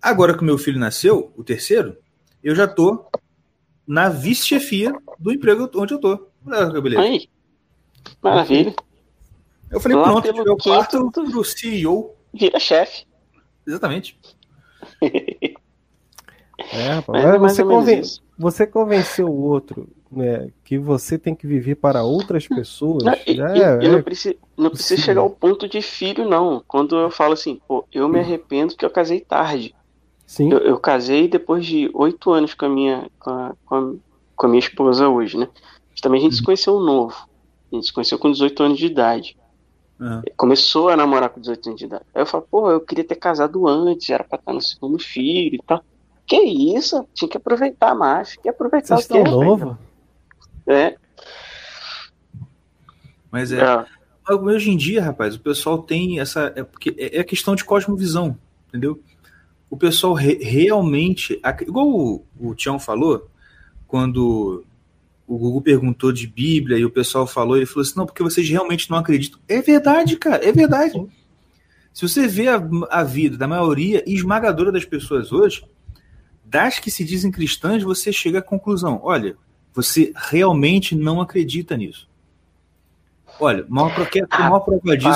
Agora 0.02 0.34
que 0.34 0.42
o 0.42 0.46
meu 0.46 0.58
filho 0.58 0.78
nasceu, 0.78 1.32
o 1.36 1.44
terceiro, 1.44 1.96
eu 2.42 2.54
já 2.54 2.66
tô 2.66 3.06
na 3.86 4.08
vice-chefia 4.08 4.92
do 5.18 5.32
emprego 5.32 5.70
onde 5.74 5.94
eu 5.94 5.98
tô. 5.98 6.28
Olha 6.46 6.72
que 6.72 6.80
beleza. 6.80 7.02
Aí. 7.02 7.28
Maravilha. 8.22 8.74
Eu 9.70 9.80
falei, 9.80 9.96
Lá 9.96 10.04
pronto, 10.04 10.22
pelo 10.22 10.52
o 10.52 10.56
quarto 10.56 10.98
quinto, 10.98 11.30
pro 11.30 11.44
CEO. 11.44 12.14
Vira 12.34 12.58
chefe. 12.58 13.04
Exatamente. 13.66 14.18
É, 16.72 16.88
rapaz. 16.92 17.24
É 17.24 17.38
você, 17.38 17.64
conven- 17.64 18.02
você 18.38 18.66
convenceu 18.66 19.26
o 19.28 19.42
outro 19.44 19.88
né, 20.10 20.50
que 20.62 20.78
você 20.78 21.18
tem 21.18 21.34
que 21.34 21.46
viver 21.46 21.76
para 21.76 22.02
outras 22.02 22.46
pessoas. 22.46 23.02
Não, 23.04 23.14
e, 23.26 23.34
já 23.34 23.56
e- 23.56 23.60
é, 23.62 23.88
não 23.88 23.98
é 23.98 24.02
precisa, 24.02 24.36
não 24.58 24.70
possível. 24.70 25.04
chegar 25.04 25.20
ao 25.22 25.30
ponto 25.30 25.66
de 25.68 25.80
filho, 25.80 26.28
não. 26.28 26.62
Quando 26.68 26.96
eu 26.96 27.10
falo 27.10 27.32
assim, 27.32 27.60
pô, 27.66 27.84
eu 27.92 28.08
me 28.08 28.18
arrependo 28.20 28.76
que 28.76 28.84
eu 28.84 28.90
casei 28.90 29.20
tarde. 29.20 29.74
sim. 30.26 30.52
Eu, 30.52 30.58
eu 30.58 30.78
casei 30.78 31.28
depois 31.28 31.64
de 31.64 31.90
oito 31.94 32.30
anos 32.30 32.52
com 32.54 32.66
a 32.66 32.68
minha 32.68 33.10
com 33.18 33.30
a, 33.30 33.54
com 33.64 33.74
a, 33.74 33.92
com 34.36 34.46
a 34.46 34.48
minha 34.50 34.60
esposa 34.60 35.08
hoje, 35.08 35.38
né? 35.38 35.48
Mas 35.90 36.00
também 36.00 36.20
a 36.20 36.24
gente 36.24 36.36
se 36.36 36.42
conheceu 36.42 36.78
novo. 36.78 37.16
A 37.70 37.74
gente 37.74 37.86
se 37.86 37.92
conheceu 37.92 38.18
com 38.18 38.30
18 38.30 38.62
anos 38.62 38.78
de 38.78 38.86
idade. 38.86 39.36
Ah, 40.00 40.22
Começou 40.36 40.88
a 40.88 40.96
namorar 40.96 41.28
com 41.30 41.40
18 41.40 41.68
anos 41.68 41.78
de 41.78 41.86
idade. 41.86 42.04
Aí 42.14 42.22
eu 42.22 42.26
falo, 42.26 42.46
pô, 42.50 42.70
eu 42.70 42.80
queria 42.80 43.04
ter 43.04 43.16
casado 43.16 43.68
antes, 43.68 44.08
era 44.10 44.24
pra 44.24 44.38
estar 44.38 44.52
no 44.52 44.60
segundo 44.62 44.98
filho 44.98 45.56
e 45.56 45.62
tal. 45.66 45.82
Que 46.26 46.36
isso? 46.38 47.06
Tinha 47.14 47.28
que 47.28 47.36
aproveitar 47.36 47.94
mais. 47.94 48.30
Tinha 48.30 48.42
que 48.44 48.48
aproveitar 48.48 48.96
Vocês 48.96 49.10
o 49.10 49.12
tempo. 49.12 49.30
novos? 49.44 49.76
É, 50.66 50.96
mas 53.30 53.52
é. 53.52 53.60
é. 53.62 53.86
Hoje 54.32 54.70
em 54.70 54.76
dia, 54.76 55.02
rapaz, 55.02 55.34
o 55.34 55.40
pessoal 55.40 55.78
tem 55.82 56.20
essa. 56.20 56.52
É, 56.54 56.62
porque 56.62 56.94
é 56.96 57.18
é 57.18 57.24
questão 57.24 57.54
de 57.56 57.64
cosmovisão, 57.64 58.36
entendeu? 58.68 59.00
O 59.68 59.76
pessoal 59.76 60.12
re- 60.14 60.38
realmente. 60.42 61.40
Igual 61.62 61.88
o, 61.88 62.24
o 62.38 62.54
Tião 62.54 62.78
falou, 62.78 63.28
quando 63.88 64.64
o 65.34 65.38
Google 65.38 65.62
perguntou 65.62 66.10
de 66.12 66.26
Bíblia 66.26 66.76
e 66.78 66.84
o 66.84 66.90
pessoal 66.90 67.26
falou, 67.26 67.56
ele 67.56 67.66
falou 67.66 67.82
assim: 67.82 67.94
não, 67.96 68.06
porque 68.06 68.22
vocês 68.22 68.48
realmente 68.48 68.90
não 68.90 68.98
acreditam. 68.98 69.38
É 69.48 69.62
verdade, 69.62 70.16
cara, 70.16 70.44
é 70.44 70.50
verdade. 70.52 71.06
Se 71.92 72.08
você 72.08 72.26
vê 72.26 72.48
a, 72.48 72.60
a 72.90 73.02
vida 73.04 73.36
da 73.36 73.46
maioria 73.46 74.02
esmagadora 74.06 74.72
das 74.72 74.84
pessoas 74.84 75.32
hoje, 75.32 75.64
das 76.44 76.78
que 76.78 76.90
se 76.90 77.04
dizem 77.04 77.30
cristãs, 77.30 77.82
você 77.82 78.12
chega 78.12 78.40
à 78.40 78.42
conclusão: 78.42 79.00
olha, 79.02 79.36
você 79.72 80.12
realmente 80.16 80.96
não 80.96 81.20
acredita 81.20 81.76
nisso. 81.76 82.08
Olha, 83.38 83.64
o 83.64 83.72
maior, 83.72 83.92
a 84.30 84.38
maior 84.50 84.60
prova 84.60 84.96
disso 84.96 85.10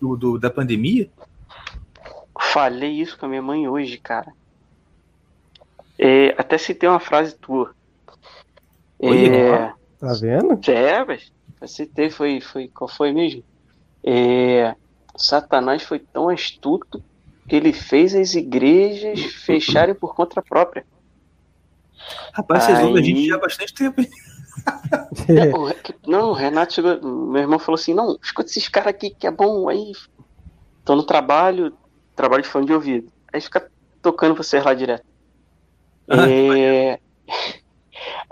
do, 0.00 0.16
do- 0.16 0.38
da 0.38 0.50
pandemia 0.50 1.08
falei 2.52 3.00
isso 3.00 3.18
com 3.18 3.26
a 3.26 3.28
minha 3.28 3.42
mãe 3.42 3.68
hoje, 3.68 3.98
cara. 3.98 4.32
É, 5.98 6.34
até 6.38 6.56
citei 6.58 6.88
uma 6.88 7.00
frase 7.00 7.34
tua. 7.36 7.74
Olha, 9.04 9.36
É, 9.36 9.72
Tá 9.98 10.12
vendo? 10.20 10.60
é, 10.70 11.04
mas 11.04 11.32
eu 11.60 11.68
citei, 11.68 12.10
foi, 12.10 12.40
foi, 12.40 12.68
qual 12.68 12.88
foi 12.88 13.12
mesmo? 13.12 13.42
É, 14.04 14.74
Satanás 15.16 15.82
foi 15.82 15.98
tão 15.98 16.28
astuto 16.28 17.02
que 17.48 17.56
ele 17.56 17.72
fez 17.72 18.14
as 18.14 18.34
igrejas 18.34 19.20
fecharem 19.44 19.94
por 19.94 20.14
conta 20.14 20.42
própria. 20.42 20.84
Rapaz, 22.34 22.64
vocês 22.64 22.80
ouvem 22.80 23.02
a 23.02 23.06
gente 23.06 23.26
já 23.26 23.36
há 23.36 23.38
bastante 23.38 23.72
tempo, 23.72 24.00
hein? 24.00 24.10
É. 25.28 25.50
Não, 26.06 26.30
o 26.30 26.32
Renato 26.32 26.74
chegou, 26.74 27.00
meu 27.02 27.40
irmão 27.42 27.58
falou 27.58 27.76
assim, 27.78 27.94
não, 27.94 28.18
escuta 28.22 28.50
esses 28.50 28.68
caras 28.68 28.90
aqui 28.90 29.10
que 29.10 29.26
é 29.26 29.30
bom, 29.30 29.68
aí 29.68 29.92
tô 30.84 30.94
no 30.94 31.02
trabalho, 31.02 31.72
trabalho 32.14 32.42
de 32.42 32.48
fone 32.48 32.66
de 32.66 32.72
ouvido, 32.72 33.10
aí 33.32 33.40
fica 33.40 33.70
tocando 34.02 34.34
vocês 34.34 34.62
lá 34.62 34.74
direto. 34.74 35.04
Ah, 36.08 36.28
É, 36.30 36.98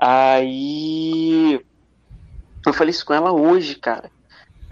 Aí 0.05 1.61
eu 2.67 2.73
falei 2.73 2.91
isso 2.91 3.07
com 3.07 3.15
ela 3.15 3.33
hoje, 3.33 3.77
cara. 3.77 4.11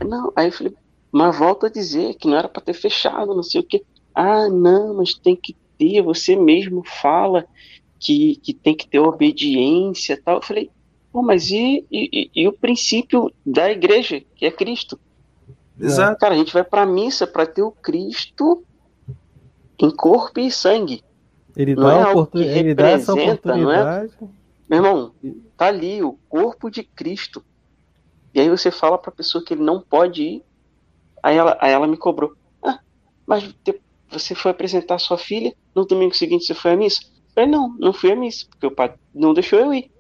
Não, 0.05 0.33
aí 0.35 0.49
eu 0.49 0.53
falei, 0.53 0.75
mas 1.13 1.39
volta 1.39 1.69
a 1.69 1.71
dizer 1.71 2.15
que 2.15 2.27
não 2.27 2.37
era 2.37 2.49
pra 2.49 2.61
ter 2.61 2.73
fechado, 2.73 3.33
não 3.33 3.43
sei 3.45 3.61
o 3.61 3.65
quê. 3.65 3.85
Ah, 4.13 4.49
não, 4.49 4.95
mas 4.95 5.15
tem 5.15 5.37
que 5.37 5.57
ter, 5.79 6.03
você 6.03 6.35
mesmo 6.35 6.83
fala 6.85 7.47
que, 8.01 8.41
que 8.43 8.53
tem 8.53 8.75
que 8.75 8.89
ter 8.89 8.99
obediência 8.99 10.15
e 10.15 10.17
tal. 10.17 10.39
Eu 10.39 10.43
falei, 10.43 10.69
pô, 11.13 11.23
mas 11.23 11.49
e, 11.49 11.87
e, 11.93 12.29
e 12.35 12.49
o 12.49 12.53
princípio 12.53 13.33
da 13.47 13.71
igreja, 13.71 14.21
que 14.35 14.45
é 14.45 14.51
Cristo? 14.51 14.99
Exato. 15.81 16.19
Cara, 16.19 16.35
a 16.35 16.39
gente 16.39 16.53
vai 16.53 16.65
pra 16.65 16.85
missa 16.85 17.25
pra 17.25 17.47
ter 17.47 17.63
o 17.63 17.71
Cristo 17.71 18.65
em 19.79 19.91
corpo 19.95 20.41
e 20.41 20.51
sangue. 20.51 21.05
Ele 21.57 21.77
Não 21.77 21.85
dá, 21.85 21.95
é 21.95 22.03
algo 22.03 22.27
que 22.27 22.75
dá 22.75 22.89
essa 22.89 23.15
representa, 23.15 23.57
não 23.57 23.71
é? 23.71 24.09
Meu 24.71 24.79
irmão, 24.85 25.13
tá 25.57 25.67
ali 25.67 26.01
o 26.01 26.13
corpo 26.29 26.71
de 26.71 26.85
Cristo. 26.85 27.45
E 28.33 28.41
aí 28.41 28.49
você 28.49 28.71
fala 28.71 28.97
pra 28.97 29.11
pessoa 29.11 29.45
que 29.45 29.53
ele 29.53 29.65
não 29.65 29.81
pode 29.81 30.23
ir. 30.23 30.45
Aí 31.21 31.37
ela, 31.37 31.59
aí 31.61 31.73
ela 31.73 31.89
me 31.89 31.97
cobrou. 31.97 32.35
Ah, 32.63 32.79
mas 33.27 33.53
te- 33.65 33.83
você 34.09 34.33
foi 34.33 34.53
apresentar 34.53 34.99
sua 35.01 35.19
filha, 35.19 35.53
no 35.75 35.85
domingo 35.85 36.15
seguinte 36.15 36.45
você 36.47 36.55
foi 36.55 36.75
à 36.75 36.77
missa? 36.77 37.03
Eu 37.03 37.35
falei, 37.35 37.51
não, 37.51 37.77
não 37.81 37.93
fui 37.93 38.13
à 38.13 38.17
missa, 38.17 38.47
porque 38.49 38.65
o 38.65 38.71
pai 38.71 38.95
não 39.13 39.35
deixou 39.35 39.59
eu 39.59 39.75
ir. 39.75 39.91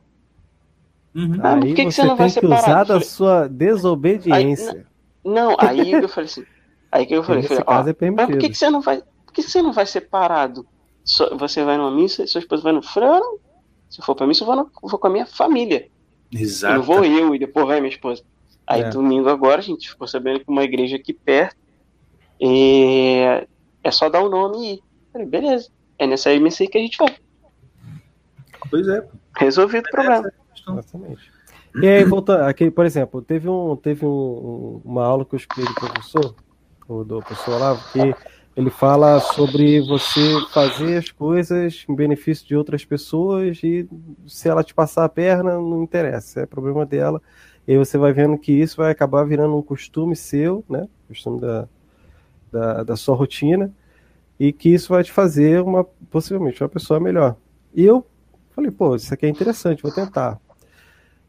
Uhum. 1.16 1.40
Ah, 1.42 1.54
Aí 1.54 1.60
por 1.60 1.66
que 1.74 1.74
que 1.74 1.90
você 1.90 2.02
você 2.02 2.06
não 2.06 2.16
vai 2.16 2.30
separar? 2.30 2.58
usar 2.62 2.78
da 2.82 2.86
falei- 2.86 3.02
sua 3.08 3.48
desobediência. 3.48 4.86
Não, 5.24 5.56
aí 5.58 5.90
eu 5.92 6.08
falei 6.08 6.26
assim. 6.30 6.44
Aí 6.92 7.06
que 7.06 7.14
eu 7.14 7.24
falei, 7.24 7.42
falei, 7.42 7.64
ó, 7.66 7.80
é 7.80 8.10
mas 8.12 8.26
por 8.26 8.38
que, 8.38 8.48
que 8.48 8.54
você 8.58 8.70
não 8.70 8.80
vai. 8.80 9.02
Por 9.26 9.32
que 9.34 9.42
você 9.42 9.60
não 9.62 9.72
vai 9.72 9.86
separado? 9.86 10.64
Só- 11.04 11.36
você 11.36 11.64
vai 11.64 11.76
numa 11.76 11.90
missa 11.90 12.22
e 12.22 12.28
sua 12.28 12.38
esposa 12.38 12.62
vai 12.62 12.72
no. 12.72 12.80
Não. 12.96 13.49
Se 13.90 14.00
for 14.00 14.14
pra 14.14 14.26
missa, 14.26 14.44
eu 14.44 14.46
vou, 14.46 14.70
vou 14.82 14.98
com 14.98 15.06
a 15.08 15.10
minha 15.10 15.26
família. 15.26 15.88
Eu 16.32 16.38
não 16.38 16.40
Exato. 16.42 16.82
vou 16.82 17.04
eu 17.04 17.34
e 17.34 17.38
depois 17.38 17.66
vai 17.66 17.80
minha 17.80 17.92
esposa. 17.92 18.22
Aí 18.66 18.82
É. 18.82 18.88
domingo 18.88 19.28
agora 19.28 19.58
a 19.58 19.62
gente 19.64 19.90
ficou 19.90 20.06
sabendo 20.06 20.38
que 20.40 20.48
uma 20.48 20.62
igreja 20.62 20.94
aqui 20.96 21.12
perto 21.12 21.56
é, 22.40 23.46
é 23.82 23.90
só 23.90 24.08
dar 24.08 24.22
o 24.22 24.28
nome 24.28 24.58
e 24.58 24.72
ir. 24.74 24.82
Falei, 25.12 25.26
beleza. 25.26 25.68
É 25.98 26.06
nessa 26.06 26.30
aí 26.30 26.40
que 26.68 26.78
a 26.78 26.80
gente 26.80 26.96
vai. 26.96 27.14
Pois 28.70 28.86
é. 28.88 29.06
Resolvido 29.36 29.86
o 29.86 29.90
problema. 29.90 30.32
Exatamente. 30.68 31.32
E 31.82 31.86
aí, 31.86 32.04
voltando, 32.04 32.42
aqui, 32.44 32.70
por 32.70 32.84
exemplo, 32.84 33.22
teve, 33.22 33.48
um, 33.48 33.76
teve 33.76 34.04
um- 34.04 34.08
um- 34.08 34.82
uma 34.84 35.04
aula 35.04 35.24
que 35.24 35.34
eu 35.34 35.38
escutei 35.38 35.64
do 35.64 35.74
professor, 35.74 36.34
ou 36.88 37.04
do 37.04 37.20
professor 37.20 37.54
Olavo, 37.54 37.92
que 37.92 38.14
Ele 38.56 38.68
fala 38.68 39.20
sobre 39.20 39.80
você 39.80 40.20
fazer 40.52 40.98
as 40.98 41.10
coisas 41.10 41.84
em 41.88 41.94
benefício 41.94 42.46
de 42.46 42.56
outras 42.56 42.84
pessoas 42.84 43.60
e 43.62 43.88
se 44.26 44.48
ela 44.48 44.64
te 44.64 44.74
passar 44.74 45.04
a 45.04 45.08
perna, 45.08 45.54
não 45.54 45.82
interessa, 45.82 46.40
é 46.40 46.46
problema 46.46 46.84
dela. 46.84 47.22
E 47.66 47.72
aí 47.72 47.78
você 47.78 47.96
vai 47.96 48.12
vendo 48.12 48.36
que 48.36 48.52
isso 48.52 48.76
vai 48.78 48.90
acabar 48.90 49.24
virando 49.24 49.56
um 49.56 49.62
costume 49.62 50.16
seu, 50.16 50.64
né? 50.68 50.88
Costume 51.06 51.40
da, 51.40 51.68
da, 52.50 52.82
da 52.82 52.96
sua 52.96 53.14
rotina, 53.14 53.72
e 54.38 54.52
que 54.52 54.68
isso 54.68 54.88
vai 54.88 55.04
te 55.04 55.12
fazer 55.12 55.62
uma 55.62 55.84
possivelmente 56.10 56.62
uma 56.62 56.68
pessoa 56.68 56.98
melhor. 56.98 57.36
E 57.72 57.84
eu 57.84 58.04
falei, 58.50 58.70
pô, 58.70 58.96
isso 58.96 59.14
aqui 59.14 59.26
é 59.26 59.28
interessante, 59.28 59.82
vou 59.82 59.92
tentar. 59.92 60.40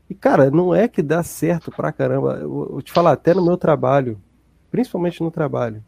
E 0.09 0.15
cara, 0.15 0.49
não 0.49 0.73
é 0.73 0.87
que 0.87 1.01
dá 1.01 1.21
certo 1.21 1.71
pra 1.71 1.91
caramba. 1.91 2.39
Eu 2.41 2.49
vou 2.49 2.81
te 2.81 2.91
falar, 2.91 3.11
até 3.11 3.33
no 3.33 3.45
meu 3.45 3.57
trabalho, 3.57 4.19
principalmente 4.71 5.21
no 5.21 5.29
trabalho. 5.29 5.83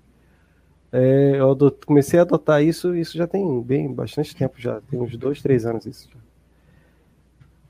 É, 0.95 1.37
eu 1.39 1.57
comecei 1.87 2.19
a 2.19 2.21
adotar 2.21 2.63
isso, 2.63 2.95
isso 2.95 3.17
já 3.17 3.25
tem 3.25 3.59
bem 3.63 3.91
bastante 3.91 4.35
tempo 4.35 4.53
já, 4.59 4.79
tem 4.81 5.01
uns 5.01 5.17
dois, 5.17 5.41
três 5.41 5.65
anos 5.65 5.87
isso. 5.87 6.07
Já. 6.13 6.19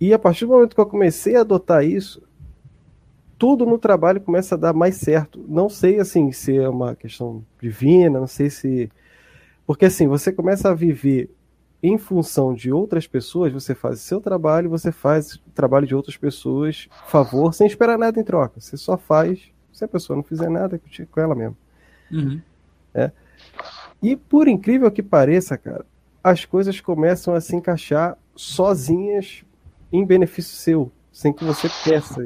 E 0.01 0.13
a 0.13 0.19
partir 0.19 0.45
do 0.45 0.51
momento 0.51 0.75
que 0.75 0.81
eu 0.81 0.85
comecei 0.85 1.37
a 1.37 1.39
adotar 1.39 1.85
isso, 1.85 2.21
tudo 3.37 3.65
no 3.65 3.77
trabalho 3.77 4.19
começa 4.19 4.55
a 4.55 4.57
dar 4.57 4.73
mais 4.73 4.97
certo. 4.97 5.43
Não 5.47 5.69
sei 5.69 6.01
assim 6.01 6.33
se 6.33 6.57
é 6.57 6.67
uma 6.67 6.95
questão 6.95 7.45
divina, 7.61 8.19
não 8.19 8.27
sei 8.27 8.49
se 8.49 8.91
porque 9.65 9.85
assim, 9.85 10.05
você 10.05 10.29
começa 10.29 10.69
a 10.69 10.73
viver 10.73 11.33
em 11.81 11.97
função 11.97 12.53
de 12.53 12.73
outras 12.73 13.07
pessoas, 13.07 13.53
você 13.53 13.73
faz 13.73 14.01
seu 14.01 14.19
trabalho, 14.19 14.69
você 14.69 14.91
faz 14.91 15.35
o 15.35 15.51
trabalho 15.53 15.87
de 15.87 15.95
outras 15.95 16.17
pessoas, 16.17 16.89
favor, 17.07 17.53
sem 17.53 17.67
esperar 17.67 17.97
nada 17.97 18.19
em 18.19 18.23
troca. 18.23 18.59
Você 18.59 18.75
só 18.75 18.97
faz 18.97 19.49
se 19.71 19.85
a 19.85 19.87
pessoa 19.87 20.17
não 20.17 20.23
fizer 20.23 20.49
nada 20.49 20.79
com 21.09 21.21
ela 21.21 21.33
mesmo. 21.33 21.55
Uhum. 22.11 22.41
É. 22.93 23.11
E 24.01 24.15
por 24.15 24.47
incrível 24.47 24.91
que 24.91 25.01
pareça, 25.01 25.57
cara, 25.57 25.85
as 26.23 26.45
coisas 26.45 26.79
começam 26.79 27.33
a 27.33 27.41
se 27.41 27.55
encaixar 27.55 28.17
sozinhas 28.35 29.43
em 29.91 30.05
benefício 30.05 30.55
seu, 30.55 30.91
sem 31.11 31.31
que 31.31 31.43
você 31.43 31.69
peça. 31.83 32.25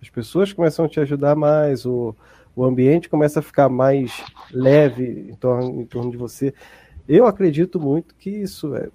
As 0.00 0.08
pessoas 0.10 0.52
começam 0.52 0.84
a 0.84 0.88
te 0.88 1.00
ajudar 1.00 1.34
mais, 1.34 1.84
o, 1.86 2.14
o 2.54 2.64
ambiente 2.64 3.08
começa 3.08 3.40
a 3.40 3.42
ficar 3.42 3.68
mais 3.68 4.24
leve 4.52 5.30
em 5.30 5.34
torno, 5.34 5.80
em 5.80 5.86
torno 5.86 6.10
de 6.10 6.16
você. 6.16 6.52
Eu 7.08 7.26
acredito 7.26 7.80
muito 7.80 8.14
que 8.14 8.30
isso 8.30 8.74
é, 8.74 8.88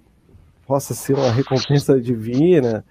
possa 0.66 0.94
ser 0.94 1.14
uma 1.14 1.30
recompensa 1.32 2.00
divina 2.00 2.84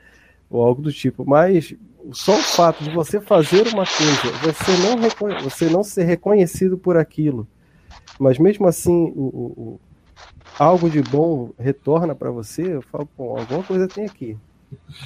ou 0.50 0.64
algo 0.64 0.82
do 0.82 0.92
tipo, 0.92 1.26
mas 1.26 1.76
só 2.12 2.36
o 2.36 2.42
fato 2.42 2.84
de 2.84 2.90
você 2.92 3.22
fazer 3.22 3.68
uma 3.68 3.86
coisa, 3.86 4.38
você 4.42 4.72
não, 4.78 5.42
você 5.42 5.70
não 5.70 5.84
ser 5.84 6.04
reconhecido 6.04 6.78
por 6.78 6.98
aquilo, 6.98 7.48
mas 8.20 8.38
mesmo 8.38 8.68
assim 8.68 9.12
o, 9.16 9.22
o, 9.22 9.46
o 9.58 9.80
algo 10.58 10.90
de 10.90 11.02
bom 11.02 11.52
retorna 11.58 12.14
para 12.14 12.32
você, 12.32 12.76
eu 12.76 12.82
falo, 12.82 13.06
pô, 13.06 13.38
alguma 13.38 13.64
coisa 13.64 13.88
tem 13.88 14.06
aqui. 14.06 14.38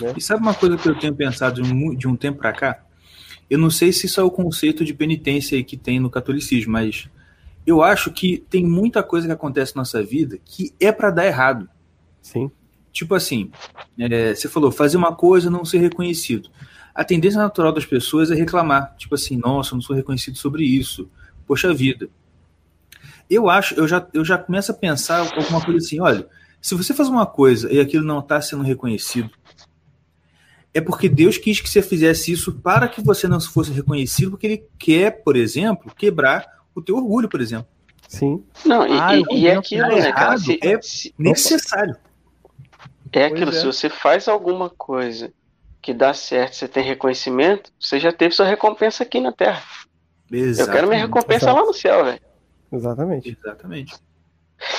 Né? 0.02 0.14
E 0.18 0.22
sabe 0.22 0.42
uma 0.42 0.54
coisa 0.54 0.78
que 0.78 0.88
eu 0.88 0.98
tenho 0.98 1.16
pensado 1.16 1.62
de 1.62 1.74
um, 1.74 1.96
de 1.96 2.08
um 2.08 2.16
tempo 2.16 2.40
para 2.40 2.54
cá? 2.54 2.84
Eu 3.50 3.58
não 3.58 3.70
sei 3.70 3.94
se 3.94 4.06
isso 4.06 4.20
é 4.20 4.24
o 4.24 4.32
conceito 4.32 4.84
de 4.84 4.94
penitência 4.94 5.62
que 5.64 5.78
tem 5.78 6.00
no 6.00 6.10
catolicismo, 6.10 6.74
mas 6.74 7.10
eu 7.66 7.82
acho 7.82 8.12
que 8.12 8.44
tem 8.50 8.66
muita 8.66 9.02
coisa 9.02 9.28
que 9.28 9.34
acontece 9.34 9.76
na 9.76 9.82
nossa 9.82 10.04
vida 10.04 10.38
que 10.44 10.74
é 10.80 10.92
para 10.92 11.12
dar 11.12 11.26
errado. 11.26 11.70
Sim. 12.22 12.52
Tipo 12.92 13.16
assim, 13.16 13.52
é, 14.00 14.34
você 14.34 14.50
falou, 14.50 14.72
fazer 14.72 14.98
uma 14.98 15.16
coisa 15.16 15.50
não 15.50 15.64
ser 15.64 15.78
reconhecido. 15.80 16.50
A 16.98 17.04
tendência 17.04 17.40
natural 17.40 17.72
das 17.72 17.86
pessoas 17.86 18.32
é 18.32 18.34
reclamar. 18.34 18.96
Tipo 18.98 19.14
assim, 19.14 19.38
nossa, 19.38 19.72
eu 19.72 19.76
não 19.76 19.84
sou 19.84 19.96
reconhecido 19.96 20.36
sobre 20.36 20.64
isso. 20.64 21.08
Poxa 21.46 21.72
vida. 21.72 22.10
Eu 23.30 23.52
acho, 23.52 23.76
eu 23.76 23.88
já, 23.88 24.08
eu 24.16 24.26
já 24.26 24.36
começo 24.36 24.72
a 24.72 24.74
pensar 24.74 25.20
alguma 25.20 25.64
coisa 25.64 25.78
assim, 25.78 26.00
olha, 26.00 26.28
se 26.60 26.74
você 26.74 26.96
faz 26.96 27.08
uma 27.08 27.28
coisa 27.28 27.72
e 27.72 27.80
aquilo 27.80 28.04
não 28.04 28.18
está 28.18 28.42
sendo 28.42 28.64
reconhecido, 28.64 29.30
é 30.74 30.82
porque 30.82 31.08
Deus 31.08 31.38
quis 31.38 31.62
que 31.62 31.70
você 31.70 31.84
fizesse 31.84 32.32
isso 32.32 32.52
para 32.52 32.88
que 32.88 33.00
você 33.00 33.28
não 33.28 33.40
fosse 33.40 33.72
reconhecido, 33.72 34.32
porque 34.32 34.48
Ele 34.48 34.64
quer, 34.80 35.24
por 35.24 35.36
exemplo, 35.36 35.94
quebrar 35.96 36.48
o 36.74 36.82
teu 36.82 36.96
orgulho, 36.96 37.30
por 37.30 37.42
exemplo. 37.42 37.68
Sim. 38.08 38.44
Não, 38.66 38.88
e, 38.88 39.00
ah, 39.00 39.16
e, 39.16 39.42
e 39.42 39.48
é 39.48 39.56
aquilo, 39.56 39.88
né, 39.88 40.12
cara? 40.12 40.36
Se, 40.40 40.58
é 40.64 40.82
se, 40.82 41.14
necessário. 41.16 41.96
É 43.12 43.26
aquilo, 43.26 43.52
é. 43.52 43.54
se 43.54 43.66
você 43.68 43.88
faz 43.88 44.28
alguma 44.28 44.68
coisa 44.68 45.32
que 45.88 45.94
dá 45.94 46.14
certo, 46.14 46.58
você 46.58 46.68
tem 46.68 46.84
reconhecimento, 46.84 47.72
você 47.80 47.98
já 47.98 48.12
teve 48.12 48.36
sua 48.36 48.46
recompensa 48.46 49.04
aqui 49.04 49.22
na 49.22 49.32
Terra. 49.32 49.64
Exatamente. 50.30 50.60
Eu 50.60 50.74
quero 50.74 50.88
minha 50.90 51.00
recompensa 51.00 51.46
Exato. 51.46 51.62
lá 51.62 51.66
no 51.66 51.74
céu, 51.74 52.04
velho. 52.04 52.22
Exatamente. 52.70 53.38
Exatamente. 53.42 53.96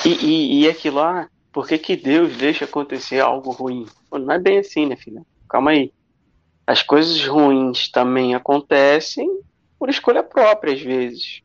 E, 0.05 0.09
e, 0.11 0.61
e 0.61 0.69
aquilo 0.69 0.97
lá, 0.97 1.31
por 1.51 1.67
que, 1.67 1.79
que 1.79 1.97
Deus 1.97 2.37
deixa 2.37 2.67
acontecer 2.67 3.21
algo 3.21 3.53
ruim? 3.53 3.87
Pô, 4.11 4.19
não 4.19 4.35
é 4.35 4.39
bem 4.39 4.59
assim, 4.59 4.85
né, 4.85 4.97
filha? 4.97 5.23
calma 5.49 5.71
aí. 5.71 5.91
As 6.67 6.83
coisas 6.83 7.27
ruins 7.27 7.89
também 7.89 8.35
acontecem 8.35 9.27
por 9.79 9.89
escolha 9.89 10.23
própria, 10.23 10.75
às 10.75 10.83
vezes. 10.83 11.41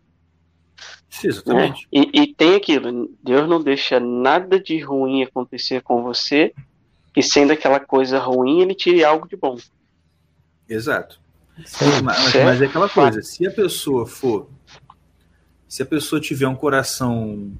Exatamente. 1.24 1.88
Né? 1.94 2.04
E, 2.14 2.22
e, 2.22 2.34
tem 2.34 2.56
aquilo, 2.56 3.10
Deus 3.24 3.48
não 3.48 3.64
deixa 3.64 3.98
nada 3.98 4.60
de 4.60 4.78
ruim 4.80 5.24
acontecer 5.24 5.82
com 5.84 6.04
você, 6.04 6.54
e 7.16 7.22
sendo 7.22 7.54
aquela 7.54 7.80
coisa 7.80 8.20
ruim, 8.20 8.62
ele 8.62 8.74
tire 8.74 9.04
algo 9.04 9.28
de 9.28 9.36
bom. 9.36 9.58
Exato. 10.68 11.20
Mas, 12.04 12.34
mas, 12.34 12.62
é 12.62 12.66
aquela 12.66 12.90
coisa, 12.90 13.22
se 13.22 13.46
a 13.46 13.52
pessoa 13.52 14.08
for. 14.08 14.50
Se 15.68 15.82
a 15.84 15.86
pessoa 15.86 16.20
tiver 16.20 16.48
um 16.48 16.56
coração 16.56 17.52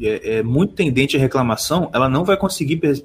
é, 0.00 0.38
é 0.38 0.42
muito 0.42 0.74
tendente 0.74 1.16
à 1.16 1.20
reclamação, 1.20 1.90
ela 1.92 2.08
não 2.08 2.24
vai 2.24 2.36
conseguir 2.36 2.76
pe 2.76 3.04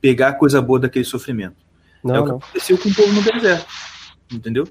pegar 0.00 0.28
a 0.28 0.32
coisa 0.34 0.60
boa 0.60 0.80
daquele 0.80 1.04
sofrimento. 1.04 1.56
Não, 2.02 2.14
é 2.14 2.20
o 2.20 2.24
que 2.24 2.30
não. 2.30 2.36
aconteceu 2.38 2.76
com 2.76 2.88
o 2.88 2.94
povo 2.94 3.12
no 3.12 3.22
deserto. 3.22 3.66
Entendeu? 4.32 4.66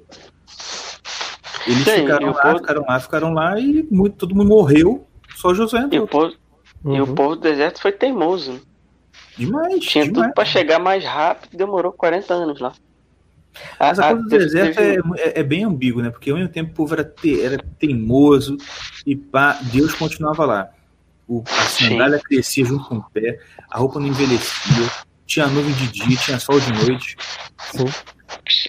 Eles 1.65 1.83
Sim, 1.83 2.01
ficaram 2.01 2.31
lá, 2.31 2.41
povo... 2.41 2.57
ficaram 2.57 2.85
lá, 2.85 2.99
ficaram 2.99 3.33
lá 3.33 3.59
e 3.59 3.87
muito, 3.89 4.17
todo 4.17 4.35
mundo 4.35 4.49
morreu, 4.49 5.07
só 5.35 5.53
Josué 5.53 5.83
entrou. 5.83 6.01
E 6.01 6.03
o 6.03 6.07
povo, 6.07 6.35
uhum. 6.83 6.95
e 6.95 7.01
o 7.01 7.07
povo 7.07 7.35
do 7.35 7.41
deserto 7.41 7.81
foi 7.81 7.93
teimoso. 7.93 8.61
Demais. 9.37 9.83
Tinha 9.85 10.05
demais. 10.05 10.27
tudo 10.27 10.33
para 10.33 10.45
chegar 10.45 10.79
mais 10.79 11.03
rápido, 11.03 11.57
demorou 11.57 11.91
40 11.91 12.33
anos 12.33 12.59
lá. 12.59 12.73
Mas 13.79 13.99
a, 13.99 14.09
a 14.09 14.11
coisa 14.11 14.23
do 14.23 14.29
deserto 14.29 14.75
teve... 14.75 15.01
é, 15.17 15.27
é, 15.27 15.39
é, 15.39 15.43
bem 15.43 15.63
ambíguo, 15.63 16.01
né? 16.01 16.09
Porque 16.09 16.29
ao 16.29 16.37
mesmo 16.37 16.51
tempo 16.51 16.71
o 16.71 16.73
povo 16.73 16.93
era, 16.93 17.03
te, 17.03 17.41
era 17.41 17.57
teimoso 17.79 18.57
e 19.05 19.15
pá, 19.15 19.59
Deus 19.73 19.93
continuava 19.93 20.45
lá. 20.45 20.69
O, 21.27 21.43
a 21.47 21.63
sandália 21.63 22.17
Sim. 22.17 22.23
crescia 22.23 22.65
junto 22.65 22.87
com 22.87 22.97
o 22.97 23.09
pé, 23.11 23.39
a 23.69 23.77
roupa 23.77 23.99
não 23.99 24.07
envelhecia, 24.07 24.89
tinha 25.25 25.47
nuvem 25.47 25.73
de 25.73 25.87
dia, 25.87 26.17
tinha 26.17 26.39
sol 26.39 26.59
de 26.59 26.73
noite. 26.73 27.15
Sim. 27.71 27.85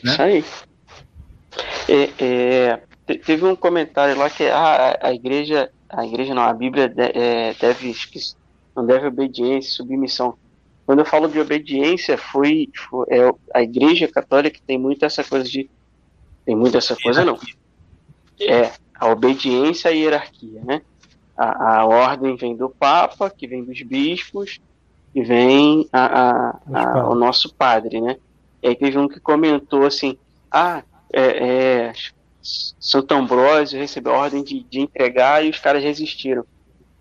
Né? 0.04 0.12
Isso 0.12 0.22
aí. 0.22 0.44
É, 1.88 2.10
é, 2.18 3.16
teve 3.18 3.44
um 3.44 3.56
comentário 3.56 4.16
lá 4.16 4.30
que 4.30 4.44
ah, 4.44 4.96
a, 5.00 5.08
a 5.08 5.12
igreja, 5.12 5.70
a 5.88 6.06
igreja 6.06 6.34
não, 6.34 6.42
a 6.42 6.52
Bíblia 6.52 6.88
de, 6.88 7.02
é, 7.02 7.54
deve, 7.54 7.94
não 8.76 8.86
deve 8.86 9.06
obediência, 9.08 9.72
submissão. 9.72 10.36
Quando 10.92 10.98
eu 10.98 11.06
falo 11.06 11.26
de 11.26 11.40
obediência, 11.40 12.18
foi, 12.18 12.68
foi 12.76 13.06
é, 13.08 13.32
a 13.54 13.62
igreja 13.62 14.06
católica 14.06 14.60
tem 14.66 14.76
muito 14.76 15.02
essa 15.06 15.24
coisa 15.24 15.48
de. 15.48 15.70
Tem 16.44 16.54
muito 16.54 16.76
essa 16.76 16.94
coisa, 16.94 17.24
não. 17.24 17.38
É, 18.38 18.70
a 18.94 19.08
obediência 19.08 19.90
à 19.90 19.94
hierarquia, 19.94 20.60
né? 20.62 20.82
A, 21.34 21.78
a 21.78 21.86
ordem 21.86 22.36
vem 22.36 22.54
do 22.54 22.68
Papa, 22.68 23.30
que 23.30 23.46
vem 23.46 23.64
dos 23.64 23.80
bispos, 23.80 24.60
e 25.14 25.22
vem 25.22 25.88
a, 25.90 26.04
a, 26.04 26.60
a, 26.74 27.08
o 27.08 27.14
nosso 27.14 27.54
padre, 27.54 27.98
né? 27.98 28.18
E 28.62 28.68
aí 28.68 28.76
teve 28.76 28.98
um 28.98 29.08
que 29.08 29.18
comentou 29.18 29.86
assim, 29.86 30.18
ah, 30.50 30.82
é, 31.10 31.22
é, 31.22 31.92
Santo 32.42 33.14
Ambrósio 33.14 33.80
recebeu 33.80 34.12
a 34.12 34.18
ordem 34.18 34.44
de, 34.44 34.62
de 34.64 34.80
entregar 34.80 35.42
e 35.42 35.48
os 35.48 35.58
caras 35.58 35.82
resistiram. 35.82 36.44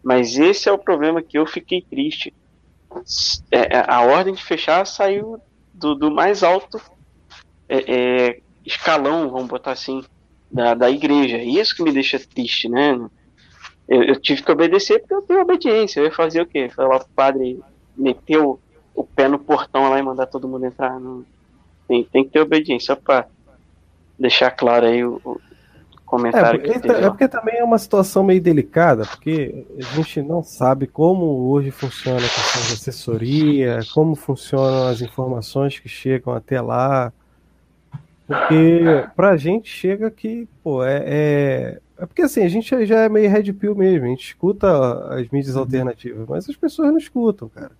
Mas 0.01 0.37
esse 0.37 0.69
é 0.69 0.71
o 0.71 0.79
problema 0.79 1.21
que 1.21 1.37
eu 1.37 1.45
fiquei 1.45 1.81
triste. 1.81 2.33
É, 3.51 3.77
é 3.77 3.85
a 3.87 4.01
ordem 4.01 4.33
de 4.33 4.43
fechar 4.43 4.85
saiu 4.85 5.41
do, 5.73 5.95
do 5.95 6.11
mais 6.11 6.43
alto 6.43 6.79
é, 7.67 7.77
é, 7.87 8.39
escalão, 8.65 9.29
vamos 9.29 9.47
botar 9.47 9.71
assim, 9.71 10.03
da, 10.51 10.73
da 10.73 10.89
igreja. 10.89 11.37
Isso 11.37 11.75
que 11.75 11.83
me 11.83 11.91
deixa 11.91 12.19
triste, 12.19 12.67
né? 12.67 12.93
Eu, 13.87 14.03
eu, 14.03 14.19
tive 14.19 14.43
que 14.43 14.51
obedecer 14.51 14.99
porque 14.99 15.13
eu 15.13 15.21
tenho 15.21 15.41
obediência. 15.41 15.99
Eu 15.99 16.05
ia 16.05 16.11
fazer 16.11 16.41
o 16.41 16.45
quê? 16.45 16.69
Falar 16.69 16.99
pro 16.99 17.09
padre, 17.09 17.59
meter 17.95 18.37
o, 18.37 18.59
pé 19.15 19.27
no 19.27 19.39
portão 19.39 19.89
lá 19.89 19.99
e 19.99 20.03
mandar 20.03 20.27
todo 20.27 20.47
mundo 20.47 20.65
entrar. 20.65 20.99
Não, 20.99 21.25
tem, 21.87 22.03
tem 22.03 22.23
que 22.23 22.31
ter 22.31 22.39
obediência, 22.39 22.95
pra 22.95 23.27
deixar 24.19 24.51
claro 24.51 24.85
aí 24.85 25.03
o 25.03 25.39
comentário 26.11 26.59
é, 26.61 26.73
porque, 26.73 26.87
é 26.91 27.09
porque 27.09 27.27
também 27.27 27.57
é 27.59 27.63
uma 27.63 27.77
situação 27.79 28.23
meio 28.23 28.41
delicada, 28.41 29.05
porque 29.07 29.65
a 29.79 29.95
gente 29.95 30.21
não 30.21 30.43
sabe 30.43 30.87
como 30.87 31.25
hoje 31.49 31.71
funciona 31.71 32.17
a 32.19 32.29
questão 32.29 32.61
de 32.67 32.73
assessoria, 32.73 33.79
como 33.93 34.15
funcionam 34.15 34.87
as 34.87 35.01
informações 35.01 35.79
que 35.79 35.89
chegam 35.89 36.33
até 36.33 36.61
lá. 36.61 37.13
Porque 38.27 39.09
pra 39.15 39.35
gente 39.37 39.69
chega 39.69 40.09
que, 40.09 40.47
pô, 40.63 40.83
é, 40.83 41.03
é, 41.05 41.81
é 41.97 42.05
porque 42.05 42.21
assim, 42.21 42.43
a 42.43 42.47
gente 42.47 42.85
já 42.85 43.01
é 43.01 43.09
meio 43.09 43.29
red 43.29 43.51
pill 43.53 43.75
mesmo, 43.75 44.05
a 44.05 44.09
gente 44.09 44.25
escuta 44.27 44.67
as 45.13 45.29
mídias 45.29 45.55
Uhum. 45.55 45.61
alternativas, 45.61 46.27
mas 46.27 46.49
as 46.49 46.55
pessoas 46.55 46.89
não 46.91 46.97
escutam, 46.97 47.49
cara. 47.49 47.71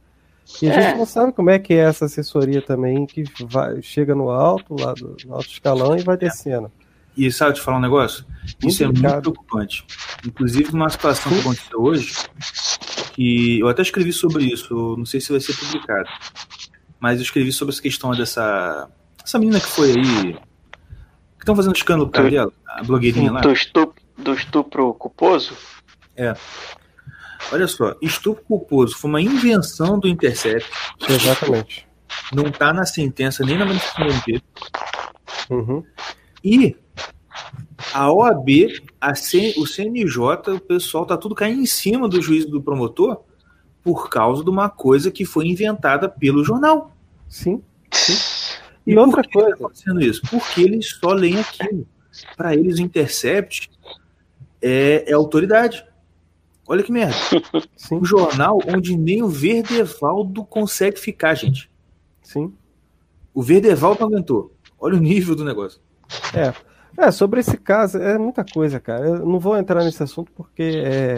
E 0.62 0.70
a 0.70 0.72
É. 0.72 0.74
gente 0.74 0.96
não 0.96 1.06
sabe 1.06 1.34
como 1.34 1.50
é 1.50 1.60
que 1.60 1.74
é 1.74 1.80
essa 1.80 2.06
assessoria 2.06 2.62
também, 2.62 3.08
que 3.08 3.30
vai, 3.40 3.82
chega 3.82 4.16
no 4.16 4.30
alto, 4.30 4.76
lá 4.76 4.96
do, 4.96 5.22
no 5.26 5.36
alto 5.36 5.50
escalão 5.52 5.98
e 5.98 6.04
vai 6.04 6.18
descendo. 6.18 6.72
E 7.16 7.32
sabe 7.32 7.56
te 7.56 7.62
falar 7.62 7.78
um 7.78 7.82
negócio? 7.82 8.26
Isso 8.66 8.84
é 8.84 8.88
muito 8.88 9.02
preocupante. 9.22 9.86
Inclusive, 10.26 10.72
numa 10.72 10.90
situação 10.90 11.32
que 11.32 11.40
aconteceu 11.40 11.82
hoje, 11.82 12.14
que 13.14 13.60
eu 13.60 13.68
até 13.68 13.82
escrevi 13.82 14.14
sobre 14.14 14.46
isso, 14.46 14.96
não 14.98 15.06
sei 15.06 15.20
se 15.20 15.32
vai 15.32 15.42
ser 15.42 15.56
publicado, 15.56 16.10
mas 17.00 17.18
eu 17.18 17.24
escrevi 17.24 17.52
sobre 17.52 17.74
essa 17.74 17.82
questão 17.82 18.12
dessa 18.12 18.90
essa 19.24 19.40
menina 19.40 19.60
que 19.60 19.68
foi 19.68 19.92
aí, 19.92 20.34
que 20.34 20.40
estão 21.40 21.56
fazendo 21.56 21.76
escândalo 21.76 22.08
por 22.10 22.14
causa 22.14 22.32
dela, 22.32 22.54
a 22.68 22.84
blogueirinha 22.84 23.32
lá. 23.32 23.42
Do 23.42 23.52
estupro, 23.52 24.04
do 24.18 24.34
estupro 24.34 24.94
culposo? 24.94 25.56
Olha 27.52 27.68
só, 27.68 27.96
estupro 28.02 28.44
culposo 28.44 28.98
foi 28.98 29.10
uma 29.10 29.22
invenção 29.22 30.00
do 30.00 30.08
Intercept, 30.08 30.70
Exatamente. 31.08 31.88
não 32.34 32.48
está 32.48 32.74
na 32.74 32.86
sentença 32.86 33.44
nem 33.46 33.58
na 33.58 33.66
manifestação 33.66 34.08
do. 34.08 34.44
Uhum. 35.50 35.84
E 36.44 36.76
a 37.94 38.12
OAB, 38.12 38.50
a 39.00 39.16
C- 39.16 39.54
o 39.58 39.66
CNJ, 39.66 40.54
o 40.56 40.60
pessoal 40.60 41.06
tá 41.06 41.18
tudo 41.18 41.36
caindo 41.36 41.62
em 41.62 41.66
cima 41.66 42.08
do 42.08 42.22
juiz 42.22 42.44
e 42.46 42.50
do 42.50 42.62
promotor 42.62 43.22
por 43.84 44.10
causa 44.10 44.44
de 44.44 44.50
uma 44.50 44.70
coisa 44.70 45.10
que 45.12 45.26
foi 45.26 45.48
inventada 45.48 46.08
pelo 46.08 46.44
jornal. 46.44 46.96
Sim. 47.28 47.62
E 48.86 48.96
outra 48.96 49.22
por 49.24 49.24
que 49.24 49.30
tá 49.34 49.40
coisa, 49.40 49.56
acontecendo 49.56 50.02
isso? 50.02 50.22
Porque 50.30 50.62
eles 50.62 50.90
só 51.00 51.14
leem 51.14 51.40
aquilo. 51.40 51.88
Para 52.36 52.54
eles, 52.54 52.78
o 52.78 52.82
Intercept 52.82 53.70
é, 54.62 55.06
é 55.08 55.14
autoridade. 55.14 55.86
Olha 56.68 56.84
que 56.84 56.92
merda. 56.92 57.16
sim, 57.76 57.96
Um 57.96 58.06
jornal 58.06 58.60
onde 58.68 58.96
nem 58.96 59.24
o 59.24 59.28
Verdevaldo 59.28 60.44
consegue 60.46 61.00
ficar, 61.00 61.34
gente. 61.36 61.70
sim. 62.22 62.54
O 63.34 63.42
Verdevaldo 63.42 64.04
aguentou. 64.04 64.54
Olha 64.78 64.98
o 64.98 65.00
nível 65.00 65.36
do 65.36 65.46
negócio. 65.46 65.80
É. 66.34 66.54
É, 66.98 67.10
sobre 67.10 67.40
esse 67.40 67.56
caso, 67.58 67.98
é 67.98 68.18
muita 68.18 68.44
coisa, 68.44 68.80
cara. 68.80 69.06
Eu 69.08 69.26
não 69.26 69.40
vou 69.40 69.58
entrar 69.58 69.84
nesse 69.84 70.04
assunto 70.04 70.30
porque 70.36 70.82
é, 70.84 71.16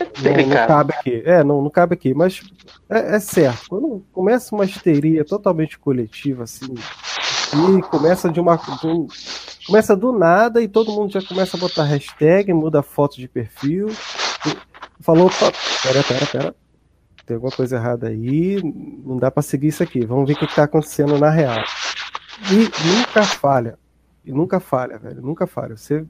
não, 0.00 0.06
não 0.06 0.22
Delicado. 0.22 0.66
cabe 0.68 0.94
aqui. 0.94 1.22
É, 1.26 1.44
não, 1.44 1.60
não 1.62 1.70
cabe 1.70 1.94
aqui. 1.94 2.14
Mas 2.14 2.40
é, 2.88 3.16
é 3.16 3.20
certo. 3.20 3.66
Quando 3.68 4.04
começa 4.12 4.54
uma 4.54 4.64
histeria 4.64 5.24
totalmente 5.24 5.78
coletiva, 5.78 6.44
assim, 6.44 6.74
e 6.74 7.82
começa 7.82 8.30
de 8.30 8.40
uma. 8.40 8.56
de 8.56 8.86
um- 8.86 9.06
começa 9.66 9.94
do 9.94 10.10
nada 10.12 10.60
e 10.62 10.66
todo 10.66 10.90
mundo 10.90 11.12
já 11.12 11.22
começa 11.22 11.56
a 11.56 11.60
botar 11.60 11.84
hashtag, 11.84 12.52
muda 12.52 12.82
foto 12.82 13.16
de 13.18 13.28
perfil. 13.28 13.88
falou, 15.00 15.28
"Pá, 15.30 15.52
pera, 15.82 16.02
pera, 16.02 16.26
pera. 16.26 16.54
Tem 17.26 17.34
alguma 17.36 17.52
coisa 17.52 17.76
errada 17.76 18.08
aí, 18.08 18.60
não 19.04 19.16
dá 19.18 19.30
pra 19.30 19.42
seguir 19.42 19.68
isso 19.68 19.82
aqui. 19.82 20.04
Vamos 20.04 20.26
ver 20.26 20.32
o 20.34 20.36
que, 20.38 20.46
que 20.46 20.54
tá 20.56 20.64
acontecendo 20.64 21.18
na 21.18 21.28
real. 21.30 21.62
E 22.50 22.56
nunca 22.86 23.22
falha. 23.24 23.78
E 24.24 24.32
nunca 24.32 24.60
falha, 24.60 24.98
velho. 24.98 25.22
Nunca 25.22 25.46
falha. 25.46 25.76
Você 25.76 26.06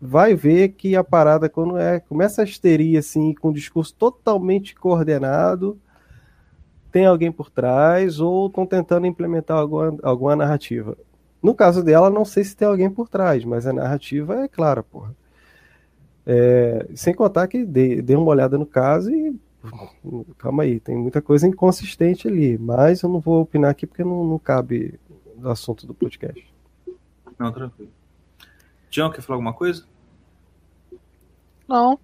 vai 0.00 0.34
ver 0.34 0.70
que 0.70 0.96
a 0.96 1.04
parada, 1.04 1.48
quando 1.48 1.76
é. 1.76 2.00
Começa 2.00 2.42
a 2.42 2.44
histeria, 2.44 2.98
assim, 2.98 3.32
com 3.34 3.50
um 3.50 3.52
discurso 3.52 3.94
totalmente 3.94 4.74
coordenado, 4.74 5.78
tem 6.90 7.06
alguém 7.06 7.30
por 7.32 7.50
trás, 7.50 8.20
ou 8.20 8.48
estão 8.48 8.66
tentando 8.66 9.06
implementar 9.06 9.58
alguma, 9.58 9.96
alguma 10.02 10.36
narrativa. 10.36 10.96
No 11.42 11.54
caso 11.54 11.82
dela, 11.82 12.10
não 12.10 12.24
sei 12.24 12.44
se 12.44 12.56
tem 12.56 12.68
alguém 12.68 12.90
por 12.90 13.08
trás, 13.08 13.44
mas 13.44 13.66
a 13.66 13.72
narrativa 13.72 14.44
é 14.44 14.48
clara, 14.48 14.82
porra. 14.82 15.14
É, 16.26 16.86
sem 16.94 17.14
contar 17.14 17.48
que 17.48 17.64
dei, 17.64 18.00
dei 18.00 18.14
uma 18.16 18.28
olhada 18.28 18.58
no 18.58 18.66
caso 18.66 19.10
e. 19.10 19.34
Calma 20.38 20.64
aí, 20.64 20.80
tem 20.80 20.96
muita 20.96 21.22
coisa 21.22 21.46
inconsistente 21.46 22.26
ali, 22.26 22.58
mas 22.58 23.02
eu 23.02 23.08
não 23.08 23.20
vou 23.20 23.42
opinar 23.42 23.70
aqui 23.70 23.86
porque 23.86 24.02
não, 24.02 24.24
não 24.24 24.38
cabe 24.38 24.98
no 25.36 25.50
assunto 25.50 25.86
do 25.86 25.94
podcast. 25.94 26.51
Não, 27.38 27.52
tranquilo. 27.52 27.90
Tião, 28.90 29.10
quer 29.10 29.22
falar 29.22 29.36
alguma 29.36 29.52
coisa? 29.52 29.84
Não. 31.68 31.98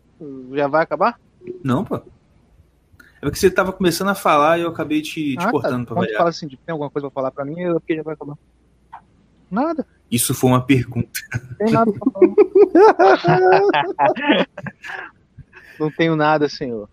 Já 0.53 0.67
vai 0.67 0.83
acabar? 0.83 1.21
Não, 1.63 1.85
pô. 1.85 1.97
É 1.97 2.03
porque 3.23 3.37
você 3.39 3.51
tava 3.51 3.73
começando 3.73 4.09
a 4.09 4.15
falar 4.15 4.59
e 4.59 4.63
eu 4.63 4.69
acabei 4.69 5.03
te, 5.03 5.37
te 5.37 5.45
Ah, 5.45 5.51
cortando 5.51 5.85
pra 5.87 5.95
Quando 5.95 6.07
tu 6.07 6.09
variar. 6.09 6.19
fala 6.19 6.31
assim, 6.31 6.47
de, 6.47 6.57
tem 6.57 6.73
alguma 6.73 6.91
coisa 6.91 7.09
pra 7.09 7.15
falar 7.15 7.31
pra 7.31 7.45
mim, 7.45 7.59
eu 7.61 7.75
porque 7.81 7.97
já 7.97 8.03
vai 8.03 8.15
acabar. 8.15 8.37
Nada. 9.51 9.87
Isso 10.11 10.35
foi 10.35 10.51
uma 10.51 10.65
pergunta. 10.65 11.21
Não 11.33 11.57
tem 11.57 11.73
nada 11.73 11.93
pra 11.93 13.17
falar. 13.17 14.47
não 15.79 15.91
tenho 15.91 16.17
nada, 16.17 16.49
senhor. 16.49 16.89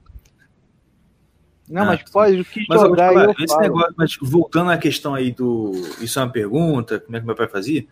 Não, 1.69 1.81
Ah, 1.83 1.85
mas 1.85 2.03
pode, 2.11 2.39
o 2.41 2.45
que 2.45 2.63
Mas 2.69 2.79
jogar 2.81 3.13
eu 3.13 3.31
esse 3.31 3.47
falo. 3.47 3.61
negócio, 3.61 3.93
mas 3.97 4.15
voltando 4.21 4.69
à 4.69 4.77
questão 4.77 5.15
aí 5.15 5.31
do. 5.31 5.71
Isso 5.99 6.19
é 6.19 6.23
uma 6.23 6.31
pergunta, 6.31 6.99
como 6.99 7.17
é 7.17 7.19
que 7.19 7.25
meu 7.25 7.35
pai 7.35 7.47
fazia? 7.47 7.85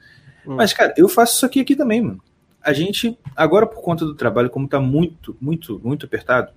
Hum. 0.46 0.56
Mas, 0.56 0.74
cara, 0.74 0.94
eu 0.98 1.08
faço 1.08 1.36
isso 1.36 1.46
aqui 1.46 1.60
aqui 1.60 1.76
também, 1.76 2.02
mano. 2.02 2.22
A 2.62 2.72
gente, 2.72 3.18
agora 3.36 3.66
por 3.66 3.82
conta 3.82 4.06
do 4.06 4.16
trabalho, 4.16 4.50
como 4.50 4.68
tá 4.68 4.80
muito, 4.80 5.36
muito, 5.40 5.82
muito 5.84 6.06
apertado, 6.06 6.52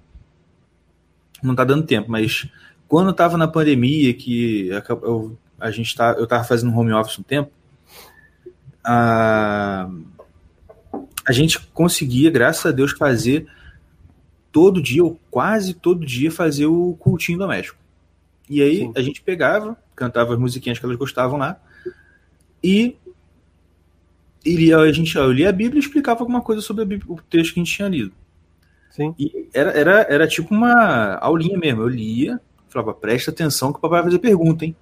não 1.42 1.54
tá 1.54 1.64
dando 1.64 1.84
tempo, 1.84 2.10
mas 2.10 2.48
quando 2.88 3.08
eu 3.08 3.12
tava 3.12 3.36
na 3.36 3.48
pandemia, 3.48 4.14
que 4.14 4.68
eu, 4.88 5.36
a 5.58 5.70
gente 5.70 5.94
tá, 5.94 6.14
eu 6.18 6.26
tava 6.26 6.44
fazendo 6.44 6.76
home 6.76 6.92
office 6.92 7.18
um 7.18 7.22
tempo, 7.22 7.50
a, 8.84 9.90
a 11.26 11.32
gente 11.32 11.58
conseguia, 11.74 12.30
graças 12.30 12.64
a 12.66 12.70
Deus, 12.70 12.92
fazer 12.92 13.48
todo 14.52 14.80
dia, 14.80 15.04
ou 15.04 15.20
quase 15.30 15.74
todo 15.74 16.06
dia, 16.06 16.30
fazer 16.30 16.66
o 16.66 16.94
cultinho 16.98 17.38
doméstico. 17.38 17.78
E 18.48 18.62
aí 18.62 18.78
Sim. 18.78 18.92
a 18.94 19.02
gente 19.02 19.20
pegava, 19.20 19.76
cantava 19.94 20.32
as 20.32 20.38
musiquinhas 20.38 20.78
que 20.78 20.84
elas 20.84 20.96
gostavam 20.96 21.36
lá, 21.36 21.60
e, 22.62 22.96
e 24.46 24.56
lia- 24.56 24.78
a 24.78 24.92
gente 24.92 25.16
eu 25.16 25.32
lia 25.32 25.48
a 25.48 25.52
Bíblia 25.52 25.78
e 25.78 25.84
explicava 25.84 26.20
alguma 26.20 26.40
coisa 26.40 26.62
sobre 26.62 26.84
Bíblia- 26.84 27.12
o 27.12 27.20
texto 27.22 27.54
que 27.54 27.60
a 27.60 27.64
gente 27.64 27.74
tinha 27.74 27.88
lido. 27.88 28.12
Sim. 28.90 29.14
E 29.18 29.48
era, 29.52 29.70
era, 29.72 29.92
era 30.08 30.26
tipo 30.28 30.54
uma 30.54 31.16
aulinha 31.16 31.58
mesmo. 31.58 31.82
Eu 31.82 31.88
lia, 31.88 32.40
falava, 32.68 32.94
presta 32.94 33.30
atenção 33.30 33.72
que 33.72 33.78
o 33.78 33.80
papai 33.82 34.00
vai 34.02 34.10
fazer 34.10 34.18
pergunta, 34.20 34.64
hein? 34.64 34.74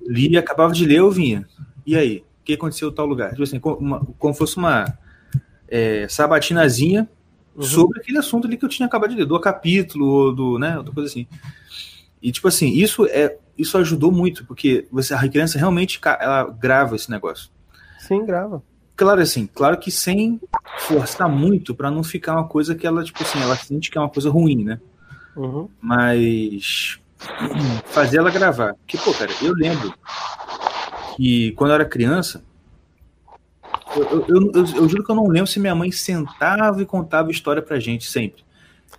Lia, 0.00 0.40
acabava 0.40 0.72
de 0.72 0.84
ler, 0.86 0.98
eu 0.98 1.10
vinha. 1.10 1.46
E 1.84 1.96
aí? 1.96 2.24
O 2.40 2.44
que 2.46 2.54
aconteceu 2.54 2.88
em 2.90 2.92
tal 2.94 3.06
lugar? 3.06 3.30
Tipo 3.30 3.42
assim, 3.42 3.58
como, 3.58 3.76
uma- 3.76 4.06
como 4.18 4.32
fosse 4.34 4.56
uma 4.56 4.96
é, 5.68 6.06
sabatinazinha 6.08 7.08
Uhum. 7.56 7.62
sobre 7.64 7.98
aquele 8.00 8.18
assunto 8.18 8.46
ali 8.46 8.56
que 8.56 8.64
eu 8.64 8.68
tinha 8.68 8.86
acabado 8.86 9.10
de 9.10 9.16
ler, 9.16 9.26
do 9.26 9.40
capítulo, 9.40 10.06
ou 10.06 10.32
do, 10.34 10.58
né, 10.58 10.76
outra 10.78 10.92
coisa 10.94 11.10
assim. 11.10 11.26
E, 12.22 12.30
tipo 12.30 12.46
assim, 12.46 12.68
isso 12.68 13.04
é 13.06 13.36
isso 13.58 13.76
ajudou 13.78 14.12
muito, 14.12 14.44
porque 14.46 14.86
você, 14.92 15.14
a 15.14 15.28
criança 15.28 15.58
realmente 15.58 15.98
ela 16.20 16.44
grava 16.44 16.94
esse 16.94 17.10
negócio. 17.10 17.50
Sim, 18.06 18.24
grava. 18.24 18.62
Claro, 18.94 19.20
assim, 19.20 19.46
claro 19.46 19.78
que 19.78 19.90
sem 19.90 20.40
forçar 20.78 21.28
muito 21.28 21.74
pra 21.74 21.90
não 21.90 22.02
ficar 22.02 22.32
uma 22.34 22.48
coisa 22.48 22.74
que 22.74 22.86
ela, 22.86 23.04
tipo 23.04 23.22
assim, 23.22 23.40
ela 23.42 23.56
sente 23.56 23.90
que 23.90 23.98
é 23.98 24.00
uma 24.00 24.08
coisa 24.08 24.30
ruim, 24.30 24.64
né? 24.64 24.80
Uhum. 25.34 25.68
Mas 25.80 26.98
fazer 27.86 28.18
ela 28.18 28.30
gravar. 28.30 28.74
Porque, 28.74 28.96
pô, 28.96 29.12
cara, 29.12 29.30
eu 29.42 29.52
lembro 29.54 29.92
que 31.16 31.52
quando 31.52 31.70
eu 31.70 31.74
era 31.74 31.84
criança, 31.84 32.42
eu, 33.96 34.02
eu, 34.02 34.26
eu, 34.28 34.52
eu- 34.54 34.88
juro 34.88 35.04
que 35.04 35.10
eu 35.10 35.14
não 35.16 35.26
lembro 35.28 35.46
se 35.46 35.60
minha 35.60 35.74
mãe 35.74 35.90
sentava 35.92 36.80
e 36.82 36.86
contava 36.86 37.30
história 37.30 37.62
pra 37.62 37.78
gente 37.78 38.06
sempre. 38.08 38.44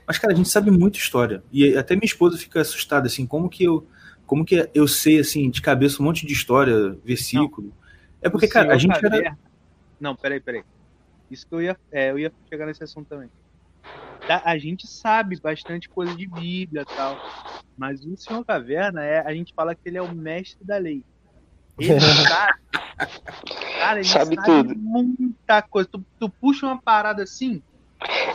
Mas, 0.06 0.18
cara, 0.18 0.34
a 0.34 0.36
gente 0.36 0.50
sabe 0.50 0.72
muita 0.72 0.98
história. 0.98 1.44
E 1.52 1.76
até 1.76 1.96
minha 1.96 2.06
esposa 2.06 2.38
fica 2.38 2.62
assustada, 2.62 3.08
assim, 3.08 3.26
como 3.26 3.50
que 3.50 3.64
eu. 3.64 3.86
Como 4.26 4.44
que 4.44 4.70
eu 4.74 4.88
sei, 4.88 5.20
assim, 5.20 5.50
de 5.50 5.62
cabeça 5.62 6.02
um 6.02 6.06
monte 6.06 6.26
de 6.26 6.34
história, 6.34 6.98
versículo. 7.04 7.72
É 8.22 8.30
porque, 8.30 8.48
cara, 8.48 8.74
a 8.74 8.78
gente 8.78 9.06
era. 9.06 9.38
Não, 10.00 10.16
peraí, 10.16 10.40
peraí. 10.40 10.64
Isso 11.30 11.46
que 11.48 11.54
eu 11.56 11.62
ia, 11.62 11.78
é, 11.92 12.12
eu 12.12 12.20
ia 12.20 12.32
chegar 12.50 12.66
nesse 12.66 12.84
assunto 12.84 13.08
também. 13.08 13.30
Da- 14.28 14.42
A 14.46 14.58
gente 14.58 14.88
sabe 14.88 15.40
bastante 15.40 15.88
coisa 15.90 16.16
de 16.16 16.28
Bíblia 16.28 16.82
e 16.84 16.96
tal, 16.96 17.18
mas 17.78 18.04
o 18.06 18.16
Senhor 18.18 18.44
Caverna, 18.46 19.04
é, 19.04 19.20
a 19.20 19.34
gente 19.34 19.54
fala 19.56 19.76
que 19.76 19.82
ele 19.86 19.98
é 19.98 20.02
o 20.02 20.14
mestre 20.14 20.66
da 20.66 20.78
lei. 20.78 21.04
Ele 21.80 21.90
sabe, 22.28 22.54
cara, 23.80 24.00
ele 24.00 24.08
Sabe 24.08 24.36
sabe, 24.36 24.48
tudo. 24.48 24.76
muita 24.80 25.62
coisa. 25.62 25.88
Tu, 25.92 26.02
tu 26.20 26.30
puxa 26.42 26.66
uma 26.66 26.82
parada 26.82 27.24
assim, 27.24 27.62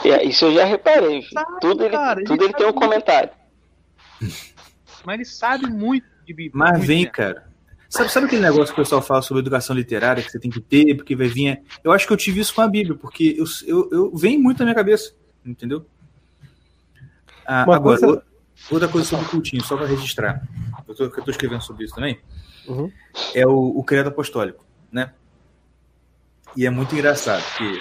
É, 0.05 0.23
Isso 0.25 0.45
eu 0.47 0.55
já 0.55 0.65
reparei. 0.65 1.23
filho. 1.23 1.33
Sabe, 1.41 1.61
tudo 1.61 1.85
ele, 1.85 1.93
cara, 1.97 2.21
ele 2.21 2.27
tudo 2.27 2.45
ele 2.45 2.53
tem 2.55 2.67
um 2.67 2.73
comentário. 2.73 3.31
mas 5.05 5.15
ele 5.15 5.25
sabe 5.25 5.67
muito 5.69 6.07
de 6.27 6.33
Bíblia. 6.35 6.53
Mas 6.55 6.87
vem, 6.87 7.11
cara. 7.11 7.52
Sabe, 7.93 8.09
sabe 8.11 8.25
aquele 8.27 8.41
negócio 8.41 8.75
que 8.75 8.81
o 8.81 8.85
pessoal 8.85 9.03
fala 9.03 9.21
sobre 9.21 9.43
educação 9.43 9.77
literária 9.77 10.23
que 10.23 10.31
você 10.31 10.39
tem 10.41 10.51
que 10.51 10.63
ter, 10.63 10.95
porque 10.97 11.15
vai 11.15 11.29
vir. 11.29 11.61
Eu 11.85 11.93
acho 11.93 12.07
que 12.07 12.13
eu 12.15 12.17
tive 12.17 12.41
isso 12.41 12.55
com 12.55 12.63
a 12.63 12.67
Bíblia, 12.69 12.97
porque 12.97 13.37
eu, 13.39 13.45
eu, 13.67 13.89
eu 13.93 14.17
vem 14.17 14.39
muito 14.39 14.61
na 14.61 14.65
minha 14.65 14.75
cabeça, 14.75 15.13
entendeu? 15.45 15.85
Ah, 17.47 17.65
Uma 17.67 17.77
agora, 17.77 18.01
coisa- 18.01 18.23
outra 18.71 18.89
coisa 18.89 19.07
sobre 19.07 19.27
o 19.27 19.29
cultinho, 19.29 19.63
só 19.63 19.77
para 19.77 19.85
registrar. 19.87 20.43
Eu 20.89 20.95
tô, 20.95 21.05
eu 21.05 21.11
tô 21.11 21.31
escrevendo 21.31 21.61
sobre 21.61 21.85
isso 21.85 21.95
também. 21.95 22.19
Uhum. 22.67 22.91
É 23.35 23.47
o, 23.47 23.53
o 23.79 23.85
credo 23.85 24.09
apostólico, 24.09 24.65
né? 24.91 25.13
E 26.57 26.65
é 26.65 26.71
muito 26.71 26.95
engraçado, 26.95 27.43
porque 27.43 27.79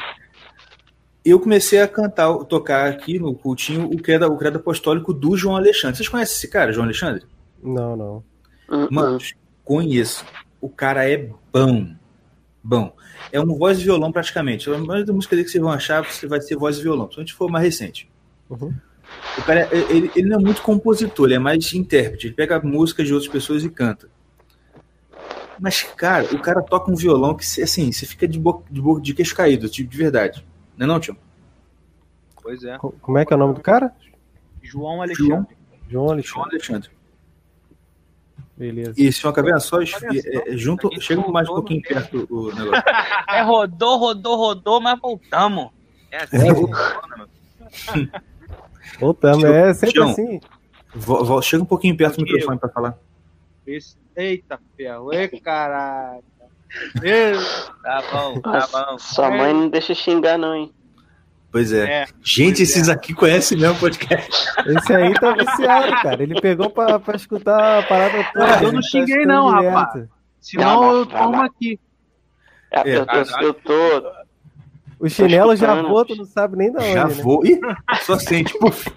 eu 1.23 1.39
comecei 1.39 1.79
a 1.81 1.87
cantar, 1.87 2.33
tocar 2.45 2.89
aqui 2.89 3.17
no 3.17 3.33
cultinho 3.33 3.85
o 3.85 4.01
credo, 4.01 4.25
o 4.25 4.37
credo 4.37 4.57
apostólico 4.57 5.13
do 5.13 5.37
João 5.37 5.55
Alexandre. 5.55 5.95
Vocês 5.95 6.09
conhecem 6.09 6.35
esse 6.35 6.49
cara, 6.49 6.73
João 6.73 6.83
Alexandre? 6.85 7.23
Não, 7.63 7.95
não. 7.95 8.23
Hum, 8.69 8.87
Mano, 8.91 9.17
conheço. 9.63 10.25
O 10.59 10.69
cara 10.69 11.09
é 11.09 11.29
bom. 11.51 11.93
Bom. 12.63 12.95
É 13.31 13.39
um 13.39 13.57
voz 13.57 13.79
e 13.79 13.83
violão 13.83 14.11
praticamente. 14.11 14.69
A 14.69 14.77
maioria 14.77 15.05
da 15.05 15.13
música 15.13 15.35
dele 15.35 15.45
que 15.45 15.51
vocês 15.51 15.61
vão 15.63 15.71
achar 15.71 16.03
você 16.05 16.27
vai 16.27 16.41
ser 16.41 16.55
voz 16.55 16.77
e 16.77 16.81
violão. 16.83 17.09
Se 17.11 17.17
a 17.17 17.21
gente 17.21 17.33
for 17.33 17.49
mais 17.49 17.63
recente. 17.65 18.09
Uhum. 18.49 18.73
O 19.37 19.41
cara, 19.43 19.61
é- 19.71 19.91
ele, 19.91 20.11
ele 20.15 20.29
não 20.29 20.37
é 20.39 20.41
muito 20.41 20.61
compositor, 20.61 21.25
ele 21.27 21.35
é 21.35 21.39
mais 21.39 21.73
intérprete. 21.73 22.27
Ele 22.27 22.33
pega 22.35 22.59
músicas 22.61 23.07
de 23.07 23.13
outras 23.13 23.31
pessoas 23.31 23.63
e 23.63 23.69
canta. 23.69 24.09
Mas, 25.59 25.83
cara, 25.83 26.25
o 26.33 26.39
cara 26.39 26.61
toca 26.61 26.91
um 26.91 26.95
violão 26.95 27.35
que, 27.35 27.43
assim, 27.61 27.91
você 27.91 28.05
fica 28.05 28.27
de, 28.27 28.39
boca, 28.39 28.63
de, 28.71 28.81
boca, 28.81 29.01
de 29.01 29.13
queixo 29.13 29.35
caído, 29.35 29.69
tipo, 29.69 29.89
de 29.89 29.97
verdade. 29.97 30.45
Não 30.77 30.85
é 30.85 30.87
não, 30.87 30.99
tio? 30.99 31.15
Pois 32.41 32.63
é. 32.63 32.77
Co- 32.77 32.95
Como 33.01 33.17
é 33.17 33.25
que 33.25 33.31
é 33.33 33.35
o 33.35 33.39
nome 33.39 33.53
do 33.53 33.61
cara? 33.61 33.93
João 34.63 35.01
Alexandre. 35.01 35.27
João 35.27 35.47
João 35.89 36.09
Alexandre. 36.11 36.49
Alexandre. 36.51 36.89
Beleza. 38.61 38.93
E 38.95 39.11
se 39.11 39.25
uma 39.25 39.33
caverna 39.33 39.59
só, 39.59 39.81
é, 39.81 39.85
é, 39.85 40.55
junto, 40.55 40.85
aqui 40.87 41.01
chega 41.01 41.27
mais 41.29 41.49
um 41.49 41.55
pouquinho 41.55 41.81
perto 41.81 42.27
o 42.29 42.53
negócio. 42.53 42.83
É, 43.27 43.41
rodou, 43.41 43.97
rodou, 43.97 44.35
rodou, 44.37 44.79
mas 44.79 44.99
voltamos. 44.99 45.69
É 46.11 46.17
assim 46.17 46.37
É, 46.37 46.53
que 46.53 46.61
funciona, 46.61 47.17
meu. 47.17 47.27
Voltamos, 48.99 49.39
Tião, 49.39 49.55
é 49.55 49.73
sempre 49.73 49.93
Tião. 49.93 50.09
assim. 50.11 50.39
Vo- 50.93 51.23
vo- 51.23 51.41
chega 51.41 51.63
um 51.63 51.65
pouquinho 51.65 51.97
perto 51.97 52.17
do 52.17 52.23
microfone 52.23 52.59
pra 52.59 52.69
falar. 52.69 52.95
Esse... 53.65 53.95
Eita 54.15 54.59
ferro, 54.77 55.11
e 55.11 55.27
caralho. 55.39 56.23
Tá 57.81 58.03
bom, 58.11 58.41
tá 58.41 58.67
bom. 58.71 58.99
Sua 58.99 59.31
mãe 59.31 59.53
não 59.53 59.69
deixa 59.69 59.95
xingar, 59.95 60.37
não, 60.37 60.53
hein? 60.53 60.71
Pois 61.51 61.73
é. 61.73 62.03
É, 62.03 62.05
Gente, 62.23 62.57
pois 62.57 62.69
esses 62.69 62.87
é. 62.87 62.91
aqui 62.93 63.13
conhecem 63.13 63.57
mesmo 63.57 63.75
o 63.75 63.79
podcast. 63.79 64.29
Esse 64.65 64.93
aí 64.93 65.13
tá 65.13 65.33
viciado, 65.33 65.91
cara. 66.01 66.23
Ele 66.23 66.39
pegou 66.39 66.69
pra, 66.69 66.97
pra 66.97 67.15
escutar 67.15 67.79
a 67.79 67.83
parada 67.83 68.23
toda. 68.33 68.63
eu 68.63 68.71
não 68.71 68.81
tá 68.81 68.87
xinguei 68.87 69.25
não, 69.25 69.53
direto. 69.57 69.73
rapaz. 69.73 70.05
senão 70.39 70.81
Não, 70.81 70.93
eu 70.93 71.05
tomo 71.05 71.31
não. 71.31 71.41
aqui. 71.43 71.79
É, 72.71 72.79
É, 72.91 72.95
eu, 72.97 73.05
eu, 73.05 73.41
eu 73.47 73.53
tô. 73.53 74.21
O 74.97 75.09
chinelo 75.09 75.55
já 75.55 75.81
voa, 75.81 76.05
tu 76.05 76.15
não 76.15 76.25
sabe 76.25 76.55
nem 76.55 76.71
da 76.71 76.79
onde, 76.79 76.93
Já 76.93 77.07
né? 77.07 77.13
vou. 77.15 77.45
Ih, 77.45 77.59
só 78.03 78.17
sente. 78.17 78.57
puf. 78.57 78.89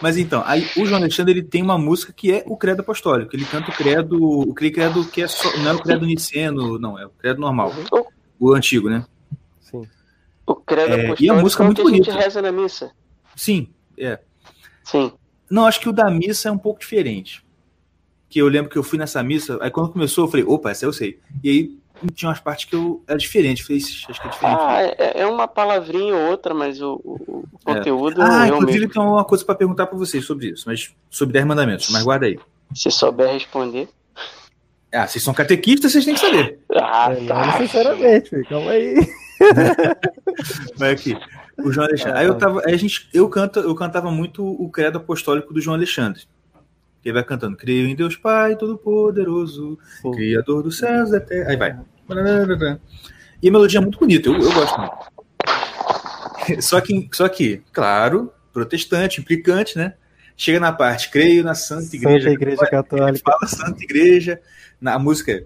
Mas 0.00 0.16
então, 0.16 0.42
aí 0.46 0.66
o 0.76 0.84
João 0.86 1.00
Alexandre 1.00 1.32
ele 1.34 1.42
tem 1.42 1.62
uma 1.62 1.76
música 1.78 2.12
que 2.12 2.32
é 2.32 2.42
o 2.46 2.56
Credo 2.56 2.80
Apostólico. 2.80 3.34
Ele 3.34 3.44
canta 3.44 3.70
o 3.70 3.74
credo, 3.74 4.22
o 4.22 4.54
credo 4.54 5.04
que 5.04 5.22
é 5.22 5.26
só, 5.28 5.56
não 5.58 5.70
é 5.70 5.74
o 5.74 5.78
credo 5.78 6.06
niceno, 6.06 6.78
não, 6.78 6.98
é 6.98 7.06
o 7.06 7.10
credo 7.10 7.40
normal. 7.40 7.72
O 8.38 8.52
antigo, 8.54 8.88
né? 8.88 9.04
O 10.46 10.54
credo 10.54 10.92
É, 10.92 11.14
e 11.20 11.30
a 11.30 11.34
música 11.34 11.62
é 11.62 11.64
o 11.64 11.66
muito 11.66 11.82
que 11.82 11.88
a 11.88 11.90
gente 11.94 12.06
bonita. 12.06 12.22
reza 12.24 12.42
na 12.42 12.52
missa. 12.52 12.92
Sim, 13.34 13.68
é. 13.98 14.18
Sim. 14.84 15.12
Não, 15.50 15.66
acho 15.66 15.80
que 15.80 15.88
o 15.88 15.92
da 15.92 16.10
missa 16.10 16.48
é 16.48 16.52
um 16.52 16.58
pouco 16.58 16.80
diferente. 16.80 17.42
Que 18.28 18.40
eu 18.40 18.48
lembro 18.48 18.70
que 18.70 18.76
eu 18.76 18.82
fui 18.82 18.98
nessa 18.98 19.22
missa, 19.22 19.58
aí 19.60 19.70
quando 19.70 19.90
começou 19.92 20.24
eu 20.24 20.28
falei, 20.30 20.44
opa, 20.46 20.70
essa 20.70 20.84
eu 20.84 20.92
sei. 20.92 21.18
E 21.42 21.48
aí 21.50 21.78
tinha 22.14 22.28
umas 22.28 22.40
partes 22.40 22.64
que 22.66 22.74
eu 22.74 23.02
era 23.06 23.16
diferente, 23.16 23.60
eu 23.60 23.66
falei, 23.66 23.78
"Ixi, 23.80 24.06
acho 24.10 24.20
que 24.20 24.26
é 24.26 24.30
diferente. 24.30 24.58
Ah, 24.60 24.82
é, 24.82 25.20
é 25.22 25.26
uma 25.26 25.46
palavrinha 25.48 26.14
ou 26.14 26.30
outra, 26.32 26.52
mas 26.52 26.82
o, 26.82 27.00
o- 27.04 27.44
É. 27.66 27.74
conteúdo 27.76 28.20
Ah, 28.20 28.46
é 28.48 28.52
o 28.52 28.56
inclusive 28.58 28.88
tem 28.88 29.00
uma 29.02 29.24
coisa 29.24 29.44
pra 29.44 29.54
perguntar 29.54 29.86
pra 29.86 29.96
vocês 29.96 30.24
sobre 30.26 30.48
isso, 30.48 30.64
mas 30.66 30.92
sobre 31.08 31.32
10 31.32 31.46
mandamentos, 31.46 31.88
mas 31.90 32.02
guarda 32.02 32.26
aí. 32.26 32.38
Se 32.74 32.90
souber 32.90 33.30
responder. 33.32 33.88
Ah, 34.92 35.06
vocês 35.06 35.22
são 35.24 35.32
catequistas, 35.32 35.92
vocês 35.92 36.04
têm 36.04 36.14
que 36.14 36.20
saber. 36.20 36.58
Ah, 36.74 37.12
É, 37.12 37.20
não 37.20 37.26
tá. 37.26 37.58
necessariamente, 37.58 38.30
filho. 38.30 38.46
Calma 38.48 38.70
aí. 38.72 38.94
Vai 40.76 40.92
aqui. 40.92 41.16
O 41.58 41.72
João 41.72 41.86
Alexandre. 41.86 42.18
Aí 42.18 42.26
eu 42.26 42.34
tava, 42.34 42.62
aí 42.66 42.74
a 42.74 42.76
gente, 42.76 43.08
eu 43.12 43.28
canto, 43.28 43.60
eu 43.60 43.74
cantava 43.74 44.10
muito 44.10 44.44
o 44.44 44.68
credo 44.70 44.98
apostólico 44.98 45.54
do 45.54 45.60
João 45.60 45.76
Alexandre. 45.76 46.22
Ele 47.04 47.14
vai 47.14 47.22
cantando: 47.22 47.56
Creio 47.56 47.86
em 47.86 47.94
Deus 47.94 48.16
Pai 48.16 48.56
Todo-Poderoso. 48.56 49.78
Criador 50.14 50.62
dos 50.62 50.78
céus 50.78 51.10
e 51.10 51.12
da 51.12 51.20
terra. 51.20 51.50
Aí 51.50 51.56
vai. 51.56 51.78
E 53.42 53.48
a 53.48 53.52
melodia 53.52 53.78
é 53.78 53.82
muito 53.82 53.98
bonita, 53.98 54.28
eu, 54.28 54.34
eu 54.34 54.52
gosto 54.52 54.80
muito. 54.80 55.14
Só 56.62 56.80
que, 56.80 57.08
só 57.12 57.28
que, 57.28 57.62
claro, 57.72 58.32
protestante, 58.52 59.20
implicante, 59.20 59.78
né? 59.78 59.94
Chega 60.36 60.58
na 60.58 60.72
parte, 60.72 61.10
creio 61.10 61.44
na 61.44 61.54
Santa 61.54 61.94
Igreja. 61.94 62.24
Santa 62.24 62.32
Igreja 62.32 62.66
Católica. 62.66 63.30
fala 63.30 63.46
Santa 63.46 63.82
Igreja, 63.82 64.40
na 64.80 64.98
música, 64.98 65.44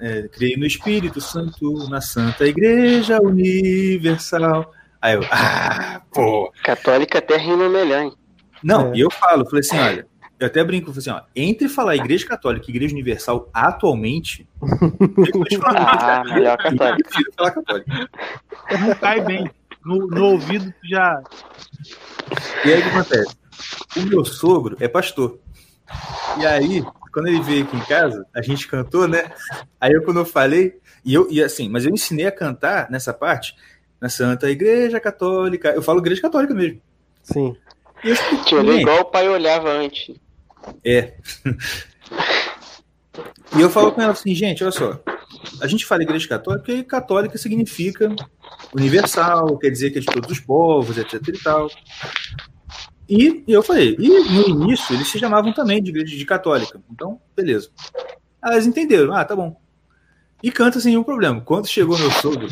é, 0.00 0.22
creio 0.28 0.58
no 0.58 0.66
Espírito 0.66 1.20
Santo, 1.20 1.88
na 1.88 2.00
Santa 2.00 2.46
Igreja 2.46 3.20
Universal. 3.20 4.72
Aí 5.00 5.14
eu, 5.14 5.20
ah, 5.30 6.00
pô. 6.12 6.52
Católica 6.64 7.18
até 7.18 7.36
rima 7.36 7.68
melhor, 7.68 8.02
hein? 8.02 8.12
Não, 8.62 8.92
É. 8.92 8.96
e 8.96 9.00
eu 9.00 9.10
falo, 9.10 9.44
falei 9.44 9.60
assim, 9.60 9.78
olha, 9.78 10.06
eu 10.40 10.46
até 10.48 10.64
brinco, 10.64 10.86
falei 10.92 10.98
assim, 11.00 11.10
ó, 11.10 11.20
entre 11.36 11.68
falar 11.68 11.94
Igreja 11.96 12.26
Católica 12.26 12.66
e 12.66 12.70
Igreja 12.70 12.92
Universal 12.94 13.48
atualmente, 13.54 14.48
eu 14.62 15.32
vou 15.32 15.44
te 15.44 15.58
falar, 15.58 16.20
Ah, 16.20 16.24
melhor 16.24 16.56
católica. 16.58 16.98
eu 17.00 17.04
prefiro 17.04 17.32
falar 17.36 17.50
católica. 17.52 18.10
Não 18.80 18.94
cai 18.96 19.20
bem. 19.24 19.50
No, 19.84 20.06
no 20.08 20.24
ouvido 20.32 20.66
tu 20.82 20.88
já. 20.88 21.22
E 22.64 22.72
aí 22.72 22.80
o 22.80 22.82
que 22.82 22.88
acontece? 22.88 23.36
O 23.96 24.00
meu 24.02 24.24
sogro 24.24 24.76
é 24.80 24.88
pastor. 24.88 25.38
E 26.38 26.44
aí, 26.46 26.84
quando 27.18 27.26
ele 27.26 27.40
veio 27.40 27.64
aqui 27.64 27.76
em 27.76 27.80
casa, 27.80 28.24
a 28.32 28.40
gente 28.40 28.68
cantou, 28.68 29.08
né? 29.08 29.32
Aí 29.80 29.92
eu, 29.92 30.04
quando 30.04 30.20
eu 30.20 30.24
falei, 30.24 30.78
e 31.04 31.14
eu, 31.14 31.26
e 31.28 31.42
assim, 31.42 31.68
mas 31.68 31.84
eu 31.84 31.92
ensinei 31.92 32.26
a 32.26 32.30
cantar 32.30 32.88
nessa 32.88 33.12
parte, 33.12 33.56
na 34.00 34.08
Santa 34.08 34.48
Igreja 34.48 35.00
Católica. 35.00 35.70
Eu 35.70 35.82
falo 35.82 35.98
Igreja 35.98 36.22
Católica 36.22 36.54
mesmo. 36.54 36.80
Sim. 37.24 37.56
E 38.04 38.08
eu 38.08 38.14
expliquei, 38.14 38.82
igual 38.82 39.00
o 39.00 39.04
pai 39.06 39.28
olhava 39.28 39.68
antes. 39.68 40.14
É. 40.84 41.14
E 43.56 43.62
eu 43.62 43.70
falo 43.70 43.90
com 43.92 44.02
ela 44.02 44.12
assim, 44.12 44.34
gente, 44.34 44.62
olha 44.62 44.70
só. 44.70 45.00
A 45.60 45.66
gente 45.66 45.86
fala 45.86 46.02
igreja 46.02 46.28
católica 46.28 46.70
e 46.70 46.84
católica 46.84 47.38
significa 47.38 48.14
universal, 48.74 49.56
quer 49.56 49.70
dizer 49.70 49.90
que 49.90 49.98
é 49.98 50.00
de 50.00 50.06
todos 50.06 50.30
os 50.30 50.38
povos, 50.38 50.98
etc 50.98 51.14
e 51.26 51.42
tal. 51.42 51.68
E 53.08 53.42
eu 53.48 53.62
falei, 53.62 53.96
e 53.98 54.08
no 54.08 54.48
início 54.48 54.94
eles 54.94 55.08
se 55.08 55.18
chamavam 55.18 55.52
também 55.52 55.82
de 55.82 55.90
igreja 55.90 56.14
de 56.14 56.24
católica. 56.26 56.78
Então, 56.90 57.18
beleza. 57.34 57.70
Elas 58.44 58.66
entenderam, 58.66 59.14
ah, 59.14 59.24
tá 59.24 59.34
bom. 59.34 59.58
E 60.42 60.52
canta 60.52 60.78
sem 60.78 60.92
nenhum 60.92 61.02
problema. 61.02 61.40
Quando 61.40 61.66
chegou 61.66 61.98
meu 61.98 62.10
sogro, 62.10 62.48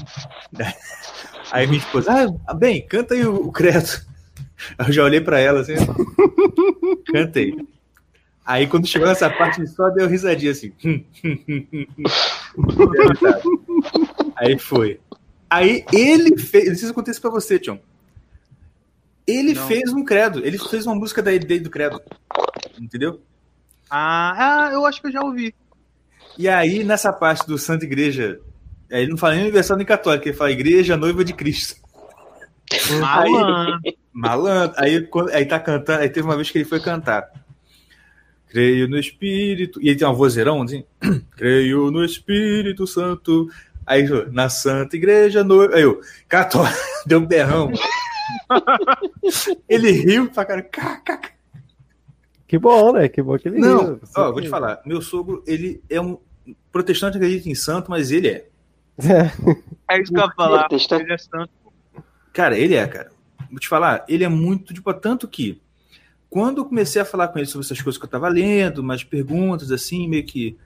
aí 1.53 1.67
minha 1.67 1.79
esposa, 1.79 2.35
ah, 2.47 2.55
bem, 2.55 2.87
canta 2.87 3.15
aí 3.15 3.27
o, 3.27 3.53
credo. 3.53 3.89
Eu 4.79 4.91
já 4.91 5.05
olhei 5.05 5.21
pra 5.21 5.39
ela 5.39 5.61
assim, 5.61 5.75
cantei. 7.13 7.55
Aí 8.45 8.67
quando 8.67 8.87
chegou 8.87 9.07
nessa 9.07 9.29
parte, 9.29 9.67
só 9.67 9.91
deu 9.91 10.09
risadinha 10.09 10.53
assim. 10.53 10.73
Aí 14.37 14.59
foi. 14.59 15.01
Aí 15.51 15.85
ele 15.93 16.39
fez. 16.39 16.81
Isso 16.81 16.91
acontece 16.91 17.21
pra 17.21 17.29
você, 17.29 17.59
Tião. 17.59 17.79
Ele 19.27 19.55
Não. 19.55 19.67
fez 19.67 19.93
um 19.93 20.05
credo. 20.05 20.45
Ele 20.45 20.59
fez 20.59 20.87
uma 20.87 20.95
música 20.95 21.23
da 21.23 21.31
dele 21.31 21.61
do 21.61 21.71
credo. 21.71 22.01
Entendeu? 22.81 23.21
Ah, 23.91 24.67
ah, 24.69 24.73
eu 24.73 24.85
acho 24.87 25.01
que 25.01 25.09
eu 25.09 25.13
já 25.13 25.23
ouvi. 25.23 25.55
E 26.39 26.49
aí, 26.49 26.85
nessa 26.85 27.13
parte 27.13 27.47
do 27.47 27.57
Santa 27.59 27.85
Igreja, 27.85 28.39
aí 28.91 29.03
ele 29.03 29.11
não 29.11 29.17
fala 29.17 29.35
nem 29.35 29.43
universal 29.45 29.77
nem 29.77 29.87
católica, 29.87 30.29
ele 30.29 30.37
fala 30.37 30.51
Igreja 30.53 30.97
Noiva 30.97 31.25
de 31.25 31.33
Cristo. 31.33 31.77
Malandro. 33.01 33.81
Malandro. 34.13 34.75
Aí, 34.79 35.03
quando- 35.07 35.31
aí 35.31 35.45
tá 35.47 35.59
cantando, 35.59 36.01
aí 36.03 36.09
teve 36.09 36.27
uma 36.27 36.37
vez 36.37 36.51
que 36.51 36.59
ele 36.59 36.65
foi 36.65 36.81
cantar. 36.81 37.29
Creio 38.49 38.89
no 38.89 38.99
Espírito. 38.99 39.81
E 39.83 39.89
ele 39.89 39.99
tem 39.99 40.07
uma 40.07 40.15
vozeirão 40.15 40.63
assim. 40.63 40.85
Creio 41.37 41.91
no 41.91 42.05
Espírito 42.05 42.87
Santo. 42.87 43.49
Aí, 43.87 44.05
na 44.33 44.49
Santa 44.49 44.97
Igreja 44.97 45.45
Noiva. 45.45 45.75
Aí 45.77 45.83
eu, 45.83 46.01
católico, 46.29 46.77
deu 47.07 47.19
um 47.21 47.27
berrão. 47.27 47.73
ele 49.69 49.91
riu 49.91 50.31
pra 50.31 50.45
cara. 50.45 50.69
Que 52.47 52.59
bom, 52.59 52.93
né? 52.93 53.09
Que 53.09 53.23
bom 53.23 53.39
que 53.39 53.49
ele 53.49 53.59
Não, 53.59 53.79
riu. 53.79 54.01
ó, 54.17 54.33
vou 54.33 54.41
te 54.41 54.49
falar. 54.49 54.81
Meu 54.85 55.03
sogro, 55.03 55.43
ele 55.47 55.83
é 55.91 56.01
um 56.01 56.19
protestante, 56.71 57.17
acredita 57.17 57.49
em 57.49 57.55
santo, 57.55 57.91
mas 57.91 58.11
ele 58.11 58.29
é. 58.29 58.49
É 59.89 60.01
isso 60.01 60.13
que 60.13 60.19
eu 60.19 60.25
ia 60.25 60.33
falar. 60.33 60.61
Protestante. 60.61 61.05
Ele 61.05 61.13
é 61.13 61.19
santo. 61.19 61.51
Cara, 62.33 62.57
ele 62.57 62.75
é, 62.75 62.87
cara. 62.87 63.11
Vou 63.51 63.59
te 63.59 63.69
falar, 63.69 64.05
ele 64.09 64.25
é 64.25 64.29
muito, 64.29 64.75
tipo, 64.75 64.93
tanto 64.95 65.29
que 65.29 65.61
quando 66.29 66.59
eu 66.59 66.65
comecei 66.65 67.01
a 67.01 67.05
falar 67.05 67.29
com 67.29 67.39
ele 67.39 67.47
sobre 67.47 67.65
essas 67.65 67.81
coisas 67.81 67.99
que 67.99 68.05
eu 68.05 68.11
tava 68.11 68.29
lendo, 68.29 68.79
umas 68.79 69.05
perguntas, 69.05 69.71
assim, 69.71 70.09
meio 70.09 70.25
que, 70.25 70.57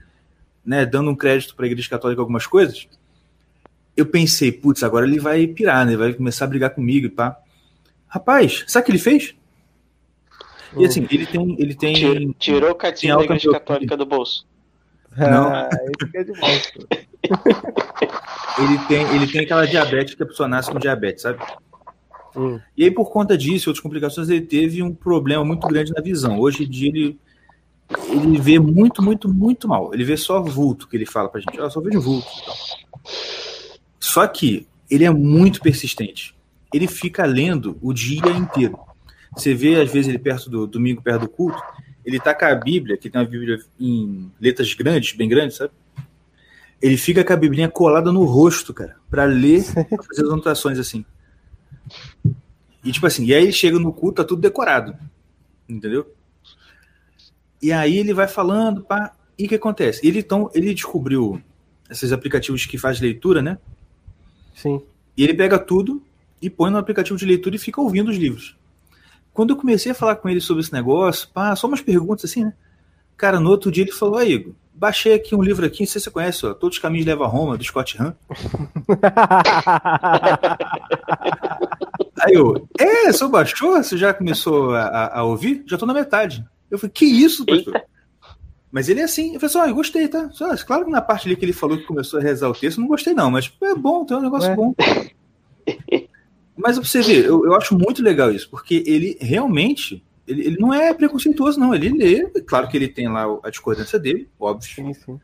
né, 0.65 0.85
dando 0.87 1.11
um 1.11 1.15
crédito 1.15 1.55
pra 1.55 1.67
Igreja 1.67 1.89
Católica 1.89 2.21
algumas 2.21 2.47
coisas, 2.47 2.89
eu 3.97 4.07
pensei, 4.07 4.51
putz, 4.51 4.83
agora 4.83 5.07
ele 5.07 5.21
vai 5.21 5.47
pirar, 5.47 5.85
né? 5.87 5.97
Vai 5.97 6.15
começar 6.15 6.47
a 6.47 6.49
brigar 6.49 6.71
comigo 6.71 7.07
e 7.07 7.11
pá. 7.11 7.39
Rapaz, 8.11 8.65
sabe 8.67 8.83
o 8.83 8.87
que 8.87 8.91
ele 8.93 8.99
fez? 8.99 9.35
E 10.77 10.85
assim, 10.85 11.07
ele 11.11 11.27
tem. 11.27 11.57
Ele 11.59 11.75
tem. 11.75 11.95
Tir- 11.95 12.35
Tirou 12.39 12.71
o 12.73 12.75
catinho 12.75 13.17
da 13.17 13.25
igreja 13.25 13.51
católica 13.51 13.97
do 13.97 14.05
bolso. 14.05 14.47
Não. 15.17 15.49
Ah, 15.49 15.69
isso 15.73 16.11
que 16.11 16.17
é 16.19 16.25
pô. 16.25 16.87
Ele 18.59 18.79
tem, 18.89 19.15
ele 19.15 19.27
tem 19.27 19.41
aquela 19.43 19.67
diabetes 19.67 20.15
que 20.15 20.23
a 20.23 20.27
pessoa 20.27 20.49
nasce 20.49 20.71
com 20.71 20.79
diabetes, 20.79 21.23
sabe? 21.23 21.39
Hum. 22.37 22.61
E 22.77 22.85
aí, 22.85 22.91
por 22.91 23.11
conta 23.11 23.37
disso, 23.39 23.71
outras 23.71 23.83
complicações, 23.83 24.29
ele 24.29 24.43
teve 24.43 24.83
um 24.83 24.93
problema 24.95 25.45
muito 25.45 25.67
grande 25.67 25.93
na 25.93 26.03
visão. 26.03 26.39
Hoje 26.39 26.65
em 26.65 26.69
dia, 26.69 26.89
ele, 26.89 27.19
ele 28.11 28.39
vê 28.39 28.59
muito, 28.59 29.03
muito, 29.03 29.29
muito 29.29 29.67
mal. 29.67 29.95
Ele 29.95 30.05
vê 30.05 30.17
só 30.17 30.43
vulto, 30.43 30.87
que 30.89 30.97
ele 30.97 31.07
fala 31.07 31.29
pra 31.29 31.41
gente. 31.41 31.57
Eu 31.57 31.71
só 31.71 31.81
vejo 31.81 32.01
vulto. 32.01 32.27
e 32.43 32.45
tal. 32.45 32.55
Só 33.99 34.27
que 34.27 34.67
ele 34.91 35.05
é 35.05 35.11
muito 35.11 35.61
persistente. 35.61 36.35
Ele 36.73 36.87
fica 36.87 37.25
lendo 37.25 37.79
o 37.83 37.93
dia 37.93 38.31
inteiro. 38.31 38.79
Você 39.37 39.55
vê, 39.55 39.81
às 39.81 39.91
vezes, 39.91 40.09
ele 40.09 40.19
perto 40.19 40.51
do 40.51 40.67
domingo, 40.67 41.03
perto 41.03 41.23
do 41.23 41.29
culto, 41.29 41.61
ele 42.05 42.19
tá 42.19 42.35
com 42.35 42.45
a 42.45 42.55
Bíblia, 42.55 42.97
que 42.97 43.09
tem 43.09 43.21
uma 43.21 43.27
Bíblia 43.27 43.61
em 43.79 44.31
letras 44.41 44.73
grandes, 44.75 45.13
bem 45.13 45.29
grandes, 45.29 45.57
sabe? 45.57 45.73
Ele 46.81 46.97
fica 46.97 47.23
com 47.23 47.33
a 47.33 47.37
Biblinha 47.37 47.69
colada 47.69 48.11
no 48.11 48.25
rosto, 48.25 48.73
cara, 48.73 48.97
pra 49.09 49.25
ler, 49.25 49.65
pra 49.73 50.03
fazer 50.03 50.23
as 50.23 50.29
anotações 50.29 50.79
assim. 50.79 51.05
E 52.83 52.91
tipo 52.91 53.07
assim, 53.07 53.27
e 53.27 53.35
aí 53.35 53.43
ele 53.43 53.53
chega 53.53 53.79
no 53.79 53.93
culto, 53.93 54.23
tá 54.23 54.25
tudo 54.25 54.41
decorado. 54.41 54.97
Entendeu? 55.69 56.13
E 57.63 57.71
aí 57.73 57.99
ele 57.99 58.15
vai 58.15 58.27
falando, 58.27 58.83
pá, 58.83 59.15
e 59.39 59.45
o 59.45 59.49
que 59.49 59.55
acontece? 59.55 60.07
Ele, 60.07 60.21
então, 60.21 60.51
ele 60.55 60.73
descobriu 60.73 61.41
esses 61.91 62.13
aplicativos 62.13 62.65
que 62.65 62.79
faz 62.79 63.01
leitura, 63.01 63.43
né? 63.43 63.59
Sim. 64.55 64.83
E 65.17 65.23
ele 65.23 65.35
pega 65.35 65.59
tudo 65.59 66.03
e 66.41 66.49
põe 66.49 66.71
no 66.71 66.79
aplicativo 66.79 67.19
de 67.19 67.27
leitura 67.27 67.57
e 67.57 67.59
fica 67.59 67.81
ouvindo 67.81 68.11
os 68.11 68.17
livros. 68.17 68.57
Quando 69.33 69.51
eu 69.51 69.57
comecei 69.57 69.93
a 69.93 69.95
falar 69.95 70.17
com 70.17 70.29
ele 70.29 70.41
sobre 70.41 70.63
esse 70.63 70.73
negócio, 70.73 71.29
pá, 71.33 71.55
só 71.55 71.67
umas 71.67 71.81
perguntas 71.81 72.31
assim, 72.31 72.45
né? 72.45 72.53
Cara, 73.17 73.39
no 73.39 73.51
outro 73.51 73.71
dia 73.71 73.85
ele 73.85 73.93
falou, 73.93 74.17
aí, 74.17 74.33
Igor, 74.33 74.55
baixei 74.75 75.15
aqui 75.15 75.35
um 75.35 75.43
livro 75.43 75.65
aqui, 75.67 75.81
não 75.81 75.87
sei 75.87 76.01
se 76.01 76.05
você 76.05 76.11
conhece, 76.11 76.47
ó, 76.47 76.55
Todos 76.55 76.77
os 76.77 76.83
Caminhos 76.83 77.07
Levam 77.07 77.27
a 77.27 77.29
Roma, 77.29 77.57
do 77.57 77.65
Scott 77.65 77.97
Hahn. 78.01 78.13
Aí 82.23 82.35
eu, 82.35 82.69
é, 82.79 83.13
você 83.13 83.29
baixou? 83.29 83.83
Você 83.83 83.97
já 83.97 84.13
começou 84.13 84.75
a, 84.75 85.19
a- 85.19 85.25
ouvir? 85.25 85.63
Já 85.67 85.79
tô 85.79 85.87
na 85.87 85.95
metade. 85.95 86.45
Eu 86.71 86.79
falei, 86.79 86.93
que 86.93 87.05
isso, 87.05 87.45
pastor? 87.47 87.83
Mas 88.71 88.89
ele 88.89 89.01
é 89.01 89.05
assim. 89.05 89.35
Eu 89.35 89.41
falei 89.41 89.47
assim, 89.47 89.59
ó, 89.59 89.67
eu 89.67 89.75
gostei, 89.75 90.07
tá? 90.09 90.31
Só, 90.33 90.55
claro 90.59 90.85
que 90.85 90.91
na 90.91 91.03
parte 91.03 91.27
ali 91.27 91.37
que 91.37 91.45
ele 91.45 91.53
falou 91.53 91.77
que 91.77 91.85
começou 91.85 92.21
a 92.21 92.23
rezar 92.23 92.49
o 92.49 92.55
texto, 92.55 92.79
eu 92.79 92.83
não 92.83 92.89
gostei 92.89 93.15
não, 93.15 93.31
mas 93.31 93.53
é 93.63 93.75
bom, 93.75 94.05
tem 94.05 94.17
um 94.17 94.23
negócio 94.23 94.51
Ué. 94.51 94.57
bom. 94.57 94.75
Mas 96.63 96.79
pra 96.79 96.87
você 96.87 97.01
ver, 97.03 97.25
eu, 97.25 97.45
eu 97.45 97.55
acho 97.55 97.77
muito 97.79 98.03
legal 98.03 98.31
isso, 98.33 98.49
porque 98.51 98.83
ele 98.87 99.17
realmente, 99.21 100.03
ele, 100.27 100.47
ele 100.47 100.57
não 100.59 100.73
é 100.73 100.93
preconceituoso 100.95 101.59
não, 101.59 101.75
ele 101.75 101.89
lê, 101.91 102.27
claro 102.47 102.69
que 102.69 102.77
ele 102.77 102.89
tem 102.89 103.09
lá 103.09 103.27
a 103.43 103.51
discordância 103.51 103.99
dele, 103.99 104.29
óbvio, 104.39 104.69
Sim, 104.75 104.93
sim. 104.95 105.21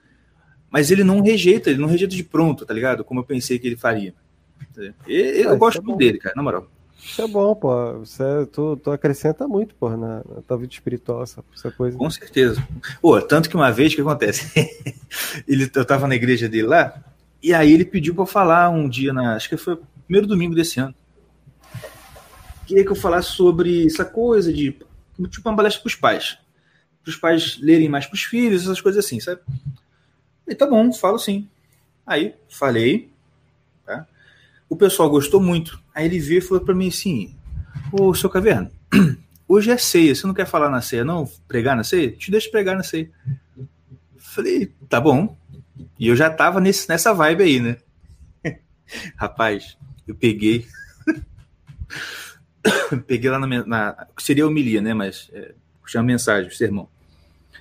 mas 0.71 0.91
ele 0.91 1.05
não 1.05 1.21
rejeita, 1.21 1.71
ele 1.71 1.81
não 1.81 1.89
rejeita 1.89 2.15
de 2.15 2.25
pronto, 2.25 2.65
tá 2.67 2.73
ligado? 2.75 3.05
Como 3.05 3.21
eu 3.21 3.25
pensei 3.25 3.59
que 3.59 3.67
ele 3.67 3.77
faria. 3.77 4.15
E- 5.07 5.43
Eu, 5.45 5.51
Ah, 5.51 5.55
gosto 5.55 5.79
é 5.79 5.81
muito 5.81 5.93
bom. 5.93 5.99
dele, 5.99 6.19
cara, 6.19 6.35
na 6.37 6.43
moral. 6.43 6.69
Isso 6.99 7.23
é 7.23 7.27
bom, 7.29 7.55
pô. 7.55 7.99
Você, 8.01 8.25
tu, 8.53 8.77
tu 8.83 8.91
acrescenta 8.91 9.47
muito, 9.47 9.75
pô, 9.75 9.91
na, 9.91 10.17
na 10.29 10.43
tua 10.47 10.57
vida 10.59 10.73
espiritual, 10.73 11.23
essa, 11.23 11.45
essa 11.55 11.71
coisa. 11.71 11.97
Com 11.97 12.11
certeza. 12.11 12.67
Pô, 13.01 13.21
tanto 13.23 13.49
que 13.49 13.55
uma 13.55 13.71
vez, 13.71 13.93
o 13.93 13.97
que 13.97 14.01
acontece? 14.03 14.51
ele, 15.47 15.71
eu 15.75 15.85
tava 15.85 16.09
na 16.09 16.15
igreja 16.17 16.49
dele 16.49 16.67
lá, 16.67 17.01
e 17.43 17.55
aí 17.55 17.73
ele 17.73 17.85
pediu 17.85 18.15
pra 18.15 18.23
eu 18.23 18.27
falar 18.27 18.71
um 18.71 18.89
dia, 18.89 19.13
na, 19.13 19.37
acho 19.37 19.49
que 19.49 19.57
foi 19.57 19.75
o 19.75 19.81
primeiro 20.05 20.27
domingo 20.27 20.55
desse 20.55 20.81
ano. 20.81 20.95
Queria 22.67 22.85
que 22.85 22.91
eu 22.91 22.97
falasse 22.97 23.31
sobre 23.33 23.87
essa 23.87 24.05
coisa 24.05 24.53
de, 24.53 24.77
tipo, 25.31 25.49
uma 25.49 25.57
palestra 25.57 25.81
pros 25.81 25.95
pais. 25.95 26.39
Para 27.03 27.11
os 27.11 27.17
pais 27.17 27.59
lerem 27.61 27.89
mais 27.89 28.07
pros 28.07 28.25
filhos, 28.25 28.63
essas 28.63 28.81
coisas 28.81 29.05
assim, 29.05 29.21
sabe? 29.21 29.41
E 30.47 30.55
tá 30.55 30.67
bom, 30.67 30.93
falo 30.93 31.19
sim. 31.19 31.49
Aí, 32.07 32.35
falei, 32.49 33.11
tá? 33.85 34.07
O 34.69 34.77
pessoal 34.77 35.09
gostou 35.09 35.41
muito. 35.41 35.81
Aí 35.95 36.07
ele 36.07 36.19
veio 36.19 36.39
e 36.39 36.43
falou 36.43 36.65
pra 36.65 36.75
mim 36.75 36.89
assim, 36.89 37.35
ô, 37.93 38.15
seu 38.15 38.29
Caverna, 38.29 38.71
hoje 39.49 39.71
é 39.71 39.79
ceia, 39.79 40.15
você 40.15 40.27
não 40.27 40.35
quer 40.35 40.47
falar 40.47 40.69
na 40.69 40.83
ceia, 40.83 41.05
não? 41.05 41.29
Pregar 41.47 41.77
na 41.77 41.85
ceia? 41.85 42.11
Te 42.11 42.31
deixa 42.31 42.51
pregar 42.51 42.77
na 42.77 42.83
ceia. 42.83 43.11
Falei, 44.17 44.73
tá 44.89 45.01
bom. 45.01 45.37
E 45.99 46.09
eu 46.09 46.17
já 46.17 46.29
tava 46.31 46.61
nesse, 46.61 46.89
nessa 46.89 47.15
vibe 47.15 47.43
aí, 47.43 47.61
né? 47.61 47.77
Rapaz, 49.17 49.77
eu 50.07 50.15
peguei. 50.15 50.67
peguei 53.07 53.31
lá 53.31 53.39
na, 53.39 53.67
na. 53.67 54.07
seria 54.19 54.47
homilia, 54.47 54.81
né? 54.81 54.95
Mas 54.95 55.31
é, 55.33 55.53
chama 55.85 56.05
mensagem, 56.05 56.51
sermão. 56.51 56.89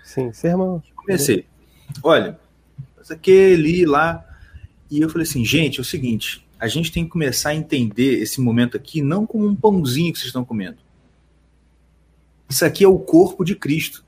Sim, 0.04 0.32
sermão. 0.34 0.82
Comecei. 0.96 1.46
Olha, 2.04 2.40
isso 3.02 3.14
aqui, 3.14 3.56
li 3.56 3.86
lá. 3.86 4.24
E 4.90 5.02
eu 5.02 5.10
falei 5.10 5.28
assim, 5.28 5.44
gente, 5.44 5.80
é 5.80 5.82
o 5.82 5.86
seguinte, 5.86 6.46
a 6.60 6.68
gente 6.68 6.92
tem 6.92 7.04
que 7.04 7.10
começar 7.10 7.50
a 7.50 7.56
entender 7.56 8.20
esse 8.20 8.40
momento 8.40 8.78
aqui 8.78 9.02
não 9.02 9.26
como 9.26 9.46
um 9.48 9.56
pãozinho 9.56 10.14
que 10.14 10.20
vocês 10.20 10.28
estão 10.28 10.46
comendo. 10.46 10.78
Isso 12.48 12.64
aqui 12.64 12.84
é 12.84 12.88
o 12.88 13.00
corpo 13.00 13.44
de 13.44 13.56
Cristo. 13.56 14.06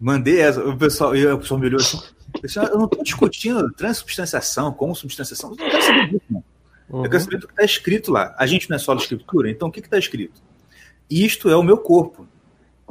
Mandei 0.00 0.40
essa, 0.40 0.66
o 0.66 0.76
pessoal, 0.76 1.14
e 1.14 1.26
o 1.26 1.38
pessoal 1.38 1.60
me 1.60 1.66
olhou 1.66 1.80
assim. 1.80 1.98
eu 2.42 2.62
"Ah, 2.62 2.66
Eu 2.66 2.78
não 2.78 2.86
estou 2.86 3.02
discutindo 3.02 3.70
transubstanciação, 3.72 4.72
consubstanciação. 4.72 5.50
Eu 5.50 5.56
não 5.56 5.70
quero 5.70 5.82
saber 5.82 6.08
disso, 6.08 6.24
não. 6.30 6.44
Uhum. 6.88 7.04
Eu 7.04 7.10
quero 7.10 7.22
saber 7.22 7.38
do 7.38 7.46
que 7.46 7.52
está 7.52 7.64
escrito 7.64 8.12
lá. 8.12 8.34
A 8.38 8.46
gente 8.46 8.68
não 8.68 8.76
é 8.76 8.78
só 8.78 8.92
a 8.92 8.96
escritura, 8.96 9.50
então 9.50 9.68
o 9.68 9.72
que 9.72 9.80
está 9.80 9.98
escrito? 9.98 10.42
Isto 11.10 11.48
é 11.48 11.56
o 11.56 11.62
meu 11.62 11.78
corpo. 11.78 12.26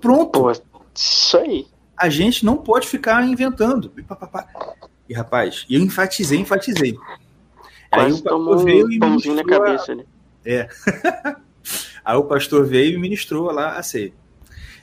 Pronto 0.02 0.32
Pô, 0.42 0.52
isso 0.96 1.38
aí. 1.38 1.68
a 1.98 2.10
gente 2.10 2.44
não 2.46 2.58
pode 2.58 2.88
ficar 2.88 3.24
inventando. 3.26 3.92
E, 3.98 4.02
pá, 4.04 4.16
pá, 4.16 4.28
pá. 4.28 4.48
E, 5.08 5.14
rapaz, 5.14 5.66
eu 5.70 5.80
enfatizei, 5.82 6.40
enfatizei. 6.40 6.98
Aí 7.92 8.00
Quase 8.12 8.20
o 8.22 8.24
pastor 8.24 8.64
veio 8.66 8.92
e 8.92 9.00
pãozinho 9.00 9.36
na 9.36 9.44
ministrou 9.44 9.64
a- 9.64 9.66
cabeça, 9.66 9.96
né? 9.96 10.06
Aí 12.04 12.18
o 12.18 12.24
pastor 12.26 12.66
veio 12.66 12.96
e 12.98 13.00
ministrou 13.00 13.52
lá 13.52 13.78
a 13.78 13.84
ceia. 13.84 14.14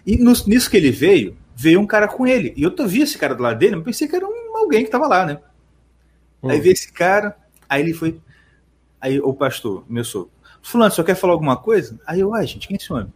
E 0.07 0.16
no- 0.16 0.32
nisso 0.47 0.70
que 0.70 0.77
ele 0.77 0.91
veio, 0.91 1.37
veio 1.55 1.81
um 1.81 1.87
cara 1.87 2.09
com 2.09 2.27
ele. 2.27 2.55
E 2.57 2.62
eu 2.62 2.70
tô- 2.70 2.87
vi 2.87 3.03
esse 3.03 3.19
cara 3.19 3.35
do 3.35 3.43
lado 3.43 3.59
dele, 3.59 3.77
mas 3.77 3.85
pensei 3.85 4.09
que 4.09 4.16
era 4.16 4.27
um, 4.27 4.57
alguém 4.57 4.85
que 4.85 4.91
tava 4.91 5.07
lá, 5.07 5.27
né? 5.27 5.39
Aí 6.43 6.59
Hum. 6.59 6.62
veio 6.62 6.73
esse 6.73 6.91
cara, 6.93 7.37
aí 7.69 7.82
ele 7.82 7.93
foi. 7.93 8.19
Aí 9.01 9.20
o 9.20 9.32
pastor, 9.32 9.85
meu 9.89 10.05
sogro, 10.05 10.31
Fulano, 10.62 10.90
você 10.90 11.02
quer 11.02 11.14
falar 11.14 11.32
alguma 11.32 11.56
coisa? 11.56 11.98
Aí 12.06 12.20
eu, 12.20 12.35
ai, 12.35 12.47
gente, 12.47 12.68
quem 12.68 12.77
é 12.77 12.81
esse 12.81 12.93
homem? 12.93 13.12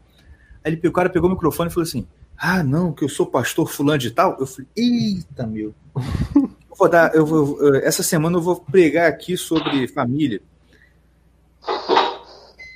Aí 0.65 0.73
ele, 0.73 0.89
o 0.89 0.93
cara 0.93 1.11
pegou 1.11 1.29
o 1.29 1.33
microfone 1.33 1.69
e 1.69 1.73
falou 1.73 1.87
assim: 1.87 2.07
Ah, 2.37 2.63
não, 2.63 2.93
que 2.93 3.05
eu 3.05 3.09
sou 3.09 3.27
pastor 3.27 3.69
fulano 3.69 3.99
de 3.99 4.11
tal. 4.11 4.37
Eu 4.41 4.47
falei, 4.47 4.69
eita, 4.77 5.47
meu. 5.47 5.75
Eu 6.75 6.77
vou 6.77 6.89
dar, 6.89 7.15
eu 7.15 7.25
vou, 7.25 7.77
essa 7.77 8.03
semana 8.03 8.37
eu 8.37 8.43
vou 8.43 8.57
pregar 8.57 9.09
aqui 9.09 9.37
sobre 9.37 9.87
família. 9.87 10.43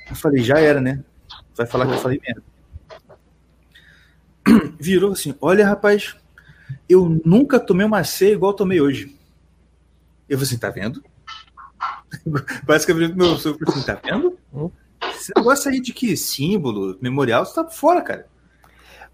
Eu 0.09 0.15
falei, 0.15 0.41
já 0.41 0.57
era, 0.57 0.79
né? 0.79 1.03
Vai 1.53 1.67
falar 1.67 1.85
que 1.85 1.95
eu 1.95 1.97
falei 1.97 2.21
mesmo. 2.25 2.43
Virou 4.79 5.11
assim: 5.11 5.35
Olha, 5.41 5.67
rapaz, 5.67 6.15
eu 6.87 7.19
nunca 7.25 7.59
tomei 7.59 7.85
uma 7.85 8.01
ceia 8.05 8.31
igual 8.31 8.53
tomei 8.53 8.79
hoje. 8.79 9.17
Eu 10.29 10.37
falei 10.37 10.47
assim: 10.47 10.57
tá 10.57 10.69
vendo? 10.69 11.03
Pro 12.95 13.15
meu 13.15 13.37
sogro 13.37 13.69
assim: 13.69 13.85
tá 13.85 13.99
vendo? 14.03 14.37
Esse 15.11 15.31
negócio 15.35 15.69
aí 15.71 15.79
de 15.79 15.93
que 15.93 16.15
símbolo, 16.17 16.97
memorial, 17.01 17.45
você 17.45 17.55
tá 17.55 17.69
fora, 17.69 18.01
cara. 18.01 18.27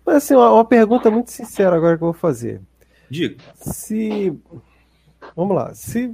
Mas 0.06 0.18
assim, 0.18 0.36
uma, 0.36 0.52
uma 0.52 0.66
pergunta 0.66 1.10
muito 1.10 1.32
sincera 1.32 1.76
agora 1.76 1.98
que 1.98 2.04
eu 2.04 2.08
vou 2.08 2.14
fazer. 2.14 2.62
Diga. 3.10 3.36
Se. 3.56 4.38
Vamos 5.36 5.56
lá. 5.56 5.74
Se 5.74 6.14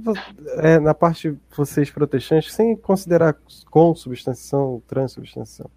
é, 0.58 0.78
na 0.80 0.94
parte 0.94 1.30
de 1.30 1.38
vocês 1.56 1.90
protestantes, 1.90 2.52
sem 2.52 2.74
considerar 2.76 3.36
consubstanciação, 3.70 4.82
transubstanciação, 4.86 5.70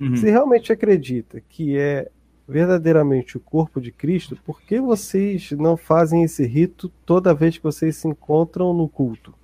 Uhum. 0.00 0.16
se 0.16 0.30
realmente 0.30 0.72
acredita 0.72 1.40
que 1.40 1.76
é 1.76 2.08
verdadeiramente 2.46 3.36
o 3.36 3.40
corpo 3.40 3.80
de 3.80 3.90
Cristo, 3.90 4.38
por 4.46 4.62
que 4.62 4.80
vocês 4.80 5.50
não 5.52 5.76
fazem 5.76 6.22
esse 6.22 6.46
rito 6.46 6.88
toda 7.04 7.34
vez 7.34 7.58
que 7.58 7.62
vocês 7.64 7.96
se 7.96 8.08
encontram 8.08 8.72
no 8.72 8.88
culto? 8.88 9.34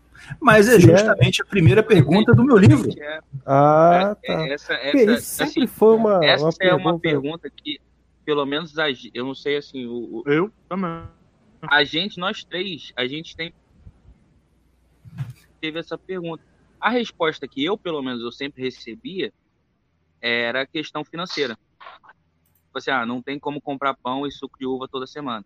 Mas 0.41 0.69
é 0.69 0.77
é- 0.77 0.81
justamente 0.81 1.43
a 1.43 1.45
primeira 1.45 1.83
pergunta 1.83 2.35
do 2.35 2.45
meu 2.45 2.57
livro. 2.57 2.91
É, 2.99 3.21
Ah, 3.47 4.17
é, 4.23 4.27
tá. 4.35 4.49
essa, 4.49 4.73
essa, 4.75 5.17
sempre 5.21 5.45
assim, 5.45 5.67
foi 5.67 5.97
uma, 5.97 6.25
essa 6.25 6.45
uma 6.45 6.53
é 6.61 6.75
uma 6.75 6.99
pergunta. 6.99 7.01
pergunta 7.49 7.51
que, 7.51 7.81
pelo 8.25 8.45
menos, 8.47 8.79
a, 8.79 8.87
eu 9.13 9.25
não 9.25 9.35
sei 9.35 9.57
assim, 9.57 9.87
o, 9.87 10.21
o- 10.21 10.23
Eu 10.27 10.51
também. 10.69 11.05
a 11.63 11.85
gente, 11.85 12.19
nós 12.19 12.45
três, 12.45 12.93
a 12.97 13.07
gente 13.07 13.37
tem 13.37 13.53
teve 15.61 15.79
essa 15.79 15.97
pergunta. 15.97 16.43
A 16.81 16.91
resposta 16.91 17.49
que 17.49 17.65
eu, 17.65 17.79
pelo 17.79 18.03
menos, 18.03 18.23
eu 18.23 18.31
sempre 18.33 18.63
recebia 18.63 19.33
era 20.21 20.63
a 20.63 20.67
questão 20.67 21.05
financeira. 21.05 21.55
Tipo 22.67 22.79
assim, 22.79 22.91
ah, 22.91 23.05
não 23.07 23.23
tem 23.23 23.39
como 23.39 23.61
comprar 23.61 23.95
pão 23.95 24.27
e 24.27 24.33
suco 24.33 24.59
de 24.59 24.67
uva 24.67 24.89
toda 24.89 25.07
semana. 25.07 25.45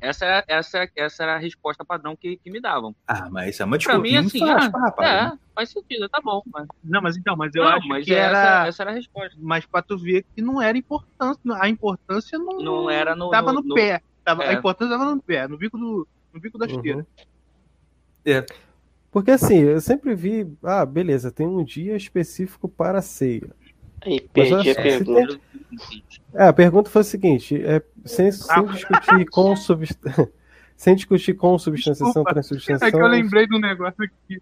Essa, 0.00 0.24
era- 0.26 0.44
essa, 0.46 0.88
essa 0.94 1.22
era 1.22 1.34
a 1.36 1.38
resposta 1.38 1.84
padrão 1.84 2.14
que, 2.14 2.36
que 2.36 2.50
me 2.50 2.60
davam. 2.60 2.94
Ah, 3.08 3.28
mas 3.30 3.50
isso 3.54 3.62
é 3.62 3.64
uma 3.64 3.78
Pra 3.78 3.98
desculpa. 3.98 4.02
mim, 4.02 4.14
não 4.14 4.20
assim, 4.26 4.38
faz 4.40 4.64
ah, 4.66 4.70
pra 4.70 4.80
rapaz, 4.80 5.08
é, 5.10 5.22
né? 5.22 5.38
faz 5.54 5.70
sentido, 5.70 6.08
tá 6.08 6.20
bom. 6.22 6.42
Mas, 6.52 6.66
Não, 6.84 7.00
mas 7.02 7.16
então, 7.16 7.34
mas 7.36 7.54
eu 7.54 7.64
não, 7.64 7.70
acho 7.70 7.88
mas 7.88 8.04
que 8.04 8.14
essa, 8.14 8.36
era. 8.38 8.66
essa 8.66 8.82
era 8.82 8.90
a 8.90 8.94
resposta. 8.94 9.36
Mas 9.40 9.64
pra 9.66 9.80
tu 9.82 9.96
ver 9.98 10.24
que 10.34 10.42
não 10.42 10.60
era 10.60 10.76
importante. 10.76 11.40
A 11.60 11.68
importância 11.68 12.38
não, 12.38 12.58
Não 12.58 12.90
era 12.90 13.16
no- 13.16 13.30
tava 13.30 13.52
no- 13.52 13.62
no, 13.62 13.68
no- 13.68 13.74
pé. 13.74 14.02
Tava, 14.22 14.44
é. 14.44 14.50
A 14.50 14.52
importância 14.52 14.98
tava 14.98 15.14
no 15.14 15.22
pé, 15.22 15.48
no 15.48 15.56
bico 15.56 15.78
do, 15.78 16.06
no 16.32 16.40
bico 16.40 16.58
da 16.58 16.66
esteira. 16.66 16.98
Uhum. 16.98 17.04
É. 18.24 18.44
Porque 19.10 19.30
assim, 19.30 19.60
eu 19.60 19.80
sempre 19.80 20.14
vi, 20.14 20.46
ah, 20.62 20.84
beleza, 20.84 21.30
tem 21.32 21.46
um 21.46 21.64
dia 21.64 21.96
específico 21.96 22.68
para 22.68 22.98
a 22.98 23.02
ceia. 23.02 23.48
Aí 24.04 24.20
perdi 24.20 24.70
a 24.70 24.74
pergunta. 24.74 25.40
É, 26.34 26.48
a 26.48 26.52
pergunta 26.52 26.90
foi 26.90 27.00
a 27.00 27.04
seguinte: 27.04 27.60
é, 27.64 27.82
sem, 28.04 28.30
sem 28.30 28.66
discutir 28.72 29.26
com 29.26 29.56
substância. 29.56 30.30
sem 30.76 30.94
discutir 30.94 31.34
com 31.34 31.58
substanciação, 31.58 32.06
Desculpa, 32.08 32.32
transubstanciação. 32.32 32.88
É 32.88 32.90
que 32.90 32.96
eu 32.96 33.06
lembrei 33.08 33.46
de 33.46 33.56
um 33.56 33.60
negócio 33.60 34.04
aqui 34.04 34.40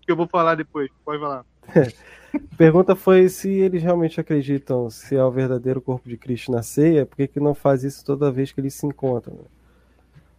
que 0.00 0.12
eu 0.12 0.16
vou 0.16 0.26
falar 0.26 0.54
depois. 0.54 0.88
Pode 1.04 1.20
falar. 1.20 1.44
A 1.74 2.38
pergunta 2.56 2.94
foi 2.94 3.28
se 3.28 3.50
eles 3.50 3.82
realmente 3.82 4.20
acreditam 4.20 4.88
se 4.88 5.16
é 5.16 5.24
o 5.24 5.30
verdadeiro 5.30 5.80
corpo 5.80 6.08
de 6.08 6.16
Cristo 6.16 6.52
na 6.52 6.62
ceia, 6.62 7.04
por 7.04 7.16
que, 7.16 7.26
que 7.26 7.40
não 7.40 7.54
faz 7.54 7.84
isso 7.84 8.04
toda 8.04 8.30
vez 8.30 8.52
que 8.52 8.60
eles 8.60 8.74
se 8.74 8.86
encontram? 8.86 9.38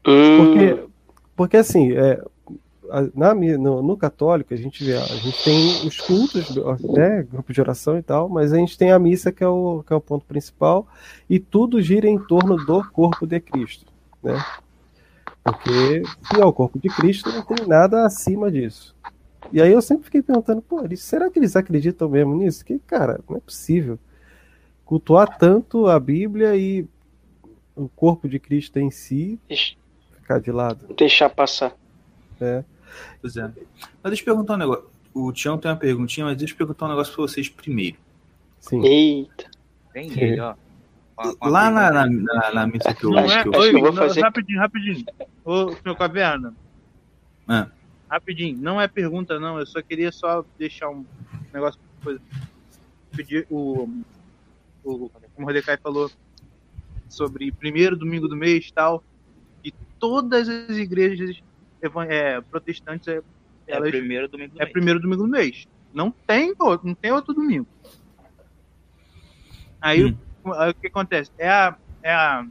Hum, 0.05 0.38
Porque, 0.38 0.84
porque 1.35 1.57
assim, 1.57 1.91
é, 1.91 2.23
na, 3.14 3.34
no, 3.34 3.81
no 3.81 3.97
católico, 3.97 4.53
a 4.53 4.57
gente 4.57 4.84
vê, 4.84 4.95
a 4.95 5.05
gente 5.05 5.43
tem 5.43 5.88
os 5.88 5.99
cultos, 5.99 6.55
né, 6.93 7.23
grupo 7.23 7.51
de 7.53 7.59
oração 7.61 7.97
e 7.97 8.01
tal, 8.01 8.30
mas 8.30 8.53
a 8.53 8.57
gente 8.57 8.77
tem 8.77 8.91
a 8.91 8.99
missa 8.99 9.31
que 9.31 9.43
é 9.43 9.47
o, 9.47 9.84
que 9.85 9.93
é 9.93 9.95
o 9.95 10.01
ponto 10.01 10.26
principal, 10.26 10.88
e 11.30 11.39
tudo 11.39 11.81
gira 11.81 12.07
em 12.07 12.18
torno 12.18 12.55
do 12.65 12.84
corpo 12.91 13.26
de 13.27 13.39
Cristo, 13.39 13.85
né? 14.23 14.43
Porque 15.43 16.03
se 16.27 16.41
é 16.41 16.45
o 16.45 16.51
corpo 16.51 16.77
de 16.80 16.89
Cristo, 16.89 17.30
não 17.31 17.41
tem 17.41 17.65
nada 17.68 18.05
acima 18.05 18.51
disso. 18.51 18.95
E 19.51 19.61
aí 19.61 19.72
eu 19.72 19.81
sempre 19.81 20.03
fiquei 20.05 20.22
perguntando, 20.22 20.61
pô, 20.61 20.84
eles- 20.84 21.01
será 21.01 21.30
que 21.30 21.39
eles 21.39 21.55
acreditam 21.55 22.09
mesmo 22.09 22.35
nisso? 22.35 22.65
Que, 22.65 22.80
cara, 22.80 23.19
não 23.30 23.38
é 23.38 23.39
possível 23.39 23.97
cultuar 24.84 25.38
tanto 25.38 25.88
a 25.88 25.99
Bíblia 25.99 26.55
e 26.55 26.85
o 27.76 27.88
corpo 27.88 28.27
de 28.27 28.39
Cristo 28.39 28.77
em 28.80 28.89
si 28.91 29.39
ficar 30.19 30.39
de 30.39 30.51
lado. 30.51 30.93
deixar 30.95 31.30
passar. 31.30 31.73
É. 32.41 32.64
Mas 33.23 33.34
deixa 33.34 34.22
eu 34.22 34.26
perguntar 34.26 34.53
um 34.55 34.57
negócio. 34.57 34.85
O 35.14 35.31
Tião 35.31 35.57
tem 35.57 35.72
uma 35.72 35.77
perguntinha, 35.77 36.26
mas 36.26 36.38
deixa 36.38 36.53
eu 36.53 36.57
perguntar 36.57 36.85
um 36.85 36.89
negócio 36.89 37.14
pra 37.14 37.22
vocês 37.23 37.49
primeiro. 37.49 37.97
Sim. 38.59 38.84
Eita. 38.85 39.49
Tem 39.93 40.11
ele, 40.19 40.39
ó. 40.39 40.55
Lá 41.41 41.72
na, 41.72 41.91
na, 41.91 42.05
na, 42.05 42.51
na 42.53 42.68
missa 42.68 42.93
que 42.93 43.03
eu, 43.03 43.09
Não 43.09 43.19
Acho 43.26 43.34
é, 43.39 43.41
que 43.41 43.47
eu 43.47 43.53
acho 43.53 43.61
oi, 43.61 43.69
que 43.72 43.76
eu 43.77 43.81
vou 43.81 43.93
fazer- 43.93 44.22
rapidinho, 44.22 44.59
rapidinho. 44.59 45.05
Ô, 45.43 45.72
senhor 45.72 45.95
Caverna. 45.95 46.53
Ah. 47.47 47.68
Rapidinho, 48.09 48.57
não 48.61 48.80
é 48.80 48.88
pergunta, 48.88 49.39
não. 49.39 49.57
Eu 49.57 49.65
só 49.65 49.81
queria 49.81 50.11
só 50.11 50.45
deixar 50.59 50.89
um 50.89 51.03
negócio. 51.53 51.80
Coisa. 52.03 52.22
Pedir 53.15 53.47
o. 53.49 53.89
O 54.84 55.09
como 55.09 55.22
o 55.38 55.41
Mordecai 55.41 55.77
falou 55.77 56.09
sobre 57.09 57.51
primeiro 57.51 57.97
domingo 57.97 58.27
do 58.27 58.35
mês 58.35 58.68
e 58.68 58.73
tal. 58.73 59.03
E 59.64 59.73
todas 59.99 60.47
as 60.47 60.77
igrejas 60.77 61.41
é, 61.81 62.41
protestantes 62.41 63.07
é, 63.07 63.17
É 63.67 63.75
elas 63.75 63.89
primeiro 63.91 64.27
domingo 64.27 64.53
do 64.53 64.57
é 64.61 64.63
mês. 64.63 64.71
primeiro 64.73 64.99
domingo 64.99 65.23
do 65.23 65.29
mês. 65.29 65.67
Não 65.93 66.11
tem 66.11 66.53
outro, 66.59 66.87
não 66.87 66.95
tem 66.95 67.11
outro 67.11 67.33
domingo. 67.33 67.67
Aí 69.81 70.05
Hum. 70.05 70.17
o, 70.43 70.53
aí 70.53 70.71
o 70.71 70.73
que 70.73 70.87
acontece? 70.87 71.31
É 71.37 71.49
a. 71.49 71.75
É 72.03 72.13
a 72.13 72.45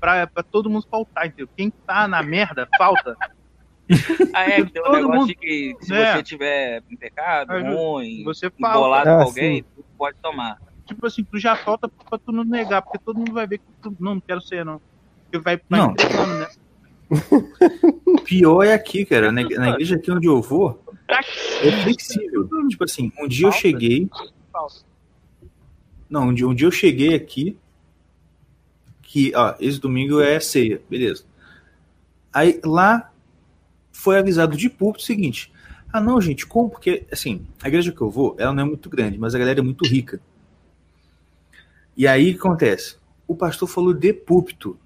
pra, 0.00 0.26
pra 0.26 0.42
todo 0.42 0.70
mundo 0.70 0.86
faltar, 0.90 1.26
entendeu? 1.26 1.48
Quem 1.56 1.70
tá 1.70 2.08
na 2.08 2.22
merda, 2.22 2.68
falta. 2.78 3.16
Ah, 4.32 4.44
é, 4.48 4.62
que 4.64 4.70
tem 4.70 4.80
um 4.82 4.84
Todo 4.84 4.94
negócio 4.98 5.18
mundo- 5.20 5.26
de 5.26 5.34
que 5.34 5.76
se 5.80 5.92
É. 5.92 6.12
você 6.14 6.22
tiver 6.22 6.80
em 6.88 6.96
pecado, 6.96 7.50
Aí 7.50 7.62
ruim, 7.74 8.22
Você 8.22 8.48
falta. 8.48 8.76
embolado 8.78 9.10
Ah, 9.10 9.16
com 9.16 9.22
alguém, 9.24 9.56
sim. 9.56 9.64
tu 9.74 9.84
pode 9.98 10.16
tomar. 10.22 10.58
Tipo 10.86 11.06
assim, 11.08 11.24
tu 11.24 11.38
já 11.40 11.56
falta 11.56 11.88
pra 11.88 12.16
tu 12.16 12.30
não 12.30 12.44
negar, 12.44 12.82
porque 12.82 12.98
todo 12.98 13.18
mundo 13.18 13.32
vai 13.32 13.48
ver 13.48 13.58
que 13.58 13.64
tu 13.82 13.96
não, 13.98 14.14
não 14.14 14.20
quero 14.20 14.40
ser, 14.40 14.64
não. 14.64 14.80
Porque 15.24 15.38
vai, 15.40 15.56
vai 15.68 15.80
Não. 15.80 15.90
entregando, 15.90 16.34
né? 16.38 16.46
Pior 18.24 18.62
é 18.62 18.72
aqui, 18.72 19.04
cara. 19.04 19.32
Na, 19.32 19.42
na 19.42 19.70
igreja 19.70 19.96
aqui 19.96 20.10
onde 20.10 20.26
eu 20.26 20.40
vou, 20.40 20.82
é 21.08 21.82
flexível. 21.82 22.48
Tipo 22.68 22.84
assim, 22.84 23.12
um 23.18 23.26
dia 23.26 23.48
eu 23.48 23.52
cheguei. 23.52 24.08
Não, 26.08 26.28
um 26.28 26.34
dia, 26.34 26.48
um 26.48 26.54
dia 26.54 26.66
eu 26.66 26.72
cheguei 26.72 27.14
aqui. 27.14 27.56
Que, 29.02 29.32
ó, 29.34 29.54
esse 29.58 29.80
domingo 29.80 30.20
é 30.20 30.38
ceia, 30.38 30.80
beleza. 30.88 31.24
Aí 32.32 32.60
lá 32.64 33.12
foi 33.92 34.18
avisado 34.18 34.56
de 34.56 34.70
púlpito 34.70 35.02
o 35.02 35.06
seguinte: 35.06 35.52
ah, 35.92 36.00
não, 36.00 36.20
gente, 36.20 36.46
como? 36.46 36.70
Porque, 36.70 37.04
assim, 37.10 37.44
a 37.60 37.68
igreja 37.68 37.90
que 37.90 38.00
eu 38.00 38.08
vou, 38.08 38.36
ela 38.38 38.52
não 38.52 38.62
é 38.62 38.66
muito 38.66 38.88
grande, 38.88 39.18
mas 39.18 39.34
a 39.34 39.38
galera 39.38 39.58
é 39.58 39.62
muito 39.62 39.84
rica. 39.84 40.20
E 41.96 42.06
aí 42.06 42.30
o 42.30 42.34
que 42.34 42.38
acontece? 42.38 42.96
O 43.26 43.34
pastor 43.34 43.68
falou 43.68 43.92
de 43.92 44.12
púlpito. 44.12 44.78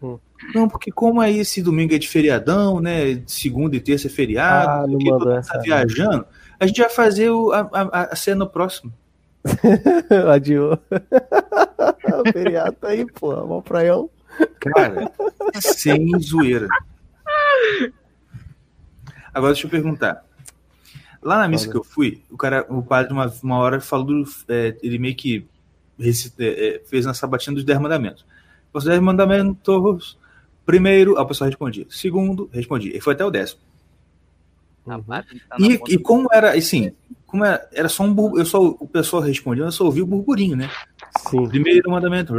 Hum. 0.00 0.18
Não, 0.54 0.68
porque 0.68 0.90
como 0.90 1.20
aí 1.20 1.38
esse 1.38 1.62
domingo 1.62 1.94
é 1.94 1.98
de 1.98 2.08
feriadão, 2.08 2.80
né? 2.80 3.22
Segunda 3.26 3.76
e 3.76 3.80
terça 3.80 4.06
é 4.08 4.10
feriado, 4.10 4.68
Ah, 4.70 4.88
porque 4.88 5.04
todo 5.04 5.18
mundo 5.20 5.24
tá 5.32 5.36
essa. 5.38 5.58
viajando, 5.60 6.26
a 6.58 6.66
gente 6.66 6.80
vai 6.80 6.90
fazer 6.90 7.30
o- 7.30 7.52
a, 7.52 7.60
a, 7.72 8.00
a 8.12 8.16
cena 8.16 8.44
no 8.44 8.50
próximo. 8.50 8.92
Adiou. 10.32 10.78
o 12.26 12.32
feriado 12.32 12.76
tá 12.80 12.88
aí, 12.88 13.04
pô. 13.06 13.34
Mó 13.46 13.60
praião. 13.60 14.08
Cara, 14.60 15.10
sem 15.60 16.18
zoeira. 16.20 16.66
Agora 19.34 19.52
deixa 19.52 19.66
eu 19.66 19.70
perguntar. 19.70 20.24
Lá 21.22 21.38
na 21.38 21.48
missa 21.48 21.68
que 21.70 21.76
eu 21.76 21.84
fui, 21.84 22.22
o 22.30 22.36
cara, 22.36 22.66
o 22.68 22.82
padre, 22.82 23.12
uma, 23.12 23.32
uma 23.42 23.58
hora 23.58 23.80
falou, 23.80 24.24
é, 24.48 24.76
ele 24.82 24.98
meio 24.98 25.14
que 25.14 25.46
reci- 25.98 26.32
é, 26.38 26.76
é, 26.76 26.82
fez 26.84 27.06
na 27.06 27.14
sabatina 27.14 27.54
dos 27.54 27.64
10 27.64 27.78
mandamentos. 27.80 28.26
Os 28.72 28.84
10 28.84 29.00
mandamentos, 29.00 30.18
primeiro, 30.64 31.18
a 31.18 31.24
pessoa 31.24 31.48
respondia. 31.48 31.86
Segundo, 31.90 32.48
respondia. 32.52 32.96
E 32.96 33.00
foi 33.00 33.14
até 33.14 33.24
o 33.24 33.30
décimo. 33.30 33.60
Que 35.22 35.40
tá 35.40 35.56
E, 35.58 35.94
e 35.94 35.98
como 35.98 36.28
era, 36.32 36.56
assim, 36.56 36.92
como 37.26 37.44
era, 37.44 37.68
era 37.72 37.88
só 37.88 38.02
um 38.02 38.12
burburinho, 38.12 38.42
eu 38.42 38.46
só, 38.46 38.60
o 38.62 38.86
pessoal 38.86 39.22
respondendo, 39.22 39.66
eu 39.66 39.72
só 39.72 39.84
ouvi 39.84 40.02
o 40.02 40.06
burburinho, 40.06 40.56
né? 40.56 40.70
Sim. 41.30 41.46
Primeiro 41.48 41.90
mandamento, 41.90 42.34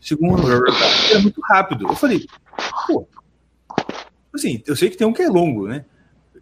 segundo, 0.00 0.42
era 0.50 1.20
muito 1.20 1.40
rápido. 1.42 1.86
Eu 1.88 1.96
falei, 1.96 2.26
pô, 2.86 3.08
assim, 4.32 4.62
eu 4.66 4.76
sei 4.76 4.88
que 4.88 4.96
tem 4.96 5.06
um 5.06 5.12
que 5.12 5.22
é 5.22 5.28
longo, 5.28 5.66
né? 5.66 5.84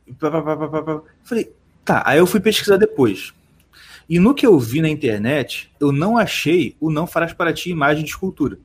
Eu 0.06 1.04
falei, 1.24 1.52
tá, 1.84 2.02
aí 2.06 2.18
eu 2.18 2.26
fui 2.26 2.40
pesquisar 2.40 2.76
depois. 2.76 3.32
E 4.08 4.20
no 4.20 4.34
que 4.34 4.46
eu 4.46 4.58
vi 4.58 4.80
na 4.80 4.88
internet, 4.88 5.72
eu 5.80 5.90
não 5.90 6.16
achei 6.16 6.76
o 6.78 6.90
não 6.90 7.06
farás 7.06 7.32
para 7.32 7.52
ti 7.52 7.70
imagem 7.70 8.04
de 8.04 8.10
escultura. 8.10 8.58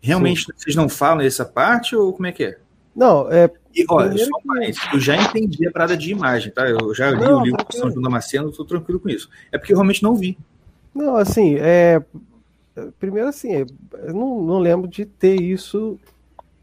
Realmente, 0.00 0.46
vocês 0.56 0.76
não 0.76 0.88
falam 0.88 1.24
essa 1.24 1.44
parte 1.44 1.94
ou 1.96 2.12
como 2.12 2.26
é 2.26 2.32
que 2.32 2.44
é? 2.44 2.58
Não, 2.94 3.30
é. 3.30 3.50
E, 3.74 3.84
olha, 3.88 4.08
Primeiro 4.08 4.30
só 4.30 4.38
um 4.38 4.42
parênteses, 4.54 4.82
eu 4.92 5.00
já 5.00 5.16
entendi 5.16 5.66
a 5.66 5.70
parada 5.70 5.96
de 5.96 6.10
imagem, 6.10 6.50
tá? 6.52 6.68
Eu 6.68 6.94
já 6.94 7.10
li 7.10 7.20
Não, 7.20 7.40
o 7.40 7.44
livro 7.44 7.58
do 7.58 7.64
tranquilo. 7.64 7.82
São 7.82 7.90
João 7.90 8.02
Damasceno, 8.02 8.48
eu 8.48 8.52
tô 8.52 8.64
tranquilo 8.64 8.98
com 9.00 9.08
isso. 9.08 9.28
É 9.52 9.58
porque 9.58 9.72
eu 9.72 9.76
realmente 9.76 10.02
não 10.02 10.14
vi. 10.16 10.36
Não, 10.94 11.16
assim, 11.16 11.56
é. 11.58 12.02
Primeiro, 12.98 13.28
assim, 13.28 13.52
é, 13.54 13.66
eu 14.04 14.14
não, 14.14 14.40
não 14.42 14.58
lembro 14.60 14.88
de 14.88 15.04
ter 15.04 15.40
isso 15.40 15.98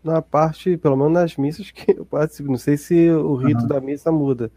na 0.03 0.21
parte, 0.21 0.77
pelo 0.77 0.95
menos 0.95 1.11
nas 1.13 1.35
missas 1.35 1.71
que 1.71 1.91
eu 1.91 2.05
participo. 2.05 2.49
Não 2.49 2.57
sei 2.57 2.77
se 2.77 3.09
o 3.09 3.35
rito 3.35 3.67
da 3.67 3.79
missa 3.81 4.11
muda. 4.11 4.49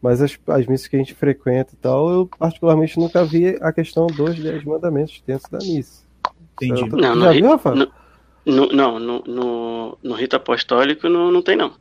Mas 0.00 0.20
as, 0.20 0.38
as 0.48 0.66
missas 0.66 0.86
que 0.86 0.96
a 0.96 0.98
gente 0.98 1.14
frequenta 1.14 1.72
e 1.74 1.76
tal, 1.76 2.10
eu 2.10 2.26
particularmente 2.38 2.98
nunca 2.98 3.24
vi 3.24 3.56
a 3.60 3.72
questão 3.72 4.06
dos 4.06 4.38
dez 4.38 4.62
mandamentos 4.64 5.22
dentro 5.26 5.50
da 5.50 5.58
missa. 5.58 6.02
Entendi. 6.60 6.82
Eu- 6.82 6.88
Não, 6.88 7.20
já 7.20 7.26
no 7.26 7.32
viu, 7.32 7.48
Rafa? 7.50 7.74
no- 7.74 7.90
No, 8.46 8.66
não, 8.68 8.98
no, 8.98 9.22
no, 9.26 9.98
no 10.02 10.14
rito 10.14 10.36
apostólico 10.36 11.08
não, 11.08 11.30
não 11.32 11.40
tem, 11.42 11.56
não. 11.56 11.72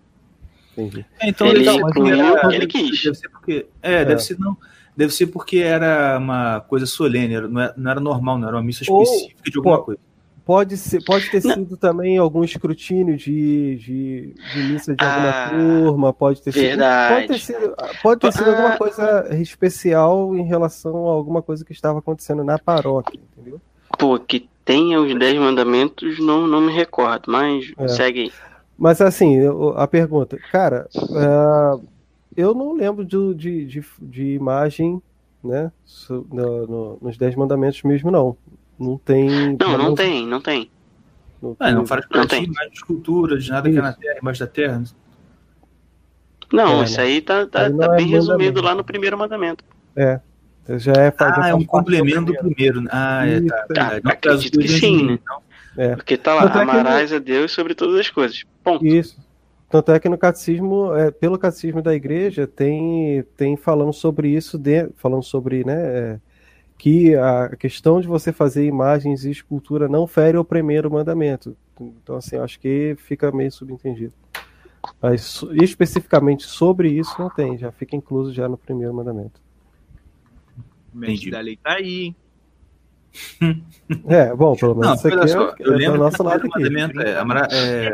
Entendi. 0.78 1.06
É, 1.20 1.30
então 1.30 1.48
Ele 1.48 1.70
incluiu 1.70 2.38
era- 2.38 2.56
ele 2.56 2.68
quis. 2.68 3.04
Deve 3.04 3.16
ser 3.16 3.30
porque, 3.30 3.66
é, 3.82 4.06
deve 4.06 4.22
ser 4.22 4.40
não, 4.40 4.58
deve 4.96 5.14
ser 5.14 5.28
porque 5.28 5.58
era 5.58 6.18
uma 6.18 6.62
coisa 6.62 6.86
solene, 6.86 7.40
não 7.42 7.62
era, 7.62 7.74
não 7.78 7.92
era 7.92 8.00
normal, 8.00 8.38
não 8.40 8.48
era 8.48 8.58
uma 8.58 8.64
missa 8.64 8.84
Ou- 8.90 9.04
específica 9.04 9.52
de 9.52 9.58
alguma 9.58 9.78
pô, 9.80 9.84
coisa. 9.86 10.00
Pode, 10.46 10.76
ser, 10.76 11.02
pode 11.06 11.30
ter 11.32 11.42
Não. 11.42 11.54
sido 11.54 11.78
também 11.78 12.18
algum 12.18 12.44
escrutínio 12.44 13.16
de, 13.16 13.78
de, 13.78 14.34
de 14.54 14.64
missa 14.64 14.94
de 14.94 15.02
alguma 15.06 15.30
Ah, 15.30 15.50
turma, 15.52 16.14
pode 16.14 16.42
ter 16.42 16.52
sido. 16.52 16.62
verdade. 16.64 17.14
Pode 17.16 17.28
ter 17.28 17.40
sido, 17.40 17.76
pode 18.02 18.20
ter 18.20 18.32
sido 18.34 18.50
Ah. 18.50 18.56
alguma 18.58 18.78
coisa 18.78 19.28
especial 19.42 20.36
em 20.36 20.44
relação 20.44 21.08
a 21.08 21.12
alguma 21.14 21.42
coisa 21.42 21.64
que 21.64 21.72
estava 21.72 22.00
acontecendo 22.00 22.44
na 22.44 22.58
paróquia, 22.60 23.18
entendeu? 23.38 23.62
Pô, 23.98 24.20
que 24.20 24.50
tenha 24.66 25.00
os 25.02 25.18
dez 25.18 25.38
mandamentos, 25.40 26.20
não, 26.20 26.48
não 26.48 26.62
me 26.62 26.72
recordo, 26.72 27.32
mas 27.32 27.72
É. 27.78 27.88
segue 27.88 28.22
aí. 28.24 28.32
Mas 28.78 29.00
assim, 29.02 29.36
eu- 29.36 29.78
a 29.78 29.88
pergunta, 29.88 30.38
cara, 30.52 30.88
é, 30.96 31.80
eu 32.36 32.54
não 32.54 32.74
lembro 32.74 33.06
do- 33.06 33.34
de, 33.36 33.66
de, 33.66 33.84
de 34.02 34.34
imagem, 34.34 35.02
né, 35.44 35.72
no- 36.10 36.68
no- 36.68 36.98
nos 37.02 37.18
Dez 37.18 37.36
Mandamentos 37.36 37.82
mesmo, 37.84 38.10
não. 38.10 38.36
Não 38.80 38.98
tem. 38.98 39.56
Não, 39.60 39.78
não 39.78 39.94
tem, 39.96 40.26
não 40.26 40.42
tem. 40.42 40.70
Não 41.42 41.56
Ah, 41.60 41.72
não 41.72 41.80
tem- 41.80 41.88
faz 41.88 42.06
Não 42.12 42.26
tem. 42.26 42.48
mais 42.52 42.70
de 42.72 42.78
escultura, 42.78 43.38
de 43.38 43.50
nada 43.50 43.70
que 43.70 43.76
é 43.76 43.80
Isso. 43.80 43.82
na 43.84 43.94
terra, 43.94 44.18
embaixo 44.22 44.40
da 44.40 44.48
terra. 44.48 44.84
Não, 46.52 46.82
É, 46.82 46.84
isso 46.86 46.98
né? 46.98 47.04
aí 47.04 47.22
tá, 47.22 47.46
tá, 47.46 47.70
tá 47.70 47.86
é 47.94 47.96
bem 47.98 48.08
resumido 48.08 48.62
lá 48.62 48.74
no 48.76 48.84
primeiro 48.84 49.18
mandamento. 49.18 49.64
Já 50.78 50.94
é, 50.94 51.12
faz- 51.12 51.36
já 51.36 51.44
Ah, 51.44 51.50
é 51.50 51.54
um 51.56 51.66
complemento 51.66 52.26
do 52.32 52.38
primeiro. 52.38 52.56
primeiro. 52.82 52.88
Ah, 52.92 53.28
é, 53.28 53.38
Isso, 53.38 53.48
tá. 53.48 53.56
é. 53.56 53.66
verdade. 53.68 54.02
Não, 54.04 54.12
acredito 54.12 54.60
que 54.60 54.68
sim, 54.68 55.06
né? 55.06 55.20
É. 55.76 55.96
Porque 55.96 56.16
tá 56.18 56.34
lá, 56.36 56.44
Tanto 56.44 56.58
é 56.60 56.66
que 56.66 56.72
amarás 56.72 57.12
a 57.14 57.20
Deus 57.20 57.52
sobre 57.52 57.74
todas 57.76 58.00
as 58.00 58.10
coisas. 58.10 58.44
Ponto. 58.64 58.86
Isso. 58.86 59.18
tanto 59.70 59.92
é 59.92 60.00
que 60.00 60.08
no 60.08 60.18
catecismo, 60.20 60.94
é, 60.96 61.10
pelo 61.10 61.38
catecismo 61.38 61.82
da 61.82 61.94
igreja, 61.96 62.46
tem, 62.46 63.24
tem 63.36 63.58
falando 63.58 63.92
sobre 63.92 64.30
isso, 64.30 64.58
de, 64.58 64.88
falando 64.98 65.24
sobre, 65.24 65.66
né, 65.66 65.76
é, 65.76 66.20
que 66.78 67.16
a 67.16 67.50
questão 67.58 68.00
de 68.00 68.08
você 68.08 68.32
fazer 68.32 68.66
imagens 68.66 69.26
e 69.26 69.32
escultura 69.32 69.88
não 69.90 70.06
fere 70.06 70.38
o 70.38 70.46
primeiro 70.46 70.92
mandamento. 70.92 71.58
Então, 71.82 72.16
assim, 72.18 72.38
acho 72.38 72.60
que 72.60 72.96
fica 73.00 73.32
meio 73.32 73.52
subentendido. 73.52 74.14
Mas 75.02 75.44
especificamente 75.54 76.44
sobre 76.46 76.90
isso 76.90 77.16
não 77.18 77.30
tem, 77.30 77.58
já 77.58 77.72
fica 77.72 77.96
incluso 77.96 78.32
já 78.32 78.48
no 78.48 78.58
primeiro 78.58 78.94
mandamento. 78.94 79.42
O 80.94 80.98
mestre 80.98 81.32
da 81.32 81.40
lei 81.40 81.58
tá 81.58 81.74
aí? 81.74 82.16
É, 84.08 84.34
bom, 84.36 84.56
pelo 84.56 84.74
menos 84.76 84.88
Não, 84.88 84.96
isso 84.96 85.08
aqui 85.08 85.28
só, 85.28 85.50
é, 85.50 85.56
eu 85.60 85.68
é 85.68 85.72
do 85.72 85.78
lembro 85.78 86.00
nosso 86.00 86.24
lado 86.24 86.40
aqui. 86.40 86.50
mandamento 86.50 87.00
é, 87.02 87.18
amara- 87.18 87.48
é, 87.52 87.94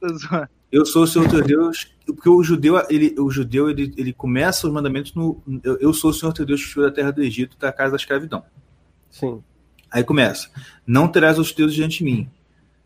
eu 0.72 0.86
sou 0.86 1.02
o 1.02 1.06
Senhor 1.06 1.28
teu 1.28 1.42
Deus, 1.42 1.92
porque 2.06 2.28
o 2.28 2.42
judeu, 2.42 2.82
ele, 2.88 3.14
o 3.18 3.30
judeu, 3.30 3.68
ele, 3.68 3.92
ele 3.96 4.12
começa 4.12 4.66
os 4.66 4.72
mandamentos 4.72 5.14
no 5.14 5.42
eu, 5.62 5.76
eu 5.78 5.92
sou 5.92 6.10
o 6.10 6.14
Senhor 6.14 6.32
teu 6.32 6.46
Deus 6.46 6.62
que 6.64 6.70
tirou 6.70 6.86
da 6.86 6.94
terra 6.94 7.10
do 7.10 7.22
Egito, 7.22 7.58
da 7.58 7.70
casa 7.72 7.90
da 7.90 7.96
escravidão. 7.96 8.42
Sim. 9.10 9.42
Aí 9.90 10.04
começa, 10.04 10.48
não 10.86 11.08
terás 11.08 11.38
os 11.38 11.52
deuses 11.52 11.74
diante 11.76 11.98
de 11.98 12.04
mim. 12.04 12.30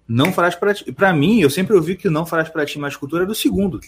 Não 0.09 0.33
farás 0.33 0.55
para 0.55 0.75
ti. 0.75 0.91
Para 0.93 1.13
mim, 1.15 1.41
eu 1.41 1.49
sempre 1.49 1.75
ouvi 1.75 1.97
que 1.97 2.11
não 2.11 2.27
farás 2.27 2.49
para 2.49 2.67
ti 2.67 2.79
mais 2.79 2.97
cultura 2.97 3.25
é 3.25 3.27
do 3.27 3.35
segundo. 3.35 3.81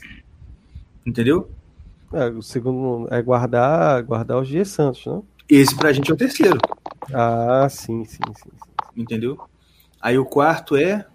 Entendeu? 1.05 1.51
É, 2.13 2.27
o 2.29 2.41
segundo 2.43 3.07
é 3.13 3.21
guardar, 3.21 4.03
guardar 4.03 4.41
os 4.41 4.49
dias 4.49 4.69
santos, 4.69 5.05
não? 5.05 5.25
Esse 5.49 5.77
pra 5.77 5.93
gente 5.93 6.11
é 6.11 6.15
o 6.15 6.17
terceiro, 6.17 6.59
Ah, 7.15 7.69
sim, 7.71 8.05
sim, 8.05 8.19
sim. 8.35 8.51
sim. 8.51 9.01
entendeu? 9.01 9.39
Aí 10.01 10.19
o 10.19 10.25
quarto 10.25 10.77
é 10.77 11.07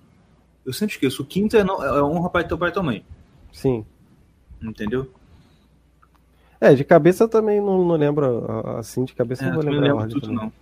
eu 0.66 0.72
sempre 0.74 0.94
esqueço, 0.95 1.24
o 1.24 1.26
quinto 1.26 1.58
é, 1.58 1.64
não, 1.64 1.84
é 1.84 2.03
honra 2.03 2.30
pai 2.30 2.48
teu 2.48 2.58
pai 2.58 2.70
e 2.70 2.72
tua 2.72 2.84
mãe, 2.84 3.03
Sim. 3.52 3.84
entendeu? 4.62 5.12
É, 6.60 6.76
de 6.76 6.84
cabeça 6.84 7.24
eu 7.24 7.28
também 7.28 7.60
não, 7.60 7.84
não 7.84 7.95
lembro, 7.95 8.45
assim, 8.78 9.03
de 9.03 9.14
cabeça 9.16 9.44
É, 9.44 9.48
não 9.48 9.56
vou 9.56 9.64
lembrar 9.64 9.88
não 9.88 9.98
lembro 9.98 10.10
tudo 10.12 10.28
também. 10.28 10.36
não. 10.45 10.53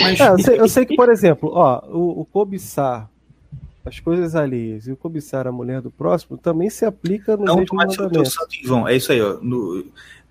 Mas 0.00 0.20
É, 0.20 0.28
eu, 0.30 0.38
sei, 0.38 0.60
eu 0.60 0.68
sei 0.68 0.84
que, 0.86 0.96
por 0.96 1.08
exemplo, 1.08 1.50
ó, 1.52 1.80
o, 1.88 2.20
o 2.22 2.24
cobiçar 2.24 3.08
as 3.84 4.00
coisas 4.00 4.34
alheias 4.34 4.86
e 4.88 4.92
o 4.92 4.96
cobiçar 4.96 5.46
a 5.46 5.52
mulher 5.52 5.80
do 5.80 5.90
próximo 5.90 6.36
também 6.36 6.68
se 6.70 6.84
aplica 6.84 7.36
no 7.36 7.44
não 7.44 7.54
mesmo 7.56 7.68
tomar 7.68 7.84
seu 7.90 7.96
teu 7.98 8.04
mandamento. 8.06 8.30
santo 8.30 8.54
em 8.56 8.66
vão. 8.66 8.88
É 8.88 8.96
isso 8.96 9.12
aí, 9.12 9.20
ó. 9.22 9.38
No, 9.40 9.84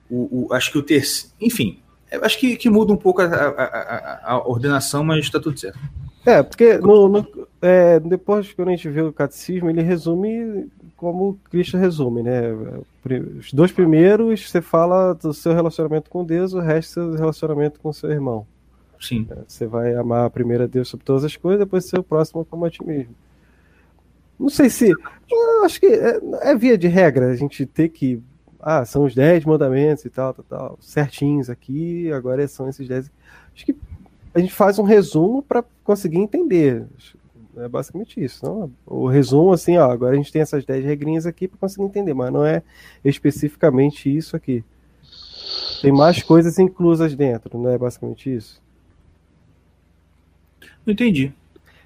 o, 0.10 0.48
o- 0.50 0.54
acho 0.54 0.72
que 0.72 0.78
o 0.78 0.84
terceiro. 0.84 1.34
Enfim, 1.40 1.80
eu 2.12 2.24
acho 2.26 2.38
que, 2.40 2.56
que 2.58 2.70
muda 2.70 2.92
um 2.94 2.98
pouco 2.98 3.22
a, 3.22 3.26
a- 3.26 4.20
a- 4.34 4.48
ordenação, 4.48 5.04
mas 5.04 5.30
tá 5.30 5.40
tudo 5.40 5.60
certo. 5.60 5.80
É, 6.26 6.44
porque 6.44 6.78
no, 6.78 7.08
no- 7.08 7.48
é, 7.62 8.00
depois 8.00 8.52
que 8.54 8.62
a 8.62 8.66
gente 8.66 8.88
vê 8.90 9.02
o 9.02 9.12
catecismo, 9.14 9.70
ele 9.70 9.82
resume 9.82 10.70
como 10.96 11.40
Cristo 11.50 11.78
resume, 11.78 12.22
né? 12.22 12.42
Os 13.40 13.52
dois 13.52 13.72
primeiros 13.72 14.48
você 14.50 14.62
fala 14.62 15.14
do 15.16 15.34
seu 15.34 15.54
relacionamento 15.54 16.10
com 16.12 16.24
Deus, 16.24 16.54
o 16.54 16.60
resto 16.60 16.94
seu 16.94 17.14
relacionamento 17.14 17.80
com 17.80 17.92
seu 17.92 18.12
irmão. 18.12 18.46
Sim. 19.00 19.28
Você 19.48 19.66
vai 19.66 19.96
amar 19.96 20.30
primeiro 20.30 20.66
a 20.66 20.68
Deus 20.68 20.88
sobre 20.90 21.04
todas 21.04 21.24
as 21.24 21.36
coisas, 21.36 21.60
depois 21.62 21.86
ser 21.86 22.00
o 22.00 22.04
próximo 22.04 22.46
como 22.46 22.66
a 22.66 22.70
ti 22.70 22.86
mesmo. 22.86 23.16
Não 24.40 24.50
sei 24.50 24.70
se. 24.70 24.90
eu 24.92 25.64
acho 25.66 25.80
que 25.80 25.88
é, 25.88 26.20
é 26.52 26.56
via 26.56 26.78
de 26.78 26.88
regra 26.88 27.32
a 27.32 27.36
gente 27.36 27.66
ter 27.66 27.90
que. 27.90 28.22
Ah, 28.62 28.86
são 28.86 29.04
os 29.06 29.16
10 29.16 29.44
mandamentos 29.46 30.06
e 30.06 30.10
tal, 30.10 30.34
tal, 30.34 30.46
tal, 30.48 30.78
certinhos 30.80 31.50
aqui, 31.50 32.12
agora 32.12 32.48
são 32.48 32.70
esses 32.70 32.88
10. 32.88 33.12
Acho 33.56 33.66
que 33.66 33.76
a 34.34 34.40
gente 34.40 34.54
faz 34.54 34.78
um 34.78 34.84
resumo 34.84 35.42
para 35.42 35.64
conseguir 35.84 36.20
entender. 36.20 36.86
É 37.58 37.68
basicamente 37.68 38.24
isso. 38.24 38.46
Não? 38.46 38.72
O 38.86 39.08
resumo, 39.08 39.52
assim, 39.52 39.78
ó, 39.78 39.92
agora 39.92 40.14
a 40.14 40.16
gente 40.18 40.32
tem 40.32 40.42
essas 40.42 40.64
10 40.64 40.86
regrinhas 40.86 41.26
aqui 41.26 41.48
para 41.48 41.58
conseguir 41.60 41.84
entender, 41.84 42.14
mas 42.14 42.32
não 42.32 42.46
é 42.46 42.62
especificamente 43.04 44.16
isso 44.16 44.36
aqui. 44.36 44.64
Tem 45.82 45.92
mais 45.92 46.22
coisas 46.24 46.60
inclusas 46.60 47.16
dentro, 47.16 47.58
não 47.58 47.70
é 47.70 47.78
basicamente 47.78 48.34
isso? 48.34 48.62
Não 50.86 50.94
entendi. 50.94 51.34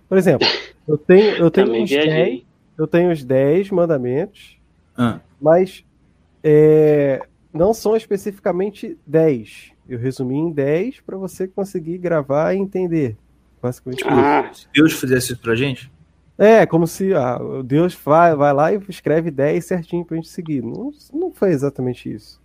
Por 0.08 0.18
exemplo, 0.18 0.48
eu 0.88 0.98
tenho, 0.98 1.36
eu 1.38 1.50
tenho, 1.50 1.68
Também 1.68 1.84
os 1.84 1.90
10, 1.90 2.04
viajei. 2.06 2.46
eu 2.78 2.86
tenho 2.88 3.12
os 3.12 3.24
10 3.24 3.72
mandamentos, 3.72 4.58
Ah, 4.98 5.20
mas 5.42 5.84
é, 6.48 7.26
não 7.52 7.74
são 7.74 7.96
especificamente 7.98 8.96
10. 9.08 9.72
Eu 9.90 9.98
resumi 9.98 10.36
em 10.36 10.52
10 10.52 11.02
para 11.02 11.18
você 11.18 11.48
conseguir 11.48 11.98
gravar 11.98 12.54
e 12.54 12.58
entender. 12.60 13.18
Basicamente. 13.60 14.04
Ah, 14.08 14.48
se 14.54 14.68
Deus 14.72 14.94
fizesse 14.94 15.34
isso 15.34 15.42
pra 15.42 15.56
gente, 15.56 15.92
É, 16.38 16.66
como 16.66 16.86
se 16.86 17.14
ah, 17.16 17.42
o 17.42 17.64
Deus 17.64 17.96
vai, 17.96 18.36
vai 18.36 18.54
lá 18.54 18.72
e 18.72 18.80
escreve 18.90 19.32
10 19.32 19.66
certinho 19.66 20.06
pra 20.06 20.18
gente 20.18 20.28
seguir. 20.28 20.62
Não, 20.62 20.92
não 21.12 21.32
foi 21.32 21.50
exatamente 21.50 22.14
isso. 22.14 22.40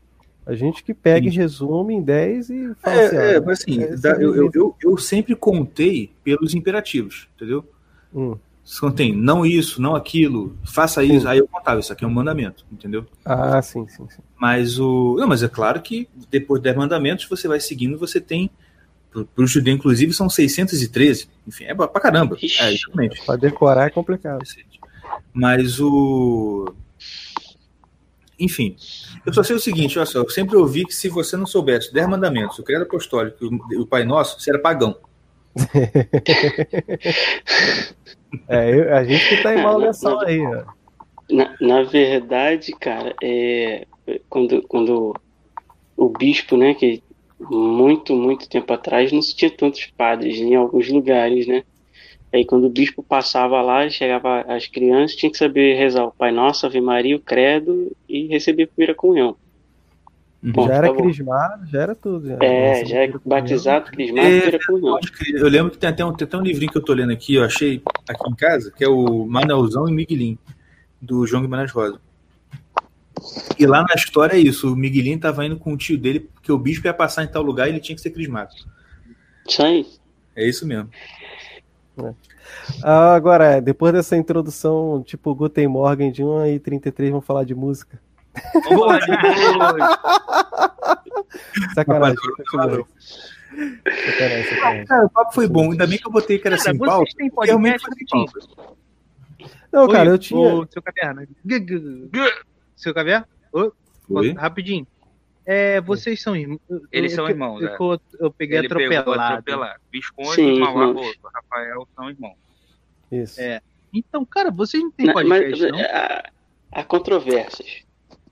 A 0.47 0.55
gente 0.55 0.83
que 0.83 0.95
pega 0.95 1.19
e 1.19 1.21
Entendi. 1.29 1.39
resume 1.39 1.95
em 1.95 2.03
10 2.03 2.51
e 2.51 2.75
fala 2.77 2.97
É, 2.97 3.07
assim, 3.07 3.17
é, 3.17 3.39
ó, 3.39 3.43
mas 3.45 3.61
assim, 3.61 3.83
é, 3.83 4.25
eu, 4.25 4.35
eu, 4.35 4.51
eu, 4.55 4.77
eu 4.83 4.97
sempre 4.97 5.35
contei 5.37 6.11
pelos 6.25 6.55
imperativos, 6.55 7.29
entendeu? 7.37 7.65
Hum. 8.15 8.37
Contém 8.81 9.13
não 9.15 9.45
isso, 9.45 9.83
não 9.83 9.97
aquilo, 9.97 10.57
faça 10.65 11.03
Sim. 11.03 11.17
isso, 11.17 11.27
aí 11.29 11.39
eu 11.39 11.49
contava, 11.49 11.81
isso 11.81 11.93
aqui 11.93 12.05
é 12.05 12.07
um 12.07 12.11
mandamento, 12.11 12.65
entendeu? 12.71 13.05
Ah, 13.25 13.61
sim, 13.61 13.87
sim, 13.89 14.07
sim. 14.09 14.23
Mas 14.39 14.79
o. 14.79 15.17
Não, 15.19 15.27
mas 15.27 15.43
é 15.43 15.49
claro 15.49 15.83
que 15.83 16.09
depois 16.31 16.63
dos 16.63 16.77
mandamentos 16.77 17.25
você 17.27 17.49
vai 17.49 17.59
seguindo, 17.59 17.99
você 17.99 18.21
tem. 18.21 18.49
Para 19.13 19.43
o 19.43 19.47
judeu, 19.47 19.75
inclusive, 19.75 20.13
são 20.13 20.31
613. 20.31 21.29
Enfim, 21.49 21.65
é 21.65 21.75
pra 21.75 21.89
caramba. 21.89 22.37
Ixi. 22.41 22.63
É, 22.63 22.73
exatamente. 22.73 23.27
Pra 23.27 23.35
decorar 23.35 23.87
é 23.87 23.91
complicado. 23.91 24.45
Mas 25.35 25.81
o. 25.81 26.73
Enfim, 28.39 28.77
eu 29.27 29.35
só 29.35 29.43
sei 29.43 29.57
o 29.57 29.61
seguinte: 29.61 29.99
olha 29.99 30.07
só, 30.07 30.21
eu 30.21 30.31
sempre 30.31 30.57
ouvi 30.57 30.87
que 30.87 30.95
se 30.95 31.09
você 31.09 31.37
não 31.37 31.45
soubesse 31.47 31.89
os 31.89 31.93
10 31.93 32.09
mandamentos, 32.09 32.57
o 32.59 32.63
credo 32.63 32.85
apostólico 32.85 33.37
e 33.73 33.77
o- 33.77 33.83
o 33.83 33.87
Pai 33.87 34.05
Nosso, 34.05 34.41
você 34.41 34.51
era 34.51 34.61
pagão. 34.61 34.97
É, 38.49 38.75
eu- 38.75 38.95
a 38.95 39.05
gente 39.05 39.29
que 39.29 39.43
tá 39.43 39.55
em 39.55 39.63
mal 39.63 39.79
mensal 39.79 40.21
aí, 40.21 40.41
ó. 40.47 40.65
na, 41.31 41.55
na 41.61 41.83
verdade, 41.83 42.73
cara, 42.73 43.15
é, 43.23 43.87
quando, 44.29 44.63
quando 44.63 45.15
o 45.97 46.09
bispo, 46.09 46.57
né, 46.57 46.75
que 46.75 47.03
muito, 47.41 48.15
muito 48.15 48.49
tempo 48.49 48.73
atrás 48.73 49.13
não 49.13 49.23
se 49.23 49.35
tinha 49.35 49.51
tantos 49.51 49.87
padres 49.97 50.37
em 50.39 50.55
alguns 50.55 50.89
lugares, 50.89 51.47
né? 51.47 51.63
Aí 52.33 52.45
quando 52.45 52.67
o 52.67 52.71
bispo 52.71 53.03
passava 53.03 53.61
lá, 53.61 53.89
chegava 53.89 54.43
as 54.43 54.67
crianças, 54.67 55.17
tinha 55.17 55.31
que 55.33 55.39
saber 55.39 55.75
rezar 55.77 56.05
o 56.05 56.13
Pai 56.13 56.31
Nosso, 56.31 56.65
Ave 56.67 56.81
Maria, 56.81 57.17
o 57.17 57.21
Credo 57.21 57.91
e 58.09 58.27
receber 58.29 58.65
a 58.65 58.67
primeira 58.69 58.95
comunhão. 58.95 59.37
Bom, 60.43 60.67
já 60.67 60.75
era 60.75 60.89
tá 60.89 60.97
crismado, 60.97 61.67
já 61.67 61.83
era 61.83 61.95
tudo. 61.95 62.29
Já. 62.29 62.39
É, 62.41 62.71
Nossa, 62.71 62.87
já 62.87 62.99
é 63.03 63.13
batizado, 63.25 63.91
crismado, 63.91 64.27
É, 64.27 64.41
primeira 64.41 64.67
comunhão. 64.67 64.99
Eu 65.35 65.49
lembro 65.49 65.71
que 65.71 65.79
tem 65.79 65.91
até, 65.91 66.03
um, 66.05 66.15
tem 66.15 66.27
até 66.27 66.37
um 66.37 66.43
livrinho 66.43 66.73
que 66.73 66.79
eu 66.79 66.83
tô 66.83 66.95
lendo 66.95 67.13
aqui, 67.13 67.35
eu 67.35 67.45
achei 67.45 67.83
aqui 68.09 68.31
em 68.31 68.35
casa, 68.35 68.73
que 68.75 68.83
é 68.83 68.89
o 68.89 69.27
Manelzão 69.27 69.87
e 69.87 69.93
Miguelim, 69.93 70.39
do 71.01 71.27
João 71.27 71.43
Guimarães 71.43 71.71
Rosa. 71.71 72.01
E 73.59 73.67
lá 73.67 73.83
na 73.83 73.95
história 73.95 74.35
é 74.35 74.39
isso, 74.39 74.73
o 74.73 74.77
Miguelim 74.77 75.19
tava 75.19 75.45
indo 75.45 75.59
com 75.59 75.75
o 75.75 75.77
tio 75.77 75.99
dele, 75.99 76.21
porque 76.21 76.51
o 76.51 76.59
bispo 76.59 76.87
ia 76.87 76.95
passar 76.95 77.23
em 77.23 77.29
tal 77.29 77.43
lugar 77.43 77.67
e 77.67 77.73
ele 77.73 77.81
tinha 77.81 77.95
que 77.95 78.01
ser 78.01 78.11
crismado. 78.11 78.55
Isso 79.47 79.63
aí. 79.63 79.87
É 80.35 80.49
isso 80.49 80.67
mesmo. 80.67 80.89
Ah, 82.83 83.15
agora, 83.15 83.61
depois 83.61 83.93
dessa 83.93 84.17
introdução, 84.17 85.03
tipo 85.05 85.35
Guten 85.35 85.69
Morgen 85.69 86.11
de 86.11 86.25
1 86.25 86.47
e 86.47 86.59
33, 86.59 87.11
vamos 87.11 87.27
falar 87.27 87.45
de 87.45 87.55
música. 87.55 88.01
Vamos 88.69 88.87
lá, 88.87 88.99
de 88.99 89.07
boa. 89.07 90.01
Sacanagem. 91.75 92.17
Valeu, 92.53 92.87
Sacanagem, 93.51 94.45
sacanagem. 94.45 94.85
Cara, 94.87 95.07
o 95.07 95.11
papo 95.11 95.35
foi 95.35 95.49
bom, 95.49 95.73
ainda 95.73 95.87
bem 95.87 95.99
que 95.99 96.07
eu 96.07 96.13
botei 96.13 96.39
que 96.39 96.47
era 96.47 96.57
Cara, 96.57 96.71
sem 96.71 96.79
têm 97.17 97.31
Realmente 97.45 97.81
foi 97.85 97.95
sem. 98.09 98.27
Não, 99.73 99.89
cara, 99.89 100.09
Oi, 100.11 100.15
eu 100.15 100.19
tinha. 100.19 100.39
ô, 100.41 100.67
seu 100.69 100.83
caverna. 100.83 101.27
Seu 102.77 102.95
caverna? 102.95 103.29
Oi? 103.53 104.33
Rapidinho. 104.33 104.87
É, 105.47 105.81
vocês 105.81 106.21
são 106.23 106.37
irmãos. 106.37 106.61
Eles 106.93 107.13
eu- 107.13 107.17
são 107.17 107.25
eu- 107.25 107.31
irmãos, 107.31 107.61
Eu, 107.63 107.69
é. 107.69 107.77
eu, 107.79 108.01
eu 108.21 108.31
peguei 108.31 108.59
Ele 108.59 108.67
atropelado. 108.67 109.13
atropelado. 109.21 109.81
Visconde 109.93 110.35
Sim, 110.35 110.61
e. 110.61 110.65
Roto, 110.65 111.01
Rafael 111.35 111.89
são 111.97 112.11
irmãos. 112.11 112.37
Isso. 113.11 113.41
É. 113.41 113.61
Então, 113.93 114.25
cara, 114.25 114.51
vocês 114.51 114.81
não 114.83 114.91
têm 114.93 115.13
podcast, 115.13 115.63
mas 115.63 115.73
não? 115.73 115.81
há, 115.81 116.23
há 116.73 116.85
controvérsias. 116.85 117.83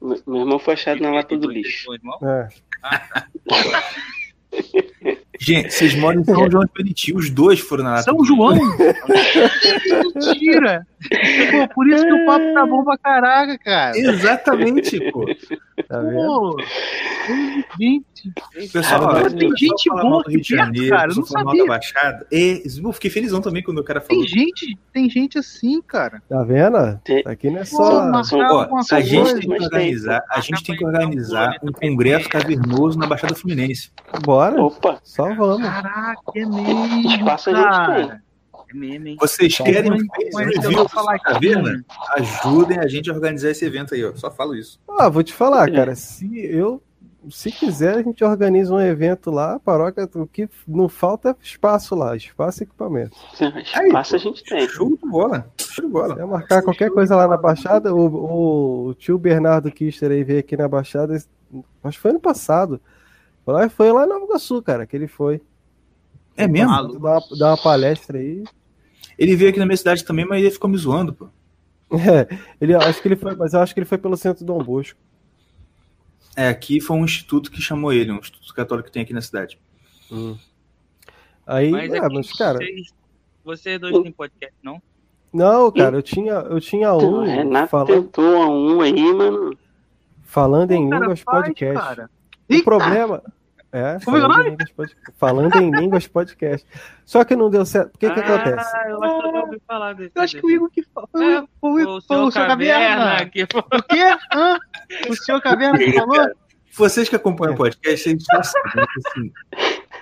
Me- 0.00 0.22
Meu 0.26 0.40
irmão 0.40 0.58
foi 0.58 0.74
achado 0.74 1.00
na 1.02 1.10
lata 1.10 1.36
do 1.36 1.50
lixo. 1.50 1.84
são 1.84 1.94
irmãos? 1.94 2.22
É. 2.22 2.48
Gente, 5.40 5.72
vocês 5.72 5.94
moram 5.94 6.20
em 6.20 6.24
São 6.24 6.50
João 6.50 6.64
de 6.64 6.70
Meriti, 6.76 7.14
os 7.14 7.30
dois 7.30 7.60
foram 7.60 7.84
na 7.84 7.90
lata 7.90 8.02
São 8.02 8.24
João? 8.24 8.56
Mentira! 10.16 10.86
Pô, 11.50 11.68
por 11.74 11.88
isso 11.88 12.04
que 12.04 12.12
o 12.12 12.26
papo 12.26 12.54
tá 12.54 12.66
bom 12.66 12.84
pra 12.84 12.98
caraca, 12.98 13.58
cara. 13.58 13.96
Exatamente, 13.96 14.98
pô. 15.12 15.24
Tá 15.88 16.00
vendo? 16.00 16.22
Pô, 16.26 16.56
Gente, 17.78 18.32
Pessoal, 18.72 19.04
olha, 19.04 19.22
mas 19.24 19.32
tem 19.34 19.50
gente 19.56 19.90
boa 19.90 20.20
aqui 20.22 20.32
perto, 20.32 20.44
Janeiro, 20.48 20.88
cara, 20.96 21.12
eu 21.12 21.16
não 21.16 21.24
sabia. 21.26 21.62
da 21.62 21.68
Baixada. 21.68 22.26
E, 22.32 22.62
eu 22.82 22.92
fiquei 22.92 23.10
felizão 23.10 23.40
também 23.42 23.62
quando 23.62 23.78
o 23.78 23.84
cara 23.84 24.00
falou. 24.00 24.22
tem 24.24 24.28
gente, 24.28 24.78
tem 24.92 25.10
gente 25.10 25.38
assim, 25.38 25.80
cara. 25.82 26.22
Tá 26.28 26.42
vendo? 26.42 26.98
Tem- 27.04 27.22
Aqui 27.26 27.50
não 27.50 27.58
é 27.58 27.64
Pô, 27.64 27.66
só. 27.76 28.10
mas- 28.10 28.32
Ó, 28.32 28.68
a 28.92 29.00
gente 29.00 29.20
coisa, 29.20 29.40
tem 29.40 29.40
que 29.40 29.46
tem- 29.48 29.62
organizar, 29.66 30.24
a 30.30 30.40
gente 30.40 30.64
tem 30.64 30.76
que 30.76 30.84
organizar 30.86 31.56
um 31.62 31.70
congresso 31.72 32.28
cavernoso 32.30 32.98
na 32.98 33.06
Baixada 33.06 33.34
Fluminense. 33.34 33.90
Bora, 34.24 34.62
Opa, 34.62 34.98
só 35.04 35.34
vamos. 35.34 35.68
Caraca, 35.68 36.22
é 36.34 36.46
mesmo, 36.46 37.10
Espaço 37.12 37.50
a 37.50 37.54
gente 37.54 37.64
cara. 37.64 38.22
É 38.70 38.74
mesmo, 38.76 39.06
hein? 39.08 39.16
Vocês 39.20 39.56
Tá. 39.56 39.64
querem 39.64 39.92
um 39.92 39.96
eu 39.96 40.38
review 40.38 40.84
da 40.84 41.18
caverna? 41.18 41.72
né? 41.72 41.84
Ajudem 42.16 42.78
a 42.78 42.86
gente 42.86 43.10
a 43.10 43.14
organizar 43.14 43.50
esse 43.50 43.64
evento 43.64 43.94
aí, 43.94 44.04
ó. 44.04 44.14
Só 44.14 44.30
falo 44.30 44.54
isso. 44.54 44.78
Ah, 44.88 45.08
vou 45.08 45.22
te 45.22 45.32
falar, 45.32 45.68
É. 45.68 45.72
cara. 45.72 45.94
Se 45.94 46.44
eu. 46.44 46.82
Se 47.30 47.50
quiser, 47.50 47.96
a 47.96 48.02
gente 48.02 48.24
organiza 48.24 48.72
um 48.72 48.80
evento 48.80 49.30
lá, 49.30 49.54
a 49.54 49.58
paróquia, 49.58 50.08
o 50.14 50.26
que 50.26 50.48
não 50.66 50.88
falta 50.88 51.30
é 51.30 51.34
espaço 51.42 51.94
lá, 51.94 52.14
espaço 52.16 52.62
e 52.62 52.64
equipamento. 52.64 53.16
espaço 53.84 54.14
a 54.14 54.18
gente 54.18 54.42
tem. 54.44 54.66
Show 54.68 54.88
de 54.96 55.10
bola. 55.10 55.46
Show 55.58 55.84
de 55.84 55.90
bola. 55.90 56.14
Se 56.14 56.24
marcar 56.24 56.62
qualquer 56.62 56.90
coisa 56.90 57.16
lá 57.16 57.26
na 57.26 57.36
Baixada, 57.36 57.92
o, 57.92 58.88
o 58.90 58.94
tio 58.94 59.18
Bernardo 59.18 59.70
Kister 59.70 60.10
aí 60.12 60.22
veio 60.24 60.38
aqui 60.40 60.56
na 60.56 60.68
Baixada, 60.68 61.16
acho 61.16 61.96
que 61.96 62.00
foi 62.00 62.12
ano 62.12 62.20
passado. 62.20 62.80
Foi 63.44 63.52
lá, 63.52 63.68
foi 63.68 63.92
lá 63.92 64.04
em 64.04 64.08
Nova 64.08 64.24
Iguaçu, 64.24 64.62
cara, 64.62 64.86
que 64.86 64.96
ele 64.96 65.08
foi. 65.08 65.42
É 66.36 66.46
mesmo? 66.46 66.70
Dar 66.70 66.82
uma, 67.18 67.20
dar 67.38 67.48
uma 67.50 67.56
palestra 67.62 68.18
aí. 68.18 68.44
Ele 69.18 69.34
veio 69.34 69.50
aqui 69.50 69.58
na 69.58 69.66
minha 69.66 69.76
cidade 69.76 70.04
também, 70.04 70.24
mas 70.24 70.40
ele 70.40 70.50
ficou 70.50 70.70
me 70.70 70.76
zoando, 70.76 71.12
pô. 71.12 71.28
É, 71.90 72.38
ele, 72.60 72.74
acho 72.74 73.00
que 73.00 73.08
ele 73.08 73.16
foi, 73.16 73.34
mas 73.34 73.54
eu 73.54 73.60
acho 73.60 73.74
que 73.74 73.80
ele 73.80 73.86
foi 73.86 73.98
pelo 73.98 74.16
centro 74.16 74.44
Dom 74.44 74.62
Bosco. 74.62 74.98
É, 76.36 76.48
aqui 76.48 76.80
foi 76.80 76.96
um 76.96 77.04
instituto 77.04 77.50
que 77.50 77.60
chamou 77.60 77.92
ele, 77.92 78.12
um 78.12 78.18
instituto 78.18 78.54
católico 78.54 78.86
que 78.86 78.92
tem 78.92 79.02
aqui 79.02 79.12
na 79.12 79.20
cidade. 79.20 79.58
Aí, 81.46 81.70
Mas 81.70 81.92
é, 81.92 82.00
mas, 82.08 82.32
cara, 82.32 82.58
vocês, 82.58 82.94
vocês 83.44 83.80
dois 83.80 84.02
têm 84.02 84.12
podcast, 84.12 84.54
não? 84.62 84.80
não, 85.32 85.72
cara, 85.72 85.96
eu 85.96 86.02
tinha, 86.02 86.32
eu 86.32 86.60
tinha 86.60 86.94
um 86.94 87.24
Renato 87.24 87.70
falando, 87.70 87.88
tentou 87.88 88.50
um 88.50 88.80
aí, 88.80 89.12
mano. 89.14 89.58
falando 90.22 90.72
em 90.72 90.88
cara, 90.88 91.00
línguas 91.00 91.20
faz, 91.20 91.46
podcast. 91.46 91.86
cara. 91.86 92.10
O 92.48 92.52
Eita! 92.52 92.64
problema. 92.64 93.22
É, 93.70 93.98
Como 94.02 94.16
é 94.16 94.20
é 94.20 94.24
o 94.24 94.28
falando, 94.30 94.46
em 94.46 94.50
línguas 94.50 94.70
pod- 94.72 94.96
falando 95.18 95.56
em 95.56 95.70
línguas 95.70 96.06
podcast. 96.06 96.66
Só 97.04 97.22
que 97.24 97.36
não 97.36 97.50
deu 97.50 97.66
certo. 97.66 97.94
O 97.94 97.98
que, 97.98 98.10
que 98.10 98.20
acontece? 98.20 98.70
Ah, 98.76 98.88
eu 98.88 99.02
acho 99.04 99.20
que 99.20 99.26
eu 99.28 99.34
ouvi 99.42 99.62
falar 99.66 99.92
desse. 99.94 100.12
Eu 100.14 100.22
acho 100.22 100.36
que 100.38 100.46
o 100.46 100.50
Igor 100.50 100.70
que 100.70 100.82
fa- 100.84 101.04
foi, 101.12 101.34
É, 101.34 101.44
foi, 101.60 101.84
o 101.84 102.00
foi 102.00 102.16
o 102.16 102.30
Caverna. 102.32 103.26
Que. 103.26 103.42
O 103.42 103.82
quê? 103.82 104.16
Hã? 104.34 104.58
O 105.10 105.14
senhor 105.16 105.40
Caverna 105.42 105.78
que 105.78 105.92
falou? 105.92 106.30
Vocês 106.72 107.08
que 107.08 107.16
acompanham 107.16 107.54
o 107.54 107.56
podcast, 107.58 108.02
vocês 108.04 108.24
já 108.24 108.42
sabem 108.42 108.86
assim, 109.06 109.32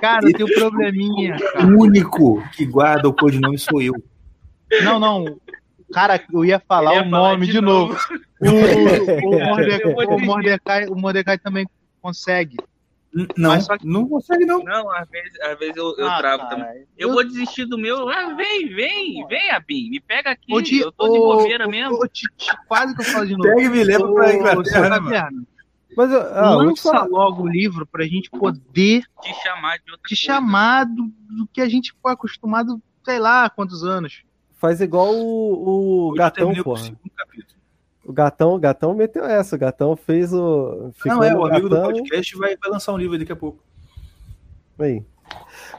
Cara, 0.01 0.29
eu 0.29 0.33
tenho 0.35 0.49
um 0.49 0.53
probleminha, 0.61 1.37
cara. 1.39 1.67
o 1.67 1.81
único 1.81 2.43
que 2.53 2.67
guarda 2.67 3.09
o 3.09 3.15
codinome 3.15 3.59
sou 3.59 3.81
eu. 3.83 3.95
Não, 4.85 4.99
não. 5.01 5.25
Cara, 5.93 6.21
eu 6.33 6.45
ia 6.45 6.61
falar 6.61 6.93
Ele 6.97 7.01
ia 7.01 7.07
o 7.07 7.11
falar 7.11 7.29
nome 7.31 7.47
de 7.47 7.53
de 7.53 7.61
novo. 7.63 7.95
novo. 7.95 8.07
O, 8.43 9.37
o, 9.37 9.45
Mordecai, 9.45 9.81
Eu 9.91 9.95
vou 9.95 10.17
o. 10.17 10.21
Mordecai, 10.21 10.87
o 10.87 10.95
Mordecai 10.95 11.39
também 11.39 11.67
consegue. 12.03 12.57
Não, 13.37 13.51
Mas 13.51 13.65
só 13.65 13.79
que- 13.79 13.87
não 13.87 14.07
consegue 14.09 14.45
não. 14.45 14.63
Não, 14.63 14.91
às 14.93 15.09
vezes, 15.09 15.41
às 15.41 15.59
vezes 15.59 15.77
eu, 15.77 15.95
eu 15.97 16.07
Ah, 16.07 16.19
travo 16.19 16.43
cara, 16.43 16.57
também. 16.57 16.85
Eu 16.99 17.13
vou 17.13 17.25
desistir 17.25 17.65
do 17.65 17.79
meu. 17.79 18.09
Ah, 18.11 18.35
vem, 18.35 18.69
vem, 18.69 19.27
vem, 19.27 19.51
Abim. 19.53 19.89
Me 19.89 20.01
pega 20.01 20.31
aqui. 20.33 20.53
Ô, 20.53 20.61
eu 20.61 20.93
tô 20.93 21.09
de 21.09 21.19
bobeira 21.19 21.67
ô, 21.67 21.71
mesmo. 21.71 21.95
ô, 21.97 22.07
Titi, 22.07 22.47
quase 22.69 22.95
que 22.95 23.01
eu 23.01 23.05
falo 23.07 23.27
de 23.27 23.33
novo. 23.37 23.45
Pega 23.45 23.63
e 23.63 23.69
me 23.71 23.83
leva 23.85 24.13
pra 24.13 24.35
Inglaterra, 24.35 25.01
né, 25.01 25.29
Mas 25.97 26.11
eu, 26.13 26.21
ah, 26.21 26.51
eu 26.51 26.53
vou 26.53 26.63
te 26.65 26.67
lança 26.67 26.91
falar. 26.93 27.07
logo 27.07 27.45
o 27.45 27.49
livro 27.49 27.87
pra 27.87 28.05
gente 28.05 28.29
poder 28.29 29.03
Te 29.23 29.35
chamar 29.43 29.79
de 29.79 29.91
outra 29.91 30.07
te 30.09 30.15
coisa. 30.15 30.23
chamar 30.23 30.85
do, 30.85 31.05
do 31.31 31.49
que 31.53 31.61
a 31.63 31.69
gente 31.69 31.95
foi 32.03 32.13
acostumado, 32.13 32.83
sei 33.03 33.19
lá, 33.19 33.47
há 33.47 33.51
quantos 33.51 33.83
anos. 33.83 34.23
Faz 34.59 34.81
igual 34.83 35.15
o, 35.15 35.19
o 35.19 36.09
Hoje 36.09 36.11
eu 36.11 36.15
Gatão, 36.17 36.55
com 36.55 36.61
o 36.61 36.65
porra. 36.65 36.83
segundo 36.83 37.11
capítulo. 37.17 37.56
O 38.07 38.13
Gatão, 38.13 38.55
o 38.55 38.59
Gatão 38.59 38.95
meteu 38.95 39.25
essa. 39.25 39.57
O 39.57 39.59
Gatão 39.59 39.97
fez 39.97 40.33
o. 40.33 40.93
Não, 41.05 41.25
é, 41.25 41.35
o 41.35 41.45
amigo 41.45 41.69
do 41.69 41.81
podcast 41.81 42.37
vai, 42.37 42.57
vai 42.57 42.71
lançar 42.71 42.93
um 42.93 42.97
livro 42.97 43.19
daqui 43.19 43.33
a 43.33 43.37
pouco. 43.37 43.59
Aí. 44.79 45.05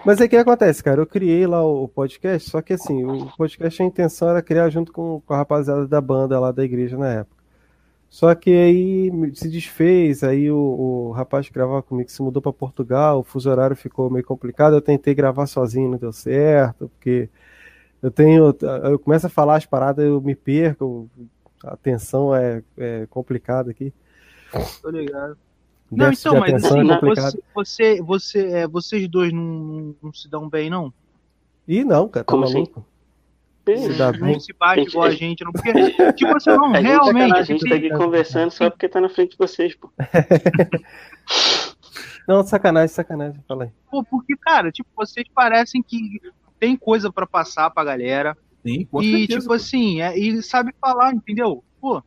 Mas 0.05 0.19
aí 0.19 0.27
o 0.27 0.29
que 0.29 0.35
acontece, 0.35 0.83
cara? 0.83 1.01
Eu 1.01 1.07
criei 1.07 1.47
lá 1.47 1.65
o 1.65 1.87
podcast, 1.87 2.49
só 2.49 2.61
que 2.61 2.73
assim, 2.73 3.05
o 3.05 3.31
podcast 3.37 3.81
a 3.81 3.85
intenção 3.85 4.29
era 4.29 4.41
criar 4.41 4.69
junto 4.69 4.91
com, 4.91 5.21
com 5.25 5.33
a 5.33 5.37
rapaziada 5.37 5.87
da 5.87 6.01
banda 6.01 6.37
lá 6.37 6.51
da 6.51 6.65
igreja 6.65 6.97
na 6.97 7.07
época. 7.07 7.37
Só 8.09 8.33
que 8.35 8.49
aí 8.49 9.11
se 9.33 9.49
desfez, 9.49 10.23
aí 10.23 10.49
o, 10.51 10.57
o 10.57 11.11
rapaz 11.11 11.47
que 11.47 11.53
gravava 11.53 11.83
comigo 11.83 12.09
se 12.09 12.21
mudou 12.21 12.41
para 12.41 12.53
Portugal, 12.53 13.19
o 13.19 13.23
fuso 13.23 13.49
horário 13.49 13.75
ficou 13.75 14.09
meio 14.09 14.25
complicado, 14.25 14.75
eu 14.75 14.81
tentei 14.81 15.13
gravar 15.13 15.45
sozinho, 15.45 15.91
não 15.91 15.97
deu 15.97 16.11
certo, 16.13 16.89
porque 16.89 17.29
eu 18.01 18.11
tenho. 18.11 18.55
Eu 18.83 18.99
começo 18.99 19.27
a 19.27 19.29
falar 19.29 19.57
as 19.57 19.65
paradas, 19.65 20.05
eu 20.05 20.21
me 20.21 20.35
perco, 20.35 21.09
a 21.67 21.73
atenção 21.73 22.35
é, 22.35 22.63
é 22.77 23.05
complicada 23.09 23.71
aqui. 23.71 23.93
Tô 24.81 24.89
ligado. 24.89 25.37
Não, 25.91 26.05
Déficit 26.09 26.27
então, 26.27 26.39
mas 26.39 26.49
atenção 26.53 26.81
assim, 26.81 26.91
é 26.91 26.99
você, 26.99 27.41
você, 27.53 28.01
você, 28.01 28.47
é, 28.47 28.67
vocês 28.67 29.07
dois 29.07 29.31
não, 29.31 29.95
não 30.01 30.13
se 30.13 30.29
dão 30.29 30.49
bem, 30.49 30.69
não? 30.69 30.93
Ih, 31.67 31.83
não, 31.83 32.07
cara, 32.09 32.25
tá 32.25 32.31
Como 32.31 32.43
assim? 32.43 32.53
maluco? 32.55 32.85
Se 33.65 33.97
dá 33.97 34.11
bem. 34.13 34.33
Não 34.33 34.39
se 34.39 34.53
bate 34.53 34.81
igual 34.81 35.05
a 35.05 35.09
é- 35.09 35.11
gente, 35.11 35.43
não? 35.43 35.51
Porque, 35.51 35.73
tipo 36.13 36.35
assim, 36.35 36.49
não, 36.51 36.73
A 36.73 36.81
gente, 36.81 36.87
realmente. 36.87 37.33
a 37.33 37.41
gente 37.43 37.69
tá 37.69 37.75
aqui 37.75 37.89
conversando 37.89 38.51
só 38.51 38.69
porque 38.69 38.87
tá 38.87 39.01
na 39.01 39.09
frente 39.09 39.31
de 39.31 39.37
vocês, 39.37 39.75
pô. 39.75 39.91
Não, 42.27 42.43
sacanagem, 42.43 42.89
sacanagem. 42.89 43.41
Fala 43.47 43.63
aí. 43.65 43.71
Pô, 43.89 44.03
porque, 44.03 44.35
cara, 44.35 44.69
tipo, 44.69 44.89
vocês 44.95 45.25
parecem 45.33 45.81
que 45.81 46.19
tem 46.59 46.75
coisa 46.75 47.09
pra 47.09 47.25
passar 47.25 47.69
pra 47.69 47.85
galera. 47.85 48.37
Sim, 48.67 48.85
com 48.85 49.01
e, 49.01 49.11
certeza. 49.19 49.39
tipo 49.39 49.53
assim, 49.53 50.01
é, 50.01 50.17
e 50.17 50.41
sabe 50.43 50.73
falar, 50.81 51.13
entendeu? 51.13 51.63
Pô, 51.79 52.01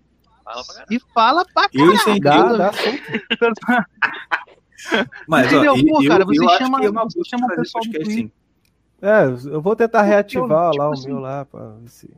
Fala 0.44 0.64
pra 0.64 0.74
caralho. 0.74 0.86
e 0.90 1.00
fala 1.14 1.44
pra 1.44 1.62
Eu 1.72 1.86
caralho. 1.86 2.00
entendi. 2.00 2.20
Dá, 2.20 2.52
dá 2.56 2.72
sim. 2.74 2.98
Mas, 5.28 5.46
Entendeu? 5.52 5.72
ó, 5.72 5.76
Pô, 5.76 6.02
eu, 6.02 6.08
cara, 6.08 6.22
eu 6.22 6.26
você 6.26 6.58
chama- 6.58 6.80
que 6.80 6.86
é 6.86 6.90
você 6.90 7.24
chama 7.24 7.46
o 7.46 7.56
pessoal 7.56 7.84
do 7.84 7.90
podcast, 7.90 8.14
sim. 8.14 8.32
É, 9.02 9.24
eu 9.54 9.60
vou 9.62 9.76
tentar 9.76 10.02
reativar 10.02 10.70
tipo 10.70 10.78
lá 10.82 10.88
o 10.90 10.92
assim- 10.92 11.08
meu 11.08 11.20
lá. 11.20 11.44
Pra 11.44 11.68
ver 11.70 11.88
se... 11.88 12.10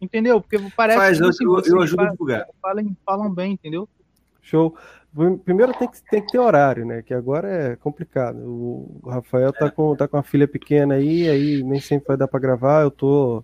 Entendeu? 0.00 0.40
Porque 0.40 0.58
parece 0.76 0.98
Faz, 0.98 1.18
que 1.18 1.24
eu, 1.24 1.28
assim, 1.28 1.44
eu, 1.44 1.50
vocês 1.50 1.72
eu 1.74 1.80
ajudo 1.82 2.02
a 2.02 2.10
divulgar. 2.10 2.46
falam, 2.62 2.96
falam 3.04 3.34
bem, 3.34 3.52
entendeu? 3.52 3.88
Show. 4.40 4.76
Primeiro 5.44 5.72
tem 5.74 5.88
que, 5.88 6.02
tem 6.02 6.22
que 6.24 6.32
ter 6.32 6.38
horário, 6.38 6.86
né? 6.86 7.02
Que 7.02 7.12
agora 7.12 7.48
é 7.48 7.76
complicado. 7.76 8.38
O 8.38 9.08
Rafael 9.08 9.52
tá 9.52 9.70
com, 9.70 9.96
tá 9.96 10.06
com 10.06 10.16
uma 10.16 10.22
filha 10.22 10.46
pequena 10.46 10.94
aí, 10.94 11.28
aí 11.28 11.62
nem 11.62 11.80
sempre 11.80 12.08
vai 12.08 12.16
dar 12.16 12.28
pra 12.28 12.38
gravar. 12.38 12.82
Eu 12.82 12.90
tô, 12.90 13.42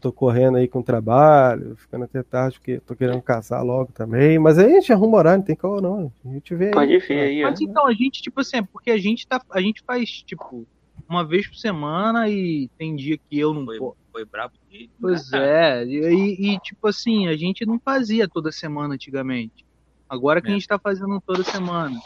tô 0.00 0.10
correndo 0.12 0.56
aí 0.56 0.66
com 0.66 0.80
o 0.80 0.84
trabalho, 0.84 1.76
ficando 1.76 2.04
até 2.04 2.22
tarde, 2.22 2.58
porque 2.58 2.80
tô 2.80 2.96
querendo 2.96 3.20
casar 3.20 3.62
logo 3.62 3.92
também. 3.92 4.38
Mas 4.38 4.58
aí 4.58 4.72
a 4.72 4.80
gente 4.80 4.92
arruma 4.92 5.18
horário, 5.18 5.38
não 5.38 5.46
tem 5.46 5.54
qual 5.54 5.82
não. 5.82 6.10
A 6.24 6.28
gente 6.32 6.54
vê 6.54 6.66
aí. 6.66 6.70
Pode 6.72 6.98
ver 6.98 7.20
aí, 7.20 7.44
ó. 7.44 7.50
Mas 7.50 7.60
então, 7.60 7.86
a 7.86 7.92
gente, 7.92 8.22
tipo 8.22 8.40
assim, 8.40 8.62
porque 8.64 8.90
a 8.90 8.98
gente 8.98 9.26
tá. 9.26 9.40
A 9.50 9.60
gente 9.60 9.82
faz, 9.82 10.22
tipo, 10.22 10.66
uma 11.08 11.24
vez 11.24 11.46
por 11.46 11.56
semana 11.56 12.28
e 12.28 12.68
tem 12.78 12.96
dia 12.96 13.18
que 13.18 13.38
eu 13.38 13.52
não 13.52 13.66
Foi, 13.66 13.78
vou. 13.78 13.96
foi 14.10 14.24
brabo. 14.24 14.54
Pois 15.00 15.32
é, 15.32 15.84
e, 15.84 16.54
e, 16.54 16.58
tipo 16.60 16.86
assim, 16.86 17.26
a 17.26 17.36
gente 17.36 17.66
não 17.66 17.78
fazia 17.78 18.28
toda 18.28 18.52
semana 18.52 18.94
antigamente. 18.94 19.64
Agora 20.10 20.42
que 20.42 20.48
a 20.48 20.50
É. 20.50 20.54
gente 20.54 20.66
tá 20.68 20.78
fazendo 20.78 21.20
toda 21.24 21.42
semana. 21.44 21.98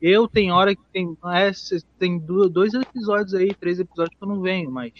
Eu 0.00 0.28
tem 0.28 0.52
hora 0.52 0.76
que 0.76 0.82
tem. 0.92 1.16
É, 1.24 1.50
tem 1.98 2.18
dois 2.18 2.74
episódios 2.74 3.34
aí, 3.34 3.52
três 3.54 3.80
episódios 3.80 4.14
que 4.16 4.22
eu 4.22 4.28
não 4.28 4.40
venho, 4.42 4.70
mas. 4.70 4.92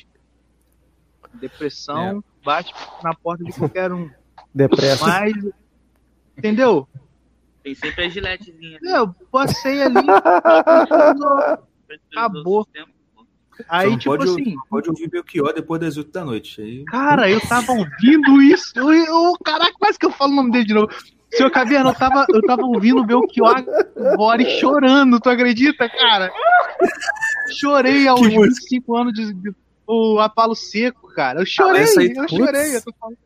Depressão 1.35 2.25
bate 2.45 2.75
na 3.05 3.15
porta 3.15 3.45
de 3.45 3.53
qualquer 3.53 3.93
um. 3.93 4.11
Depressa. 4.55 5.07
Mas. 5.07 5.33
Entendeu? 6.37 6.89
Tem 7.63 7.75
sempre 7.75 8.07
a 8.07 8.09
giletezinha. 8.09 8.79
Eu 8.83 9.15
passei 9.31 9.83
ali. 9.83 9.95
Acabou. 12.17 12.67
Aí, 13.69 13.85
Só 13.85 13.91
não 13.91 13.99
tipo 13.99 14.17
pode, 14.17 14.31
assim. 14.31 14.55
pode 14.71 14.89
ouvir 14.89 15.09
Belchior 15.11 15.53
depois 15.53 15.81
das 15.81 15.97
8 15.99 16.11
da 16.11 16.25
noite. 16.25 16.63
Aí, 16.63 16.85
Cara, 16.87 17.31
eu 17.31 17.39
tava 17.43 17.73
ouvindo 17.73 18.41
isso. 18.43 18.73
Eu, 18.75 18.91
eu, 18.91 19.35
caraca, 19.45 19.75
quase 19.79 19.99
que 19.99 20.07
eu 20.07 20.11
falo 20.11 20.33
o 20.33 20.37
nome 20.37 20.51
dele 20.51 20.65
de 20.65 20.73
novo. 20.75 20.89
Senhor 21.33 21.51
Caverna, 21.51 21.91
eu 21.91 21.95
tava, 21.95 22.27
eu 22.29 22.43
tava 22.43 22.63
ouvindo 22.63 23.01
o 23.01 23.07
Belchior 23.07 23.65
e 24.41 24.59
chorando, 24.59 25.21
tu 25.21 25.31
acredita, 25.31 25.89
cara? 25.89 26.31
Chorei 27.59 28.07
aos 28.09 28.21
Que 28.21 28.35
música? 28.35 28.61
25 28.63 28.97
anos 28.97 29.13
de, 29.13 29.33
de 29.33 29.55
o 29.87 30.19
Apalo 30.21 30.55
Seco, 30.55 31.09
cara. 31.09 31.41
Eu 31.41 31.47
chorei, 31.47 31.83
essa 31.83 32.01
aí, 32.01 32.09
eu 32.09 32.15
putz. 32.15 32.37
chorei. 32.37 32.77
Eu 32.77 32.83
tô 32.83 32.93
falando. 32.99 33.19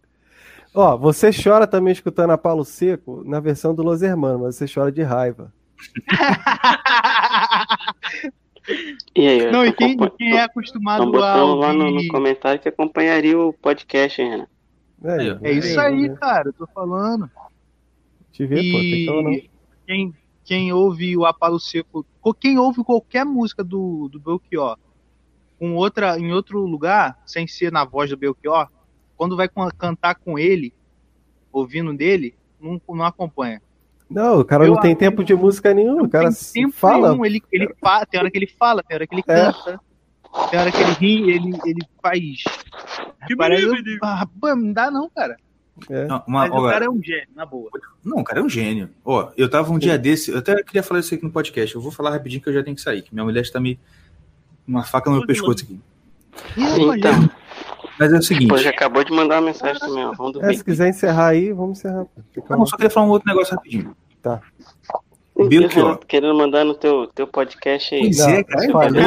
Ó, 0.74 0.96
você 0.96 1.30
chora 1.30 1.66
também 1.66 1.92
escutando 1.92 2.30
a 2.30 2.38
Paulo 2.38 2.64
Seco 2.64 3.22
na 3.24 3.38
versão 3.38 3.74
do 3.74 3.82
Los 3.82 4.02
Hermanos, 4.02 4.40
mas 4.42 4.56
você 4.56 4.66
chora 4.72 4.90
de 4.90 5.02
raiva. 5.02 5.52
E 9.14 9.28
aí, 9.28 9.46
ó, 9.46 9.52
Não, 9.52 9.66
e 9.66 9.72
quem, 9.72 9.96
quem 10.16 10.36
é 10.36 10.42
acostumado 10.42 11.10
tão 11.10 11.22
a 11.22 11.22
botando 11.36 11.54
lá 11.56 11.72
no, 11.72 11.90
no 11.90 11.96
ouvir... 11.96 12.08
comentário 12.08 12.58
que 12.58 12.68
acompanharia 12.68 13.38
o 13.38 13.52
podcast, 13.52 14.22
hein, 14.22 14.30
Renan? 14.30 14.46
É, 15.04 15.32
ó. 15.32 15.38
É 15.42 15.52
isso 15.52 15.78
aí, 15.78 16.08
cara, 16.16 16.48
eu 16.48 16.52
tô 16.54 16.66
falando. 16.68 17.30
Te 18.34 18.44
ver, 18.46 18.64
pô, 18.64 18.78
tem 18.80 19.04
que. 19.04 19.44
E 19.46 19.50
quem, 19.86 20.14
quem 20.44 20.72
ouve 20.72 21.16
o 21.16 21.24
Apalo 21.24 21.60
Seco, 21.60 22.04
co- 22.20 22.34
quem 22.34 22.58
ouve 22.58 22.82
qualquer 22.82 23.24
música 23.24 23.62
do, 23.62 24.08
do 24.08 24.18
Belchior 24.18 24.76
com 25.56 25.76
outra, 25.76 26.18
em 26.18 26.32
outro 26.32 26.66
lugar, 26.66 27.16
sem 27.24 27.46
ser 27.46 27.70
na 27.70 27.84
voz 27.84 28.10
do 28.10 28.16
Belchior, 28.16 28.68
quando 29.16 29.36
vai 29.36 29.48
cantar 29.78 30.16
com 30.16 30.36
ele, 30.36 30.74
ouvindo 31.52 31.96
dele, 31.96 32.34
não, 32.60 32.82
não 32.88 33.04
acompanha. 33.04 33.62
Não, 34.10 34.40
o 34.40 34.44
cara 34.44 34.64
Eu 34.66 34.72
não 34.72 34.80
tem 34.80 34.96
tempo 34.96 35.22
de 35.22 35.32
música 35.32 35.72
nenhuma. 35.72 36.02
O 36.02 36.10
cara 36.10 36.28
tem 36.32 36.64
tempo 36.64 36.72
fala. 36.72 37.12
nenhum, 37.12 37.24
ele, 37.24 37.40
ele 37.52 37.72
fa- 37.80 38.04
tem 38.04 38.18
hora 38.18 38.28
que 38.32 38.36
ele 38.36 38.48
fala, 38.48 38.82
tem 38.82 38.96
hora 38.96 39.06
que 39.06 39.14
ele 39.14 39.22
É. 39.28 39.44
canta, 39.44 39.80
tem 40.50 40.58
hora 40.58 40.72
que 40.72 40.78
ele 40.78 40.92
ri, 40.94 41.30
ele, 41.30 41.52
ele 41.64 41.86
faz. 42.02 42.42
Parece, 43.38 43.64
ah, 44.02 44.26
não 44.56 44.72
dá 44.72 44.90
não, 44.90 45.08
cara. 45.08 45.36
É. 45.90 46.04
Não, 46.06 46.22
uma- 46.26 46.48
Mas 46.48 46.52
ó, 46.52 46.66
o 46.66 46.70
cara 46.70 46.84
é 46.84 46.88
um 46.90 47.02
gênio, 47.02 47.28
na 47.34 47.44
boa. 47.44 47.68
Não, 48.04 48.18
o 48.18 48.24
cara 48.24 48.40
é 48.40 48.42
um 48.42 48.48
gênio. 48.48 48.90
Ó, 49.04 49.30
eu 49.36 49.48
tava 49.50 49.72
um 49.72 49.78
dia 49.78 49.98
desse, 49.98 50.30
eu 50.30 50.38
até 50.38 50.62
queria 50.62 50.82
falar 50.82 51.00
isso 51.00 51.14
aqui 51.14 51.24
no 51.24 51.30
podcast. 51.32 51.74
Eu 51.74 51.80
vou 51.80 51.90
falar 51.90 52.10
rapidinho 52.10 52.40
que 52.42 52.48
eu 52.48 52.52
já 52.54 52.62
tenho 52.62 52.76
que 52.76 52.82
sair, 52.82 53.02
que 53.02 53.12
minha 53.12 53.24
mulher 53.24 53.40
está 53.42 53.58
me. 53.60 53.78
Uma 54.66 54.82
faca 54.84 55.10
no 55.10 55.16
meu 55.16 55.26
pescoço 55.26 55.64
aqui. 55.64 55.78
Então, 56.56 57.30
Mas 57.98 58.12
é 58.12 58.16
o 58.18 58.22
seguinte. 58.22 58.52
hoje 58.52 58.66
acabou 58.68 59.04
de 59.04 59.12
mandar 59.12 59.36
uma 59.36 59.46
mensagem 59.48 59.78
também, 59.80 60.04
ó. 60.04 60.12
Vamos 60.12 60.42
É, 60.42 60.52
se 60.52 60.64
quiser 60.64 60.88
encerrar 60.88 61.28
aí, 61.28 61.52
vamos 61.52 61.78
encerrar. 61.78 62.06
Não, 62.50 62.66
só 62.66 62.76
queria 62.76 62.90
falar 62.90 63.06
um 63.06 63.10
outro 63.10 63.28
negócio 63.28 63.54
rapidinho. 63.54 63.94
Tá. 64.22 64.40
Belchior. 65.36 65.98
Querendo 66.06 66.34
mandar 66.36 66.64
no 66.64 66.74
teu, 66.74 67.06
teu 67.08 67.26
podcast 67.26 67.94
aí. 67.94 68.02
Pois 68.02 68.20
é, 68.20 68.44
cara. 68.44 68.72
falei 68.72 69.02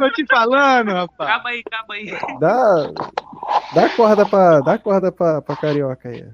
Tô 0.00 0.10
te 0.12 0.26
falando, 0.26 0.90
rapaz. 0.90 1.30
Acaba 1.30 1.48
aí, 1.50 1.62
acaba 1.64 1.94
aí. 1.94 2.38
dá, 2.40 2.90
dá 3.74 3.88
corda 3.90 4.26
pra, 4.26 4.60
dá 4.60 4.78
corda 4.78 5.12
pra, 5.12 5.40
pra 5.40 5.56
carioca 5.56 6.08
aí. 6.08 6.24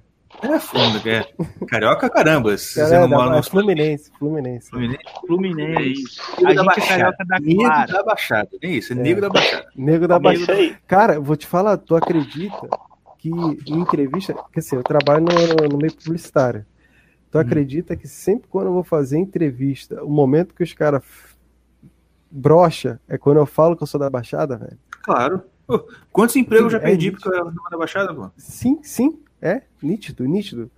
É 0.43 0.59
fundo, 0.59 1.07
é. 1.07 1.27
Carioca, 1.67 2.09
caramba. 2.09 2.55
Cara, 2.75 3.07
não 3.07 3.35
é 3.35 3.43
Fluminense, 3.43 4.11
Fluminense. 4.19 4.71
Fluminense, 4.71 5.05
Fluminense. 5.27 6.05
negro 6.41 6.47
A 6.47 6.49
da 6.49 6.51
gente 6.51 6.61
é 6.61 6.65
Baixada. 6.65 6.89
carioca 6.89 7.25
da 7.27 7.39
Negro 7.41 7.65
Clara. 7.67 7.93
da 7.93 8.03
Baixada. 8.03 8.49
É 8.63 8.67
isso, 8.69 8.93
é 8.93 8.97
negro 8.97 9.21
da 9.21 9.29
Baixada. 9.29 9.67
Nego 9.77 10.09
da 10.09 10.17
É 10.17 10.19
Baixada. 10.19 10.61
isso. 10.61 10.77
Cara, 10.87 11.21
vou 11.21 11.37
te 11.37 11.47
falar, 11.47 11.77
tu 11.77 11.95
acredita 11.95 12.69
que 13.19 13.29
em 13.29 13.81
entrevista, 13.81 14.35
quer 14.51 14.61
dizer, 14.61 14.77
eu 14.77 14.83
trabalho 14.83 15.27
no, 15.27 15.69
no 15.69 15.77
meio 15.77 15.93
publicitário. 15.95 16.65
Tu 17.31 17.37
Uhum. 17.39 17.43
acredita 17.43 17.95
que 17.97 18.09
sempre 18.09 18.49
quando 18.49 18.67
eu 18.67 18.73
vou 18.73 18.83
fazer 18.83 19.17
entrevista, 19.19 20.03
o 20.05 20.11
momento 20.11 20.55
que 20.55 20.63
os 20.65 20.73
caras 20.73 21.03
brocha 22.31 23.01
é 23.09 23.17
quando 23.19 23.37
eu 23.39 23.47
falo 23.47 23.77
que 23.77 23.83
eu 23.83 23.87
sou 23.87 24.01
da 24.01 24.11
Baixada, 24.11 24.57
velho? 24.57 24.79
Claro. 25.03 25.43
Pô, 25.67 25.87
quantos 26.13 26.35
empregos 26.37 26.65
eu 26.73 26.79
já 26.79 26.79
É 26.79 26.91
perdi 26.91 27.09
isso. 27.09 27.17
porque 27.21 27.29
eu 27.29 27.35
era 27.35 27.45
da 27.71 27.79
Baixada, 27.79 28.13
pô? 28.15 28.31
Sim, 28.37 28.79
sim, 28.83 29.19
é 29.41 29.63
nítido, 29.83 30.25
nítido. 30.25 30.71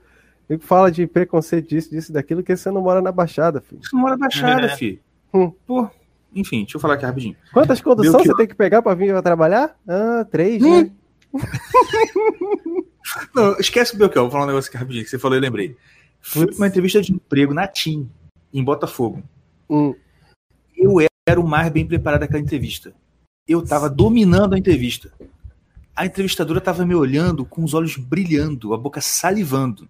Eu 0.48 0.58
fala 0.58 0.90
de 0.92 1.06
preconceito 1.06 1.68
disso, 1.68 1.90
disso, 1.90 2.12
daquilo, 2.12 2.42
que 2.42 2.54
você 2.54 2.70
não 2.70 2.82
mora 2.82 3.00
na 3.00 3.10
Baixada, 3.10 3.60
filho. 3.60 3.80
Você 3.82 3.94
não 3.96 4.02
mora 4.02 4.12
na 4.16 4.20
Baixada, 4.26 4.66
É. 4.66 4.76
filho. 4.76 5.00
Hum. 5.32 5.50
Pô, 5.66 5.88
enfim, 6.34 6.60
deixa 6.62 6.76
eu 6.76 6.80
falar 6.80 6.94
aqui 6.94 7.06
rapidinho. 7.06 7.34
Quantas 7.52 7.80
conduções 7.80 8.26
você 8.26 8.34
tem 8.36 8.46
que 8.46 8.54
pegar 8.54 8.82
pra 8.82 8.94
vir 8.94 9.20
trabalhar? 9.22 9.74
Ah, 9.88 10.26
três, 10.30 10.62
Hum. 10.62 10.82
né? 10.82 10.90
Não, 13.34 13.58
esquece 13.58 13.94
o 13.94 13.98
Belchior, 13.98 14.24
vou 14.24 14.30
falar 14.30 14.44
um 14.44 14.48
negócio 14.48 14.68
aqui 14.68 14.76
rapidinho 14.78 15.04
que 15.04 15.10
você 15.10 15.18
falou 15.18 15.36
e 15.36 15.38
eu 15.38 15.42
lembrei. 15.42 15.76
Fui 16.22 16.46
pra 16.46 16.56
uma 16.56 16.68
entrevista 16.68 17.02
de 17.02 17.12
emprego 17.12 17.52
na 17.52 17.66
TIM, 17.66 18.08
em 18.54 18.62
Botafogo. 18.62 19.22
Hum. 19.68 19.94
Eu 20.76 20.96
era 21.26 21.40
o 21.40 21.46
mais 21.46 21.70
bem 21.70 21.86
preparado 21.86 22.20
daquela 22.20 22.40
entrevista. 22.40 22.94
Eu 23.46 23.64
tava 23.64 23.90
dominando 23.90 24.54
a 24.54 24.58
entrevista. 24.58 25.12
A 25.94 26.06
entrevistadora 26.06 26.60
tava 26.60 26.86
me 26.86 26.94
olhando 26.94 27.44
com 27.44 27.62
os 27.64 27.74
olhos 27.74 27.96
brilhando, 27.96 28.72
a 28.72 28.78
boca 28.78 29.00
salivando. 29.00 29.88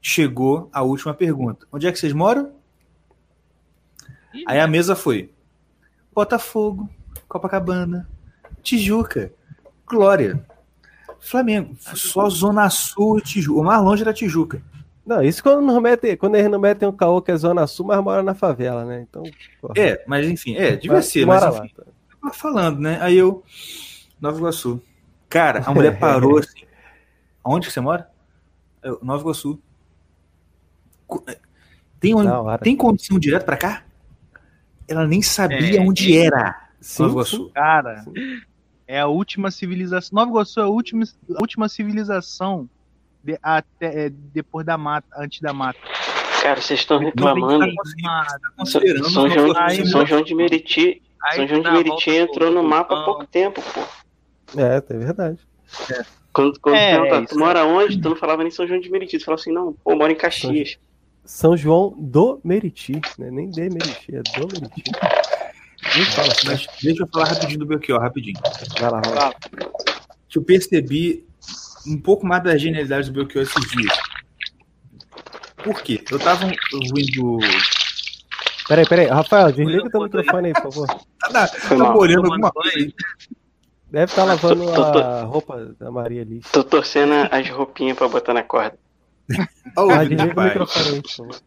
Chegou 0.00 0.68
a 0.72 0.82
última 0.82 1.14
pergunta. 1.14 1.66
Onde 1.70 1.86
é 1.86 1.92
que 1.92 1.98
vocês 1.98 2.12
moram? 2.12 2.52
Aí 4.46 4.58
a 4.58 4.66
mesa 4.66 4.96
foi 4.96 5.30
Botafogo, 6.12 6.88
Copacabana, 7.28 8.08
Tijuca, 8.62 9.32
Glória, 9.86 10.44
Flamengo. 11.20 11.76
Só 11.78 12.28
Zona 12.28 12.68
Sul 12.70 13.18
e 13.18 13.22
Tijuca. 13.22 13.60
O 13.60 13.64
mais 13.64 13.82
longe 13.82 14.02
era 14.02 14.12
Tijuca. 14.12 14.62
Não, 15.04 15.22
isso 15.22 15.42
quando, 15.42 15.60
não 15.66 15.80
mete, 15.80 16.16
quando 16.16 16.36
eles 16.36 16.50
não 16.50 16.60
metem 16.60 16.88
um 16.88 16.92
caô 16.92 17.20
que 17.20 17.32
é 17.32 17.36
Zona 17.36 17.66
Sul, 17.66 17.86
mas 17.86 18.02
mora 18.02 18.22
na 18.22 18.34
favela, 18.34 18.84
né? 18.84 19.00
Então, 19.08 19.24
porra. 19.60 19.74
É, 19.76 20.04
mas 20.06 20.26
enfim, 20.28 20.54
é, 20.54 20.76
devia 20.76 20.92
Mas 20.98 21.06
ser, 21.06 21.26
mas 21.26 21.42
enfim. 21.42 21.72
lá. 21.76 21.84
tava 22.20 22.34
falando, 22.34 22.78
né? 22.78 22.98
Aí 23.00 23.16
eu, 23.16 23.42
Nova 24.20 24.38
Iguaçu. 24.38 24.80
Cara, 25.28 25.62
a 25.66 25.74
mulher 25.74 25.98
parou 25.98 26.38
assim. 26.38 26.62
Onde 27.44 27.66
que 27.66 27.72
você 27.72 27.80
mora? 27.80 28.08
Eu, 28.80 29.00
Nova 29.02 29.22
Iguaçu. 29.22 29.60
Co- 31.06 31.24
Tem, 31.98 32.14
hora. 32.14 32.62
tem 32.62 32.76
condição 32.76 33.18
direto 33.18 33.44
pra 33.44 33.56
cá? 33.56 33.84
Ela 34.86 35.06
nem 35.06 35.20
sabia 35.20 35.78
É, 35.78 35.80
onde 35.80 36.16
era. 36.16 36.68
Sim, 36.80 37.02
Nova 37.02 37.12
Iguaçu. 37.14 37.50
Cara, 37.50 38.04
é 38.86 39.00
a 39.00 39.06
última 39.08 39.50
civilização. 39.50 40.10
Nova 40.16 40.30
Iguaçu 40.30 40.60
é 40.60 40.62
a 40.62 40.68
última, 40.68 41.04
a 41.04 41.40
última 41.40 41.68
civilização 41.68 42.68
de- 43.24 43.38
até, 43.42 44.06
é, 44.06 44.10
depois 44.10 44.64
da 44.66 44.76
mata, 44.78 45.06
antes 45.16 45.40
da 45.40 45.52
mata. 45.52 45.78
Cara, 46.42 46.60
vocês 46.60 46.80
estão 46.80 46.98
reclamando. 46.98 47.72
tá 48.56 48.64
São 48.64 49.28
João, 49.28 49.46
Iguaçu. 49.48 49.58
Aí, 49.58 49.86
São 49.86 50.04
João 50.06 50.22
de 50.22 50.34
Meriti. 50.34 51.00
Aí 51.24 51.36
São 51.36 51.46
João 51.46 51.62
de 51.62 51.70
Meriti 51.70 52.10
volta 52.10 52.32
entrou 52.32 52.50
no 52.50 52.62
mapa 52.64 53.00
há 53.00 53.04
pouco 53.04 53.26
tempo, 53.26 53.62
pô. 53.62 53.80
É, 54.60 54.76
é 54.76 54.98
verdade. 54.98 55.38
Quando, 56.32 56.58
quando 56.60 56.74
É, 56.74 57.20
isso 57.20 57.26
tu 57.34 57.38
mora 57.38 57.64
onde? 57.64 58.00
Tu 58.00 58.08
não 58.08 58.16
falava 58.16 58.42
nem 58.42 58.50
São 58.50 58.66
João 58.66 58.80
de 58.80 58.90
Meriti. 58.90 59.18
Tu 59.18 59.24
falava 59.24 59.40
assim, 59.40 59.52
não, 59.52 59.72
pô, 59.72 59.92
eu 59.92 59.96
moro 59.96 60.10
em 60.10 60.16
Caxias. 60.16 60.78
São 61.24 61.56
João 61.56 61.94
do 61.96 62.40
Meriti, 62.42 63.00
né? 63.18 63.30
Nem 63.30 63.48
de 63.48 63.60
Meriti, 63.60 64.16
é 64.16 64.22
do 64.22 64.48
Meriti. 64.60 64.82
Assim. 65.84 66.66
Deixa 66.82 67.02
eu 67.02 67.08
falar 67.12 67.26
rapidinho 67.26 67.58
do 67.60 67.66
Belchior, 67.66 68.00
rapidinho. 68.00 68.38
Vai 68.80 68.90
lá, 68.90 69.00
vai 69.04 69.14
lá. 69.14 69.34
Que 70.28 70.38
eu 70.38 70.42
percebi 70.42 71.24
um 71.86 71.98
pouco 72.00 72.26
mais 72.26 72.42
da 72.42 72.56
genialidade 72.56 73.10
do 73.10 73.14
Belchior 73.14 73.44
esses 73.44 73.70
dias. 73.70 73.98
Por 75.62 75.80
quê? 75.82 76.02
Eu 76.10 76.18
tava 76.18 76.44
ouvindo. 76.72 77.38
Peraí, 78.68 78.86
peraí. 78.88 79.06
Rafael, 79.06 79.52
desliga 79.52 79.90
teu 79.90 80.02
microfone 80.02 80.48
aí, 80.48 80.52
por 80.54 80.72
favor. 80.72 80.86
Olhando 81.96 82.22
Tomando 82.22 82.32
alguma 82.32 82.50
coisa 82.52 82.76
aí. 82.78 82.94
Deve 83.90 84.04
estar 84.10 84.24
lavando 84.24 84.64
Tô- 84.66 84.92
tô- 84.92 84.98
a 84.98 85.22
roupa 85.22 85.74
da 85.78 85.90
Maria 85.90 86.22
ali. 86.22 86.40
Tô 86.50 86.64
torcendo 86.64 87.12
as 87.30 87.48
roupinhas 87.50 87.96
pra 87.96 88.08
botar 88.08 88.32
na 88.32 88.42
corda. 88.42 88.78
Ó, 89.76 89.90
Ah, 89.90 90.04
desliga 90.04 90.40
o 90.40 90.42
microfone 90.44 90.88
aí, 90.96 91.02
por 91.02 91.10
favor. 91.10 91.40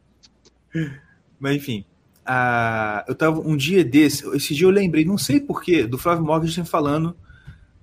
Mas 1.39 1.55
enfim, 1.55 1.85
a- 2.25 3.03
eu 3.07 3.15
tava 3.15 3.39
um 3.39 3.57
dia 3.57 3.83
desse, 3.83 4.27
esse 4.35 4.53
dia 4.53 4.67
eu 4.67 4.71
lembrei, 4.71 5.03
não 5.03 5.17
sei 5.17 5.39
porquê, 5.39 5.85
do 5.87 5.97
Flávio 5.97 6.23
Morgenstern 6.23 6.67
falando 6.69 7.17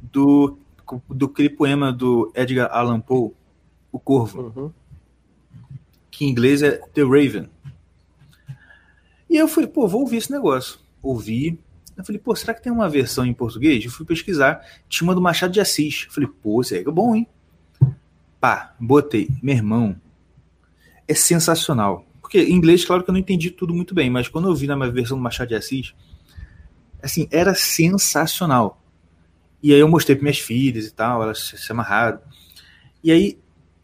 do, 0.01 0.59
do 1.09 1.27
aquele 1.27 1.51
poema 1.51 1.93
do 1.93 2.33
Edgar 2.35 2.69
Allan 2.73 3.01
Poe, 3.01 3.33
O 3.91 3.99
Corvo, 3.99 4.53
Uhum. 4.57 4.73
que 6.11 6.25
em 6.25 6.29
inglês 6.29 6.63
é 6.63 6.73
The 6.93 7.03
Raven. 7.03 7.49
E 9.29 9.37
eu 9.37 9.49
falei, 9.49 9.69
pô, 9.69 9.89
vou 9.89 10.03
ouvir 10.03 10.19
esse 10.19 10.31
negócio. 10.31 10.79
Ouvi. 11.03 11.59
Eu 11.97 12.05
falei, 12.05 12.21
pô, 12.21 12.35
será 12.35 12.53
que 12.53 12.63
tem 12.63 12.73
uma 12.73 12.89
versão 12.89 13.25
em 13.25 13.33
português? 13.33 13.85
Eu 13.85 13.91
fui 13.91 14.05
pesquisar. 14.05 14.61
Tinha 14.89 15.07
uma 15.09 15.15
do 15.15 15.23
Machado 15.23 15.53
de 15.53 15.61
Assis. 15.61 16.05
Eu 16.07 16.13
falei, 16.13 16.29
pô, 16.43 16.61
isso 16.61 16.75
aí 16.75 16.81
é 16.81 16.85
bom, 16.85 17.15
hein? 17.15 17.27
Pá, 18.41 18.75
botei. 18.79 19.29
Meu 19.43 19.55
irmão, 19.55 19.97
é 21.07 21.15
sensacional. 21.15 22.05
Porque 22.21 22.43
em 22.43 22.53
inglês, 22.55 22.85
claro 22.85 23.05
que 23.05 23.11
eu 23.11 23.13
não 23.13 23.21
entendi 23.21 23.51
tudo 23.51 23.75
muito 23.75 23.95
bem, 23.95 24.11
mas 24.11 24.29
quando 24.29 24.49
eu 24.49 24.55
vi 24.55 24.67
na 24.67 24.77
minha 24.77 24.91
versão 24.91 25.17
do 25.17 25.23
Machado 25.23 25.49
de 25.49 25.55
Assis, 25.55 25.95
assim, 27.03 27.29
era 27.31 27.55
sensacional. 27.55 28.82
E 29.63 29.73
aí 29.73 29.79
eu 29.79 29.89
mostrei 29.89 30.17
para 30.17 30.23
minhas 30.25 30.39
filhas 30.39 30.87
e 30.87 30.93
tal, 30.93 31.23
elas 31.23 31.39
se, 31.41 31.57
se 31.59 31.71
amarraram. 31.73 32.21
E 33.03 33.13
aí 33.13 33.39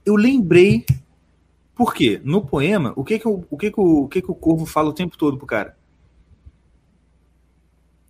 eu 0.04 0.16
lembrei 0.16 0.84
por 1.74 1.94
quê? 1.94 2.20
No 2.24 2.44
poema, 2.44 2.92
o 2.96 3.04
que 3.04 3.18
que 3.18 3.28
o, 3.28 3.44
o 3.48 3.56
que 3.56 3.70
que 3.70 3.80
o, 3.80 4.02
o 4.04 4.08
que 4.08 4.20
que 4.22 4.30
o 4.30 4.34
corvo 4.34 4.66
fala 4.66 4.88
o 4.88 4.92
tempo 4.92 5.16
todo 5.16 5.36
pro 5.38 5.46
cara? 5.46 5.76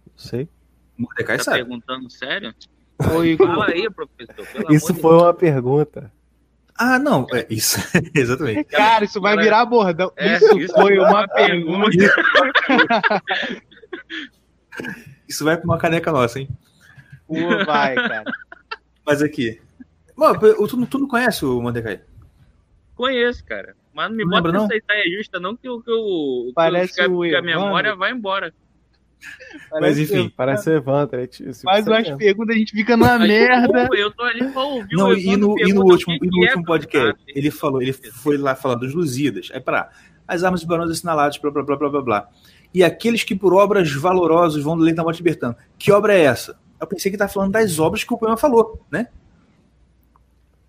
Não 0.07 0.16
sei. 0.16 0.49
O 0.99 1.03
Mordecai 1.03 1.36
Tá 1.36 1.45
sabe. 1.45 1.59
perguntando 1.59 2.11
sério? 2.11 2.55
Oi, 3.15 3.36
Fala 3.36 3.66
aí, 3.66 3.89
professor. 3.90 4.73
Isso 4.73 4.95
foi 4.95 5.15
uma 5.16 5.35
pergunta. 5.35 6.11
Ah, 6.74 6.99
não, 6.99 7.27
é 7.32 7.47
isso, 7.51 7.78
exatamente. 8.15 8.65
Cara, 8.65 9.05
isso 9.05 9.20
vai 9.20 9.36
virar 9.36 9.66
bordão. 9.66 10.12
É, 10.16 10.36
isso, 10.36 10.59
isso 10.59 10.74
foi 10.74 10.99
uma 10.99 11.11
uma 11.11 11.28
pergunta. 11.28 11.90
Isso 15.28 15.45
vai 15.45 15.57
pra 15.57 15.65
uma 15.66 15.77
caneca 15.77 16.11
nossa, 16.12 16.39
hein? 16.39 16.49
Pô, 17.28 17.64
vai, 17.66 17.94
cara. 17.94 18.24
Mas 19.06 19.22
aqui. 19.22 19.60
Mano, 20.16 20.38
tu, 20.40 20.86
tu 20.86 20.98
não 20.98 21.06
conhece 21.06 21.44
o 21.44 21.60
Mordecai? 21.62 21.98
de- 21.98 22.02
Conheço, 22.96 23.44
cara. 23.44 23.76
Mas 23.94 24.10
não 24.10 24.16
me 24.16 24.24
Não 24.24 24.30
bota 24.30 24.42
lembra, 24.48 24.52
não? 24.60 24.68
nessa 24.68 24.76
ideia 24.76 25.16
justa, 25.16 25.38
não, 25.38 25.56
que, 25.56 25.68
o- 25.68 25.80
que, 25.80 25.90
o- 25.90 26.52
Parece 26.55 26.94
que, 26.94 27.00
a- 27.02 27.09
o 27.09 27.20
que 27.22 27.34
a 27.36 27.42
memória 27.42 27.94
vai 27.94 28.10
embora. 28.12 28.52
Mas 29.20 29.68
Parece 29.70 30.02
enfim. 30.02 30.28
que 30.28 30.34
Parece 30.36 30.70
o 30.70 30.72
Evandro. 30.74 31.20
é 31.20 31.26
tipo- 31.26 31.48
isso 31.50 31.62
Faz 31.62 31.86
umas 31.86 32.09
perguntas, 32.10 32.55
a 32.55 32.59
gente 32.59 32.72
fica 32.72 32.96
na 32.96 33.16
Aí, 33.16 33.28
merda. 33.28 33.88
Eu 33.96 34.10
tô 34.12 34.22
ali 34.22 34.48
pra 34.52 34.62
ouvir 34.62 34.94
Não, 34.94 35.09
o 35.09 35.12
e 35.14 35.36
no, 35.36 35.59
e 35.59 35.72
no 35.72 35.82
último, 35.84 36.18
que 36.18 36.26
e 36.26 36.30
no 36.30 36.38
é 36.38 36.46
último 36.46 36.64
podcast, 36.64 37.09
cantar. 37.18 37.22
ele 37.34 37.50
falou, 37.50 37.82
ele 37.82 37.92
foi 37.92 38.36
lá 38.36 38.55
falar 38.55 38.76
dos 38.76 38.94
Lusíadas. 38.94 39.48
Aí, 39.52 39.60
pra, 39.60 39.90
as 40.26 40.44
armas 40.44 40.60
dos 40.60 40.68
barões 40.68 40.90
assinalados, 40.90 41.38
blá 41.38 41.50
blá 41.50 41.62
blá 41.64 41.76
blá 41.76 41.88
blá 41.90 42.02
blá. 42.02 42.28
E 42.72 42.84
aqueles 42.84 43.24
que 43.24 43.34
por 43.34 43.52
obras 43.55 43.90
valorosas 43.92 44.62
vão 44.62 44.76
do 44.76 44.84
leito 44.84 44.96
da 44.96 45.02
morte 45.02 45.18
libertando. 45.18 45.56
Que 45.78 45.90
obra 45.90 46.14
é 46.14 46.20
essa? 46.22 46.56
Eu 46.80 46.86
pensei 46.86 47.10
que 47.10 47.18
tá 47.18 47.28
falando 47.28 47.52
das 47.52 47.78
obras 47.78 48.05
que 48.05 48.12
o 48.12 48.18
poema 48.18 48.36
falou, 48.36 48.80
né? 48.90 49.09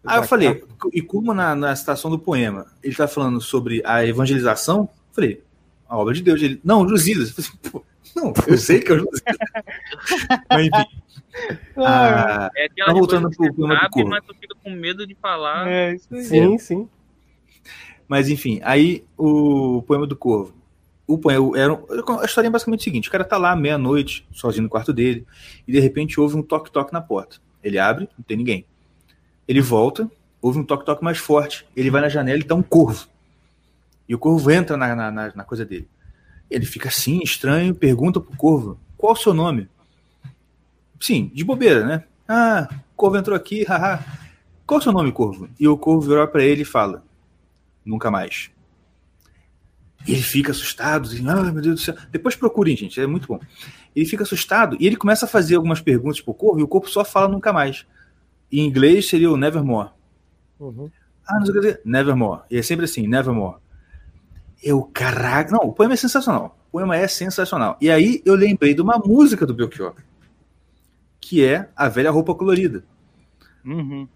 Aí 0.05 0.17
eu 0.17 0.23
falei, 0.23 0.63
e 0.93 1.01
como 1.01 1.33
na, 1.33 1.55
na 1.55 1.75
citação 1.75 2.09
do 2.09 2.17
poema 2.17 2.67
ele 2.81 2.93
está 2.93 3.07
falando 3.07 3.41
sobre 3.41 3.81
a 3.85 4.05
evangelização, 4.05 4.81
eu 4.81 5.13
falei, 5.13 5.43
a 5.87 5.97
obra 5.97 6.13
de 6.13 6.21
Deus. 6.23 6.41
Ele, 6.41 6.59
não, 6.63 6.83
Lusíadas. 6.83 7.37
Eu 7.37 7.43
falei, 7.43 7.59
Pô, 7.71 7.83
não, 8.15 8.33
eu 8.47 8.57
sei 8.57 8.79
que 8.79 8.91
é 8.91 8.95
o 8.95 8.97
Lusíadas. 8.99 9.37
Mas 10.49 10.67
enfim. 10.67 10.99
Ah, 11.77 12.49
É 12.55 12.65
aquela 12.65 12.87
Tá 12.87 12.93
voltando 12.93 13.29
pro 13.29 13.53
poema 13.53 13.75
do 13.75 13.79
sabe, 13.81 13.93
corvo. 13.93 14.09
mas 14.09 14.25
tu 14.25 14.35
fica 14.35 14.55
com 14.63 14.71
medo 14.71 15.05
de 15.05 15.15
falar. 15.15 15.67
É, 15.67 15.93
isso 15.93 16.07
aí. 16.11 16.23
Sim, 16.23 16.57
sim. 16.57 16.89
Mas 18.07 18.29
enfim, 18.29 18.59
aí 18.63 19.05
o 19.15 19.83
poema 19.83 20.07
do 20.07 20.15
corvo. 20.15 20.53
O 21.11 21.55
era 21.57 21.73
a 22.21 22.25
história 22.25 22.47
é 22.47 22.51
basicamente 22.51 22.81
o 22.81 22.83
seguinte: 22.83 23.09
o 23.09 23.11
cara 23.11 23.23
tá 23.23 23.35
lá 23.37 23.55
meia-noite, 23.55 24.27
sozinho 24.31 24.63
no 24.63 24.69
quarto 24.69 24.93
dele, 24.93 25.25
e 25.67 25.71
de 25.71 25.79
repente 25.79 26.19
ouve 26.19 26.35
um 26.37 26.43
toque-toque 26.43 26.93
na 26.93 27.01
porta. 27.01 27.37
Ele 27.63 27.79
abre, 27.79 28.07
não 28.17 28.23
tem 28.23 28.37
ninguém. 28.37 28.63
Ele 29.47 29.59
volta, 29.59 30.09
ouve 30.39 30.59
um 30.59 30.63
toque-toque 30.63 31.03
mais 31.03 31.17
forte. 31.17 31.65
Ele 31.75 31.89
vai 31.89 32.01
na 32.01 32.09
janela 32.09 32.39
e 32.39 32.43
tá 32.43 32.53
um 32.53 32.61
corvo. 32.61 33.07
E 34.07 34.13
o 34.13 34.19
corvo 34.19 34.51
entra 34.51 34.77
na, 34.77 34.95
na, 34.95 35.09
na- 35.11 35.31
na 35.35 35.43
coisa 35.43 35.65
dele. 35.65 35.87
Ele 36.49 36.65
fica 36.65 36.89
assim, 36.89 37.21
estranho, 37.23 37.73
pergunta 37.73 38.19
pro 38.21 38.37
corvo: 38.37 38.79
qual 38.95 39.13
o 39.13 39.15
seu 39.15 39.33
nome? 39.33 39.67
Sim, 40.99 41.31
de 41.33 41.43
bobeira, 41.43 41.85
né? 41.85 42.03
Ah, 42.27 42.67
o 42.71 42.95
corvo 42.95 43.17
entrou 43.17 43.35
aqui, 43.35 43.63
haha. 43.63 44.03
Qual 44.65 44.79
o 44.79 44.83
seu 44.83 44.91
nome, 44.91 45.11
corvo? 45.11 45.49
E 45.59 45.67
o 45.67 45.75
corvo 45.75 46.01
virou 46.07 46.27
pra 46.27 46.43
ele 46.43 46.61
e 46.61 46.65
fala: 46.65 47.03
Nunca 47.83 48.11
mais. 48.11 48.51
Ele 50.07 50.21
fica 50.21 50.51
assustado, 50.51 51.07
assim, 51.07 51.27
ah, 51.27 51.51
meu 51.51 51.61
Deus 51.61 51.75
do 51.75 51.81
céu. 51.81 51.95
Depois 52.11 52.35
procurem, 52.35 52.75
gente, 52.75 52.99
é 52.99 53.05
muito 53.05 53.27
bom. 53.27 53.39
Ele 53.95 54.05
fica 54.05 54.23
assustado 54.23 54.77
e 54.79 54.87
ele 54.87 54.95
começa 54.95 55.25
a 55.25 55.27
fazer 55.27 55.55
algumas 55.55 55.81
perguntas 55.81 56.21
pro 56.21 56.33
corvo 56.33 56.59
e 56.59 56.63
o 56.63 56.67
corvo 56.67 56.87
só 56.87 57.03
fala 57.03 57.27
nunca 57.27 57.51
mais. 57.51 57.85
Em 58.51 58.65
inglês 58.65 59.07
seria 59.07 59.29
o 59.29 59.37
nevermore. 59.37 59.89
Uhum. 60.59 60.89
Ah, 61.27 61.39
não 61.39 61.45
sei 61.45 61.51
o 61.51 61.53
que 61.53 61.67
dizer. 61.67 61.81
Nevermore. 61.85 62.41
E 62.49 62.57
é 62.57 62.61
sempre 62.61 62.85
assim, 62.85 63.07
nevermore. 63.07 63.57
Eu, 64.63 64.81
caraca. 64.83 65.51
Não, 65.51 65.59
o 65.59 65.73
poema 65.73 65.93
é 65.93 65.97
sensacional. 65.97 66.57
O 66.69 66.71
poema 66.71 66.95
é 66.95 67.07
sensacional. 67.07 67.77
E 67.79 67.89
aí 67.89 68.21
eu 68.25 68.35
lembrei 68.35 68.73
de 68.73 68.81
uma 68.81 68.97
música 68.97 69.45
do 69.45 69.53
Belchior, 69.53 69.95
que 71.19 71.43
é 71.43 71.69
A 71.75 71.87
Velha 71.87 72.11
Roupa 72.11 72.33
Colorida. 72.33 72.83
Uhum. 73.65 74.07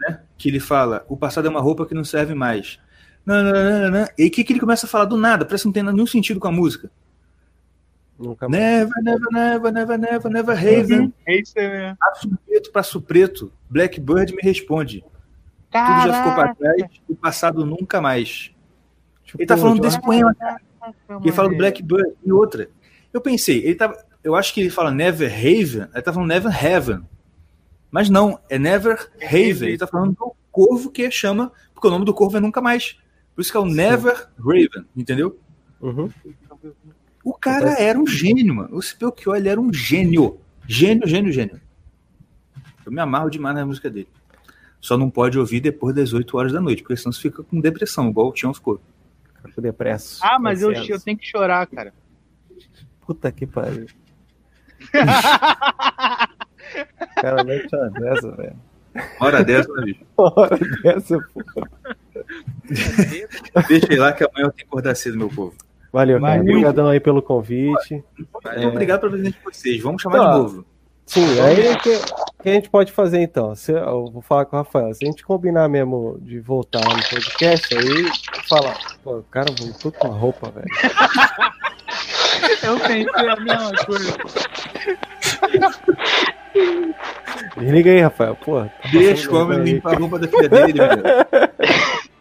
né? 0.00 0.20
Que 0.38 0.48
ele 0.48 0.60
fala, 0.60 1.04
o 1.08 1.16
passado 1.16 1.46
é 1.46 1.50
uma 1.50 1.60
roupa 1.60 1.84
que 1.84 1.94
não 1.94 2.04
serve 2.04 2.34
mais. 2.34 2.78
Não, 3.24 3.42
não, 3.42 3.52
não, 3.52 3.80
não, 3.80 3.90
não. 3.90 4.08
E 4.18 4.26
o 4.26 4.30
que, 4.30 4.44
que 4.44 4.52
ele 4.52 4.60
começa 4.60 4.86
a 4.86 4.88
falar 4.88 5.06
do 5.06 5.16
nada? 5.16 5.44
Parece 5.44 5.62
que 5.62 5.68
não 5.68 5.72
tem 5.72 5.82
nenhum 5.82 6.06
sentido 6.06 6.38
com 6.38 6.48
a 6.48 6.52
música. 6.52 6.90
Nunca 8.18 8.48
mais. 8.48 8.62
Never, 8.62 9.02
never, 9.02 9.32
never, 9.32 9.72
never, 9.72 9.98
never, 9.98 10.32
never, 10.32 10.56
Raven. 10.56 11.12
É 11.26 11.32
aí 11.32 11.42
mesmo. 11.56 11.96
Passo 11.98 12.38
preto, 12.46 12.72
passo 12.72 13.00
preto. 13.00 13.52
Blackbird 13.68 14.34
me 14.34 14.42
responde. 14.42 15.04
Tudo 15.70 16.06
já 16.06 16.18
ficou 16.18 16.34
para 16.34 16.54
trás, 16.54 16.82
o 17.08 17.16
passado 17.16 17.66
nunca 17.66 18.00
mais. 18.00 18.52
Tipo, 19.24 19.40
Ele 19.40 19.46
tá 19.46 19.56
falando 19.56 19.80
desse 19.80 20.00
poema, 20.00 20.32
cara. 20.34 20.60
Ele 21.20 21.32
fala 21.32 21.48
do 21.48 21.56
Blackbird 21.56 22.12
e 22.24 22.30
outra. 22.30 22.68
Eu 23.12 23.20
pensei, 23.20 23.58
ele 23.64 23.74
tava. 23.74 23.96
Eu 24.22 24.34
acho 24.36 24.54
que 24.54 24.60
ele 24.60 24.70
fala 24.70 24.90
Never 24.90 25.30
Haven, 25.32 25.88
ele 25.92 26.02
tá 26.02 26.12
falando 26.12 26.28
Never 26.28 26.64
Heaven. 26.64 27.02
Mas 27.90 28.08
não, 28.08 28.38
é 28.48 28.58
Never 28.58 29.10
Haven. 29.22 29.68
Ele 29.68 29.78
tá 29.78 29.86
falando 29.86 30.12
do 30.12 30.34
corvo 30.52 30.90
que 30.90 31.10
chama, 31.10 31.50
porque 31.72 31.88
o 31.88 31.90
nome 31.90 32.04
do 32.04 32.14
corvo 32.14 32.36
é 32.36 32.40
nunca 32.40 32.60
mais. 32.60 32.96
Por 33.34 33.40
isso 33.40 33.50
que 33.50 33.56
é 33.56 33.60
o 33.60 33.66
Never 33.66 34.28
Raven, 34.38 34.86
entendeu? 34.96 35.38
Uhum. 35.80 36.10
O 37.24 37.32
cara 37.32 37.72
era 37.80 37.98
um 37.98 38.06
gênio, 38.06 38.54
mano. 38.54 38.78
O 38.78 38.80
Belchior, 38.98 39.36
ele 39.36 39.48
era 39.48 39.60
um 39.60 39.72
gênio. 39.72 40.38
Gênio, 40.66 41.08
gênio, 41.08 41.32
gênio. 41.32 41.60
Eu 42.84 42.92
me 42.92 43.00
amarro 43.00 43.30
demais 43.30 43.56
na 43.56 43.66
música 43.66 43.90
dele. 43.90 44.08
Só 44.80 44.96
não 44.98 45.10
pode 45.10 45.38
ouvir 45.38 45.60
depois 45.60 45.94
das 45.94 46.12
8 46.12 46.36
horas 46.36 46.52
da 46.52 46.60
noite, 46.60 46.82
porque 46.82 46.96
senão 46.96 47.12
você 47.12 47.20
fica 47.20 47.42
com 47.42 47.58
depressão, 47.58 48.10
igual 48.10 48.28
o 48.28 48.32
Tião 48.32 48.52
ficou. 48.52 48.80
Fico 49.46 49.60
depresso. 49.60 50.20
Ah, 50.22 50.38
mas 50.38 50.62
eu, 50.62 50.72
eu 50.72 51.00
tenho 51.00 51.16
que 51.16 51.26
chorar, 51.26 51.66
cara. 51.66 51.92
Puta 53.06 53.32
que 53.32 53.46
pariu. 53.46 53.86
Cara, 57.16 57.44
não 57.44 57.66
tinha 57.66 57.90
dessa, 57.90 58.30
velho. 58.32 58.56
Hora 59.20 59.44
dessa, 59.44 59.72
né, 59.72 59.84
bicho? 59.84 60.04
Hora 60.16 60.58
dessa, 60.82 61.18
pô. 61.32 61.42
Deixa 63.68 63.86
ele 63.86 63.96
lá 63.96 64.12
que 64.12 64.24
amanhã 64.24 64.46
eu 64.46 64.50
tenho 64.50 64.52
que 64.52 64.62
acordar 64.64 64.94
cedo, 64.94 65.16
meu 65.18 65.28
povo. 65.28 65.54
Valeu, 65.92 66.20
cara. 66.20 66.40
Obrigadão 66.40 66.88
aí 66.88 66.98
pelo 67.00 67.22
convite. 67.22 68.02
Muito 68.18 68.68
obrigado 68.68 69.00
pela 69.00 69.12
presença 69.12 69.36
de 69.38 69.44
vocês. 69.44 69.82
Vamos 69.82 70.02
chamar 70.02 70.18
Tá. 70.18 70.32
de 70.32 70.38
novo. 70.38 70.66
Sim, 71.06 71.38
aí 71.40 71.68
o 71.72 71.78
que, 71.80 71.98
que 72.42 72.48
a 72.48 72.52
gente 72.54 72.70
pode 72.70 72.90
fazer 72.90 73.20
então? 73.20 73.54
Se, 73.54 73.72
eu 73.72 74.06
vou 74.10 74.22
falar 74.22 74.46
com 74.46 74.56
o 74.56 74.58
Rafael. 74.60 74.92
Se 74.94 75.04
a 75.04 75.06
gente 75.06 75.22
combinar 75.22 75.68
mesmo 75.68 76.18
de 76.22 76.40
voltar 76.40 76.80
no 76.80 77.02
podcast, 77.10 77.76
aí 77.76 78.08
falar, 78.48 78.74
pô, 79.04 79.18
o 79.18 79.22
cara 79.24 79.52
voltou 79.58 79.92
com 79.92 80.08
a 80.08 80.10
roupa, 80.10 80.50
velho. 80.50 80.66
Eu 82.62 82.78
pensei 82.80 83.06
a 83.14 83.36
mesma 83.36 83.72
coisa. 83.84 84.16
Desliga 87.56 87.90
aí, 87.90 88.00
Rafael. 88.00 88.36
Pô, 88.36 88.60
tá 88.62 88.70
Deixa 88.90 89.30
o 89.30 89.36
homem 89.36 89.58
limpar 89.62 89.94
a 89.94 89.98
roupa 89.98 90.18
da 90.18 90.28
filha 90.28 90.48
dele, 90.48 90.72
velho. 90.72 91.02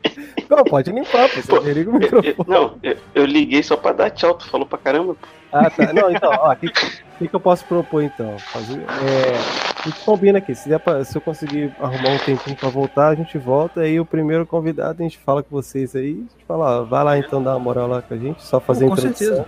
Não, 0.49 0.64
pode 0.64 0.91
limpar, 0.91 1.30
pô. 1.30 1.41
Você 1.41 1.60
desliga 1.60 1.89
o 1.91 1.93
Eu- 1.95 1.99
microfone. 1.99 2.35
não, 2.47 2.76
eu, 2.84 2.97
eu 3.15 3.26
liguei 3.26 3.61
só 3.64 3.76
pra 3.77 3.91
dar 3.93 4.10
tchau, 4.10 4.34
tu 4.35 4.47
falou 4.49 4.65
pra 4.65 4.77
caramba. 4.77 5.15
Ah, 5.51 5.69
tá. 5.69 5.91
Não, 5.93 6.10
então, 6.11 6.31
ó, 6.31 6.51
o 6.51 6.55
que, 6.57 6.69
que, 6.69 7.27
que 7.27 7.34
eu 7.35 7.39
posso 7.39 7.64
propor 7.65 8.01
então? 8.03 8.38
Fazer, 8.39 8.80
é, 8.80 9.84
a 9.84 9.88
gente 9.89 9.99
combina 10.03 10.38
aqui. 10.39 10.55
Se, 10.55 10.68
der 10.69 10.80
pra- 10.80 11.03
se 11.03 11.15
eu 11.15 11.22
conseguir 11.22 11.72
arrumar 11.80 12.10
um 12.11 12.18
tempinho 12.18 12.55
pra 12.55 12.69
voltar, 12.69 13.10
a 13.10 13.15
gente 13.15 13.38
volta. 13.38 13.81
Aí 13.81 13.99
o 13.99 14.05
primeiro 14.05 14.45
convidado 14.45 15.01
a 15.01 15.03
gente 15.03 15.18
fala 15.19 15.43
com 15.43 15.49
vocês 15.55 15.95
aí. 15.95 16.11
A 16.11 16.15
gente 16.34 16.45
fala, 16.47 16.81
ó, 16.81 16.84
vai 16.84 17.03
lá 17.03 17.18
então 17.18 17.41
dar 17.43 17.51
uma 17.51 17.60
moral 17.60 17.88
lá 17.88 18.01
com 18.01 18.14
a 18.14 18.18
gente. 18.18 18.41
Só 18.43 18.60
fazer 18.60 18.85
a 18.85 18.88
Com 18.89 18.93
introdução. 18.95 19.27
certeza. 19.27 19.47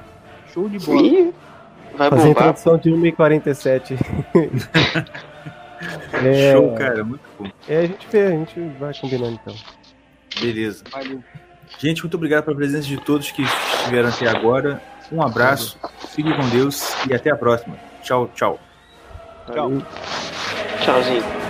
Show 0.54 0.70
de 0.70 0.80
bola. 0.80 1.02
Ih, 1.02 1.34
vai 1.98 2.10
Fazer 2.10 2.22
a 2.22 2.26
bombar. 2.28 2.44
introdução 2.50 2.78
de 2.78 2.92
1h47. 2.92 3.98
é, 6.24 6.54
Show, 6.54 6.74
cara. 6.76 7.04
Muito 7.04 7.22
bom. 7.40 7.48
é, 7.68 7.78
a 7.80 7.82
gente 7.88 8.08
vê, 8.12 8.22
a 8.28 8.30
gente 8.32 8.60
vai 8.80 8.94
combinando 9.00 9.40
então. 9.42 9.56
Beleza. 10.40 10.84
Valeu. 10.92 11.24
Gente, 11.80 12.02
muito 12.02 12.16
obrigado 12.16 12.46
pela 12.46 12.56
presença 12.56 12.88
de 12.88 12.98
todos 12.98 13.32
que 13.32 13.44
estiveram 13.44 14.10
até 14.10 14.28
agora. 14.28 14.82
Um 15.12 15.22
abraço, 15.22 15.78
fique 16.10 16.34
com 16.34 16.50
Deus 16.50 16.96
e 17.10 17.14
até 17.14 17.32
a 17.32 17.36
próxima. 17.36 17.78
Tchau, 18.02 18.30
tchau. 18.34 18.60
Tchau. 19.52 19.72
Tchauzinho. 20.84 21.45